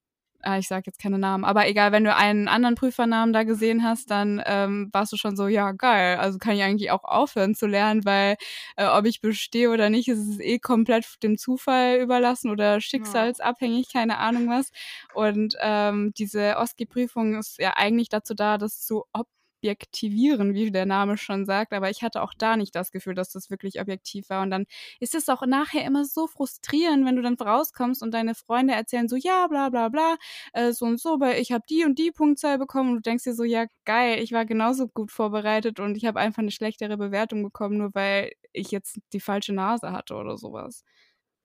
ich 0.58 0.68
sage 0.68 0.84
jetzt 0.86 0.98
keine 1.00 1.18
Namen, 1.18 1.44
aber 1.44 1.68
egal, 1.68 1.92
wenn 1.92 2.04
du 2.04 2.14
einen 2.14 2.48
anderen 2.48 2.74
Prüfernamen 2.74 3.32
da 3.32 3.42
gesehen 3.42 3.82
hast, 3.84 4.10
dann 4.10 4.42
ähm, 4.46 4.88
warst 4.92 5.12
du 5.12 5.16
schon 5.16 5.36
so, 5.36 5.46
ja, 5.48 5.72
geil, 5.72 6.16
also 6.18 6.38
kann 6.38 6.54
ich 6.54 6.62
eigentlich 6.62 6.90
auch 6.90 7.04
aufhören 7.04 7.54
zu 7.54 7.66
lernen, 7.66 8.04
weil 8.04 8.36
äh, 8.76 8.86
ob 8.86 9.06
ich 9.06 9.20
bestehe 9.20 9.70
oder 9.70 9.90
nicht, 9.90 10.08
ist 10.08 10.18
es 10.18 10.40
eh 10.40 10.58
komplett 10.58 11.22
dem 11.22 11.38
Zufall 11.38 11.98
überlassen 12.00 12.50
oder 12.50 12.80
schicksalsabhängig, 12.80 13.92
keine 13.92 14.18
Ahnung 14.18 14.48
was. 14.48 14.70
Und 15.14 15.56
ähm, 15.60 16.12
diese 16.16 16.56
OSCE-Prüfung 16.58 17.38
ist 17.38 17.58
ja 17.58 17.74
eigentlich 17.76 18.08
dazu 18.08 18.34
da, 18.34 18.58
das 18.58 18.80
zu 18.80 19.04
ob 19.12 19.26
objektivieren, 19.60 20.54
wie 20.54 20.70
der 20.70 20.86
Name 20.86 21.16
schon 21.18 21.44
sagt, 21.44 21.72
aber 21.72 21.90
ich 21.90 22.02
hatte 22.02 22.22
auch 22.22 22.32
da 22.36 22.56
nicht 22.56 22.74
das 22.74 22.90
Gefühl, 22.92 23.14
dass 23.14 23.30
das 23.30 23.50
wirklich 23.50 23.80
objektiv 23.80 24.28
war. 24.30 24.42
Und 24.42 24.50
dann 24.50 24.64
ist 25.00 25.14
es 25.14 25.28
auch 25.28 25.44
nachher 25.46 25.84
immer 25.84 26.04
so 26.04 26.26
frustrierend, 26.26 27.04
wenn 27.06 27.16
du 27.16 27.22
dann 27.22 27.34
rauskommst 27.34 28.02
und 28.02 28.12
deine 28.12 28.34
Freunde 28.34 28.74
erzählen 28.74 29.08
so, 29.08 29.16
ja, 29.16 29.46
bla 29.48 29.68
bla 29.68 29.88
bla, 29.88 30.16
äh, 30.52 30.72
so 30.72 30.86
und 30.86 31.00
so, 31.00 31.20
weil 31.20 31.40
ich 31.40 31.52
habe 31.52 31.64
die 31.68 31.84
und 31.84 31.98
die 31.98 32.10
Punktzahl 32.10 32.58
bekommen 32.58 32.90
und 32.90 32.96
du 32.96 33.02
denkst 33.02 33.24
dir 33.24 33.34
so, 33.34 33.44
ja, 33.44 33.66
geil, 33.84 34.18
ich 34.22 34.32
war 34.32 34.44
genauso 34.46 34.88
gut 34.88 35.10
vorbereitet 35.12 35.80
und 35.80 35.96
ich 35.96 36.06
habe 36.06 36.20
einfach 36.20 36.40
eine 36.42 36.50
schlechtere 36.50 36.96
Bewertung 36.96 37.42
bekommen, 37.42 37.78
nur 37.78 37.94
weil 37.94 38.32
ich 38.52 38.70
jetzt 38.70 38.98
die 39.12 39.20
falsche 39.20 39.52
Nase 39.52 39.92
hatte 39.92 40.14
oder 40.14 40.36
sowas. 40.38 40.84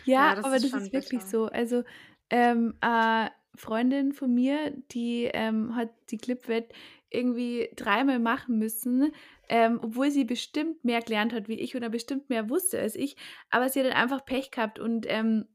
Ja, 0.05 0.34
Ja, 0.34 0.36
das 0.36 0.47
aber 0.47 0.59
ist 0.59 0.71
das 0.71 0.73
ist 0.73 0.91
wirklich 0.93 0.93
bitter. 0.93 1.25
so. 1.25 1.45
Also, 1.47 1.84
ähm, 2.29 2.75
äh, 2.81 3.29
Freundin 3.55 4.13
von 4.13 4.33
mir, 4.33 4.71
die 4.91 5.29
ähm, 5.33 5.75
hat 5.75 5.89
die 6.09 6.17
Clipwett 6.17 6.73
irgendwie 7.09 7.69
dreimal 7.75 8.19
machen 8.19 8.57
müssen, 8.57 9.13
ähm, 9.47 9.79
obwohl 9.81 10.09
sie 10.09 10.23
bestimmt 10.23 10.83
mehr 10.83 11.01
gelernt 11.01 11.33
hat 11.33 11.47
wie 11.47 11.59
ich 11.59 11.75
oder 11.75 11.89
bestimmt 11.89 12.29
mehr 12.29 12.49
wusste 12.49 12.79
als 12.79 12.95
ich. 12.95 13.15
Aber 13.49 13.69
sie 13.69 13.79
hat 13.79 13.87
halt 13.87 13.95
einfach 13.95 14.25
Pech 14.25 14.51
gehabt 14.51 14.79
und 14.79 15.05
ähm, 15.07 15.45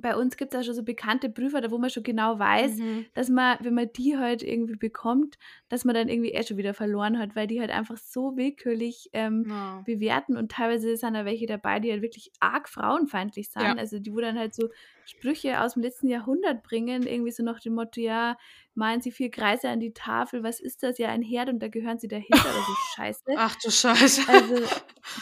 bei 0.00 0.16
uns 0.16 0.36
gibt 0.36 0.54
es 0.54 0.60
auch 0.60 0.64
schon 0.64 0.74
so 0.74 0.82
bekannte 0.82 1.28
Prüfer, 1.30 1.60
da 1.60 1.70
wo 1.70 1.78
man 1.78 1.90
schon 1.90 2.02
genau 2.02 2.38
weiß, 2.38 2.76
Mhm. 2.76 3.06
dass 3.14 3.28
man, 3.28 3.58
wenn 3.60 3.74
man 3.74 3.90
die 3.92 4.16
halt 4.16 4.42
irgendwie 4.42 4.76
bekommt, 4.76 5.38
dass 5.68 5.84
man 5.84 5.94
dann 5.94 6.08
irgendwie 6.08 6.30
eh 6.32 6.42
schon 6.42 6.56
wieder 6.56 6.74
verloren 6.74 7.18
hat, 7.18 7.34
weil 7.36 7.46
die 7.46 7.60
halt 7.60 7.70
einfach 7.70 7.96
so 7.96 8.36
willkürlich 8.36 9.10
ähm, 9.12 9.44
Ja. 9.48 9.82
bewerten 9.84 10.36
und 10.36 10.50
teilweise 10.50 10.96
sind 10.96 11.14
da 11.14 11.24
welche 11.24 11.46
dabei, 11.46 11.80
die 11.80 11.90
halt 11.90 12.02
wirklich 12.02 12.30
arg 12.40 12.68
frauenfeindlich 12.68 13.50
sind. 13.50 13.62
Ja. 13.62 13.74
Also 13.74 13.98
die, 13.98 14.12
wo 14.12 14.20
dann 14.20 14.38
halt 14.38 14.54
so 14.54 14.68
Sprüche 15.04 15.60
aus 15.62 15.74
dem 15.74 15.82
letzten 15.82 16.08
Jahrhundert 16.08 16.62
bringen, 16.62 17.06
irgendwie 17.06 17.30
so 17.30 17.42
nach 17.42 17.60
dem 17.60 17.74
Motto, 17.74 18.00
ja, 18.00 18.36
malen 18.74 19.00
sie 19.00 19.10
vier 19.10 19.30
Kreise 19.30 19.68
an 19.70 19.80
die 19.80 19.92
Tafel, 19.92 20.42
was 20.42 20.60
ist 20.60 20.82
das? 20.82 20.98
Ja, 20.98 21.08
ein 21.08 21.22
Herd 21.22 21.48
und 21.48 21.60
da 21.60 21.68
gehören 21.68 21.98
sie 21.98 22.08
dahinter 22.08 22.38
oder 22.44 22.62
so 22.66 22.72
Scheiße. 22.96 23.22
Ach 23.36 23.56
du 23.56 23.70
Scheiße. 23.70 24.22
Also 24.28 24.54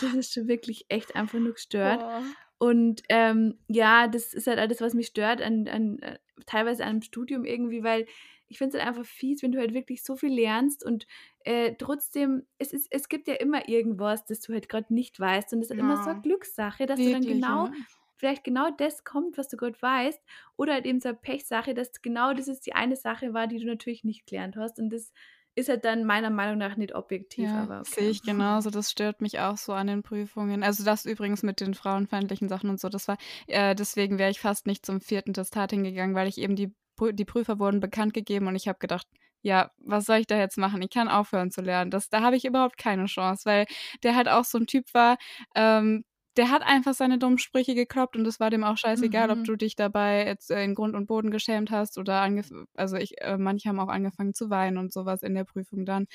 das 0.01 0.15
ist 0.15 0.33
schon 0.35 0.49
wirklich 0.49 0.85
echt 0.89 1.15
einfach 1.15 1.39
nur 1.39 1.53
gestört. 1.53 2.01
Boah. 2.01 2.23
Und 2.59 3.03
ähm, 3.11 3.59
ja, 3.69 4.09
das 4.09 4.33
ist 4.33 4.47
halt 4.47 4.59
alles, 4.59 4.81
was 4.81 4.95
mich 4.95 5.09
stört, 5.09 5.43
an, 5.43 5.69
an, 5.69 5.99
äh, 6.01 6.19
teilweise 6.47 6.85
an 6.85 6.91
einem 6.91 7.03
Studium 7.03 7.45
irgendwie, 7.45 7.83
weil 7.85 8.07
ich 8.49 8.59
finde 8.59 8.77
es 8.79 8.83
halt 8.83 8.89
einfach 8.89 9.05
fies, 9.11 9.43
wenn 9.43 9.53
du 9.53 9.59
halt 9.59 9.75
wirklich 9.75 10.03
so 10.05 10.17
viel 10.17 10.33
lernst 10.33 10.85
und 10.85 11.07
äh, 11.41 11.75
trotzdem, 11.79 12.47
es, 12.59 12.73
ist, 12.73 12.87
es 12.91 13.09
gibt 13.09 13.29
ja 13.29 13.35
immer 13.35 13.69
irgendwas, 13.69 14.25
das 14.25 14.41
du 14.41 14.53
halt 14.53 14.69
gerade 14.69 14.93
nicht 14.95 15.19
weißt. 15.19 15.53
Und 15.53 15.61
es 15.61 15.71
ist 15.71 15.79
immer 15.79 15.97
so 15.97 16.11
Ja. 16.11 16.11
eine 16.11 16.21
Glückssache, 16.21 16.87
dass 16.87 17.03
du 17.03 17.11
dann 17.11 17.27
Wirklich, 17.27 17.47
genau, 17.47 17.69
ja. 17.69 17.73
vielleicht 18.17 18.45
genau 18.45 18.71
das 18.71 19.05
kommt, 19.05 19.37
was 19.37 19.49
du 19.49 19.57
gerade 19.57 19.81
weißt. 19.81 20.21
Oder 20.57 20.75
halt 20.75 20.87
eben 20.87 21.01
so 21.01 21.09
eine 21.11 21.19
Pechsache, 21.19 21.75
dass 21.75 22.01
genau 22.03 22.33
das 22.35 22.49
ist 22.49 22.67
die 22.67 22.75
eine 22.75 22.97
Sache 22.97 23.35
war, 23.35 23.47
die 23.49 23.59
du 23.59 23.67
natürlich 23.67 24.05
nicht 24.05 24.27
gelernt 24.27 24.57
hast. 24.57 24.79
Und 24.79 24.91
das 24.91 25.13
ist 25.57 25.69
halt 25.71 25.85
dann 25.87 26.05
meiner 26.05 26.31
Meinung 26.31 26.59
nach 26.59 26.77
nicht 26.77 26.95
objektiv, 26.95 27.47
Ja, 27.47 27.63
aber 27.63 27.83
sehe 27.85 28.05
okay. 28.05 28.11
ich 28.11 28.23
genauso. 28.23 28.71
Das 28.71 28.91
stört 28.91 29.23
mich 29.23 29.41
auch 29.41 29.57
so 29.57 29.73
an 29.73 29.87
den 29.87 30.03
Prüfungen. 30.03 30.63
Also 30.63 30.85
das 30.85 31.07
übrigens 31.07 31.43
mit 31.43 31.61
den 31.61 31.75
frauenfeindlichen 31.75 32.49
Sachen 32.49 32.69
und 32.71 32.79
so, 32.79 32.89
das 32.91 33.09
war, 33.09 33.17
äh, 33.47 33.75
deswegen 33.75 34.19
wäre 34.19 34.31
ich 34.31 34.39
fast 34.41 34.67
nicht 34.67 34.85
zum 34.85 35.01
vierten 35.01 35.33
Testat 35.33 35.71
hingegangen, 35.71 36.15
weil 36.15 36.29
ich 36.29 36.39
eben 36.39 36.57
die, 36.57 36.73
die 37.13 37.25
Prüfer 37.25 37.59
wurden 37.59 37.81
bekannt 37.81 38.13
gegeben 38.15 38.47
und 38.49 38.55
ich 38.55 38.69
habe 38.69 38.79
gedacht, 38.79 39.07
ja, 39.43 39.71
was 39.79 40.05
soll 40.07 40.17
ich 40.19 40.27
da 40.27 40.37
jetzt 40.39 40.59
machen? 40.59 40.83
Ich 40.83 40.91
kann 40.91 41.09
aufhören 41.09 41.51
zu 41.51 41.63
lernen. 41.63 41.91
Das, 41.91 42.09
da 42.11 42.21
habe 42.21 42.37
ich 42.37 42.45
überhaupt 42.45 42.77
keine 42.79 43.07
Chance, 43.07 43.43
weil 43.47 43.67
der 44.03 44.15
halt 44.15 44.29
auch 44.29 44.45
so 44.45 44.59
ein 44.59 44.67
Typ 44.67 44.93
war, 44.93 45.17
ähm, 45.55 46.05
der 46.37 46.51
hat 46.51 46.63
einfach 46.63 46.95
seine 46.95 47.19
dummen 47.19 47.39
Sprüche 47.39 47.75
gekloppt 47.75 48.17
und 48.17 48.27
es 48.27 48.41
war 48.41 48.51
dem 48.51 48.65
auch 48.65 48.77
scheißegal, 48.79 49.31
ob 49.31 49.39
Mhm. 49.39 49.45
du 49.45 49.57
dich 49.57 49.77
dabei 49.77 50.27
jetzt 50.27 50.51
äh, 50.51 50.63
in 50.65 50.75
Grund 50.75 50.95
und 50.95 51.07
Boden 51.07 51.31
geschämt 51.31 51.71
hast 51.71 51.99
oder 51.99 52.29
also 52.75 52.97
ich, 52.97 53.21
äh, 53.23 53.39
manche 53.39 53.69
haben 53.69 53.81
auch 53.81 53.89
angefangen 53.89 54.35
zu 54.35 54.51
weinen 54.51 54.79
und 54.79 54.93
sowas 54.93 55.23
in 55.23 55.35
der 55.35 55.45
Prüfung 55.45 55.85
dann. 55.87 56.07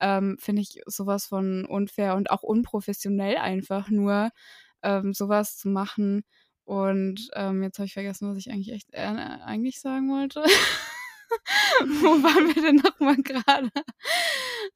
Ähm, 0.00 0.36
Finde 0.40 0.62
ich 0.62 0.80
sowas 0.86 1.26
von 1.26 1.64
unfair 1.66 2.16
und 2.16 2.30
auch 2.30 2.42
unprofessionell 2.42 3.36
einfach 3.38 3.88
nur, 3.90 4.30
ähm, 4.82 5.12
sowas 5.14 5.56
zu 5.56 5.68
machen. 5.68 6.24
Und 6.64 7.28
ähm, 7.34 7.62
jetzt 7.62 7.78
habe 7.78 7.86
ich 7.86 7.94
vergessen, 7.94 8.28
was 8.30 8.38
ich 8.38 8.50
eigentlich 8.50 8.72
echt 8.72 8.88
äh, 8.92 9.00
eigentlich 9.00 9.80
sagen 9.80 10.10
wollte. 10.10 10.42
Wo 12.02 12.22
waren 12.22 12.54
wir 12.54 12.62
denn 12.62 12.76
nochmal 12.76 13.16
gerade? 13.16 13.70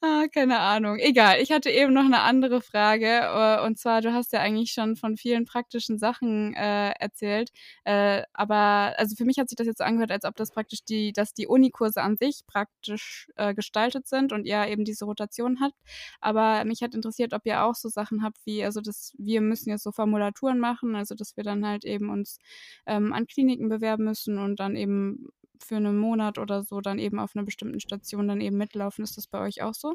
Ah, 0.01 0.27
keine 0.33 0.59
Ahnung. 0.61 0.99
Egal, 0.99 1.41
ich 1.41 1.51
hatte 1.53 1.71
eben 1.71 1.93
noch 1.93 2.05
eine 2.05 2.21
andere 2.21 2.61
Frage. 2.61 3.07
äh, 3.07 3.65
Und 3.65 3.79
zwar, 3.79 4.01
du 4.01 4.13
hast 4.13 4.33
ja 4.33 4.41
eigentlich 4.41 4.73
schon 4.73 4.97
von 4.97 5.17
vielen 5.17 5.45
praktischen 5.45 5.99
Sachen 5.99 6.55
äh, 6.55 6.91
erzählt. 6.99 7.51
Äh, 7.85 8.23
aber 8.33 8.95
also 8.99 9.17
für 9.17 9.25
mich 9.25 9.39
hat 9.39 9.49
sich 9.49 9.57
das 9.57 9.67
jetzt 9.67 9.79
so 9.79 9.85
angehört, 9.85 10.13
als 10.13 10.25
ob 10.25 10.37
das 10.37 10.51
praktisch 10.53 10.85
die, 10.85 11.13
dass 11.13 11.33
die 11.35 11.47
Unikurse 11.47 12.03
an 12.03 12.17
sich 12.17 12.43
praktisch 12.47 13.29
äh, 13.37 13.55
gestaltet 13.55 14.07
sind 14.09 14.33
und 14.33 14.45
ihr 14.45 14.67
eben 14.69 14.85
diese 14.85 15.05
Rotation 15.05 15.59
habt. 15.61 15.75
Aber 16.21 16.65
mich 16.65 16.83
hat 16.83 16.95
interessiert, 16.95 17.33
ob 17.35 17.45
ihr 17.47 17.65
auch 17.65 17.75
so 17.75 17.89
Sachen 17.89 18.23
habt 18.23 18.39
wie, 18.45 18.65
also 18.65 18.81
das, 18.81 19.13
wir 19.19 19.41
müssen 19.41 19.71
jetzt 19.71 19.85
so 19.85 19.93
Formulaturen 19.93 20.59
machen, 20.59 20.95
also 20.97 21.15
dass 21.15 21.37
wir 21.37 21.45
dann 21.45 21.67
halt 21.67 21.85
eben 21.85 22.11
uns 22.11 22.39
ähm, 22.87 23.13
an 23.13 23.27
Kliniken 23.27 23.69
bewerben 23.69 24.05
müssen 24.05 24.39
und 24.39 24.61
dann 24.61 24.77
eben 24.77 25.29
für 25.65 25.77
einen 25.77 25.99
Monat 25.99 26.39
oder 26.39 26.63
so 26.63 26.81
dann 26.81 26.99
eben 26.99 27.19
auf 27.19 27.35
einer 27.35 27.45
bestimmten 27.45 27.81
Station 27.81 28.29
dann 28.29 28.41
eben 28.41 28.57
mitlaufen. 28.57 29.05
Ist 29.05 29.17
das 29.17 29.27
bei 29.27 29.41
euch 29.41 29.63
auch 29.63 29.75
so? 29.75 29.95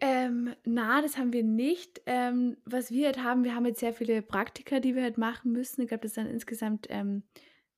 Ähm, 0.00 0.54
na, 0.64 1.00
das 1.00 1.16
haben 1.16 1.32
wir 1.32 1.42
nicht. 1.42 2.02
Ähm, 2.06 2.58
was 2.64 2.90
wir 2.90 3.06
halt 3.06 3.22
haben, 3.22 3.44
wir 3.44 3.54
haben 3.54 3.66
jetzt 3.66 3.80
sehr 3.80 3.94
viele 3.94 4.20
Praktika, 4.22 4.80
die 4.80 4.94
wir 4.94 5.02
halt 5.02 5.16
machen 5.18 5.52
müssen. 5.52 5.82
Ich 5.82 5.88
glaube, 5.88 6.02
das 6.02 6.14
sind 6.14 6.26
insgesamt 6.26 6.86
ähm, 6.90 7.22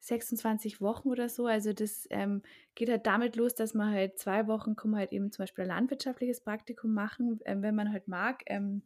26 0.01 0.81
Wochen 0.81 1.09
oder 1.09 1.29
so. 1.29 1.47
Also 1.47 1.73
das 1.73 2.07
ähm, 2.11 2.43
geht 2.75 2.91
halt 2.91 3.07
damit 3.07 3.37
los, 3.37 3.55
dass 3.55 3.75
man 3.75 3.93
halt 3.93 4.19
zwei 4.19 4.47
Wochen 4.47 4.77
kann 4.77 4.91
man 4.91 5.01
halt 5.01 5.13
eben 5.13 5.31
zum 5.31 5.45
Beispiel 5.45 5.65
ein 5.65 5.69
landwirtschaftliches 5.69 6.41
Praktikum 6.41 6.93
machen, 6.93 7.39
ähm, 7.45 7.63
wenn 7.63 7.75
man 7.75 7.93
halt 7.93 8.09
mag. 8.09 8.43
Ähm, 8.47 8.83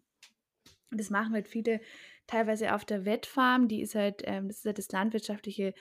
das 0.90 1.10
machen 1.10 1.32
halt 1.32 1.48
viele 1.48 1.80
teilweise 2.26 2.74
auf 2.74 2.84
der 2.84 3.04
Wettfarm. 3.04 3.68
Die 3.68 3.80
ist 3.80 3.94
halt, 3.94 4.22
ähm, 4.24 4.48
das 4.48 4.58
ist 4.58 4.66
halt 4.66 4.78
das 4.78 4.92
landwirtschaftliche 4.92 5.74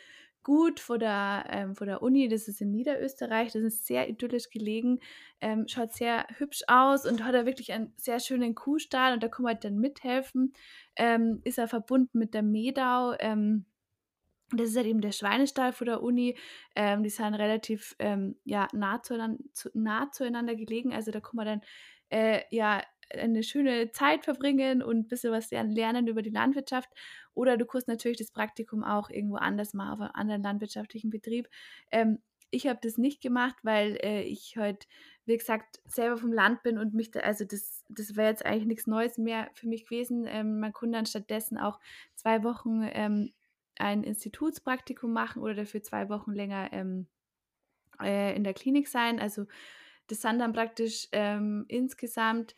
Gut 0.44 0.80
vor 0.80 0.98
der, 0.98 1.46
ähm, 1.50 1.76
vor 1.76 1.86
der 1.86 2.02
Uni. 2.02 2.28
Das 2.28 2.48
ist 2.48 2.62
in 2.62 2.72
Niederösterreich. 2.72 3.52
Das 3.52 3.62
ist 3.62 3.86
sehr 3.86 4.10
idyllisch 4.10 4.50
gelegen. 4.50 5.00
Ähm, 5.40 5.68
schaut 5.68 5.94
sehr 5.94 6.26
hübsch 6.38 6.64
aus 6.68 7.06
und 7.06 7.24
hat 7.24 7.36
da 7.36 7.46
wirklich 7.46 7.72
einen 7.74 7.94
sehr 7.98 8.20
schönen 8.20 8.56
Kuhstall 8.56 9.14
und 9.14 9.22
da 9.22 9.28
kann 9.28 9.44
man 9.44 9.54
halt 9.54 9.64
dann 9.66 9.78
mithelfen. 9.78 10.54
Ähm, 10.96 11.42
ist 11.44 11.60
er 11.60 11.68
verbunden 11.68 12.18
mit 12.18 12.34
der 12.34 12.42
Medau. 12.44 13.14
Ähm, 13.20 13.66
das 14.54 14.70
ist 14.70 14.78
halt 14.78 14.88
eben 14.88 15.02
der 15.02 15.12
Schweinestall 15.12 15.74
vor 15.74 15.86
der 15.86 16.04
Uni. 16.04 16.38
Ähm, 16.76 17.04
die 17.04 17.10
sind 17.10 17.36
relativ 17.36 17.96
ähm, 18.00 18.36
ja, 18.44 18.68
nah, 18.74 19.02
zueinander, 19.02 19.44
zu, 19.54 19.70
nah 19.74 20.12
zueinander 20.12 20.56
gelegen. 20.56 20.94
Also 20.94 21.12
da 21.12 21.20
kann 21.22 21.36
man 21.36 21.46
dann 21.46 21.62
äh, 22.10 22.42
ja 22.50 22.82
eine 23.18 23.44
schöne 23.44 23.92
Zeit 23.92 24.26
verbringen 24.26 24.82
und 24.82 24.98
ein 24.98 25.08
bisschen 25.08 25.32
was 25.32 25.52
lernen 25.52 26.08
über 26.08 26.22
die 26.22 26.30
Landwirtschaft. 26.30 26.90
Oder 27.34 27.58
du 27.58 27.66
kannst 27.66 27.88
natürlich 27.88 28.18
das 28.18 28.32
Praktikum 28.32 28.84
auch 28.84 29.10
irgendwo 29.10 29.38
anders 29.38 29.74
machen, 29.74 29.94
auf 29.94 30.02
einem 30.02 30.12
anderen 30.14 30.44
landwirtschaftlichen 30.44 31.10
Betrieb. 31.10 31.50
Ähm, 31.92 32.20
ich 32.52 32.68
habe 32.68 32.80
das 32.82 32.98
nicht 32.98 33.22
gemacht, 33.22 33.56
weil 33.64 33.98
äh, 34.04 34.24
ich 34.24 34.58
halt, 34.58 34.88
wie 35.26 35.38
gesagt, 35.38 35.82
selber 35.86 36.18
vom 36.18 36.34
Land 36.34 36.64
bin 36.64 36.78
und 36.78 36.94
mich 36.94 37.12
da, 37.12 37.22
also 37.22 37.46
das, 37.46 37.86
das 37.88 38.16
wäre 38.16 38.30
jetzt 38.30 38.46
eigentlich 38.46 38.66
nichts 38.66 38.88
Neues 38.88 39.18
mehr 39.18 39.50
für 39.54 39.68
mich 39.68 39.86
gewesen. 39.86 40.26
Ähm, 40.28 40.60
man 40.60 40.74
konnte 40.74 40.98
dann 40.98 41.06
stattdessen 41.06 41.58
auch 41.58 41.80
zwei 42.16 42.44
Wochen 42.44 42.88
ähm, 42.92 43.32
ein 43.78 44.04
Institutspraktikum 44.04 45.14
machen 45.14 45.42
oder 45.42 45.56
dafür 45.56 45.82
zwei 45.82 46.10
Wochen 46.10 46.34
länger 46.34 46.72
ähm, 46.74 47.08
äh, 48.02 48.36
in 48.36 48.44
der 48.44 48.54
Klinik 48.54 48.90
sein. 48.90 49.20
Also 49.20 49.46
das 50.08 50.22
sind 50.22 50.40
dann 50.40 50.52
praktisch 50.52 51.08
ähm, 51.14 51.66
insgesamt 51.70 52.54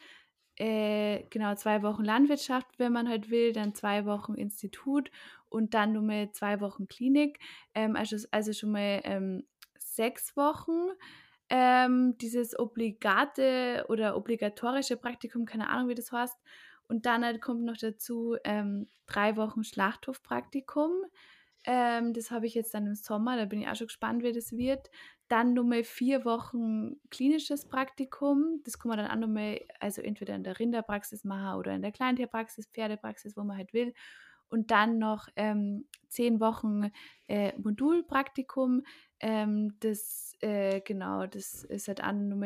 äh, 0.58 1.24
genau 1.30 1.56
zwei 1.56 1.82
Wochen 1.84 2.04
Landwirtschaft, 2.04 2.68
wenn 2.78 2.92
man 2.92 3.10
halt 3.10 3.30
will, 3.30 3.54
dann 3.54 3.74
zwei 3.76 4.06
Wochen 4.06 4.36
Institut 4.36 5.10
und 5.50 5.74
dann 5.74 5.94
nur 5.94 6.04
mal 6.04 6.32
zwei 6.32 6.60
Wochen 6.62 6.88
Klinik. 6.88 7.40
Ähm, 7.74 7.96
also, 7.96 8.18
also 8.32 8.54
schon 8.54 8.72
mal 8.72 9.02
ähm, 9.04 9.46
sechs 9.78 10.36
Wochen. 10.36 10.90
Ähm, 11.50 12.18
dieses 12.18 12.58
obligate 12.58 13.86
oder 13.90 14.16
obligatorische 14.16 14.98
Praktikum, 14.98 15.46
keine 15.46 15.70
Ahnung, 15.70 15.90
wie 15.90 15.96
das 15.96 16.12
heißt. 16.12 16.38
Und 16.88 17.06
dann 17.06 17.24
halt 17.24 17.42
kommt 17.42 17.64
noch 17.64 17.78
dazu 17.78 18.36
ähm, 18.44 18.88
drei 19.06 19.36
Wochen 19.38 19.64
Schlachthofpraktikum. 19.64 20.92
Ähm, 21.66 22.14
das 22.14 22.32
habe 22.32 22.46
ich 22.46 22.56
jetzt 22.56 22.74
dann 22.74 22.88
im 22.88 22.96
Sommer, 22.96 23.38
da 23.38 23.46
bin 23.46 23.62
ich 23.62 23.68
auch 23.68 23.76
schon 23.76 23.88
gespannt, 23.88 24.24
wie 24.24 24.34
das 24.34 24.52
wird. 24.52 24.90
Dann 25.30 25.54
nochmal 25.54 25.84
vier 25.84 26.26
Wochen 26.26 26.98
klinisches 27.10 27.66
Praktikum. 27.68 28.62
Das 28.64 28.78
kann 28.78 28.90
man 28.90 28.98
dann 28.98 29.10
auch 29.12 29.16
nochmal, 29.28 29.62
also 29.80 30.02
entweder 30.02 30.36
in 30.36 30.44
der 30.44 30.60
Rinderpraxis 30.60 31.24
machen 31.24 31.58
oder 31.58 31.74
in 31.74 31.82
der 31.82 31.92
Kleintierpraxis, 31.92 32.68
Pferdepraxis, 32.68 33.36
wo 33.38 33.44
man 33.44 33.58
halt 33.58 33.74
will. 33.74 33.94
Und 34.50 34.70
dann 34.70 35.00
noch 35.00 35.30
ähm, 35.36 35.88
zehn 36.10 36.40
Wochen 36.40 36.92
äh, 37.28 37.58
Modulpraktikum. 37.58 38.84
Ähm, 39.20 39.76
das, 39.80 40.34
äh, 40.42 40.82
genau, 40.82 41.26
das 41.26 41.64
ist 41.64 41.88
halt 41.88 42.02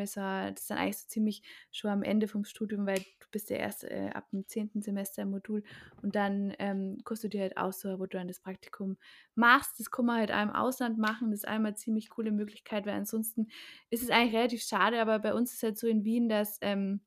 so, 0.06 0.20
das 0.20 0.60
ist 0.62 0.70
dann 0.70 0.78
eigentlich 0.78 0.98
so 0.98 1.08
ziemlich 1.08 1.42
schon 1.70 1.90
am 1.90 2.02
Ende 2.02 2.28
vom 2.28 2.44
Studium, 2.44 2.86
weil 2.86 3.04
bist 3.30 3.50
ja 3.50 3.56
erst 3.56 3.84
äh, 3.84 4.10
ab 4.14 4.28
dem 4.30 4.46
zehnten 4.46 4.82
Semester 4.82 5.22
im 5.22 5.30
Modul 5.30 5.62
und 6.02 6.14
dann 6.16 6.54
ähm, 6.58 6.98
kannst 7.04 7.24
du 7.24 7.28
dir 7.28 7.42
halt 7.42 7.56
aussuchen, 7.56 7.98
wo 7.98 8.06
du 8.06 8.16
dann 8.16 8.28
das 8.28 8.40
Praktikum 8.40 8.96
machst. 9.34 9.78
Das 9.78 9.90
kann 9.90 10.06
man 10.06 10.18
halt 10.18 10.32
auch 10.32 10.42
im 10.42 10.50
Ausland 10.50 10.98
machen. 10.98 11.30
Das 11.30 11.40
ist 11.40 11.48
einmal 11.48 11.70
eine 11.70 11.76
ziemlich 11.76 12.10
coole 12.10 12.32
Möglichkeit, 12.32 12.86
weil 12.86 12.94
ansonsten 12.94 13.48
ist 13.90 14.02
es 14.02 14.10
eigentlich 14.10 14.34
relativ 14.34 14.62
schade, 14.62 15.00
aber 15.00 15.18
bei 15.18 15.34
uns 15.34 15.50
ist 15.50 15.58
es 15.58 15.62
halt 15.62 15.78
so 15.78 15.86
in 15.86 16.04
Wien, 16.04 16.28
dass 16.28 16.58
ähm, 16.62 17.00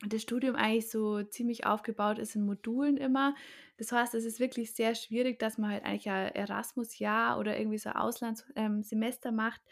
das 0.00 0.22
Studium 0.22 0.56
eigentlich 0.56 0.90
so 0.90 1.22
ziemlich 1.22 1.64
aufgebaut 1.64 2.18
ist 2.18 2.36
in 2.36 2.44
Modulen 2.44 2.96
immer. 2.96 3.34
Das 3.78 3.92
heißt, 3.92 4.14
es 4.14 4.24
ist 4.24 4.40
wirklich 4.40 4.74
sehr 4.74 4.94
schwierig, 4.94 5.38
dass 5.38 5.58
man 5.58 5.70
halt 5.70 5.84
eigentlich 5.84 6.10
ein 6.10 6.34
Erasmus-Jahr 6.34 7.38
oder 7.38 7.58
irgendwie 7.58 7.78
so 7.78 7.90
ein 7.90 7.96
Auslandssemester 7.96 9.32
macht, 9.32 9.62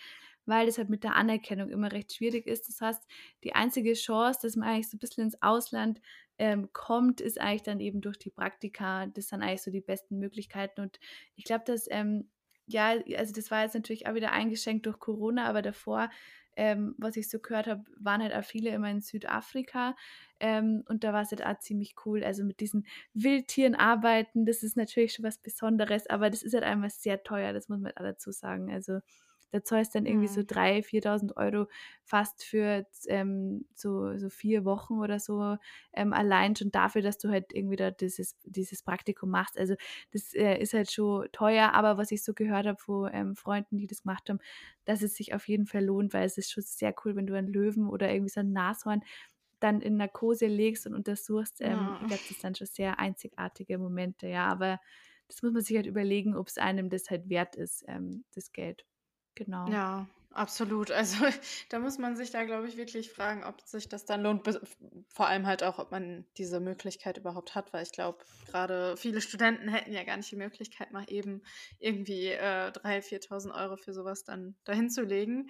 weil 0.47 0.67
das 0.67 0.79
halt 0.79 0.91
mit 0.91 1.05
der 1.05 1.17
Anerkennung 1.17 1.71
immer 1.71 1.93
recht 1.93 2.15
schwierig 2.15 2.47
ist. 2.47 2.69
Das 2.69 2.81
heißt, 2.81 3.03
die 3.45 3.55
einzige 3.55 3.95
Chance, 3.95 4.41
dass 4.43 4.57
man 4.57 4.69
eigentlich 4.69 4.91
so 4.91 4.97
ein 4.97 5.01
bisschen 5.01 5.25
ins 5.25 5.41
Ausland 5.43 6.01
ähm, 6.39 6.71
kommt, 6.73 7.21
ist 7.21 7.41
eigentlich 7.41 7.63
dann 7.63 7.81
eben 7.81 8.01
durch 8.01 8.19
die 8.19 8.31
Praktika. 8.31 9.07
Das 9.07 9.29
sind 9.29 9.43
eigentlich 9.43 9.63
so 9.63 9.71
die 9.71 9.81
besten 9.81 10.19
Möglichkeiten. 10.19 10.81
Und 10.81 10.99
ich 11.37 11.45
glaube, 11.45 11.65
dass, 11.67 11.87
ähm, 11.91 12.29
ja, 12.67 12.95
also 13.17 13.33
das 13.35 13.51
war 13.51 13.63
jetzt 13.63 13.75
natürlich 13.75 14.07
auch 14.07 14.15
wieder 14.15 14.33
eingeschränkt 14.33 14.87
durch 14.87 14.99
Corona, 14.99 15.47
aber 15.47 15.63
davor 15.63 16.11
ähm, 16.57 16.95
was 16.99 17.17
ich 17.17 17.29
so 17.29 17.39
gehört 17.39 17.67
habe, 17.67 17.85
waren 17.99 18.23
halt 18.23 18.35
auch 18.35 18.45
viele 18.45 18.71
immer 18.71 18.91
in 18.91 19.01
Südafrika. 19.01 19.97
Ähm, 20.41 20.85
und 20.89 21.05
da 21.05 21.13
war 21.13 21.23
es 21.23 21.31
halt 21.31 21.45
auch 21.45 21.59
ziemlich 21.59 21.95
cool. 22.05 22.23
Also 22.25 22.45
mit 22.45 22.61
diesen 22.61 22.87
Wildtieren 23.13 23.75
arbeiten, 23.75 24.47
das 24.47 24.63
ist 24.63 24.77
natürlich 24.77 25.15
schon 25.15 25.25
was 25.25 25.39
Besonderes, 25.39 26.07
aber 26.09 26.31
das 26.31 26.43
ist 26.43 26.55
halt 26.55 26.65
einfach 26.65 26.91
sehr 26.91 27.23
teuer, 27.23 27.53
das 27.53 27.69
muss 27.69 27.79
man 27.79 27.87
halt 27.87 27.99
auch 27.99 28.05
dazu 28.05 28.31
sagen. 28.33 28.73
Also 28.73 29.01
da 29.51 29.63
zahlst 29.63 29.95
dann 29.95 30.07
irgendwie 30.07 30.29
mhm. 30.29 30.33
so 30.33 30.41
3.000, 30.41 30.85
4.000 30.85 31.37
Euro 31.37 31.69
fast 32.03 32.45
für 32.45 32.87
ähm, 33.07 33.65
so, 33.75 34.17
so 34.19 34.29
vier 34.29 34.65
Wochen 34.65 34.99
oder 35.01 35.21
so 35.21 35.57
ähm, 35.93 36.13
allein 36.13 36.57
schon 36.57 36.71
dafür, 36.71 37.03
dass 37.03 37.19
du 37.19 37.29
halt 37.29 37.53
irgendwie 37.53 37.77
da 37.77 37.91
dieses, 37.91 38.37
dieses 38.45 38.83
Praktikum 38.83 39.31
machst. 39.31 39.59
Also 39.59 39.75
das 40.13 40.35
äh, 40.35 40.59
ist 40.59 40.75
halt 40.75 40.91
schon 40.91 41.29
teuer, 41.33 41.73
aber 41.73 41.97
was 41.99 42.11
ich 42.11 42.25
so 42.25 42.35
gehört 42.35 42.67
habe 42.67 42.79
von 42.79 43.11
ähm, 43.13 43.37
Freunden, 43.37 43.79
die 43.79 43.87
das 43.87 44.03
gemacht 44.03 44.29
haben, 44.29 44.41
dass 44.85 45.03
es 45.03 45.15
sich 45.15 45.35
auf 45.35 45.49
jeden 45.49 45.67
Fall 45.67 45.85
lohnt, 45.85 46.13
weil 46.13 46.27
es 46.27 46.37
ist 46.39 46.51
schon 46.51 46.63
sehr 46.63 46.95
cool, 47.05 47.17
wenn 47.17 47.27
du 47.27 47.35
einen 47.35 47.49
Löwen 47.49 47.89
oder 47.89 48.13
irgendwie 48.13 48.31
so 48.31 48.41
ein 48.41 48.53
Nashorn 48.53 49.03
dann 49.61 49.81
in 49.81 49.97
Narkose 49.97 50.47
legst 50.47 50.87
und 50.87 50.95
untersuchst. 50.95 51.61
Ähm, 51.61 51.79
ja. 51.79 51.99
Ich 52.03 52.09
glaube, 52.09 52.15
das 52.17 52.29
sind 52.29 52.45
dann 52.45 52.55
schon 52.55 52.67
sehr 52.67 52.99
einzigartige 52.99 53.79
Momente, 53.79 54.27
ja, 54.27 54.47
aber 54.47 54.81
das 55.29 55.43
muss 55.43 55.53
man 55.53 55.63
sich 55.63 55.77
halt 55.77 55.87
überlegen, 55.87 56.37
ob 56.37 56.49
es 56.49 56.59
einem 56.59 56.91
das 56.91 57.09
halt 57.09 57.29
wert 57.29 57.57
ist, 57.57 57.85
ähm, 57.89 58.25
das 58.35 58.53
Geld. 58.53 58.85
Genau. 59.35 59.69
Ja, 59.69 60.07
absolut. 60.31 60.91
Also 60.91 61.17
da 61.71 61.79
muss 61.79 61.99
man 61.99 62.17
sich 62.17 62.31
da, 62.31 62.45
glaube 62.45 62.69
ich, 62.69 62.77
wirklich 62.77 63.11
fragen, 63.11 63.45
ob 63.45 63.61
sich 63.63 63.89
das 63.89 64.05
dann 64.05 64.23
lohnt. 64.23 64.45
Vor 65.09 65.27
allem 65.27 65.47
halt 65.47 65.63
auch, 65.63 65.79
ob 65.79 65.91
man 65.91 66.27
diese 66.37 66.61
Möglichkeit 66.61 67.19
überhaupt 67.19 67.55
hat, 67.55 67.73
weil 67.73 67.83
ich 67.83 67.93
glaube, 67.93 68.25
gerade 68.47 68.97
viele 68.97 69.21
Studenten 69.21 69.69
hätten 69.69 69.93
ja 69.93 70.05
gar 70.05 70.17
nicht 70.17 70.31
die 70.31 70.37
Möglichkeit, 70.37 70.93
mal 70.93 71.05
eben 71.09 71.43
irgendwie 71.79 72.29
äh, 72.29 72.71
3.000, 72.73 73.03
4.000 73.05 73.55
Euro 73.55 73.77
für 73.77 73.93
sowas 73.93 74.25
dann 74.25 74.57
dahin 74.65 74.91
zu 74.91 75.03
legen. 75.03 75.49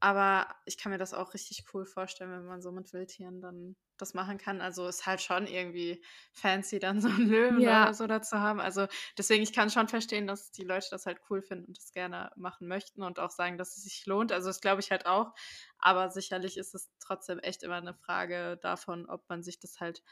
Aber 0.00 0.54
ich 0.66 0.78
kann 0.78 0.92
mir 0.92 0.98
das 0.98 1.14
auch 1.14 1.34
richtig 1.34 1.64
cool 1.72 1.86
vorstellen, 1.86 2.30
wenn 2.30 2.44
man 2.44 2.60
so 2.60 2.70
mit 2.70 2.92
Wildtieren 2.92 3.40
dann 3.40 3.76
das 3.96 4.14
machen 4.14 4.38
kann. 4.38 4.60
Also 4.60 4.86
ist 4.86 5.06
halt 5.06 5.20
schon 5.20 5.46
irgendwie 5.46 6.02
fancy, 6.32 6.78
dann 6.78 7.00
so 7.00 7.08
einen 7.08 7.28
Löwen 7.28 7.60
ja. 7.60 7.84
oder 7.84 7.94
so 7.94 8.06
dazu 8.06 8.38
haben. 8.38 8.60
Also 8.60 8.86
deswegen, 9.16 9.42
ich 9.42 9.52
kann 9.52 9.70
schon 9.70 9.88
verstehen, 9.88 10.26
dass 10.26 10.52
die 10.52 10.64
Leute 10.64 10.88
das 10.90 11.06
halt 11.06 11.20
cool 11.30 11.42
finden 11.42 11.66
und 11.66 11.78
das 11.78 11.92
gerne 11.92 12.30
machen 12.36 12.68
möchten 12.68 13.02
und 13.02 13.18
auch 13.18 13.30
sagen, 13.30 13.58
dass 13.58 13.76
es 13.76 13.84
sich 13.84 14.06
lohnt. 14.06 14.32
Also 14.32 14.48
das 14.48 14.60
glaube 14.60 14.80
ich 14.80 14.90
halt 14.90 15.06
auch. 15.06 15.32
Aber 15.78 16.10
sicherlich 16.10 16.56
ist 16.56 16.74
es 16.74 16.90
trotzdem 17.00 17.38
echt 17.38 17.62
immer 17.62 17.76
eine 17.76 17.94
Frage 17.94 18.58
davon, 18.62 19.06
ob 19.06 19.28
man 19.28 19.42
sich 19.42 19.58
das 19.58 19.80
halt 19.80 20.02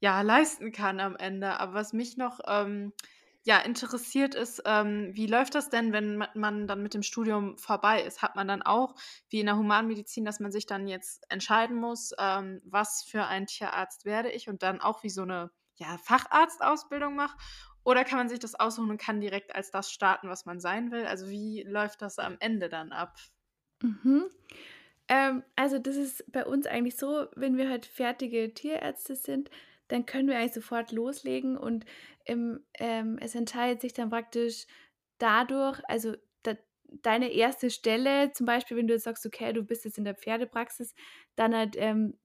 ja 0.00 0.20
leisten 0.22 0.72
kann 0.72 1.00
am 1.00 1.16
Ende. 1.16 1.60
Aber 1.60 1.74
was 1.74 1.92
mich 1.92 2.16
noch 2.16 2.40
ähm, 2.46 2.92
ja, 3.44 3.58
interessiert 3.58 4.34
ist, 4.34 4.62
ähm, 4.66 5.10
wie 5.14 5.26
läuft 5.26 5.54
das 5.56 5.68
denn, 5.68 5.92
wenn 5.92 6.24
man 6.34 6.68
dann 6.68 6.82
mit 6.82 6.94
dem 6.94 7.02
Studium 7.02 7.58
vorbei 7.58 8.02
ist? 8.02 8.22
Hat 8.22 8.36
man 8.36 8.46
dann 8.46 8.62
auch, 8.62 8.94
wie 9.30 9.40
in 9.40 9.46
der 9.46 9.56
Humanmedizin, 9.56 10.24
dass 10.24 10.38
man 10.38 10.52
sich 10.52 10.66
dann 10.66 10.86
jetzt 10.86 11.24
entscheiden 11.28 11.76
muss, 11.76 12.12
ähm, 12.18 12.60
was 12.64 13.02
für 13.02 13.24
ein 13.26 13.46
Tierarzt 13.46 14.04
werde 14.04 14.30
ich 14.30 14.48
und 14.48 14.62
dann 14.62 14.80
auch 14.80 15.02
wie 15.02 15.10
so 15.10 15.22
eine 15.22 15.50
ja, 15.74 15.98
Facharztausbildung 15.98 17.16
mache? 17.16 17.36
Oder 17.84 18.04
kann 18.04 18.18
man 18.18 18.28
sich 18.28 18.38
das 18.38 18.54
aussuchen 18.54 18.90
und 18.90 19.00
kann 19.00 19.20
direkt 19.20 19.54
als 19.56 19.72
das 19.72 19.90
starten, 19.90 20.28
was 20.28 20.46
man 20.46 20.60
sein 20.60 20.92
will? 20.92 21.04
Also 21.04 21.28
wie 21.28 21.64
läuft 21.64 22.00
das 22.02 22.20
am 22.20 22.36
Ende 22.38 22.68
dann 22.68 22.92
ab? 22.92 23.16
Mhm. 23.82 24.30
Ähm, 25.08 25.42
also 25.56 25.78
das 25.78 25.96
ist 25.96 26.30
bei 26.32 26.46
uns 26.46 26.66
eigentlich 26.66 26.96
so, 26.96 27.26
wenn 27.36 27.56
wir 27.56 27.68
halt 27.68 27.86
fertige 27.86 28.54
Tierärzte 28.54 29.16
sind, 29.16 29.50
dann 29.88 30.06
können 30.06 30.28
wir 30.28 30.38
eigentlich 30.38 30.54
sofort 30.54 30.92
loslegen 30.92 31.56
und 31.58 31.84
im, 32.26 32.60
ähm, 32.78 33.18
es 33.20 33.34
entscheidet 33.34 33.80
sich 33.80 33.92
dann 33.92 34.10
praktisch 34.10 34.66
dadurch, 35.18 35.80
also 35.88 36.14
da, 36.42 36.54
deine 37.02 37.30
erste 37.32 37.70
Stelle, 37.70 38.32
zum 38.32 38.46
Beispiel, 38.46 38.76
wenn 38.76 38.86
du 38.88 38.94
jetzt 38.94 39.04
sagst, 39.04 39.26
okay, 39.26 39.52
du 39.52 39.62
bist 39.64 39.84
jetzt 39.84 39.98
in 39.98 40.04
der 40.04 40.14
Pferdepraxis, 40.14 40.94
dann 41.36 41.54
halt, 41.56 41.76
ähm, 41.78 42.18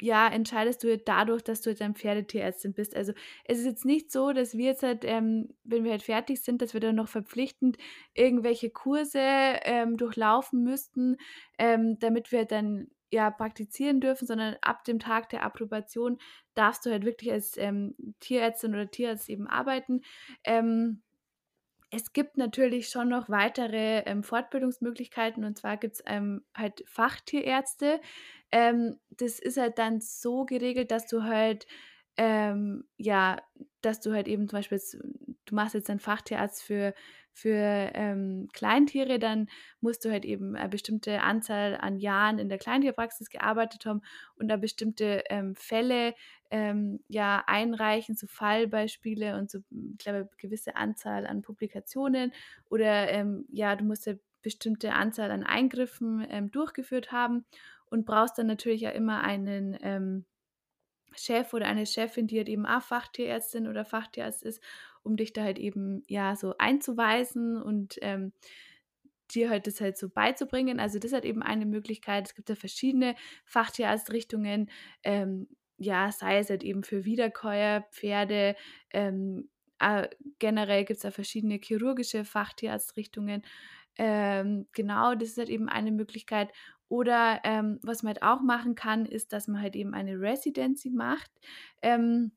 ja, 0.00 0.26
entscheidest 0.28 0.82
du 0.82 0.88
halt 0.88 1.06
dadurch, 1.08 1.42
dass 1.42 1.60
du 1.60 1.70
jetzt 1.70 1.80
ein 1.82 1.94
Pferdetierärztin 1.94 2.72
bist. 2.74 2.96
Also 2.96 3.12
es 3.44 3.58
ist 3.60 3.64
jetzt 3.66 3.84
nicht 3.84 4.10
so, 4.10 4.32
dass 4.32 4.56
wir 4.56 4.66
jetzt 4.66 4.82
halt, 4.82 5.04
ähm, 5.04 5.50
wenn 5.62 5.84
wir 5.84 5.92
halt 5.92 6.02
fertig 6.02 6.42
sind, 6.42 6.62
dass 6.62 6.74
wir 6.74 6.80
dann 6.80 6.96
noch 6.96 7.08
verpflichtend 7.08 7.76
irgendwelche 8.12 8.70
Kurse 8.70 9.20
ähm, 9.20 9.96
durchlaufen 9.96 10.64
müssten, 10.64 11.16
ähm, 11.58 11.98
damit 12.00 12.32
wir 12.32 12.44
dann 12.44 12.88
ja 13.14 13.30
praktizieren 13.30 14.00
dürfen, 14.00 14.26
sondern 14.26 14.56
ab 14.62 14.84
dem 14.84 14.98
Tag 14.98 15.30
der 15.30 15.42
Approbation 15.44 16.18
darfst 16.54 16.84
du 16.86 16.90
halt 16.90 17.04
wirklich 17.04 17.32
als 17.32 17.56
ähm, 17.56 17.94
Tierärztin 18.20 18.74
oder 18.74 18.90
Tierarzt 18.90 19.28
eben 19.30 19.46
arbeiten. 19.46 20.02
Ähm, 20.44 21.02
es 21.90 22.12
gibt 22.12 22.36
natürlich 22.36 22.88
schon 22.88 23.08
noch 23.08 23.28
weitere 23.28 24.00
ähm, 24.06 24.24
Fortbildungsmöglichkeiten 24.24 25.44
und 25.44 25.56
zwar 25.56 25.76
gibt 25.76 25.94
es 25.94 26.02
ähm, 26.06 26.44
halt 26.56 26.84
Fachtierärzte. 26.88 28.00
Ähm, 28.50 28.98
das 29.10 29.38
ist 29.38 29.56
halt 29.58 29.78
dann 29.78 30.00
so 30.00 30.44
geregelt, 30.44 30.90
dass 30.90 31.06
du 31.06 31.22
halt 31.22 31.66
ähm, 32.16 32.84
ja, 32.96 33.38
dass 33.80 34.00
du 34.00 34.12
halt 34.12 34.28
eben 34.28 34.48
zum 34.48 34.58
Beispiel, 34.58 34.80
du 35.46 35.54
machst 35.54 35.74
jetzt 35.74 35.90
einen 35.90 36.00
Fachtierarzt 36.00 36.62
für 36.62 36.94
für 37.34 37.90
ähm, 37.94 38.48
Kleintiere, 38.52 39.18
dann 39.18 39.48
musst 39.80 40.04
du 40.04 40.10
halt 40.10 40.24
eben 40.24 40.54
eine 40.54 40.68
bestimmte 40.68 41.20
Anzahl 41.20 41.76
an 41.76 41.96
Jahren 41.98 42.38
in 42.38 42.48
der 42.48 42.58
Kleintierpraxis 42.58 43.28
gearbeitet 43.28 43.86
haben 43.86 44.02
und 44.36 44.46
da 44.46 44.56
bestimmte 44.56 45.24
ähm, 45.28 45.56
Fälle 45.56 46.14
ähm, 46.52 47.00
ja 47.08 47.42
einreichen, 47.48 48.14
so 48.14 48.28
Fallbeispiele 48.28 49.36
und 49.36 49.50
so, 49.50 49.58
ich 49.70 49.98
glaube, 49.98 50.30
gewisse 50.38 50.76
Anzahl 50.76 51.26
an 51.26 51.42
Publikationen 51.42 52.32
oder 52.70 53.10
ähm, 53.10 53.46
ja, 53.50 53.74
du 53.74 53.84
musst 53.84 54.06
eine 54.06 54.20
bestimmte 54.40 54.92
Anzahl 54.92 55.32
an 55.32 55.42
Eingriffen 55.42 56.24
ähm, 56.30 56.52
durchgeführt 56.52 57.10
haben 57.10 57.44
und 57.86 58.06
brauchst 58.06 58.38
dann 58.38 58.46
natürlich 58.46 58.82
ja 58.82 58.90
immer 58.90 59.22
einen 59.22 59.76
ähm, 59.82 60.24
Chef 61.16 61.52
oder 61.52 61.66
eine 61.66 61.86
Chefin, 61.86 62.28
die 62.28 62.38
halt 62.38 62.48
eben 62.48 62.66
auch 62.66 62.82
Fachtierärztin 62.82 63.66
oder 63.66 63.84
Fachtierarzt 63.84 64.44
ist 64.44 64.60
um 65.04 65.16
dich 65.16 65.32
da 65.32 65.42
halt 65.44 65.58
eben 65.58 66.02
ja 66.08 66.36
so 66.36 66.54
einzuweisen 66.58 67.60
und 67.62 67.98
ähm, 68.02 68.32
dir 69.30 69.50
halt 69.50 69.66
das 69.66 69.80
halt 69.80 69.96
so 69.98 70.08
beizubringen. 70.08 70.80
Also 70.80 70.98
das 70.98 71.12
halt 71.12 71.24
eben 71.24 71.42
eine 71.42 71.66
Möglichkeit. 71.66 72.26
Es 72.26 72.34
gibt 72.34 72.50
da 72.50 72.54
verschiedene 72.54 73.14
Fachtierarzt-Richtungen, 73.46 74.70
ähm, 75.02 75.48
ja, 75.78 76.12
sei 76.12 76.38
es 76.38 76.50
halt 76.50 76.62
eben 76.62 76.84
für 76.84 77.04
Wiederkäuer, 77.04 77.84
Pferde, 77.90 78.54
ähm, 78.90 79.48
äh, 79.80 80.08
generell 80.38 80.84
gibt 80.84 80.98
es 80.98 81.02
da 81.02 81.10
verschiedene 81.10 81.58
chirurgische 81.62 82.24
Fachtierarzt-Richtungen. 82.24 83.42
Ähm, 83.96 84.66
genau, 84.72 85.14
das 85.14 85.30
ist 85.30 85.38
halt 85.38 85.48
eben 85.48 85.68
eine 85.68 85.90
Möglichkeit. 85.92 86.52
Oder 86.88 87.40
ähm, 87.44 87.80
was 87.82 88.02
man 88.02 88.14
halt 88.14 88.22
auch 88.22 88.40
machen 88.40 88.74
kann, 88.74 89.06
ist, 89.06 89.32
dass 89.32 89.48
man 89.48 89.60
halt 89.62 89.74
eben 89.74 89.94
eine 89.94 90.20
Residency 90.20 90.90
macht. 90.90 91.30
Ähm, 91.82 92.32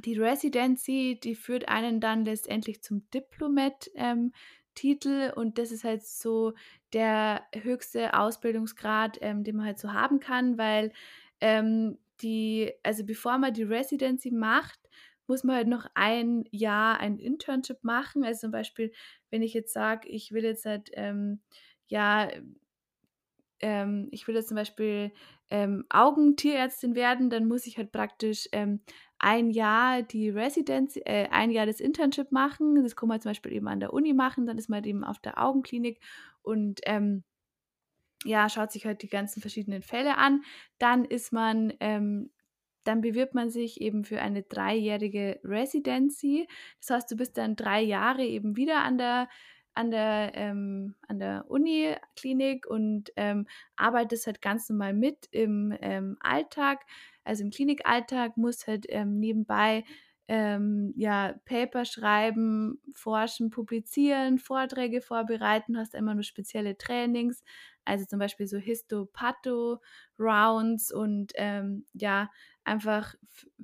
die 0.00 0.18
Residency, 0.18 1.18
die 1.22 1.34
führt 1.34 1.68
einen 1.68 2.00
dann 2.00 2.24
letztendlich 2.24 2.82
zum 2.82 3.08
Diplomat-Titel 3.10 5.08
ähm, 5.08 5.32
und 5.34 5.58
das 5.58 5.70
ist 5.70 5.84
halt 5.84 6.02
so 6.02 6.54
der 6.92 7.46
höchste 7.54 8.14
Ausbildungsgrad, 8.14 9.18
ähm, 9.20 9.44
den 9.44 9.56
man 9.56 9.66
halt 9.66 9.78
so 9.78 9.92
haben 9.92 10.18
kann, 10.20 10.56
weil 10.56 10.92
ähm, 11.40 11.98
die, 12.22 12.72
also 12.82 13.04
bevor 13.04 13.38
man 13.38 13.52
die 13.52 13.64
Residency 13.64 14.30
macht, 14.30 14.78
muss 15.26 15.44
man 15.44 15.56
halt 15.56 15.68
noch 15.68 15.86
ein 15.94 16.44
Jahr 16.50 16.98
ein 17.00 17.18
Internship 17.18 17.84
machen. 17.84 18.24
Also 18.24 18.40
zum 18.40 18.50
Beispiel, 18.50 18.92
wenn 19.30 19.42
ich 19.42 19.54
jetzt 19.54 19.72
sage, 19.72 20.08
ich 20.08 20.32
will 20.32 20.44
jetzt 20.44 20.64
halt, 20.64 20.90
ähm, 20.94 21.40
ja, 21.88 22.28
ähm, 23.60 24.08
ich 24.10 24.26
will 24.26 24.34
jetzt 24.34 24.48
zum 24.48 24.56
Beispiel 24.56 25.12
ähm, 25.50 25.84
Augentierärztin 25.90 26.94
werden, 26.94 27.30
dann 27.30 27.46
muss 27.46 27.66
ich 27.66 27.78
halt 27.78 27.92
praktisch 27.92 28.48
ähm, 28.52 28.80
ein 29.22 29.50
Jahr 29.50 30.02
die 30.02 30.28
Residenz, 30.28 30.96
äh, 30.96 31.28
ein 31.30 31.50
Jahr 31.50 31.64
das 31.64 31.80
Internship 31.80 32.32
machen. 32.32 32.82
Das 32.82 32.96
kann 32.96 33.08
man 33.08 33.20
zum 33.20 33.30
Beispiel 33.30 33.52
eben 33.52 33.68
an 33.68 33.80
der 33.80 33.92
Uni 33.92 34.12
machen, 34.12 34.46
dann 34.46 34.58
ist 34.58 34.68
man 34.68 34.78
halt 34.78 34.86
eben 34.86 35.04
auf 35.04 35.20
der 35.20 35.42
Augenklinik 35.42 36.00
und 36.42 36.80
ähm, 36.84 37.22
ja, 38.24 38.48
schaut 38.48 38.72
sich 38.72 38.84
halt 38.84 39.02
die 39.02 39.08
ganzen 39.08 39.40
verschiedenen 39.40 39.82
Fälle 39.82 40.16
an. 40.16 40.42
Dann 40.78 41.04
ist 41.04 41.32
man, 41.32 41.72
ähm, 41.80 42.30
dann 42.84 43.00
bewirbt 43.00 43.34
man 43.34 43.50
sich 43.50 43.80
eben 43.80 44.04
für 44.04 44.20
eine 44.20 44.42
dreijährige 44.42 45.40
Residency. 45.44 46.48
Das 46.80 46.90
heißt, 46.90 47.10
du 47.10 47.16
bist 47.16 47.38
dann 47.38 47.56
drei 47.56 47.80
Jahre 47.80 48.24
eben 48.24 48.56
wieder 48.56 48.82
an 48.82 48.98
der 48.98 49.28
an 49.74 49.90
der, 49.90 50.32
ähm, 50.34 50.96
an 51.08 51.18
der 51.18 51.46
Uniklinik 51.48 52.66
und 52.66 53.10
ähm, 53.16 53.46
arbeitest 53.76 54.26
halt 54.26 54.42
ganz 54.42 54.68
normal 54.68 54.92
mit 54.92 55.28
im 55.30 55.74
ähm, 55.80 56.18
Alltag 56.20 56.84
also 57.24 57.44
im 57.44 57.50
Klinikalltag 57.50 58.36
muss 58.36 58.66
halt 58.66 58.86
ähm, 58.88 59.18
nebenbei 59.18 59.84
ähm, 60.28 60.92
ja, 60.96 61.34
Paper 61.44 61.84
schreiben, 61.84 62.80
forschen, 62.94 63.50
publizieren, 63.50 64.38
Vorträge 64.38 65.00
vorbereiten, 65.00 65.76
hast 65.76 65.94
immer 65.94 66.14
nur 66.14 66.22
spezielle 66.22 66.78
Trainings, 66.78 67.42
also 67.84 68.04
zum 68.06 68.18
Beispiel 68.20 68.46
so 68.46 68.56
Histopatho-Rounds 68.58 70.92
und 70.92 71.32
ähm, 71.34 71.86
ja, 71.92 72.30
einfach 72.64 73.14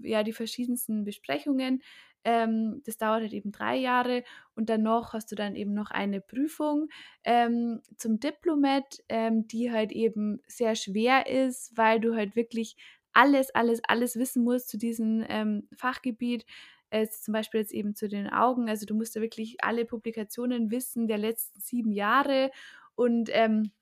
ja, 0.03 0.23
die 0.25 0.33
verschiedensten 0.33 1.05
Besprechungen. 1.05 1.81
Ähm, 2.25 2.83
das 2.85 2.99
dauert 2.99 3.23
halt 3.23 3.33
eben 3.33 3.53
drei 3.53 3.77
Jahre 3.77 4.25
und 4.57 4.69
danach 4.69 5.13
hast 5.13 5.31
du 5.31 5.37
dann 5.37 5.55
eben 5.55 5.73
noch 5.73 5.93
eine 5.93 6.21
Prüfung 6.21 6.89
ähm, 7.25 7.81
zum 7.97 8.19
Diplomat, 8.19 8.99
ähm, 9.09 9.47
die 9.47 9.71
halt 9.71 9.93
eben 9.93 10.41
sehr 10.49 10.75
schwer 10.75 11.29
ist, 11.29 11.77
weil 11.77 12.01
du 12.01 12.17
halt 12.17 12.35
wirklich 12.35 12.77
alles, 13.13 13.51
alles, 13.55 13.81
alles 13.87 14.17
wissen 14.17 14.45
musst 14.45 14.69
zu 14.69 14.79
diesem 14.79 15.25
ähm, 15.29 15.69
Fachgebiet. 15.77 16.45
Äh, 16.91 17.07
zum 17.09 17.33
Beispiel 17.33 17.61
jetzt 17.61 17.73
eben 17.73 17.95
zu 17.95 18.09
den 18.09 18.29
Augen. 18.29 18.69
Also 18.69 18.87
du 18.87 18.95
musst 18.95 19.15
ja 19.15 19.21
wirklich 19.23 19.57
alle 19.63 19.85
Publikationen 19.85 20.71
wissen 20.71 21.07
der 21.07 21.19
letzten 21.19 21.61
sieben 21.61 21.93
Jahre 21.93 22.51
und 22.95 23.29
ähm, 23.33 23.73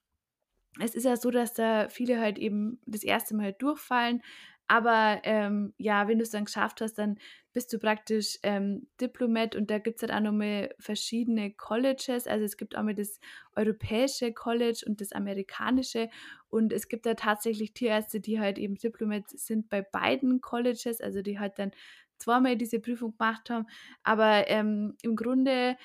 es 0.80 0.94
ist 0.94 1.04
ja 1.04 1.16
so, 1.16 1.30
dass 1.30 1.54
da 1.54 1.88
viele 1.88 2.20
halt 2.20 2.38
eben 2.38 2.80
das 2.86 3.02
erste 3.02 3.34
Mal 3.34 3.52
durchfallen. 3.54 4.22
Aber 4.68 5.20
ähm, 5.24 5.72
ja, 5.78 6.08
wenn 6.08 6.18
du 6.18 6.24
es 6.24 6.30
dann 6.30 6.44
geschafft 6.44 6.80
hast, 6.80 6.94
dann 6.98 7.18
bist 7.56 7.72
du 7.72 7.78
praktisch 7.78 8.38
ähm, 8.42 8.86
Diplomat 9.00 9.56
und 9.56 9.70
da 9.70 9.78
gibt 9.78 9.96
es 9.96 10.02
halt 10.02 10.12
auch 10.12 10.20
nochmal 10.20 10.74
verschiedene 10.78 11.54
Colleges. 11.54 12.26
Also 12.26 12.44
es 12.44 12.58
gibt 12.58 12.76
auch 12.76 12.82
mal 12.82 12.94
das 12.94 13.18
europäische 13.54 14.34
College 14.34 14.84
und 14.86 15.00
das 15.00 15.12
amerikanische 15.12 16.10
und 16.50 16.70
es 16.74 16.88
gibt 16.88 17.06
da 17.06 17.14
tatsächlich 17.14 17.72
Tierärzte, 17.72 18.20
die 18.20 18.40
halt 18.40 18.58
eben 18.58 18.74
Diplomat 18.74 19.30
sind 19.30 19.70
bei 19.70 19.80
beiden 19.80 20.42
Colleges, 20.42 21.00
also 21.00 21.22
die 21.22 21.38
halt 21.38 21.58
dann 21.58 21.70
zweimal 22.18 22.56
diese 22.58 22.78
Prüfung 22.78 23.16
gemacht 23.16 23.48
haben. 23.48 23.64
Aber 24.02 24.50
ähm, 24.50 24.94
im 25.00 25.16
Grunde 25.16 25.78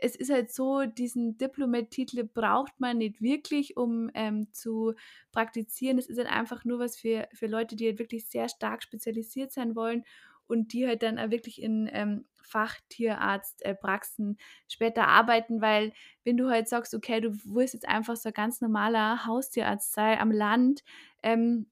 es 0.00 0.16
ist 0.16 0.30
halt 0.30 0.50
so, 0.50 0.86
diesen 0.86 1.36
Diplomat-Titel 1.36 2.24
braucht 2.24 2.78
man 2.80 2.98
nicht 2.98 3.20
wirklich, 3.20 3.76
um 3.76 4.10
ähm, 4.14 4.50
zu 4.52 4.94
praktizieren. 5.32 5.98
Es 5.98 6.06
ist 6.06 6.18
halt 6.18 6.30
einfach 6.30 6.64
nur 6.64 6.78
was 6.78 6.96
für, 6.96 7.28
für 7.34 7.48
Leute, 7.48 7.76
die 7.76 7.86
halt 7.86 7.98
wirklich 7.98 8.28
sehr 8.28 8.48
stark 8.48 8.82
spezialisiert 8.82 9.52
sein 9.52 9.74
wollen 9.76 10.04
und 10.48 10.72
die 10.72 10.86
halt 10.86 11.02
dann 11.02 11.18
auch 11.18 11.30
wirklich 11.30 11.62
in 11.62 11.88
ähm, 11.92 12.26
Fachtierarzt-Praxen 12.42 14.36
äh, 14.38 14.42
später 14.68 15.06
arbeiten, 15.06 15.60
weil 15.60 15.92
wenn 16.24 16.36
du 16.36 16.48
halt 16.50 16.68
sagst, 16.68 16.94
okay, 16.94 17.20
du 17.20 17.36
willst 17.44 17.74
jetzt 17.74 17.88
einfach 17.88 18.16
so 18.16 18.30
ein 18.30 18.32
ganz 18.34 18.60
normaler 18.60 19.26
Haustierarzt 19.26 19.92
sein 19.92 20.18
am 20.18 20.32
Land, 20.32 20.82
ähm, 21.22 21.70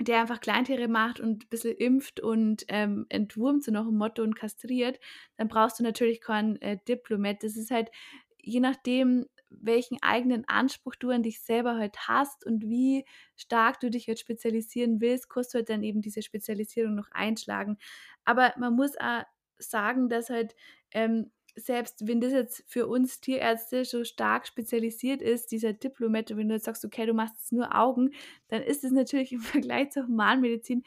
der 0.00 0.20
einfach 0.20 0.40
Kleintiere 0.40 0.88
macht 0.88 1.20
und 1.20 1.44
ein 1.44 1.48
bisschen 1.48 1.76
impft 1.76 2.20
und 2.20 2.64
ähm, 2.68 3.06
entwurmt, 3.10 3.64
so 3.64 3.70
nach 3.70 3.84
dem 3.84 3.98
Motto 3.98 4.22
und 4.22 4.34
kastriert, 4.34 4.98
dann 5.36 5.48
brauchst 5.48 5.78
du 5.78 5.82
natürlich 5.82 6.20
kein 6.20 6.60
äh, 6.62 6.78
Diplomat. 6.88 7.42
Das 7.42 7.56
ist 7.56 7.70
halt, 7.70 7.90
je 8.38 8.60
nachdem, 8.60 9.26
welchen 9.50 9.98
eigenen 10.02 10.48
Anspruch 10.48 10.94
du 10.94 11.10
an 11.10 11.22
dich 11.22 11.42
selber 11.42 11.76
halt 11.76 12.08
hast 12.08 12.46
und 12.46 12.62
wie 12.68 13.04
stark 13.36 13.80
du 13.80 13.90
dich 13.90 14.08
halt 14.08 14.18
spezialisieren 14.18 15.00
willst, 15.00 15.28
kannst 15.28 15.52
du 15.54 15.58
halt 15.58 15.68
dann 15.68 15.82
eben 15.82 16.00
diese 16.00 16.22
Spezialisierung 16.22 16.94
noch 16.94 17.10
einschlagen. 17.10 17.78
Aber 18.24 18.54
man 18.58 18.74
muss 18.74 18.96
auch 18.98 19.24
sagen, 19.58 20.08
dass 20.08 20.30
halt 20.30 20.54
ähm, 20.92 21.30
selbst 21.56 22.06
wenn 22.06 22.20
das 22.20 22.32
jetzt 22.32 22.64
für 22.66 22.86
uns 22.86 23.20
Tierärzte 23.20 23.84
so 23.84 24.04
stark 24.04 24.46
spezialisiert 24.46 25.22
ist, 25.22 25.52
dieser 25.52 25.72
Diplomat, 25.72 26.36
wenn 26.36 26.48
du 26.48 26.54
jetzt 26.54 26.64
sagst, 26.64 26.84
okay, 26.84 27.06
du 27.06 27.14
machst 27.14 27.34
jetzt 27.36 27.52
nur 27.52 27.74
Augen, 27.76 28.10
dann 28.48 28.62
ist 28.62 28.84
es 28.84 28.92
natürlich 28.92 29.32
im 29.32 29.40
Vergleich 29.40 29.90
zur 29.90 30.06
Humanmedizin 30.06 30.84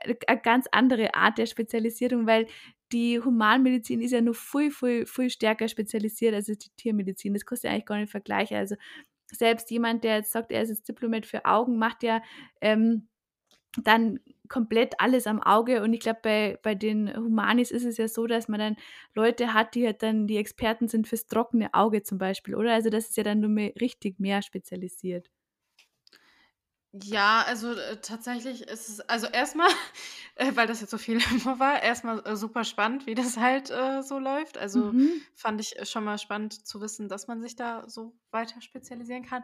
äh, 0.00 0.14
eine 0.26 0.40
ganz 0.40 0.66
andere 0.72 1.14
Art 1.14 1.38
der 1.38 1.46
Spezialisierung, 1.46 2.26
weil 2.26 2.46
die 2.92 3.20
Humanmedizin 3.20 4.00
ist 4.00 4.12
ja 4.12 4.20
nur 4.20 4.34
viel, 4.34 4.70
viel, 4.70 5.06
viel 5.06 5.30
stärker 5.30 5.68
spezialisiert 5.68 6.34
als 6.34 6.46
die 6.46 6.58
Tiermedizin. 6.76 7.34
Das 7.34 7.46
kannst 7.46 7.64
du 7.64 7.68
eigentlich 7.68 7.86
gar 7.86 7.98
nicht 7.98 8.10
vergleichen. 8.10 8.56
Also 8.56 8.76
selbst 9.26 9.70
jemand, 9.70 10.04
der 10.04 10.16
jetzt 10.16 10.32
sagt, 10.32 10.52
er 10.52 10.62
ist 10.62 10.70
jetzt 10.70 10.88
Diplomat 10.88 11.26
für 11.26 11.44
Augen, 11.44 11.78
macht 11.78 12.02
ja 12.02 12.22
ähm, 12.60 13.08
dann 13.82 14.20
komplett 14.48 14.94
alles 14.98 15.26
am 15.26 15.42
Auge. 15.42 15.82
Und 15.82 15.92
ich 15.92 16.00
glaube, 16.00 16.20
bei, 16.22 16.58
bei 16.62 16.74
den 16.74 17.14
Humanis 17.14 17.70
ist 17.70 17.84
es 17.84 17.98
ja 17.98 18.08
so, 18.08 18.26
dass 18.26 18.48
man 18.48 18.60
dann 18.60 18.76
Leute 19.14 19.52
hat, 19.54 19.74
die 19.74 19.86
halt 19.86 20.02
dann 20.02 20.26
die 20.26 20.38
Experten 20.38 20.88
sind 20.88 21.06
fürs 21.06 21.26
trockene 21.26 21.74
Auge 21.74 22.02
zum 22.02 22.18
Beispiel, 22.18 22.54
oder? 22.54 22.72
Also 22.72 22.90
das 22.90 23.10
ist 23.10 23.16
ja 23.16 23.24
dann 23.24 23.40
nur 23.40 23.50
mehr, 23.50 23.72
richtig 23.80 24.18
mehr 24.20 24.42
spezialisiert. 24.42 25.30
Ja, 26.94 27.42
also 27.46 27.72
äh, 27.74 28.00
tatsächlich 28.00 28.62
ist 28.62 28.88
es, 28.88 29.00
also 29.00 29.26
erstmal, 29.26 29.68
äh, 30.36 30.52
weil 30.56 30.66
das 30.66 30.80
jetzt 30.80 30.90
so 30.90 30.96
viel 30.96 31.16
Info 31.32 31.58
war, 31.58 31.82
erstmal 31.82 32.26
äh, 32.26 32.34
super 32.34 32.64
spannend, 32.64 33.04
wie 33.06 33.14
das 33.14 33.36
halt 33.36 33.70
äh, 33.70 34.02
so 34.02 34.18
läuft. 34.18 34.56
Also 34.56 34.94
Mhm. 34.94 35.26
fand 35.34 35.60
ich 35.60 35.76
schon 35.86 36.04
mal 36.04 36.16
spannend 36.16 36.66
zu 36.66 36.80
wissen, 36.80 37.08
dass 37.10 37.26
man 37.28 37.42
sich 37.42 37.56
da 37.56 37.84
so 37.88 38.16
weiter 38.30 38.62
spezialisieren 38.62 39.22
kann. 39.24 39.42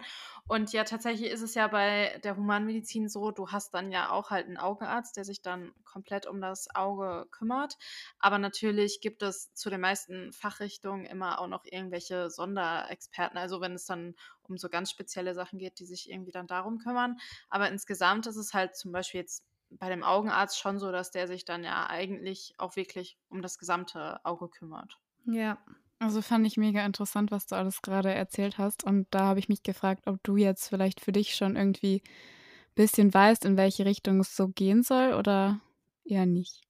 Und 0.48 0.72
ja, 0.72 0.84
tatsächlich 0.84 1.30
ist 1.30 1.42
es 1.42 1.54
ja 1.54 1.68
bei 1.68 2.18
der 2.24 2.36
Humanmedizin 2.36 3.08
so, 3.10 3.30
du 3.30 3.50
hast 3.50 3.74
dann 3.74 3.92
ja 3.92 4.10
auch 4.10 4.30
halt 4.30 4.46
einen 4.46 4.56
Augenarzt, 4.56 5.16
der 5.18 5.24
sich 5.26 5.42
dann 5.42 5.72
komplett 5.84 6.26
um 6.26 6.40
das 6.40 6.74
Auge 6.74 7.26
kümmert. 7.30 7.76
Aber 8.18 8.38
natürlich 8.38 9.00
gibt 9.00 9.22
es 9.22 9.52
zu 9.54 9.70
den 9.70 9.80
meisten 9.80 10.32
Fachrichtungen 10.32 11.04
immer 11.04 11.38
auch 11.40 11.46
noch 11.48 11.64
irgendwelche 11.66 12.30
Sonderexperten. 12.30 13.38
Also 13.38 13.60
wenn 13.60 13.74
es 13.74 13.84
dann 13.84 14.14
um 14.48 14.56
so 14.56 14.68
ganz 14.68 14.90
spezielle 14.90 15.34
Sachen 15.34 15.58
geht, 15.58 15.78
die 15.78 15.86
sich 15.86 16.10
irgendwie 16.10 16.32
dann 16.32 16.46
darum 16.46 16.78
kümmern. 16.78 17.16
Aber 17.48 17.68
insgesamt 17.68 18.26
ist 18.26 18.36
es 18.36 18.54
halt 18.54 18.76
zum 18.76 18.92
Beispiel 18.92 19.20
jetzt 19.20 19.44
bei 19.70 19.88
dem 19.88 20.02
Augenarzt 20.02 20.58
schon 20.58 20.78
so, 20.78 20.92
dass 20.92 21.10
der 21.10 21.26
sich 21.26 21.44
dann 21.44 21.64
ja 21.64 21.86
eigentlich 21.88 22.54
auch 22.58 22.76
wirklich 22.76 23.18
um 23.28 23.42
das 23.42 23.58
gesamte 23.58 24.24
Auge 24.24 24.48
kümmert. 24.48 24.98
Ja. 25.26 25.58
Also 25.98 26.22
fand 26.22 26.46
ich 26.46 26.56
mega 26.56 26.84
interessant, 26.84 27.30
was 27.30 27.46
du 27.46 27.54
alles 27.54 27.80
gerade 27.80 28.12
erzählt 28.12 28.58
hast. 28.58 28.84
Und 28.84 29.06
da 29.10 29.20
habe 29.20 29.38
ich 29.38 29.48
mich 29.48 29.62
gefragt, 29.62 30.06
ob 30.06 30.22
du 30.22 30.36
jetzt 30.36 30.68
vielleicht 30.68 31.00
für 31.00 31.12
dich 31.12 31.34
schon 31.34 31.56
irgendwie 31.56 32.02
ein 32.04 32.74
bisschen 32.74 33.14
weißt, 33.14 33.44
in 33.44 33.56
welche 33.56 33.84
Richtung 33.84 34.20
es 34.20 34.36
so 34.36 34.48
gehen 34.48 34.82
soll 34.82 35.14
oder 35.14 35.60
eher 36.04 36.26
nicht. 36.26 36.62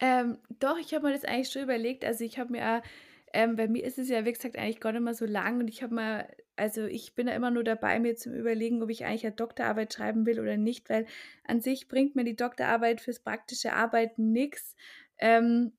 Ähm, 0.00 0.38
doch, 0.60 0.78
ich 0.78 0.94
habe 0.94 1.08
mir 1.08 1.12
das 1.12 1.24
eigentlich 1.24 1.50
schon 1.50 1.62
überlegt. 1.62 2.04
Also 2.04 2.22
ich 2.22 2.38
habe 2.38 2.52
mir, 2.52 2.82
ähm, 3.32 3.56
bei 3.56 3.68
mir 3.68 3.84
ist 3.84 3.98
es 3.98 4.08
ja, 4.08 4.24
wie 4.24 4.32
gesagt, 4.32 4.56
eigentlich 4.56 4.80
gar 4.80 4.92
nicht 4.92 5.02
mehr 5.02 5.14
so 5.14 5.26
lang 5.26 5.60
und 5.60 5.68
ich 5.68 5.82
habe 5.82 5.94
mir, 5.94 6.28
also 6.56 6.84
ich 6.84 7.14
bin 7.14 7.26
da 7.26 7.34
immer 7.34 7.50
nur 7.50 7.64
dabei, 7.64 8.00
mir 8.00 8.16
zu 8.16 8.34
überlegen, 8.34 8.82
ob 8.82 8.90
ich 8.90 9.04
eigentlich 9.04 9.26
eine 9.26 9.36
Doktorarbeit 9.36 9.92
schreiben 9.94 10.26
will 10.26 10.40
oder 10.40 10.56
nicht, 10.56 10.88
weil 10.90 11.06
an 11.44 11.60
sich 11.60 11.88
bringt 11.88 12.16
mir 12.16 12.24
die 12.24 12.36
Doktorarbeit 12.36 13.00
fürs 13.00 13.20
praktische 13.20 13.72
Arbeiten 13.72 14.32
nichts, 14.32 14.76
ähm, 15.18 15.72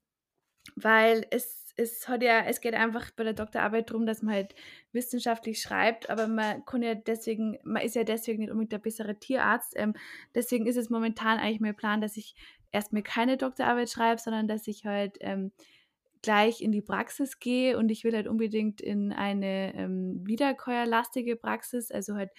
weil 0.76 1.26
es 1.32 1.60
es 1.80 2.08
hat 2.10 2.22
ja, 2.24 2.42
es 2.42 2.62
geht 2.62 2.74
einfach 2.74 3.10
bei 3.12 3.24
der 3.24 3.34
Doktorarbeit 3.34 3.90
darum, 3.90 4.06
dass 4.06 4.22
man 4.22 4.36
halt 4.36 4.54
wissenschaftlich 4.92 5.62
schreibt, 5.62 6.10
aber 6.10 6.28
man 6.28 6.66
kann 6.66 6.84
ja 6.84 6.94
deswegen, 6.94 7.58
man 7.64 7.82
ist 7.82 7.96
ja 7.96 8.04
deswegen 8.04 8.40
nicht 8.40 8.52
unbedingt 8.52 8.74
der 8.74 8.80
bessere 8.80 9.18
Tierarzt. 9.18 9.74
Ähm, 9.78 9.94
deswegen 10.36 10.66
ist 10.68 10.76
es 10.76 10.90
momentan 10.90 11.40
eigentlich 11.40 11.62
mein 11.62 11.76
Plan, 11.76 12.02
dass 12.02 12.18
ich 12.18 12.36
erstmal 12.72 13.04
keine 13.04 13.38
Doktorarbeit 13.38 13.90
schreibe, 13.90 14.20
sondern 14.20 14.48
dass 14.48 14.68
ich 14.68 14.86
halt 14.86 15.18
ähm, 15.22 15.52
gleich 16.22 16.62
in 16.62 16.72
die 16.72 16.82
Praxis 16.82 17.40
gehe 17.40 17.78
und 17.78 17.90
ich 17.90 18.04
will 18.04 18.14
halt 18.14 18.28
unbedingt 18.28 18.82
in 18.82 19.12
eine 19.12 19.74
ähm, 19.76 20.22
wiederkäuerlastige 20.26 21.36
Praxis, 21.36 21.92
also 21.92 22.16
halt 22.16 22.32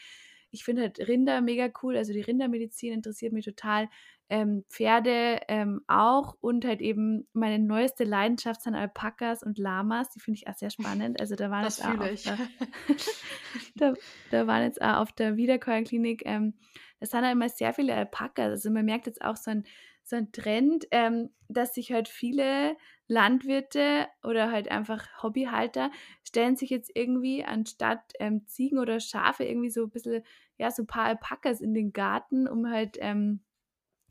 ich 0.53 0.65
finde 0.65 0.83
halt 0.83 0.99
Rinder 0.99 1.41
mega 1.41 1.71
cool, 1.83 1.97
also 1.97 2.13
die 2.13 2.21
Rindermedizin 2.21 2.93
interessiert 2.93 3.33
mich 3.33 3.45
total, 3.45 3.89
ähm, 4.29 4.65
Pferde 4.69 5.41
ähm, 5.49 5.83
auch 5.89 6.37
und 6.41 6.65
halt 6.65 6.81
eben 6.81 7.27
meine 7.33 7.59
neueste 7.59 8.05
Leidenschaft 8.05 8.63
sind 8.63 8.77
Alpakas 8.77 9.43
und 9.43 9.59
Lamas, 9.59 10.11
die 10.11 10.21
finde 10.21 10.39
ich 10.39 10.49
auch 10.49 10.55
sehr 10.55 10.71
spannend. 10.71 11.21
Also 11.21 11.35
da 11.35 11.51
waren 11.51 11.65
Das 11.65 11.79
jetzt 11.79 11.87
auch 11.87 11.99
auf 11.99 12.23
der, 12.23 12.39
da, 13.77 13.95
da 14.31 14.47
waren 14.47 14.63
jetzt 14.63 14.81
auch 14.81 14.99
auf 14.99 15.13
der 15.13 15.37
Wiederkäuerklinik, 15.37 16.23
ähm, 16.27 16.55
da 17.01 17.07
sind 17.07 17.23
halt 17.23 17.33
immer 17.33 17.49
sehr 17.49 17.75
viele 17.75 17.95
Alpakas. 17.95 18.51
Also 18.51 18.71
man 18.71 18.85
merkt 18.85 19.07
jetzt 19.07 19.23
auch 19.23 19.37
so 19.37 19.51
ein, 19.51 19.65
so 20.11 20.17
ein 20.17 20.33
Trend, 20.33 20.87
ähm, 20.91 21.31
dass 21.49 21.75
sich 21.75 21.93
halt 21.93 22.09
viele 22.09 22.77
Landwirte 23.07 24.07
oder 24.23 24.53
halt 24.53 24.71
einfach 24.71 25.07
Hobbyhalter 25.23 25.91
stellen 26.27 26.57
sich 26.57 26.71
jetzt 26.71 26.91
irgendwie 26.95 27.45
anstatt 27.45 28.13
ähm, 28.21 28.47
Ziegen 28.47 28.79
oder 28.79 29.01
Schafe 29.01 29.45
irgendwie 29.45 29.71
so 29.71 29.85
ein 29.85 29.91
bisschen, 29.91 30.23
ja, 30.59 30.71
so 30.71 30.83
ein 30.83 30.87
paar 30.87 31.05
Alpakas 31.05 31.61
in 31.61 31.75
den 31.75 31.93
Garten, 31.93 32.47
um 32.47 32.71
halt 32.71 32.99
ähm, 33.01 33.41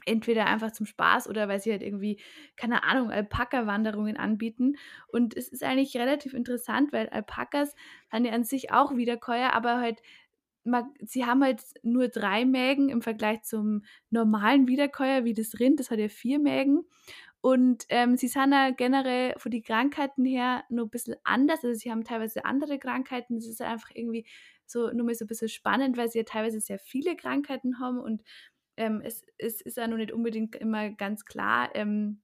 entweder 0.06 0.48
einfach 0.48 0.72
zum 0.72 0.86
Spaß 0.86 1.30
oder 1.30 1.48
weil 1.48 1.60
sie 1.60 1.72
halt 1.72 1.84
irgendwie, 1.84 2.20
keine 2.56 2.84
Ahnung, 2.84 3.12
Alpaka-Wanderungen 3.12 4.18
anbieten. 4.18 4.78
Und 5.08 5.36
es 5.36 5.50
ist 5.50 5.64
eigentlich 5.64 5.96
relativ 5.98 6.34
interessant, 6.34 6.92
weil 6.92 7.10
Alpakas 7.10 7.76
haben 8.12 8.26
ja 8.26 8.34
an 8.34 8.44
sich 8.44 8.72
auch 8.72 8.96
Wiederkäuer, 8.96 9.54
aber 9.54 9.80
halt 9.80 10.02
man, 10.70 10.94
sie 11.02 11.26
haben 11.26 11.44
halt 11.44 11.62
nur 11.84 12.08
drei 12.08 12.46
Mägen 12.46 12.90
im 12.90 13.02
Vergleich 13.02 13.44
zum 13.44 13.84
normalen 14.10 14.68
Wiederkäuer 14.68 15.26
wie 15.26 15.34
das 15.34 15.60
Rind, 15.60 15.80
das 15.80 15.92
hat 15.92 16.00
ja 16.00 16.10
vier 16.10 16.40
Mägen. 16.40 16.86
Und 17.42 17.86
ähm, 17.90 18.18
sie 18.18 18.28
sind 18.28 18.52
ja 18.52 18.72
generell 18.72 19.34
von 19.38 19.52
den 19.52 19.64
Krankheiten 19.64 20.26
her 20.26 20.66
nur 20.70 20.86
ein 20.88 20.90
bisschen 20.90 21.16
anders. 21.24 21.64
Also 21.64 21.74
sie 21.80 21.90
haben 21.90 22.04
teilweise 22.04 22.44
andere 22.44 22.80
Krankheiten. 22.80 23.36
Das 23.36 23.48
ist 23.48 23.62
einfach 23.62 23.92
irgendwie 23.94 24.26
so 24.66 24.92
nur 24.92 25.06
mal 25.06 25.16
so 25.16 25.26
ein 25.26 25.28
bisschen 25.28 25.50
spannend, 25.50 25.98
weil 25.98 26.10
sie 26.10 26.20
ja 26.20 26.24
teilweise 26.26 26.60
sehr 26.60 26.80
viele 26.80 27.16
Krankheiten 27.16 27.80
haben 27.80 28.00
und 28.00 28.24
ähm, 28.78 29.02
es, 29.04 29.26
es 29.38 29.62
ist 29.62 29.78
ja 29.78 29.88
noch 29.88 29.98
nicht 29.98 30.14
unbedingt 30.14 30.56
immer 30.56 30.90
ganz 30.92 31.26
klar, 31.26 31.70
ähm, 31.76 32.22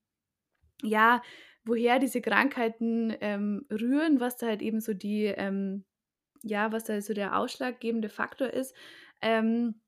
ja, 0.83 1.21
woher 1.65 1.99
diese 1.99 2.21
Krankheiten 2.21 3.15
ähm, 3.21 3.65
rühren, 3.71 4.19
was 4.19 4.37
da 4.37 4.47
halt 4.47 4.61
eben 4.61 4.79
so 4.79 4.93
die, 4.93 5.25
ähm, 5.25 5.85
ja, 6.45 6.71
was 6.71 6.83
da 6.85 7.01
so 7.01 7.13
der 7.13 7.37
ausschlaggebende 7.37 8.07
Faktor 8.07 8.49
ist. 8.49 8.75
Ähm, 9.21 9.81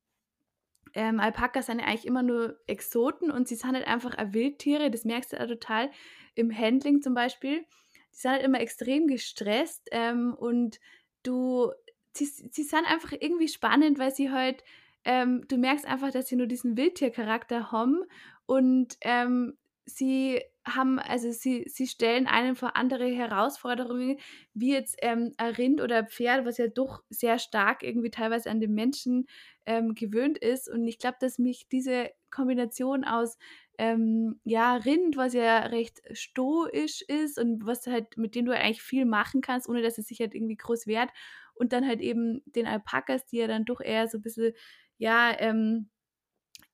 ähm, 0.93 1.19
Alpakas 1.19 1.67
sind 1.67 1.79
ja 1.79 1.85
eigentlich 1.85 2.07
immer 2.07 2.23
nur 2.23 2.59
Exoten 2.65 3.29
und 3.29 3.47
sie 3.47 3.55
sind 3.55 3.73
halt 3.73 3.85
einfach 3.87 4.15
Wildtiere. 4.33 4.89
Das 4.89 5.05
merkst 5.05 5.31
du 5.31 5.37
ja 5.37 5.45
total 5.45 5.91
im 6.33 6.55
Handling 6.55 7.01
zum 7.01 7.13
Beispiel. 7.13 7.59
Die 7.59 8.17
sind 8.17 8.31
halt 8.31 8.43
immer 8.43 8.59
extrem 8.59 9.07
gestresst 9.07 9.87
ähm, 9.91 10.33
und 10.33 10.79
du, 11.21 11.71
sie, 12.13 12.25
sie 12.25 12.63
sind 12.63 12.85
einfach 12.91 13.11
irgendwie 13.11 13.47
spannend, 13.47 13.99
weil 13.99 14.13
sie 14.13 14.31
halt, 14.31 14.63
ähm, 15.05 15.45
du 15.47 15.57
merkst 15.57 15.85
einfach, 15.85 16.11
dass 16.11 16.27
sie 16.27 16.35
nur 16.35 16.47
diesen 16.47 16.75
Wildtiercharakter 16.75 17.71
haben 17.71 18.01
und 18.47 18.97
ähm, 19.01 19.57
sie 19.85 20.41
haben, 20.67 20.99
also 20.99 21.31
sie, 21.31 21.65
sie 21.67 21.87
stellen 21.87 22.27
einen 22.27 22.55
vor 22.55 22.75
andere 22.75 23.07
Herausforderungen, 23.07 24.19
wie 24.53 24.73
jetzt 24.73 24.97
ähm, 25.01 25.31
ein 25.37 25.53
Rind 25.55 25.81
oder 25.81 25.99
ein 25.99 26.07
Pferd, 26.07 26.45
was 26.45 26.57
ja 26.57 26.67
doch 26.67 27.03
sehr 27.09 27.39
stark 27.39 27.83
irgendwie 27.83 28.09
teilweise 28.11 28.49
an 28.49 28.59
den 28.59 28.73
Menschen 28.73 29.27
ähm, 29.65 29.95
gewöhnt 29.95 30.37
ist. 30.37 30.69
Und 30.69 30.85
ich 30.87 30.99
glaube, 30.99 31.17
dass 31.19 31.39
mich 31.39 31.67
diese 31.69 32.09
Kombination 32.29 33.03
aus 33.03 33.37
ähm, 33.77 34.39
ja, 34.43 34.75
Rind, 34.75 35.17
was 35.17 35.33
ja 35.33 35.59
recht 35.67 36.01
stoisch 36.11 37.01
ist 37.03 37.37
und 37.37 37.65
was 37.65 37.85
halt, 37.87 38.17
mit 38.17 38.35
dem 38.35 38.45
du 38.45 38.55
eigentlich 38.55 38.81
viel 38.81 39.05
machen 39.05 39.41
kannst, 39.41 39.69
ohne 39.69 39.81
dass 39.81 39.97
es 39.97 40.07
sich 40.07 40.19
halt 40.19 40.33
irgendwie 40.33 40.57
groß 40.57 40.87
wehrt. 40.87 41.09
Und 41.53 41.73
dann 41.73 41.87
halt 41.87 42.01
eben 42.01 42.41
den 42.45 42.67
Alpakas, 42.67 43.25
die 43.25 43.37
ja 43.37 43.47
dann 43.47 43.65
doch 43.65 43.81
eher 43.81 44.07
so 44.07 44.17
ein 44.19 44.21
bisschen, 44.21 44.53
ja, 44.97 45.35
ähm, 45.39 45.89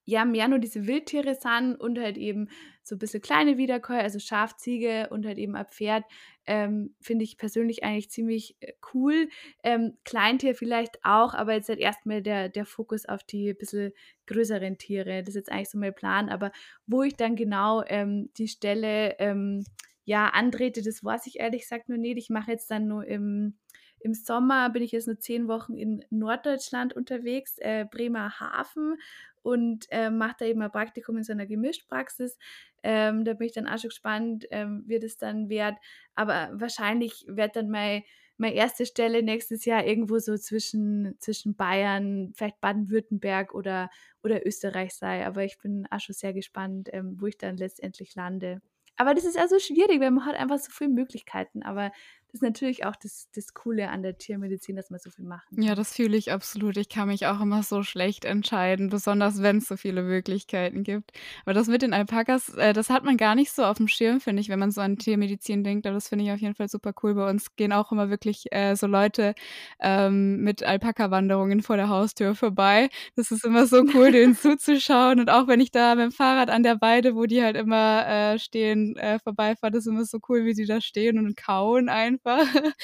ja, 0.06 0.26
mehr 0.26 0.48
nur 0.48 0.60
diese 0.60 0.86
Wildtiere 0.86 1.36
sind 1.36 1.76
und 1.76 1.98
halt 1.98 2.18
eben 2.18 2.50
so 2.84 2.96
ein 2.96 3.00
bisschen 3.00 3.22
kleine 3.22 3.58
Wiederkäuer, 3.58 4.02
also 4.02 4.20
Schaf, 4.20 4.58
Ziege 4.58 5.08
und 5.12 5.26
halt 5.26 5.38
eben 5.38 5.56
ein 5.56 5.66
Pferd, 5.66 6.04
ähm, 6.46 6.94
finde 7.00 7.24
ich 7.24 7.38
persönlich 7.38 7.84
eigentlich 7.84 8.10
ziemlich 8.10 8.58
äh, 8.60 8.74
cool. 8.94 9.30
Ähm, 9.64 9.98
Kleintier 10.04 10.56
vielleicht 10.56 10.98
auch, 11.04 11.34
aber 11.34 11.54
jetzt 11.54 11.70
halt 11.70 11.80
erstmal 11.80 12.22
der, 12.22 12.50
der 12.50 12.66
Fokus 12.66 13.06
auf 13.06 13.24
die 13.24 13.54
bisschen 13.54 13.94
größeren 14.28 14.78
Tiere. 14.78 15.22
Das 15.22 15.30
ist 15.30 15.36
jetzt 15.36 15.52
eigentlich 15.52 15.70
so 15.70 15.78
mein 15.78 15.96
Plan, 15.96 16.30
aber 16.30 16.52
wo 16.86 17.04
ich 17.04 17.16
dann 17.16 17.38
genau 17.38 17.84
ähm, 17.88 18.30
die 18.38 18.50
Stelle 18.50 19.18
ähm, 19.20 19.64
ja 20.04 20.28
antrete, 20.28 20.82
das 20.82 21.04
weiß 21.04 21.28
ich 21.28 21.40
ehrlich 21.40 21.62
gesagt 21.62 21.88
nur 21.88 21.98
nicht. 21.98 22.18
Ich 22.18 22.30
mache 22.30 22.52
jetzt 22.52 22.70
dann 22.70 22.88
nur 22.88 23.06
im 23.06 23.56
im 24.04 24.14
Sommer 24.14 24.70
bin 24.70 24.84
ich 24.84 24.92
jetzt 24.92 25.08
nur 25.08 25.18
zehn 25.18 25.48
Wochen 25.48 25.76
in 25.76 26.04
Norddeutschland 26.10 26.94
unterwegs, 26.94 27.58
äh, 27.60 27.86
Bremerhaven 27.90 28.98
und 29.44 29.86
äh, 29.92 30.10
mache 30.10 30.38
da 30.40 30.46
eben 30.46 30.62
ein 30.62 30.72
Praktikum 30.72 31.18
in 31.18 31.24
so 31.24 31.34
einer 31.34 31.46
Gemischtpraxis. 31.46 32.38
Ähm, 32.82 33.24
da 33.26 33.34
bin 33.34 33.48
ich 33.48 33.54
dann 33.54 33.68
auch 33.68 33.78
schon 33.78 33.90
gespannt, 33.90 34.46
ähm, 34.52 34.84
wie 34.88 35.00
das 35.00 35.18
dann 35.18 35.50
wird. 35.50 35.76
Aber 36.16 36.50
wahrscheinlich 36.54 37.26
wird 37.28 37.56
dann 37.56 37.70
mein, 37.70 38.04
meine 38.38 38.56
erste 38.56 38.86
Stelle 38.86 39.22
nächstes 39.22 39.66
Jahr 39.66 39.86
irgendwo 39.86 40.18
so 40.20 40.36
zwischen, 40.38 41.16
zwischen 41.20 41.56
Bayern, 41.56 42.32
vielleicht 42.36 42.60
Baden-Württemberg 42.62 43.54
oder, 43.54 43.90
oder 44.24 44.46
Österreich 44.46 44.96
sein. 44.96 45.24
Aber 45.24 45.44
ich 45.44 45.60
bin 45.60 45.86
auch 45.92 46.00
schon 46.00 46.16
sehr 46.16 46.34
gespannt, 46.34 46.90
ähm, 46.92 47.18
wo 47.20 47.28
ich 47.28 47.38
dann 47.38 47.58
letztendlich 47.58 48.16
lande. 48.16 48.62
Aber 48.96 49.14
das 49.14 49.26
ist 49.26 49.38
also 49.38 49.60
schwierig, 49.60 50.00
weil 50.00 50.12
man 50.12 50.26
hat 50.26 50.36
einfach 50.36 50.60
so 50.60 50.72
viele 50.72 50.92
Möglichkeiten. 50.92 51.64
Aber 51.64 51.92
ist 52.34 52.42
natürlich 52.42 52.86
auch 52.86 52.96
das, 52.96 53.28
das 53.36 53.54
Coole 53.54 53.90
an 53.90 54.02
der 54.02 54.18
Tiermedizin, 54.18 54.76
dass 54.76 54.90
man 54.90 55.00
so 55.00 55.12
viel 55.12 55.26
machen 55.26 55.56
kann. 55.56 55.64
Ja, 55.64 55.76
das 55.76 55.96
fühle 55.96 56.18
ich 56.18 56.32
absolut. 56.32 56.78
Ich 56.78 56.90
kann 56.90 57.08
mich 57.08 57.28
auch 57.28 57.40
immer 57.40 57.62
so 57.62 57.84
schlecht 57.84 58.26
entscheiden, 58.26 58.90
besonders 58.90 59.44
wenn 59.44 59.58
es 59.58 59.68
so 59.68 59.78
viele 59.78 60.02
Möglichkeiten 60.02 60.84
gibt. 60.84 61.12
Aber 61.46 61.54
das 61.54 61.68
mit 61.68 61.84
den 61.84 61.94
Alpakas, 61.94 62.50
äh, 62.56 62.74
das 62.74 62.90
hat 62.90 63.04
man 63.04 63.18
gar 63.18 63.36
nicht 63.36 63.52
so 63.52 63.64
auf 63.64 63.78
dem 63.78 63.88
Schirm, 63.88 64.20
finde 64.20 64.42
ich, 64.42 64.50
wenn 64.50 64.58
man 64.58 64.72
so 64.72 64.82
an 64.82 64.98
Tiermedizin 64.98 65.64
denkt. 65.64 65.86
Aber 65.86 65.94
das 65.94 66.08
finde 66.08 66.26
ich 66.26 66.32
auf 66.32 66.40
jeden 66.40 66.56
Fall 66.56 66.70
super 66.70 66.94
cool. 67.04 67.14
Bei 67.14 67.30
uns 67.30 67.56
gehen 67.56 67.72
auch 67.72 67.92
immer 67.92 68.10
wirklich 68.10 68.46
äh, 68.52 68.76
so 68.76 68.88
Leute 68.88 69.36
ähm, 69.80 70.38
mit 70.38 70.64
Alpaka-Wanderungen 70.64 71.62
vor 71.62 71.78
der 71.78 71.90
Haustür 71.90 72.34
vorbei. 72.34 72.90
Das 73.16 73.30
ist 73.30 73.46
immer 73.46 73.68
so 73.68 73.84
cool, 73.94 74.12
denen 74.12 74.36
zuzuschauen. 74.36 75.20
Und 75.20 75.30
auch 75.30 75.48
wenn 75.48 75.60
ich 75.60 75.70
da 75.70 75.94
mit 75.94 76.06
dem 76.06 76.12
Fahrrad 76.12 76.50
an 76.50 76.64
der 76.64 76.82
Weide, 76.82 77.16
wo 77.16 77.26
die 77.28 77.44
halt 77.44 77.56
immer 77.56 78.08
äh, 78.08 78.40
stehen, 78.40 78.96
äh, 78.98 79.20
vorbeifahre, 79.20 79.72
das 79.72 79.86
ist 79.86 79.92
immer 79.92 80.06
so 80.06 80.18
cool, 80.30 80.46
wie 80.46 80.54
sie 80.56 80.66
da 80.66 80.82
stehen 80.82 81.20
und 81.20 81.38
kauen 81.38 81.90
einfach 81.90 82.23
einfach. 82.24 82.48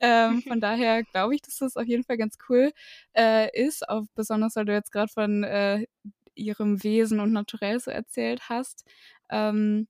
ähm, 0.00 0.42
von 0.42 0.60
daher 0.60 1.02
glaube 1.04 1.34
ich, 1.34 1.42
dass 1.42 1.58
das 1.58 1.76
auf 1.76 1.86
jeden 1.86 2.04
Fall 2.04 2.16
ganz 2.16 2.38
cool 2.48 2.72
äh, 3.16 3.48
ist, 3.58 3.88
auch 3.88 4.04
besonders 4.14 4.56
weil 4.56 4.64
du 4.64 4.72
jetzt 4.72 4.92
gerade 4.92 5.12
von 5.12 5.44
äh, 5.44 5.86
ihrem 6.34 6.82
Wesen 6.82 7.20
und 7.20 7.32
Naturell 7.32 7.78
so 7.80 7.90
erzählt 7.90 8.48
hast. 8.48 8.84
Ähm, 9.30 9.86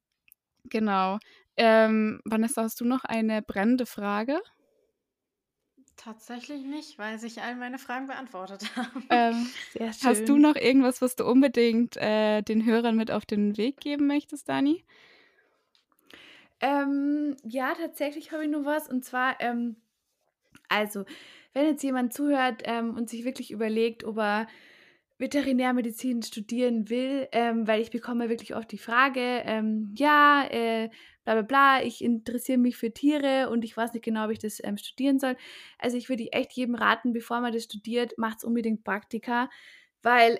genau. 0.65 1.19
Ähm, 1.57 2.21
Vanessa, 2.25 2.63
hast 2.63 2.81
du 2.81 2.85
noch 2.85 3.05
eine 3.05 3.43
brennende 3.43 3.87
Frage? 3.87 4.41
Tatsächlich 5.97 6.65
nicht, 6.65 6.99
weil 6.99 7.19
sich 7.19 7.43
all 7.43 7.55
meine 7.55 7.79
Fragen 7.79 8.07
beantwortet 8.07 8.65
haben. 8.77 9.07
Ähm, 9.11 9.47
hast 10.03 10.29
du 10.29 10.39
noch 10.39 10.57
irgendwas, 10.57 11.01
was 11.01 11.15
du 11.15 11.25
unbedingt 11.25 11.97
äh, 11.97 12.43
den 12.43 12.65
Hörern 12.65 12.97
mit 12.97 13.11
auf 13.11 13.25
den 13.25 13.57
Weg 13.57 13.79
geben 13.79 14.07
möchtest, 14.07 14.49
Dani? 14.49 14.85
Ähm, 16.63 17.37
ja, 17.45 17.75
tatsächlich 17.75 18.33
habe 18.33 18.45
ich 18.45 18.51
nur 18.51 18.65
was. 18.65 18.89
Und 18.89 19.05
zwar, 19.05 19.41
ähm, 19.41 19.77
also, 20.69 21.05
wenn 21.55 21.67
jetzt 21.67 21.83
jemand 21.83 22.15
zuhört 22.15 22.63
ähm, 22.67 22.97
und 22.97 23.11
sich 23.11 23.25
wirklich 23.25 23.51
überlegt, 23.51 24.05
ob 24.05 24.19
er 24.19 24.49
Veterinärmedizin 25.19 26.23
studieren 26.23 26.91
will, 26.91 27.29
ähm, 27.33 27.69
weil 27.69 27.81
ich 27.83 27.91
bekomme 27.91 28.29
wirklich 28.31 28.57
oft 28.57 28.73
die 28.73 28.79
Frage, 28.79 29.21
ähm, 29.47 29.95
ja, 29.97 30.47
äh, 30.51 30.91
bla 31.25 31.35
bla 31.35 31.43
bla, 31.43 31.83
ich 31.85 32.03
interessiere 32.05 32.59
mich 32.59 32.77
für 32.77 32.93
Tiere 32.93 33.51
und 33.51 33.65
ich 33.65 33.77
weiß 33.77 33.93
nicht 33.95 34.05
genau, 34.05 34.27
ob 34.27 34.33
ich 34.33 34.41
das 34.41 34.61
ähm, 34.65 34.79
studieren 34.79 35.21
soll. 35.21 35.37
Also 35.79 35.97
ich 35.99 36.09
würde 36.09 36.33
echt 36.33 36.53
jedem 36.55 36.75
raten, 36.77 37.13
bevor 37.13 37.41
man 37.41 37.53
das 37.53 37.65
studiert, 37.65 38.19
macht 38.19 38.39
es 38.39 38.45
unbedingt 38.45 38.85
Praktika, 38.85 39.51
weil 40.03 40.39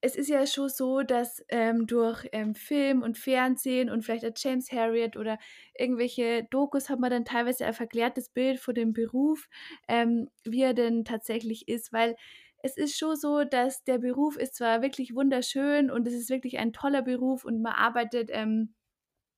es 0.00 0.14
ist 0.16 0.28
ja 0.28 0.46
schon 0.46 0.68
so, 0.68 1.02
dass 1.02 1.44
ähm, 1.48 1.86
durch 1.86 2.26
ähm, 2.32 2.54
Film 2.54 3.02
und 3.02 3.18
Fernsehen 3.18 3.90
und 3.90 4.02
vielleicht 4.02 4.24
auch 4.24 4.32
James 4.36 4.70
Harriet 4.70 5.16
oder 5.16 5.38
irgendwelche 5.76 6.44
Dokus 6.50 6.88
hat 6.88 7.00
man 7.00 7.10
dann 7.10 7.24
teilweise 7.24 7.66
ein 7.66 7.74
verklärtes 7.74 8.28
Bild 8.30 8.60
von 8.60 8.74
dem 8.74 8.92
Beruf, 8.92 9.48
ähm, 9.88 10.28
wie 10.44 10.62
er 10.62 10.74
denn 10.74 11.04
tatsächlich 11.04 11.66
ist, 11.68 11.92
weil 11.92 12.14
es 12.62 12.76
ist 12.76 12.96
schon 12.98 13.16
so, 13.16 13.44
dass 13.44 13.84
der 13.84 13.98
Beruf 13.98 14.36
ist 14.36 14.54
zwar 14.56 14.82
wirklich 14.82 15.14
wunderschön 15.14 15.90
und 15.90 16.06
es 16.06 16.14
ist 16.14 16.30
wirklich 16.30 16.58
ein 16.58 16.72
toller 16.72 17.02
Beruf 17.02 17.44
und 17.44 17.60
man 17.62 17.72
arbeitet 17.72 18.30
ähm, 18.32 18.74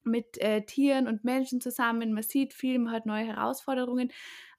mit 0.05 0.39
äh, 0.39 0.63
Tieren 0.65 1.07
und 1.09 1.25
Menschen 1.25 1.61
zusammen, 1.61 2.13
man 2.13 2.23
sieht 2.23 2.55
viel, 2.55 2.79
man 2.79 2.93
hat 2.93 3.07
neue 3.07 3.27
Herausforderungen, 3.27 4.11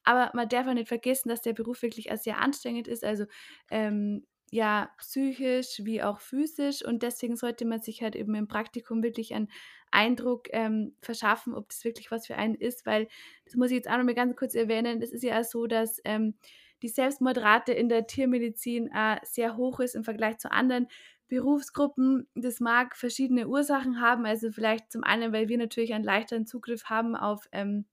aber 0.04 0.32
man 0.36 0.50
darf 0.50 0.68
auch 0.68 0.74
nicht 0.74 0.88
vergessen, 0.88 1.30
dass 1.30 1.42
der 1.42 1.54
Beruf 1.54 1.82
wirklich 1.82 2.10
sehr 2.22 2.40
anstrengend 2.40 2.88
ist. 2.88 3.04
Also 3.04 3.26
ähm, 3.70 4.26
ja, 4.52 4.92
psychisch 4.98 5.80
wie 5.84 6.04
auch 6.04 6.20
physisch 6.20 6.84
und 6.86 7.04
deswegen 7.04 7.38
sollte 7.38 7.66
man 7.66 7.82
sich 7.82 8.04
halt 8.04 8.16
eben 8.18 8.36
im 8.36 8.48
Praktikum 8.50 9.02
wirklich 9.02 9.34
einen 9.34 9.50
Eindruck 9.92 10.48
ähm, 10.52 10.96
verschaffen, 11.02 11.54
ob 11.56 11.70
das 11.70 11.84
wirklich 11.86 12.12
was 12.12 12.28
für 12.28 12.36
einen 12.36 12.56
ist, 12.56 12.86
weil, 12.86 13.08
das 13.46 13.56
muss 13.56 13.72
ich 13.72 13.78
jetzt 13.78 13.90
auch 13.90 13.98
noch 13.98 14.04
mal 14.04 14.14
ganz 14.14 14.36
kurz 14.36 14.54
erwähnen, 14.56 15.02
es 15.02 15.12
ist 15.14 15.24
ja 15.24 15.40
auch 15.40 15.46
so, 15.46 15.68
dass 15.68 16.02
ähm, 16.04 16.36
die 16.82 16.90
Selbstmordrate 16.90 17.72
in 17.74 17.90
der 17.90 18.08
Tiermedizin 18.08 18.90
äh, 18.94 19.18
sehr 19.24 19.56
hoch 19.56 19.80
ist 19.80 19.96
im 19.96 20.04
Vergleich 20.04 20.38
zu 20.40 20.52
anderen 20.52 20.88
Berufsgruppen. 21.28 22.28
Das 22.36 22.60
mag 22.60 22.98
verschiedene 22.98 23.48
Ursachen 23.48 24.02
haben, 24.02 24.26
also 24.26 24.52
vielleicht 24.52 24.92
zum 24.92 25.04
einen, 25.04 25.32
weil 25.32 25.48
wir 25.48 25.58
natürlich 25.58 25.94
einen 25.94 26.04
leichteren 26.04 26.46
Zugriff 26.46 26.86
haben 26.86 27.16
auf 27.16 27.48
ähm, 27.54 27.86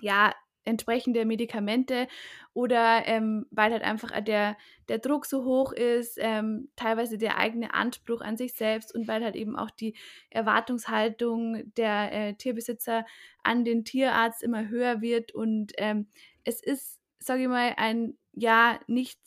ja, 0.00 0.34
entsprechende 0.66 1.24
Medikamente 1.24 2.08
oder 2.52 3.06
ähm, 3.06 3.46
weil 3.50 3.72
halt 3.72 3.82
einfach 3.82 4.20
der, 4.20 4.56
der 4.88 4.98
Druck 4.98 5.26
so 5.26 5.44
hoch 5.44 5.72
ist, 5.72 6.18
ähm, 6.20 6.68
teilweise 6.76 7.18
der 7.18 7.38
eigene 7.38 7.72
Anspruch 7.74 8.20
an 8.20 8.36
sich 8.36 8.54
selbst 8.54 8.94
und 8.94 9.08
weil 9.08 9.24
halt 9.24 9.36
eben 9.36 9.56
auch 9.56 9.70
die 9.70 9.94
Erwartungshaltung 10.30 11.72
der 11.74 12.12
äh, 12.12 12.34
Tierbesitzer 12.34 13.06
an 13.42 13.64
den 13.64 13.84
Tierarzt 13.84 14.42
immer 14.42 14.68
höher 14.68 15.00
wird 15.00 15.32
und 15.32 15.72
ähm, 15.78 16.08
es 16.44 16.62
ist, 16.62 17.00
sage 17.18 17.42
ich 17.42 17.48
mal, 17.48 17.74
ein 17.76 18.16
ja 18.32 18.78
nicht 18.86 19.18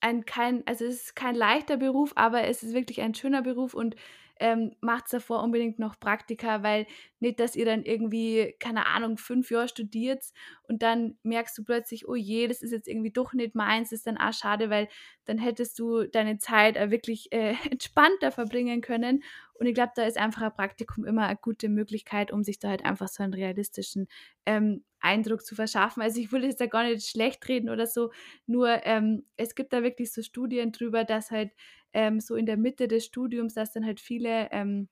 ein 0.00 0.26
kein, 0.26 0.66
also 0.66 0.84
es 0.84 0.96
ist 0.96 1.16
kein 1.16 1.34
leichter 1.34 1.78
Beruf, 1.78 2.12
aber 2.14 2.44
es 2.44 2.62
ist 2.62 2.74
wirklich 2.74 3.00
ein 3.00 3.14
schöner 3.14 3.42
Beruf 3.42 3.74
und 3.74 3.96
ähm, 4.40 4.74
macht 4.80 5.12
davor 5.12 5.42
unbedingt 5.42 5.78
noch 5.78 5.98
Praktika, 5.98 6.62
weil 6.62 6.86
nicht, 7.24 7.40
dass 7.40 7.56
ihr 7.56 7.64
dann 7.64 7.82
irgendwie, 7.82 8.54
keine 8.60 8.86
Ahnung, 8.86 9.18
fünf 9.18 9.50
Jahre 9.50 9.66
studiert 9.66 10.24
und 10.68 10.82
dann 10.82 11.18
merkst 11.24 11.58
du 11.58 11.64
plötzlich, 11.64 12.06
oh 12.06 12.14
je, 12.14 12.46
das 12.46 12.62
ist 12.62 12.70
jetzt 12.70 12.86
irgendwie 12.86 13.10
doch 13.10 13.32
nicht 13.32 13.54
meins, 13.54 13.90
das 13.90 14.00
ist 14.00 14.06
dann 14.06 14.18
auch 14.18 14.32
schade, 14.32 14.70
weil 14.70 14.88
dann 15.24 15.38
hättest 15.38 15.78
du 15.78 16.04
deine 16.04 16.38
Zeit 16.38 16.76
wirklich 16.90 17.32
äh, 17.32 17.54
entspannter 17.70 18.30
verbringen 18.30 18.80
können. 18.80 19.24
Und 19.54 19.66
ich 19.66 19.74
glaube, 19.74 19.92
da 19.96 20.04
ist 20.04 20.18
einfach 20.18 20.42
ein 20.42 20.54
Praktikum 20.54 21.04
immer 21.04 21.26
eine 21.26 21.38
gute 21.40 21.68
Möglichkeit, 21.68 22.32
um 22.32 22.42
sich 22.44 22.58
da 22.58 22.68
halt 22.68 22.84
einfach 22.84 23.08
so 23.08 23.22
einen 23.22 23.34
realistischen 23.34 24.08
ähm, 24.46 24.84
Eindruck 25.00 25.44
zu 25.44 25.54
verschaffen. 25.54 26.02
Also 26.02 26.20
ich 26.20 26.32
will 26.32 26.44
jetzt 26.44 26.60
da 26.60 26.66
gar 26.66 26.84
nicht 26.84 27.08
schlecht 27.08 27.48
reden 27.48 27.70
oder 27.70 27.86
so, 27.86 28.10
nur 28.46 28.84
ähm, 28.84 29.24
es 29.36 29.54
gibt 29.54 29.72
da 29.72 29.82
wirklich 29.82 30.12
so 30.12 30.22
Studien 30.22 30.72
drüber, 30.72 31.04
dass 31.04 31.30
halt 31.30 31.52
ähm, 31.92 32.20
so 32.20 32.34
in 32.34 32.46
der 32.46 32.56
Mitte 32.56 32.88
des 32.88 33.04
Studiums, 33.04 33.54
dass 33.54 33.72
dann 33.72 33.86
halt 33.86 34.00
viele 34.00 34.48
ähm, 34.50 34.88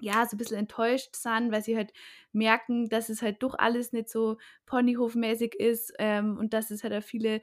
ja, 0.00 0.26
so 0.26 0.36
ein 0.36 0.38
bisschen 0.38 0.58
enttäuscht 0.58 1.16
sind, 1.16 1.52
weil 1.52 1.62
sie 1.62 1.76
halt 1.76 1.92
merken, 2.32 2.88
dass 2.88 3.08
es 3.08 3.22
halt 3.22 3.42
doch 3.42 3.54
alles 3.58 3.92
nicht 3.92 4.08
so 4.08 4.38
ponyhofmäßig 4.66 5.54
ist 5.54 5.92
ähm, 5.98 6.38
und 6.38 6.52
dass 6.54 6.70
es 6.70 6.84
halt 6.84 6.94
auch 6.94 7.02
viele 7.02 7.40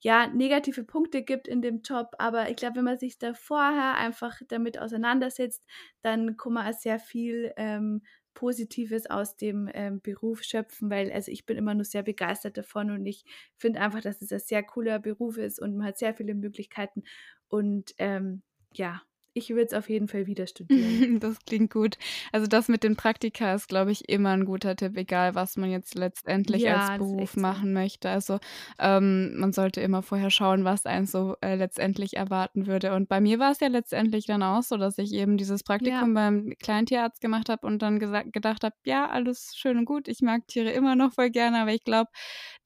ja, 0.00 0.28
negative 0.28 0.84
Punkte 0.84 1.22
gibt 1.22 1.48
in 1.48 1.60
dem 1.60 1.82
Job. 1.82 2.12
Aber 2.18 2.48
ich 2.50 2.56
glaube, 2.56 2.76
wenn 2.76 2.84
man 2.84 2.98
sich 2.98 3.18
da 3.18 3.34
vorher 3.34 3.96
einfach 3.96 4.40
damit 4.48 4.78
auseinandersetzt, 4.78 5.66
dann 6.02 6.36
kann 6.36 6.52
man 6.52 6.72
auch 6.72 6.78
sehr 6.78 7.00
viel 7.00 7.52
ähm, 7.56 8.02
Positives 8.34 9.10
aus 9.10 9.36
dem 9.36 9.68
ähm, 9.74 10.00
Beruf 10.00 10.44
schöpfen, 10.44 10.90
weil 10.90 11.10
also 11.10 11.32
ich 11.32 11.44
bin 11.44 11.56
immer 11.56 11.74
nur 11.74 11.84
sehr 11.84 12.04
begeistert 12.04 12.56
davon 12.56 12.92
und 12.92 13.04
ich 13.04 13.24
finde 13.56 13.80
einfach, 13.80 14.00
dass 14.00 14.22
es 14.22 14.32
ein 14.32 14.38
sehr 14.38 14.62
cooler 14.62 15.00
Beruf 15.00 15.38
ist 15.38 15.58
und 15.60 15.76
man 15.76 15.88
hat 15.88 15.98
sehr 15.98 16.14
viele 16.14 16.34
Möglichkeiten 16.36 17.02
und 17.48 17.94
ähm, 17.98 18.42
ja, 18.72 19.02
ich 19.38 19.50
würde 19.50 19.64
es 19.66 19.72
auf 19.74 19.88
jeden 19.88 20.08
Fall 20.08 20.26
wieder 20.26 20.46
studieren. 20.46 21.08
Das 21.20 21.38
klingt 21.46 21.72
gut. 21.72 21.96
Also 22.32 22.46
das 22.46 22.68
mit 22.68 22.82
den 22.84 22.96
Praktika 22.96 23.54
ist, 23.54 23.68
glaube 23.68 23.90
ich, 23.92 24.08
immer 24.08 24.30
ein 24.30 24.44
guter 24.44 24.76
Tipp, 24.76 24.96
egal 24.96 25.34
was 25.34 25.56
man 25.56 25.70
jetzt 25.70 25.94
letztendlich 25.94 26.62
Ja, 26.64 26.68
als 26.68 26.90
Beruf 26.90 27.32
so. 27.34 27.40
machen 27.40 27.72
möchte. 27.72 28.10
Also 28.10 28.38
ähm, 28.78 29.38
man 29.38 29.52
sollte 29.52 29.80
immer 29.80 30.02
vorher 30.02 30.30
schauen, 30.30 30.64
was 30.64 30.84
einen 30.86 31.06
so 31.06 31.36
äh, 31.40 31.54
letztendlich 31.54 32.16
erwarten 32.16 32.66
würde. 32.66 32.94
Und 32.94 33.08
bei 33.08 33.20
mir 33.20 33.38
war 33.38 33.52
es 33.52 33.60
ja 33.60 33.68
letztendlich 33.68 34.26
dann 34.26 34.42
auch 34.42 34.62
so, 34.62 34.76
dass 34.76 34.98
ich 34.98 35.12
eben 35.12 35.36
dieses 35.38 35.62
Ja. 35.62 35.64
Praktikum 35.64 36.14
beim 36.14 36.52
Kleintierarzt 36.60 37.20
gemacht 37.20 37.48
habe 37.48 37.66
und 37.66 37.80
dann 37.82 37.98
gesagt, 37.98 38.32
gedacht 38.32 38.64
habe, 38.64 38.74
ja, 38.84 39.08
alles 39.08 39.52
schön 39.56 39.78
und 39.78 39.84
gut, 39.84 40.08
ich 40.08 40.20
mag 40.20 40.46
Tiere 40.48 40.70
immer 40.70 40.96
noch 40.96 41.12
voll 41.14 41.30
gerne, 41.30 41.60
aber 41.60 41.72
ich 41.72 41.84
glaube, 41.84 42.10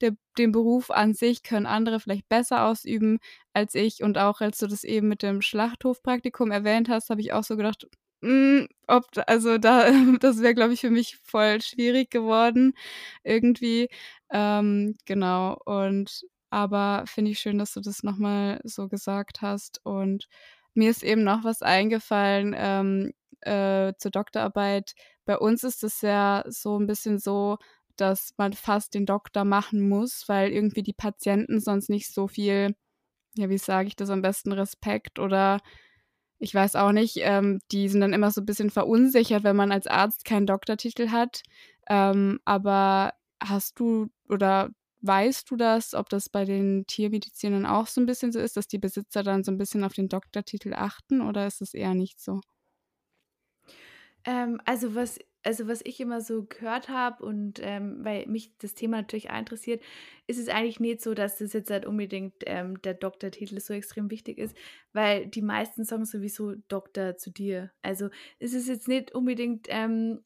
der, 0.01 0.11
den 0.37 0.51
Beruf 0.51 0.91
an 0.91 1.13
sich 1.13 1.43
können 1.43 1.65
andere 1.65 1.99
vielleicht 1.99 2.27
besser 2.29 2.65
ausüben 2.65 3.19
als 3.53 3.75
ich. 3.75 4.03
Und 4.03 4.17
auch 4.17 4.41
als 4.41 4.57
du 4.59 4.67
das 4.67 4.83
eben 4.83 5.07
mit 5.07 5.23
dem 5.23 5.41
Schlachthofpraktikum 5.41 6.51
erwähnt 6.51 6.89
hast, 6.89 7.09
habe 7.09 7.21
ich 7.21 7.33
auch 7.33 7.43
so 7.43 7.57
gedacht, 7.57 7.87
hm, 8.23 8.67
ob 8.87 9.05
also 9.27 9.57
da 9.57 9.85
das 10.19 10.41
wäre, 10.41 10.53
glaube 10.55 10.73
ich, 10.73 10.81
für 10.81 10.89
mich 10.91 11.17
voll 11.23 11.61
schwierig 11.61 12.09
geworden 12.09 12.73
irgendwie. 13.23 13.89
Ähm, 14.31 14.95
genau 15.05 15.57
und 15.65 16.23
aber 16.49 17.03
finde 17.07 17.31
ich 17.31 17.39
schön, 17.39 17.57
dass 17.57 17.73
du 17.73 17.81
das 17.81 18.03
noch 18.03 18.17
mal 18.17 18.59
so 18.63 18.87
gesagt 18.87 19.41
hast. 19.41 19.81
Und 19.83 20.27
mir 20.75 20.89
ist 20.91 21.03
eben 21.03 21.23
noch 21.23 21.43
was 21.43 21.61
eingefallen, 21.63 22.53
ähm, 22.57 23.11
äh, 23.41 23.93
zur 23.97 24.11
Doktorarbeit. 24.11 24.93
Bei 25.25 25.37
uns 25.37 25.63
ist 25.63 25.83
es 25.83 26.01
ja 26.01 26.43
so 26.47 26.77
ein 26.79 26.87
bisschen 26.87 27.19
so, 27.19 27.57
dass 27.97 28.33
man 28.37 28.53
fast 28.53 28.93
den 28.93 29.05
Doktor 29.05 29.45
machen 29.45 29.87
muss, 29.87 30.27
weil 30.27 30.51
irgendwie 30.51 30.83
die 30.83 30.93
Patienten 30.93 31.59
sonst 31.59 31.89
nicht 31.89 32.13
so 32.13 32.27
viel 32.27 32.75
ja, 33.35 33.49
wie 33.49 33.57
sage 33.57 33.87
ich 33.87 33.95
das 33.95 34.09
am 34.09 34.21
besten, 34.21 34.51
Respekt 34.51 35.19
oder 35.19 35.59
ich 36.39 36.53
weiß 36.53 36.75
auch 36.75 36.91
nicht, 36.91 37.17
ähm, 37.21 37.59
die 37.71 37.87
sind 37.89 38.01
dann 38.01 38.13
immer 38.13 38.31
so 38.31 38.41
ein 38.41 38.45
bisschen 38.45 38.69
verunsichert, 38.69 39.43
wenn 39.43 39.55
man 39.55 39.71
als 39.71 39.87
Arzt 39.87 40.25
keinen 40.25 40.45
Doktortitel 40.45 41.09
hat. 41.09 41.41
Ähm, 41.87 42.39
aber 42.45 43.13
hast 43.41 43.79
du 43.79 44.09
oder 44.29 44.69
weißt 45.01 45.49
du 45.51 45.55
das, 45.55 45.93
ob 45.93 46.09
das 46.09 46.29
bei 46.29 46.45
den 46.45 46.85
Tiermedizinern 46.85 47.65
auch 47.65 47.87
so 47.87 48.01
ein 48.01 48.05
bisschen 48.05 48.31
so 48.31 48.39
ist, 48.39 48.57
dass 48.57 48.67
die 48.67 48.77
Besitzer 48.77 49.23
dann 49.23 49.43
so 49.43 49.51
ein 49.51 49.57
bisschen 49.57 49.83
auf 49.83 49.93
den 49.93 50.09
Doktortitel 50.09 50.73
achten 50.73 51.21
oder 51.21 51.47
ist 51.47 51.61
es 51.61 51.73
eher 51.73 51.93
nicht 51.93 52.21
so? 52.21 52.41
Ähm, 54.25 54.61
also 54.65 54.95
was 54.95 55.19
also 55.43 55.67
was 55.67 55.81
ich 55.83 55.99
immer 55.99 56.21
so 56.21 56.45
gehört 56.45 56.89
habe 56.89 57.23
und, 57.25 57.59
ähm, 57.61 57.99
weil 58.03 58.25
mich 58.27 58.57
das 58.59 58.73
Thema 58.75 58.97
natürlich 58.97 59.29
auch 59.29 59.37
interessiert, 59.37 59.83
ist 60.27 60.39
es 60.39 60.47
eigentlich 60.49 60.79
nicht 60.79 61.01
so, 61.01 61.13
dass 61.13 61.37
das 61.37 61.53
jetzt 61.53 61.69
halt 61.69 61.85
unbedingt, 61.85 62.35
ähm, 62.45 62.81
der 62.81 62.93
Doktortitel 62.93 63.59
so 63.59 63.73
extrem 63.73 64.09
wichtig 64.09 64.37
ist, 64.37 64.55
weil 64.93 65.27
die 65.27 65.41
meisten 65.41 65.83
sagen 65.83 66.05
sowieso 66.05 66.55
Doktor 66.69 67.17
zu 67.17 67.31
dir. 67.31 67.71
Also, 67.81 68.09
es 68.39 68.53
ist 68.53 68.67
jetzt 68.67 68.87
nicht 68.87 69.13
unbedingt, 69.13 69.67
ähm 69.69 70.23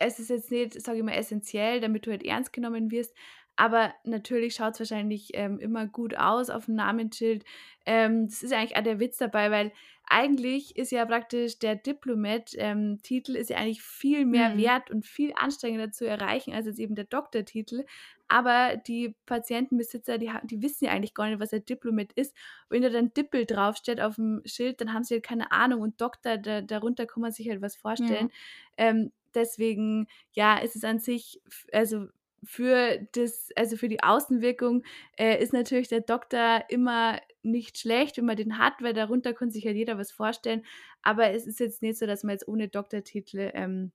es 0.00 0.18
ist 0.20 0.30
jetzt 0.30 0.50
nicht, 0.50 0.80
sage 0.80 0.98
ich 0.98 1.04
mal, 1.04 1.12
essenziell, 1.12 1.80
damit 1.80 2.06
du 2.06 2.10
halt 2.12 2.22
ernst 2.24 2.52
genommen 2.52 2.90
wirst, 2.92 3.14
aber 3.56 3.92
natürlich 4.04 4.54
schaut 4.54 4.74
es 4.74 4.78
wahrscheinlich, 4.80 5.30
ähm, 5.34 5.58
immer 5.58 5.88
gut 5.88 6.16
aus 6.16 6.48
auf 6.48 6.66
dem 6.66 6.76
Namensschild. 6.76 7.44
Ähm, 7.86 8.28
das 8.28 8.44
ist 8.44 8.52
eigentlich 8.52 8.76
auch 8.76 8.84
der 8.84 9.00
Witz 9.00 9.18
dabei, 9.18 9.50
weil 9.50 9.72
eigentlich 10.10 10.76
ist 10.76 10.92
ja 10.92 11.04
praktisch 11.06 11.58
der 11.58 11.76
Diplomat 11.76 12.52
ähm, 12.56 12.98
ist 13.10 13.50
ja 13.50 13.56
eigentlich 13.58 13.82
viel 13.82 14.24
mehr 14.26 14.56
Mhm. 14.56 14.56
wert 14.56 14.90
und 14.90 15.06
viel 15.06 15.32
anstrengender 15.36 15.90
zu 15.92 16.06
erreichen 16.06 16.52
als 16.54 16.66
jetzt 16.66 16.78
eben 16.78 16.94
der 16.94 17.04
Doktortitel. 17.06 17.84
Aber 18.28 18.76
die 18.76 19.16
Patientenbesitzer, 19.26 20.18
die 20.18 20.30
die 20.44 20.62
wissen 20.62 20.84
ja 20.84 20.92
eigentlich 20.92 21.14
gar 21.14 21.28
nicht, 21.28 21.40
was 21.40 21.52
ein 21.52 21.64
Diplomat 21.64 22.12
ist. 22.14 22.34
Wenn 22.68 22.82
da 22.82 22.90
dann 22.90 23.12
Dippel 23.14 23.46
draufsteht 23.46 24.00
auf 24.00 24.16
dem 24.16 24.42
Schild, 24.44 24.80
dann 24.80 24.92
haben 24.92 25.04
sie 25.04 25.14
halt 25.14 25.24
keine 25.24 25.50
Ahnung 25.52 25.80
und 25.80 26.00
Doktor, 26.00 26.36
da 26.38 26.60
darunter 26.60 27.06
kann 27.06 27.22
man 27.22 27.32
sich 27.32 27.48
halt 27.48 27.62
was 27.62 27.76
Ja. 27.96 28.28
vorstellen. 28.28 28.30
Ähm, 28.76 29.12
deswegen, 29.34 30.08
ja, 30.32 30.58
ist 30.58 30.76
es 30.76 30.84
an 30.84 30.98
sich 31.00 31.40
also 31.72 32.08
für 32.44 33.06
das 33.12 33.50
also 33.56 33.76
für 33.76 33.88
die 33.88 34.02
Außenwirkung, 34.02 34.84
äh, 35.18 35.42
ist 35.42 35.52
natürlich 35.52 35.88
der 35.88 36.00
Doktor 36.00 36.64
immer 36.68 37.20
nicht 37.42 37.78
schlecht, 37.78 38.16
wenn 38.18 38.26
man 38.26 38.36
den 38.36 38.58
hat, 38.58 38.74
weil 38.82 38.94
darunter 38.94 39.34
kann 39.34 39.50
sich 39.50 39.64
ja 39.64 39.72
jeder 39.72 39.98
was 39.98 40.12
vorstellen. 40.12 40.64
Aber 41.02 41.30
es 41.30 41.46
ist 41.46 41.60
jetzt 41.60 41.82
nicht 41.82 41.98
so, 41.98 42.06
dass 42.06 42.24
man 42.24 42.32
jetzt 42.32 42.48
ohne 42.48 42.68
Doktortitel, 42.68 43.50
ähm, 43.54 43.92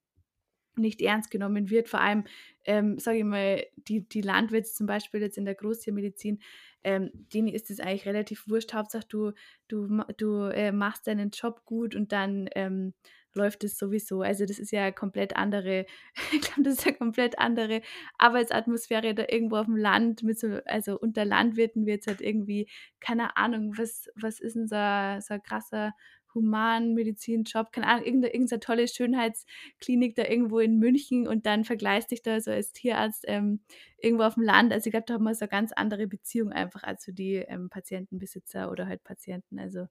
nicht 0.76 1.02
ernst 1.02 1.30
genommen 1.32 1.70
wird. 1.70 1.90
Vor 1.90 2.02
allem, 2.02 2.24
ähm, 2.66 2.98
sage 3.00 3.20
ich 3.20 3.24
mal, 3.24 3.66
die 3.78 4.08
die 4.08 4.22
Landwirte 4.22 4.70
zum 4.72 4.88
Beispiel 4.88 5.22
jetzt 5.22 5.38
in 5.38 5.46
der 5.46 5.56
Großtiermedizin, 5.56 6.42
ähm, 6.84 7.12
denen 7.34 7.48
ist 7.48 7.70
es 7.70 7.80
eigentlich 7.80 8.06
relativ 8.06 8.48
wurscht. 8.48 8.74
Hauptsache 8.74 9.06
du 9.08 9.32
du 9.68 10.02
du, 10.18 10.46
äh, 10.46 10.72
machst 10.72 11.08
deinen 11.08 11.30
Job 11.32 11.64
gut 11.66 11.96
und 11.96 12.12
dann, 12.12 12.50
ähm, 12.56 12.94
läuft 13.36 13.64
es 13.64 13.78
sowieso. 13.78 14.22
Also, 14.22 14.46
das 14.46 14.60
ist 14.60 14.72
ja 14.72 14.92
komplett 14.92 15.36
andere 15.36 15.86
ich 16.34 16.42
glaube, 16.42 16.64
das 16.64 16.76
ist 16.80 16.86
ja 16.86 16.92
komplett 16.94 17.40
andere 17.40 17.82
Arbeitsatmosphäre 18.18 19.14
da 19.16 19.26
irgendwo 19.30 19.58
auf 19.58 19.66
dem 19.68 19.78
Land 19.78 20.24
mit 20.24 20.40
so 20.40 20.48
also, 20.66 21.00
unter 21.00 21.26
Landwirten 21.26 21.86
wird's 21.86 22.08
halt 22.08 22.22
irgendwie 22.22 22.70
keine 23.00 23.38
Ahnung, 23.38 23.74
was 23.78 24.10
was 24.16 24.40
ist 24.40 24.56
'n 24.56 24.68
so 24.68 24.76
so 25.22 25.34
'n 25.36 25.42
krasser 25.44 25.94
Humanmedizinjob, 26.36 27.72
keine 27.72 27.88
Ahnung, 27.88 28.06
irgend 28.06 28.22
'ne 28.24 28.34
irgend 28.34 28.50
so 28.50 28.56
'ne 28.56 28.60
tolle 28.62 28.88
Schönheitsklinik 28.88 30.16
da 30.16 30.24
irgendwo 30.26 30.60
in 30.60 30.80
München 30.80 31.28
und 31.28 31.46
dann 31.46 31.64
vergleichst 31.64 32.10
dich 32.12 32.24
da 32.24 32.42
so 32.42 32.50
als 32.52 32.72
Tierarzt, 32.74 33.26
ähm, 33.28 33.62
irgendwo 34.00 34.24
aufm 34.24 34.42
Land. 34.42 34.74
Also, 34.74 34.88
ich 34.88 34.92
glaube, 34.94 35.06
da 35.08 35.14
hat 35.16 35.22
man 35.22 35.36
so 35.36 35.46
'ne 35.46 35.50
ganz 35.50 35.72
andere 35.74 36.08
Beziehung 36.08 36.52
einfach 36.52 36.82
als 36.84 37.06
so 37.06 37.12
die, 37.12 37.36
ähm, 37.36 37.70
Patientenbesitzer 37.70 38.72
oder 38.72 38.88
halt 38.88 39.04
Patienten. 39.04 39.60
Also, 39.60 39.86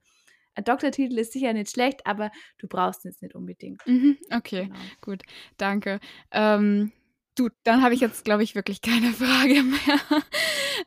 ein 0.55 0.65
Doktortitel 0.65 1.19
ist 1.19 1.33
sicher 1.33 1.53
nicht 1.53 1.71
schlecht, 1.71 2.07
aber 2.07 2.31
du 2.59 2.69
brauchst 2.69 3.05
jetzt 3.05 3.23
nicht 3.23 3.35
unbedingt. 3.35 3.83
Mhm, 3.87 4.19
okay, 4.33 4.69
Genau. 4.69 4.93
gut, 5.01 5.23
danke. 5.57 6.01
Ähm, 6.31 6.93
du, 7.35 7.49
dann 7.65 7.83
habe 7.83 7.95
ich 7.95 8.01
jetzt, 8.01 8.25
glaube 8.25 8.43
ich, 8.43 8.55
wirklich 8.55 8.83
keine 8.83 9.13
Frage 9.13 9.63
mehr. 9.63 10.01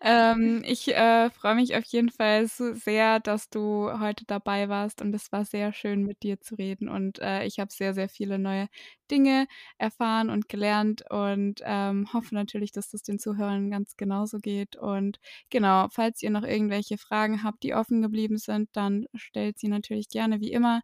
Ähm, 0.01 0.63
ich, 0.65 0.87
äh, 0.95 1.29
freue 1.31 1.55
mich 1.55 1.75
auf 1.75 1.85
jeden 1.85 2.09
Fall 2.09 2.47
so 2.47 2.73
sehr, 2.73 3.19
dass 3.19 3.49
du 3.49 3.89
heute 3.99 4.25
dabei 4.25 4.67
warst 4.69 5.01
und 5.01 5.13
es 5.15 5.31
war 5.31 5.45
sehr 5.45 5.73
schön, 5.73 6.03
mit 6.03 6.23
dir 6.23 6.39
zu 6.41 6.55
reden 6.55 6.89
und, 6.89 7.19
äh, 7.19 7.45
ich 7.45 7.59
habe 7.59 7.71
sehr, 7.71 7.93
sehr 7.93 8.09
viele 8.09 8.37
neue 8.39 8.67
Dinge 9.11 9.47
erfahren 9.77 10.29
und 10.29 10.49
gelernt 10.49 11.03
und, 11.09 11.61
ähm, 11.63 12.11
hoffe 12.13 12.35
natürlich, 12.35 12.71
dass 12.71 12.89
das 12.89 13.03
den 13.03 13.19
Zuhörern 13.19 13.69
ganz 13.71 13.95
genauso 13.97 14.39
geht. 14.39 14.75
Und 14.75 15.19
genau, 15.49 15.87
falls 15.91 16.21
ihr 16.23 16.29
noch 16.31 16.43
irgendwelche 16.43 16.97
Fragen 16.97 17.43
habt, 17.43 17.63
die 17.63 17.73
offen 17.75 18.01
geblieben 18.01 18.37
sind, 18.37 18.69
dann 18.73 19.05
stellt 19.15 19.59
sie 19.59 19.67
natürlich 19.69 20.09
gerne 20.09 20.39
wie 20.41 20.51
immer. 20.51 20.81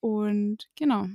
Und 0.00 0.68
genau. 0.76 1.06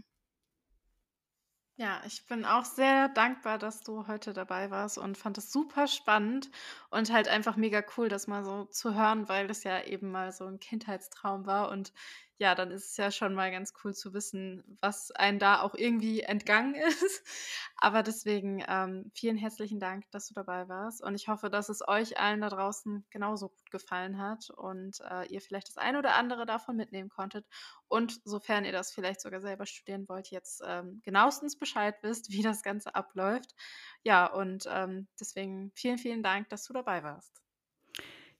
Ja, 1.78 2.02
ich 2.06 2.26
bin 2.26 2.46
auch 2.46 2.64
sehr 2.64 3.10
dankbar, 3.10 3.58
dass 3.58 3.82
du 3.82 4.08
heute 4.08 4.32
dabei 4.32 4.72
warst 4.72 4.98
und 4.98 5.18
fand 5.18 5.38
es 5.38 5.52
super 5.52 5.88
spannend 5.88 6.50
und 6.90 7.12
halt 7.12 7.28
einfach 7.28 7.58
mega 7.58 7.84
cool, 7.98 8.08
das 8.08 8.28
mal 8.28 8.46
so 8.46 8.64
zu 8.66 8.94
hören, 8.96 9.28
weil 9.28 9.48
das 9.48 9.64
ja 9.66 9.84
eben 9.84 10.10
mal 10.10 10.32
so 10.32 10.46
ein 10.46 10.60
Kindheitstraum 10.62 11.46
war. 11.46 11.70
Und 11.72 11.92
ja, 12.38 12.54
dann 12.56 12.72
ist 12.72 12.92
es 12.92 12.98
ja 12.98 13.12
schon 13.12 13.34
mal 13.34 13.52
ganz 13.52 13.74
cool 13.84 13.94
zu 13.94 14.14
wissen, 14.14 14.78
was 14.82 15.12
einem 15.12 15.40
da 15.40 15.62
auch 15.62 15.74
irgendwie 15.76 16.22
entgangen 16.22 16.76
ist. 16.88 17.24
Aber 17.78 18.04
deswegen, 18.04 18.64
ähm, 18.68 19.12
vielen 19.14 19.38
herzlichen 19.38 19.80
Dank, 19.80 20.10
dass 20.12 20.28
du 20.28 20.34
dabei 20.34 20.68
warst. 20.68 21.02
Und 21.02 21.16
ich 21.16 21.28
hoffe, 21.28 21.50
dass 21.50 21.70
es 21.70 21.88
euch 21.88 22.20
allen 22.20 22.42
da 22.42 22.50
draußen 22.50 23.06
genauso 23.10 23.50
gut 23.50 23.72
gefallen 23.72 24.18
hat 24.20 24.50
und, 24.50 25.00
äh, 25.10 25.26
ihr 25.28 25.42
vielleicht 25.42 25.70
das 25.70 25.78
eine 25.78 26.00
oder 26.00 26.16
andere 26.16 26.46
davon 26.46 26.76
mitnehmen 26.76 27.10
konntet. 27.10 27.46
Und 27.88 28.20
sofern 28.26 28.66
ihr 28.66 28.72
das 28.74 28.92
vielleicht 28.92 29.22
sogar 29.22 29.42
selber 29.42 29.66
studieren 29.66 30.08
wollt, 30.10 30.30
jetzt, 30.30 30.62
ähm, 30.66 31.02
genauestens 31.04 31.58
Bescheid 31.58 31.96
wisst, 32.02 32.30
wie 32.32 32.42
das 32.44 32.64
Ganze 32.64 32.96
abläuft. 32.96 33.56
Ja, 34.04 34.26
und, 34.28 34.66
ähm, 34.70 35.08
deswegen 35.20 35.72
vielen, 35.76 35.98
vielen 35.98 36.24
Dank, 36.24 36.50
dass 36.50 36.64
du 36.66 36.74
dabei 36.74 37.04
warst. 37.04 37.45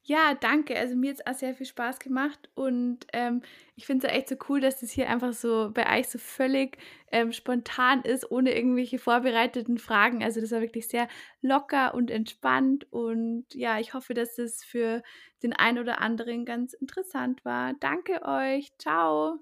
Ja, 0.08 0.36
danke. 0.36 0.78
Also, 0.78 0.96
mir 0.96 1.10
hat's 1.10 1.26
auch 1.26 1.34
sehr 1.34 1.56
viel 1.56 1.66
Spaß 1.66 1.98
gemacht 1.98 2.48
und, 2.54 3.08
ähm, 3.12 3.42
ich 3.76 3.88
finde 3.88 4.06
es 4.08 4.14
echt 4.14 4.30
so 4.30 4.36
cool, 4.50 4.62
dass 4.62 4.80
das 4.80 4.92
hier 4.92 5.10
einfach 5.10 5.34
so 5.34 5.72
bei 5.74 5.98
euch 6.00 6.08
so 6.10 6.20
völlig, 6.20 6.78
ähm, 7.12 7.32
spontan 7.32 8.02
ist, 8.04 8.30
ohne 8.30 8.54
irgendwelche 8.56 9.00
vorbereiteten 9.00 9.80
Fragen. 9.80 10.24
Also, 10.24 10.42
das 10.42 10.52
war 10.52 10.62
wirklich 10.62 10.88
sehr 10.88 11.08
locker 11.42 11.96
und 11.96 12.12
entspannt 12.12 12.86
und 12.92 13.46
ja, 13.56 13.80
ich 13.80 13.96
hoffe, 13.96 14.14
dass 14.14 14.36
das 14.36 14.64
für 14.64 15.02
den 15.42 15.54
einen 15.54 15.80
oder 15.80 16.00
anderen 16.02 16.46
ganz 16.46 16.74
interessant 16.74 17.44
war. 17.44 17.74
Danke 17.80 18.22
euch. 18.24 18.70
Ciao. 18.78 19.40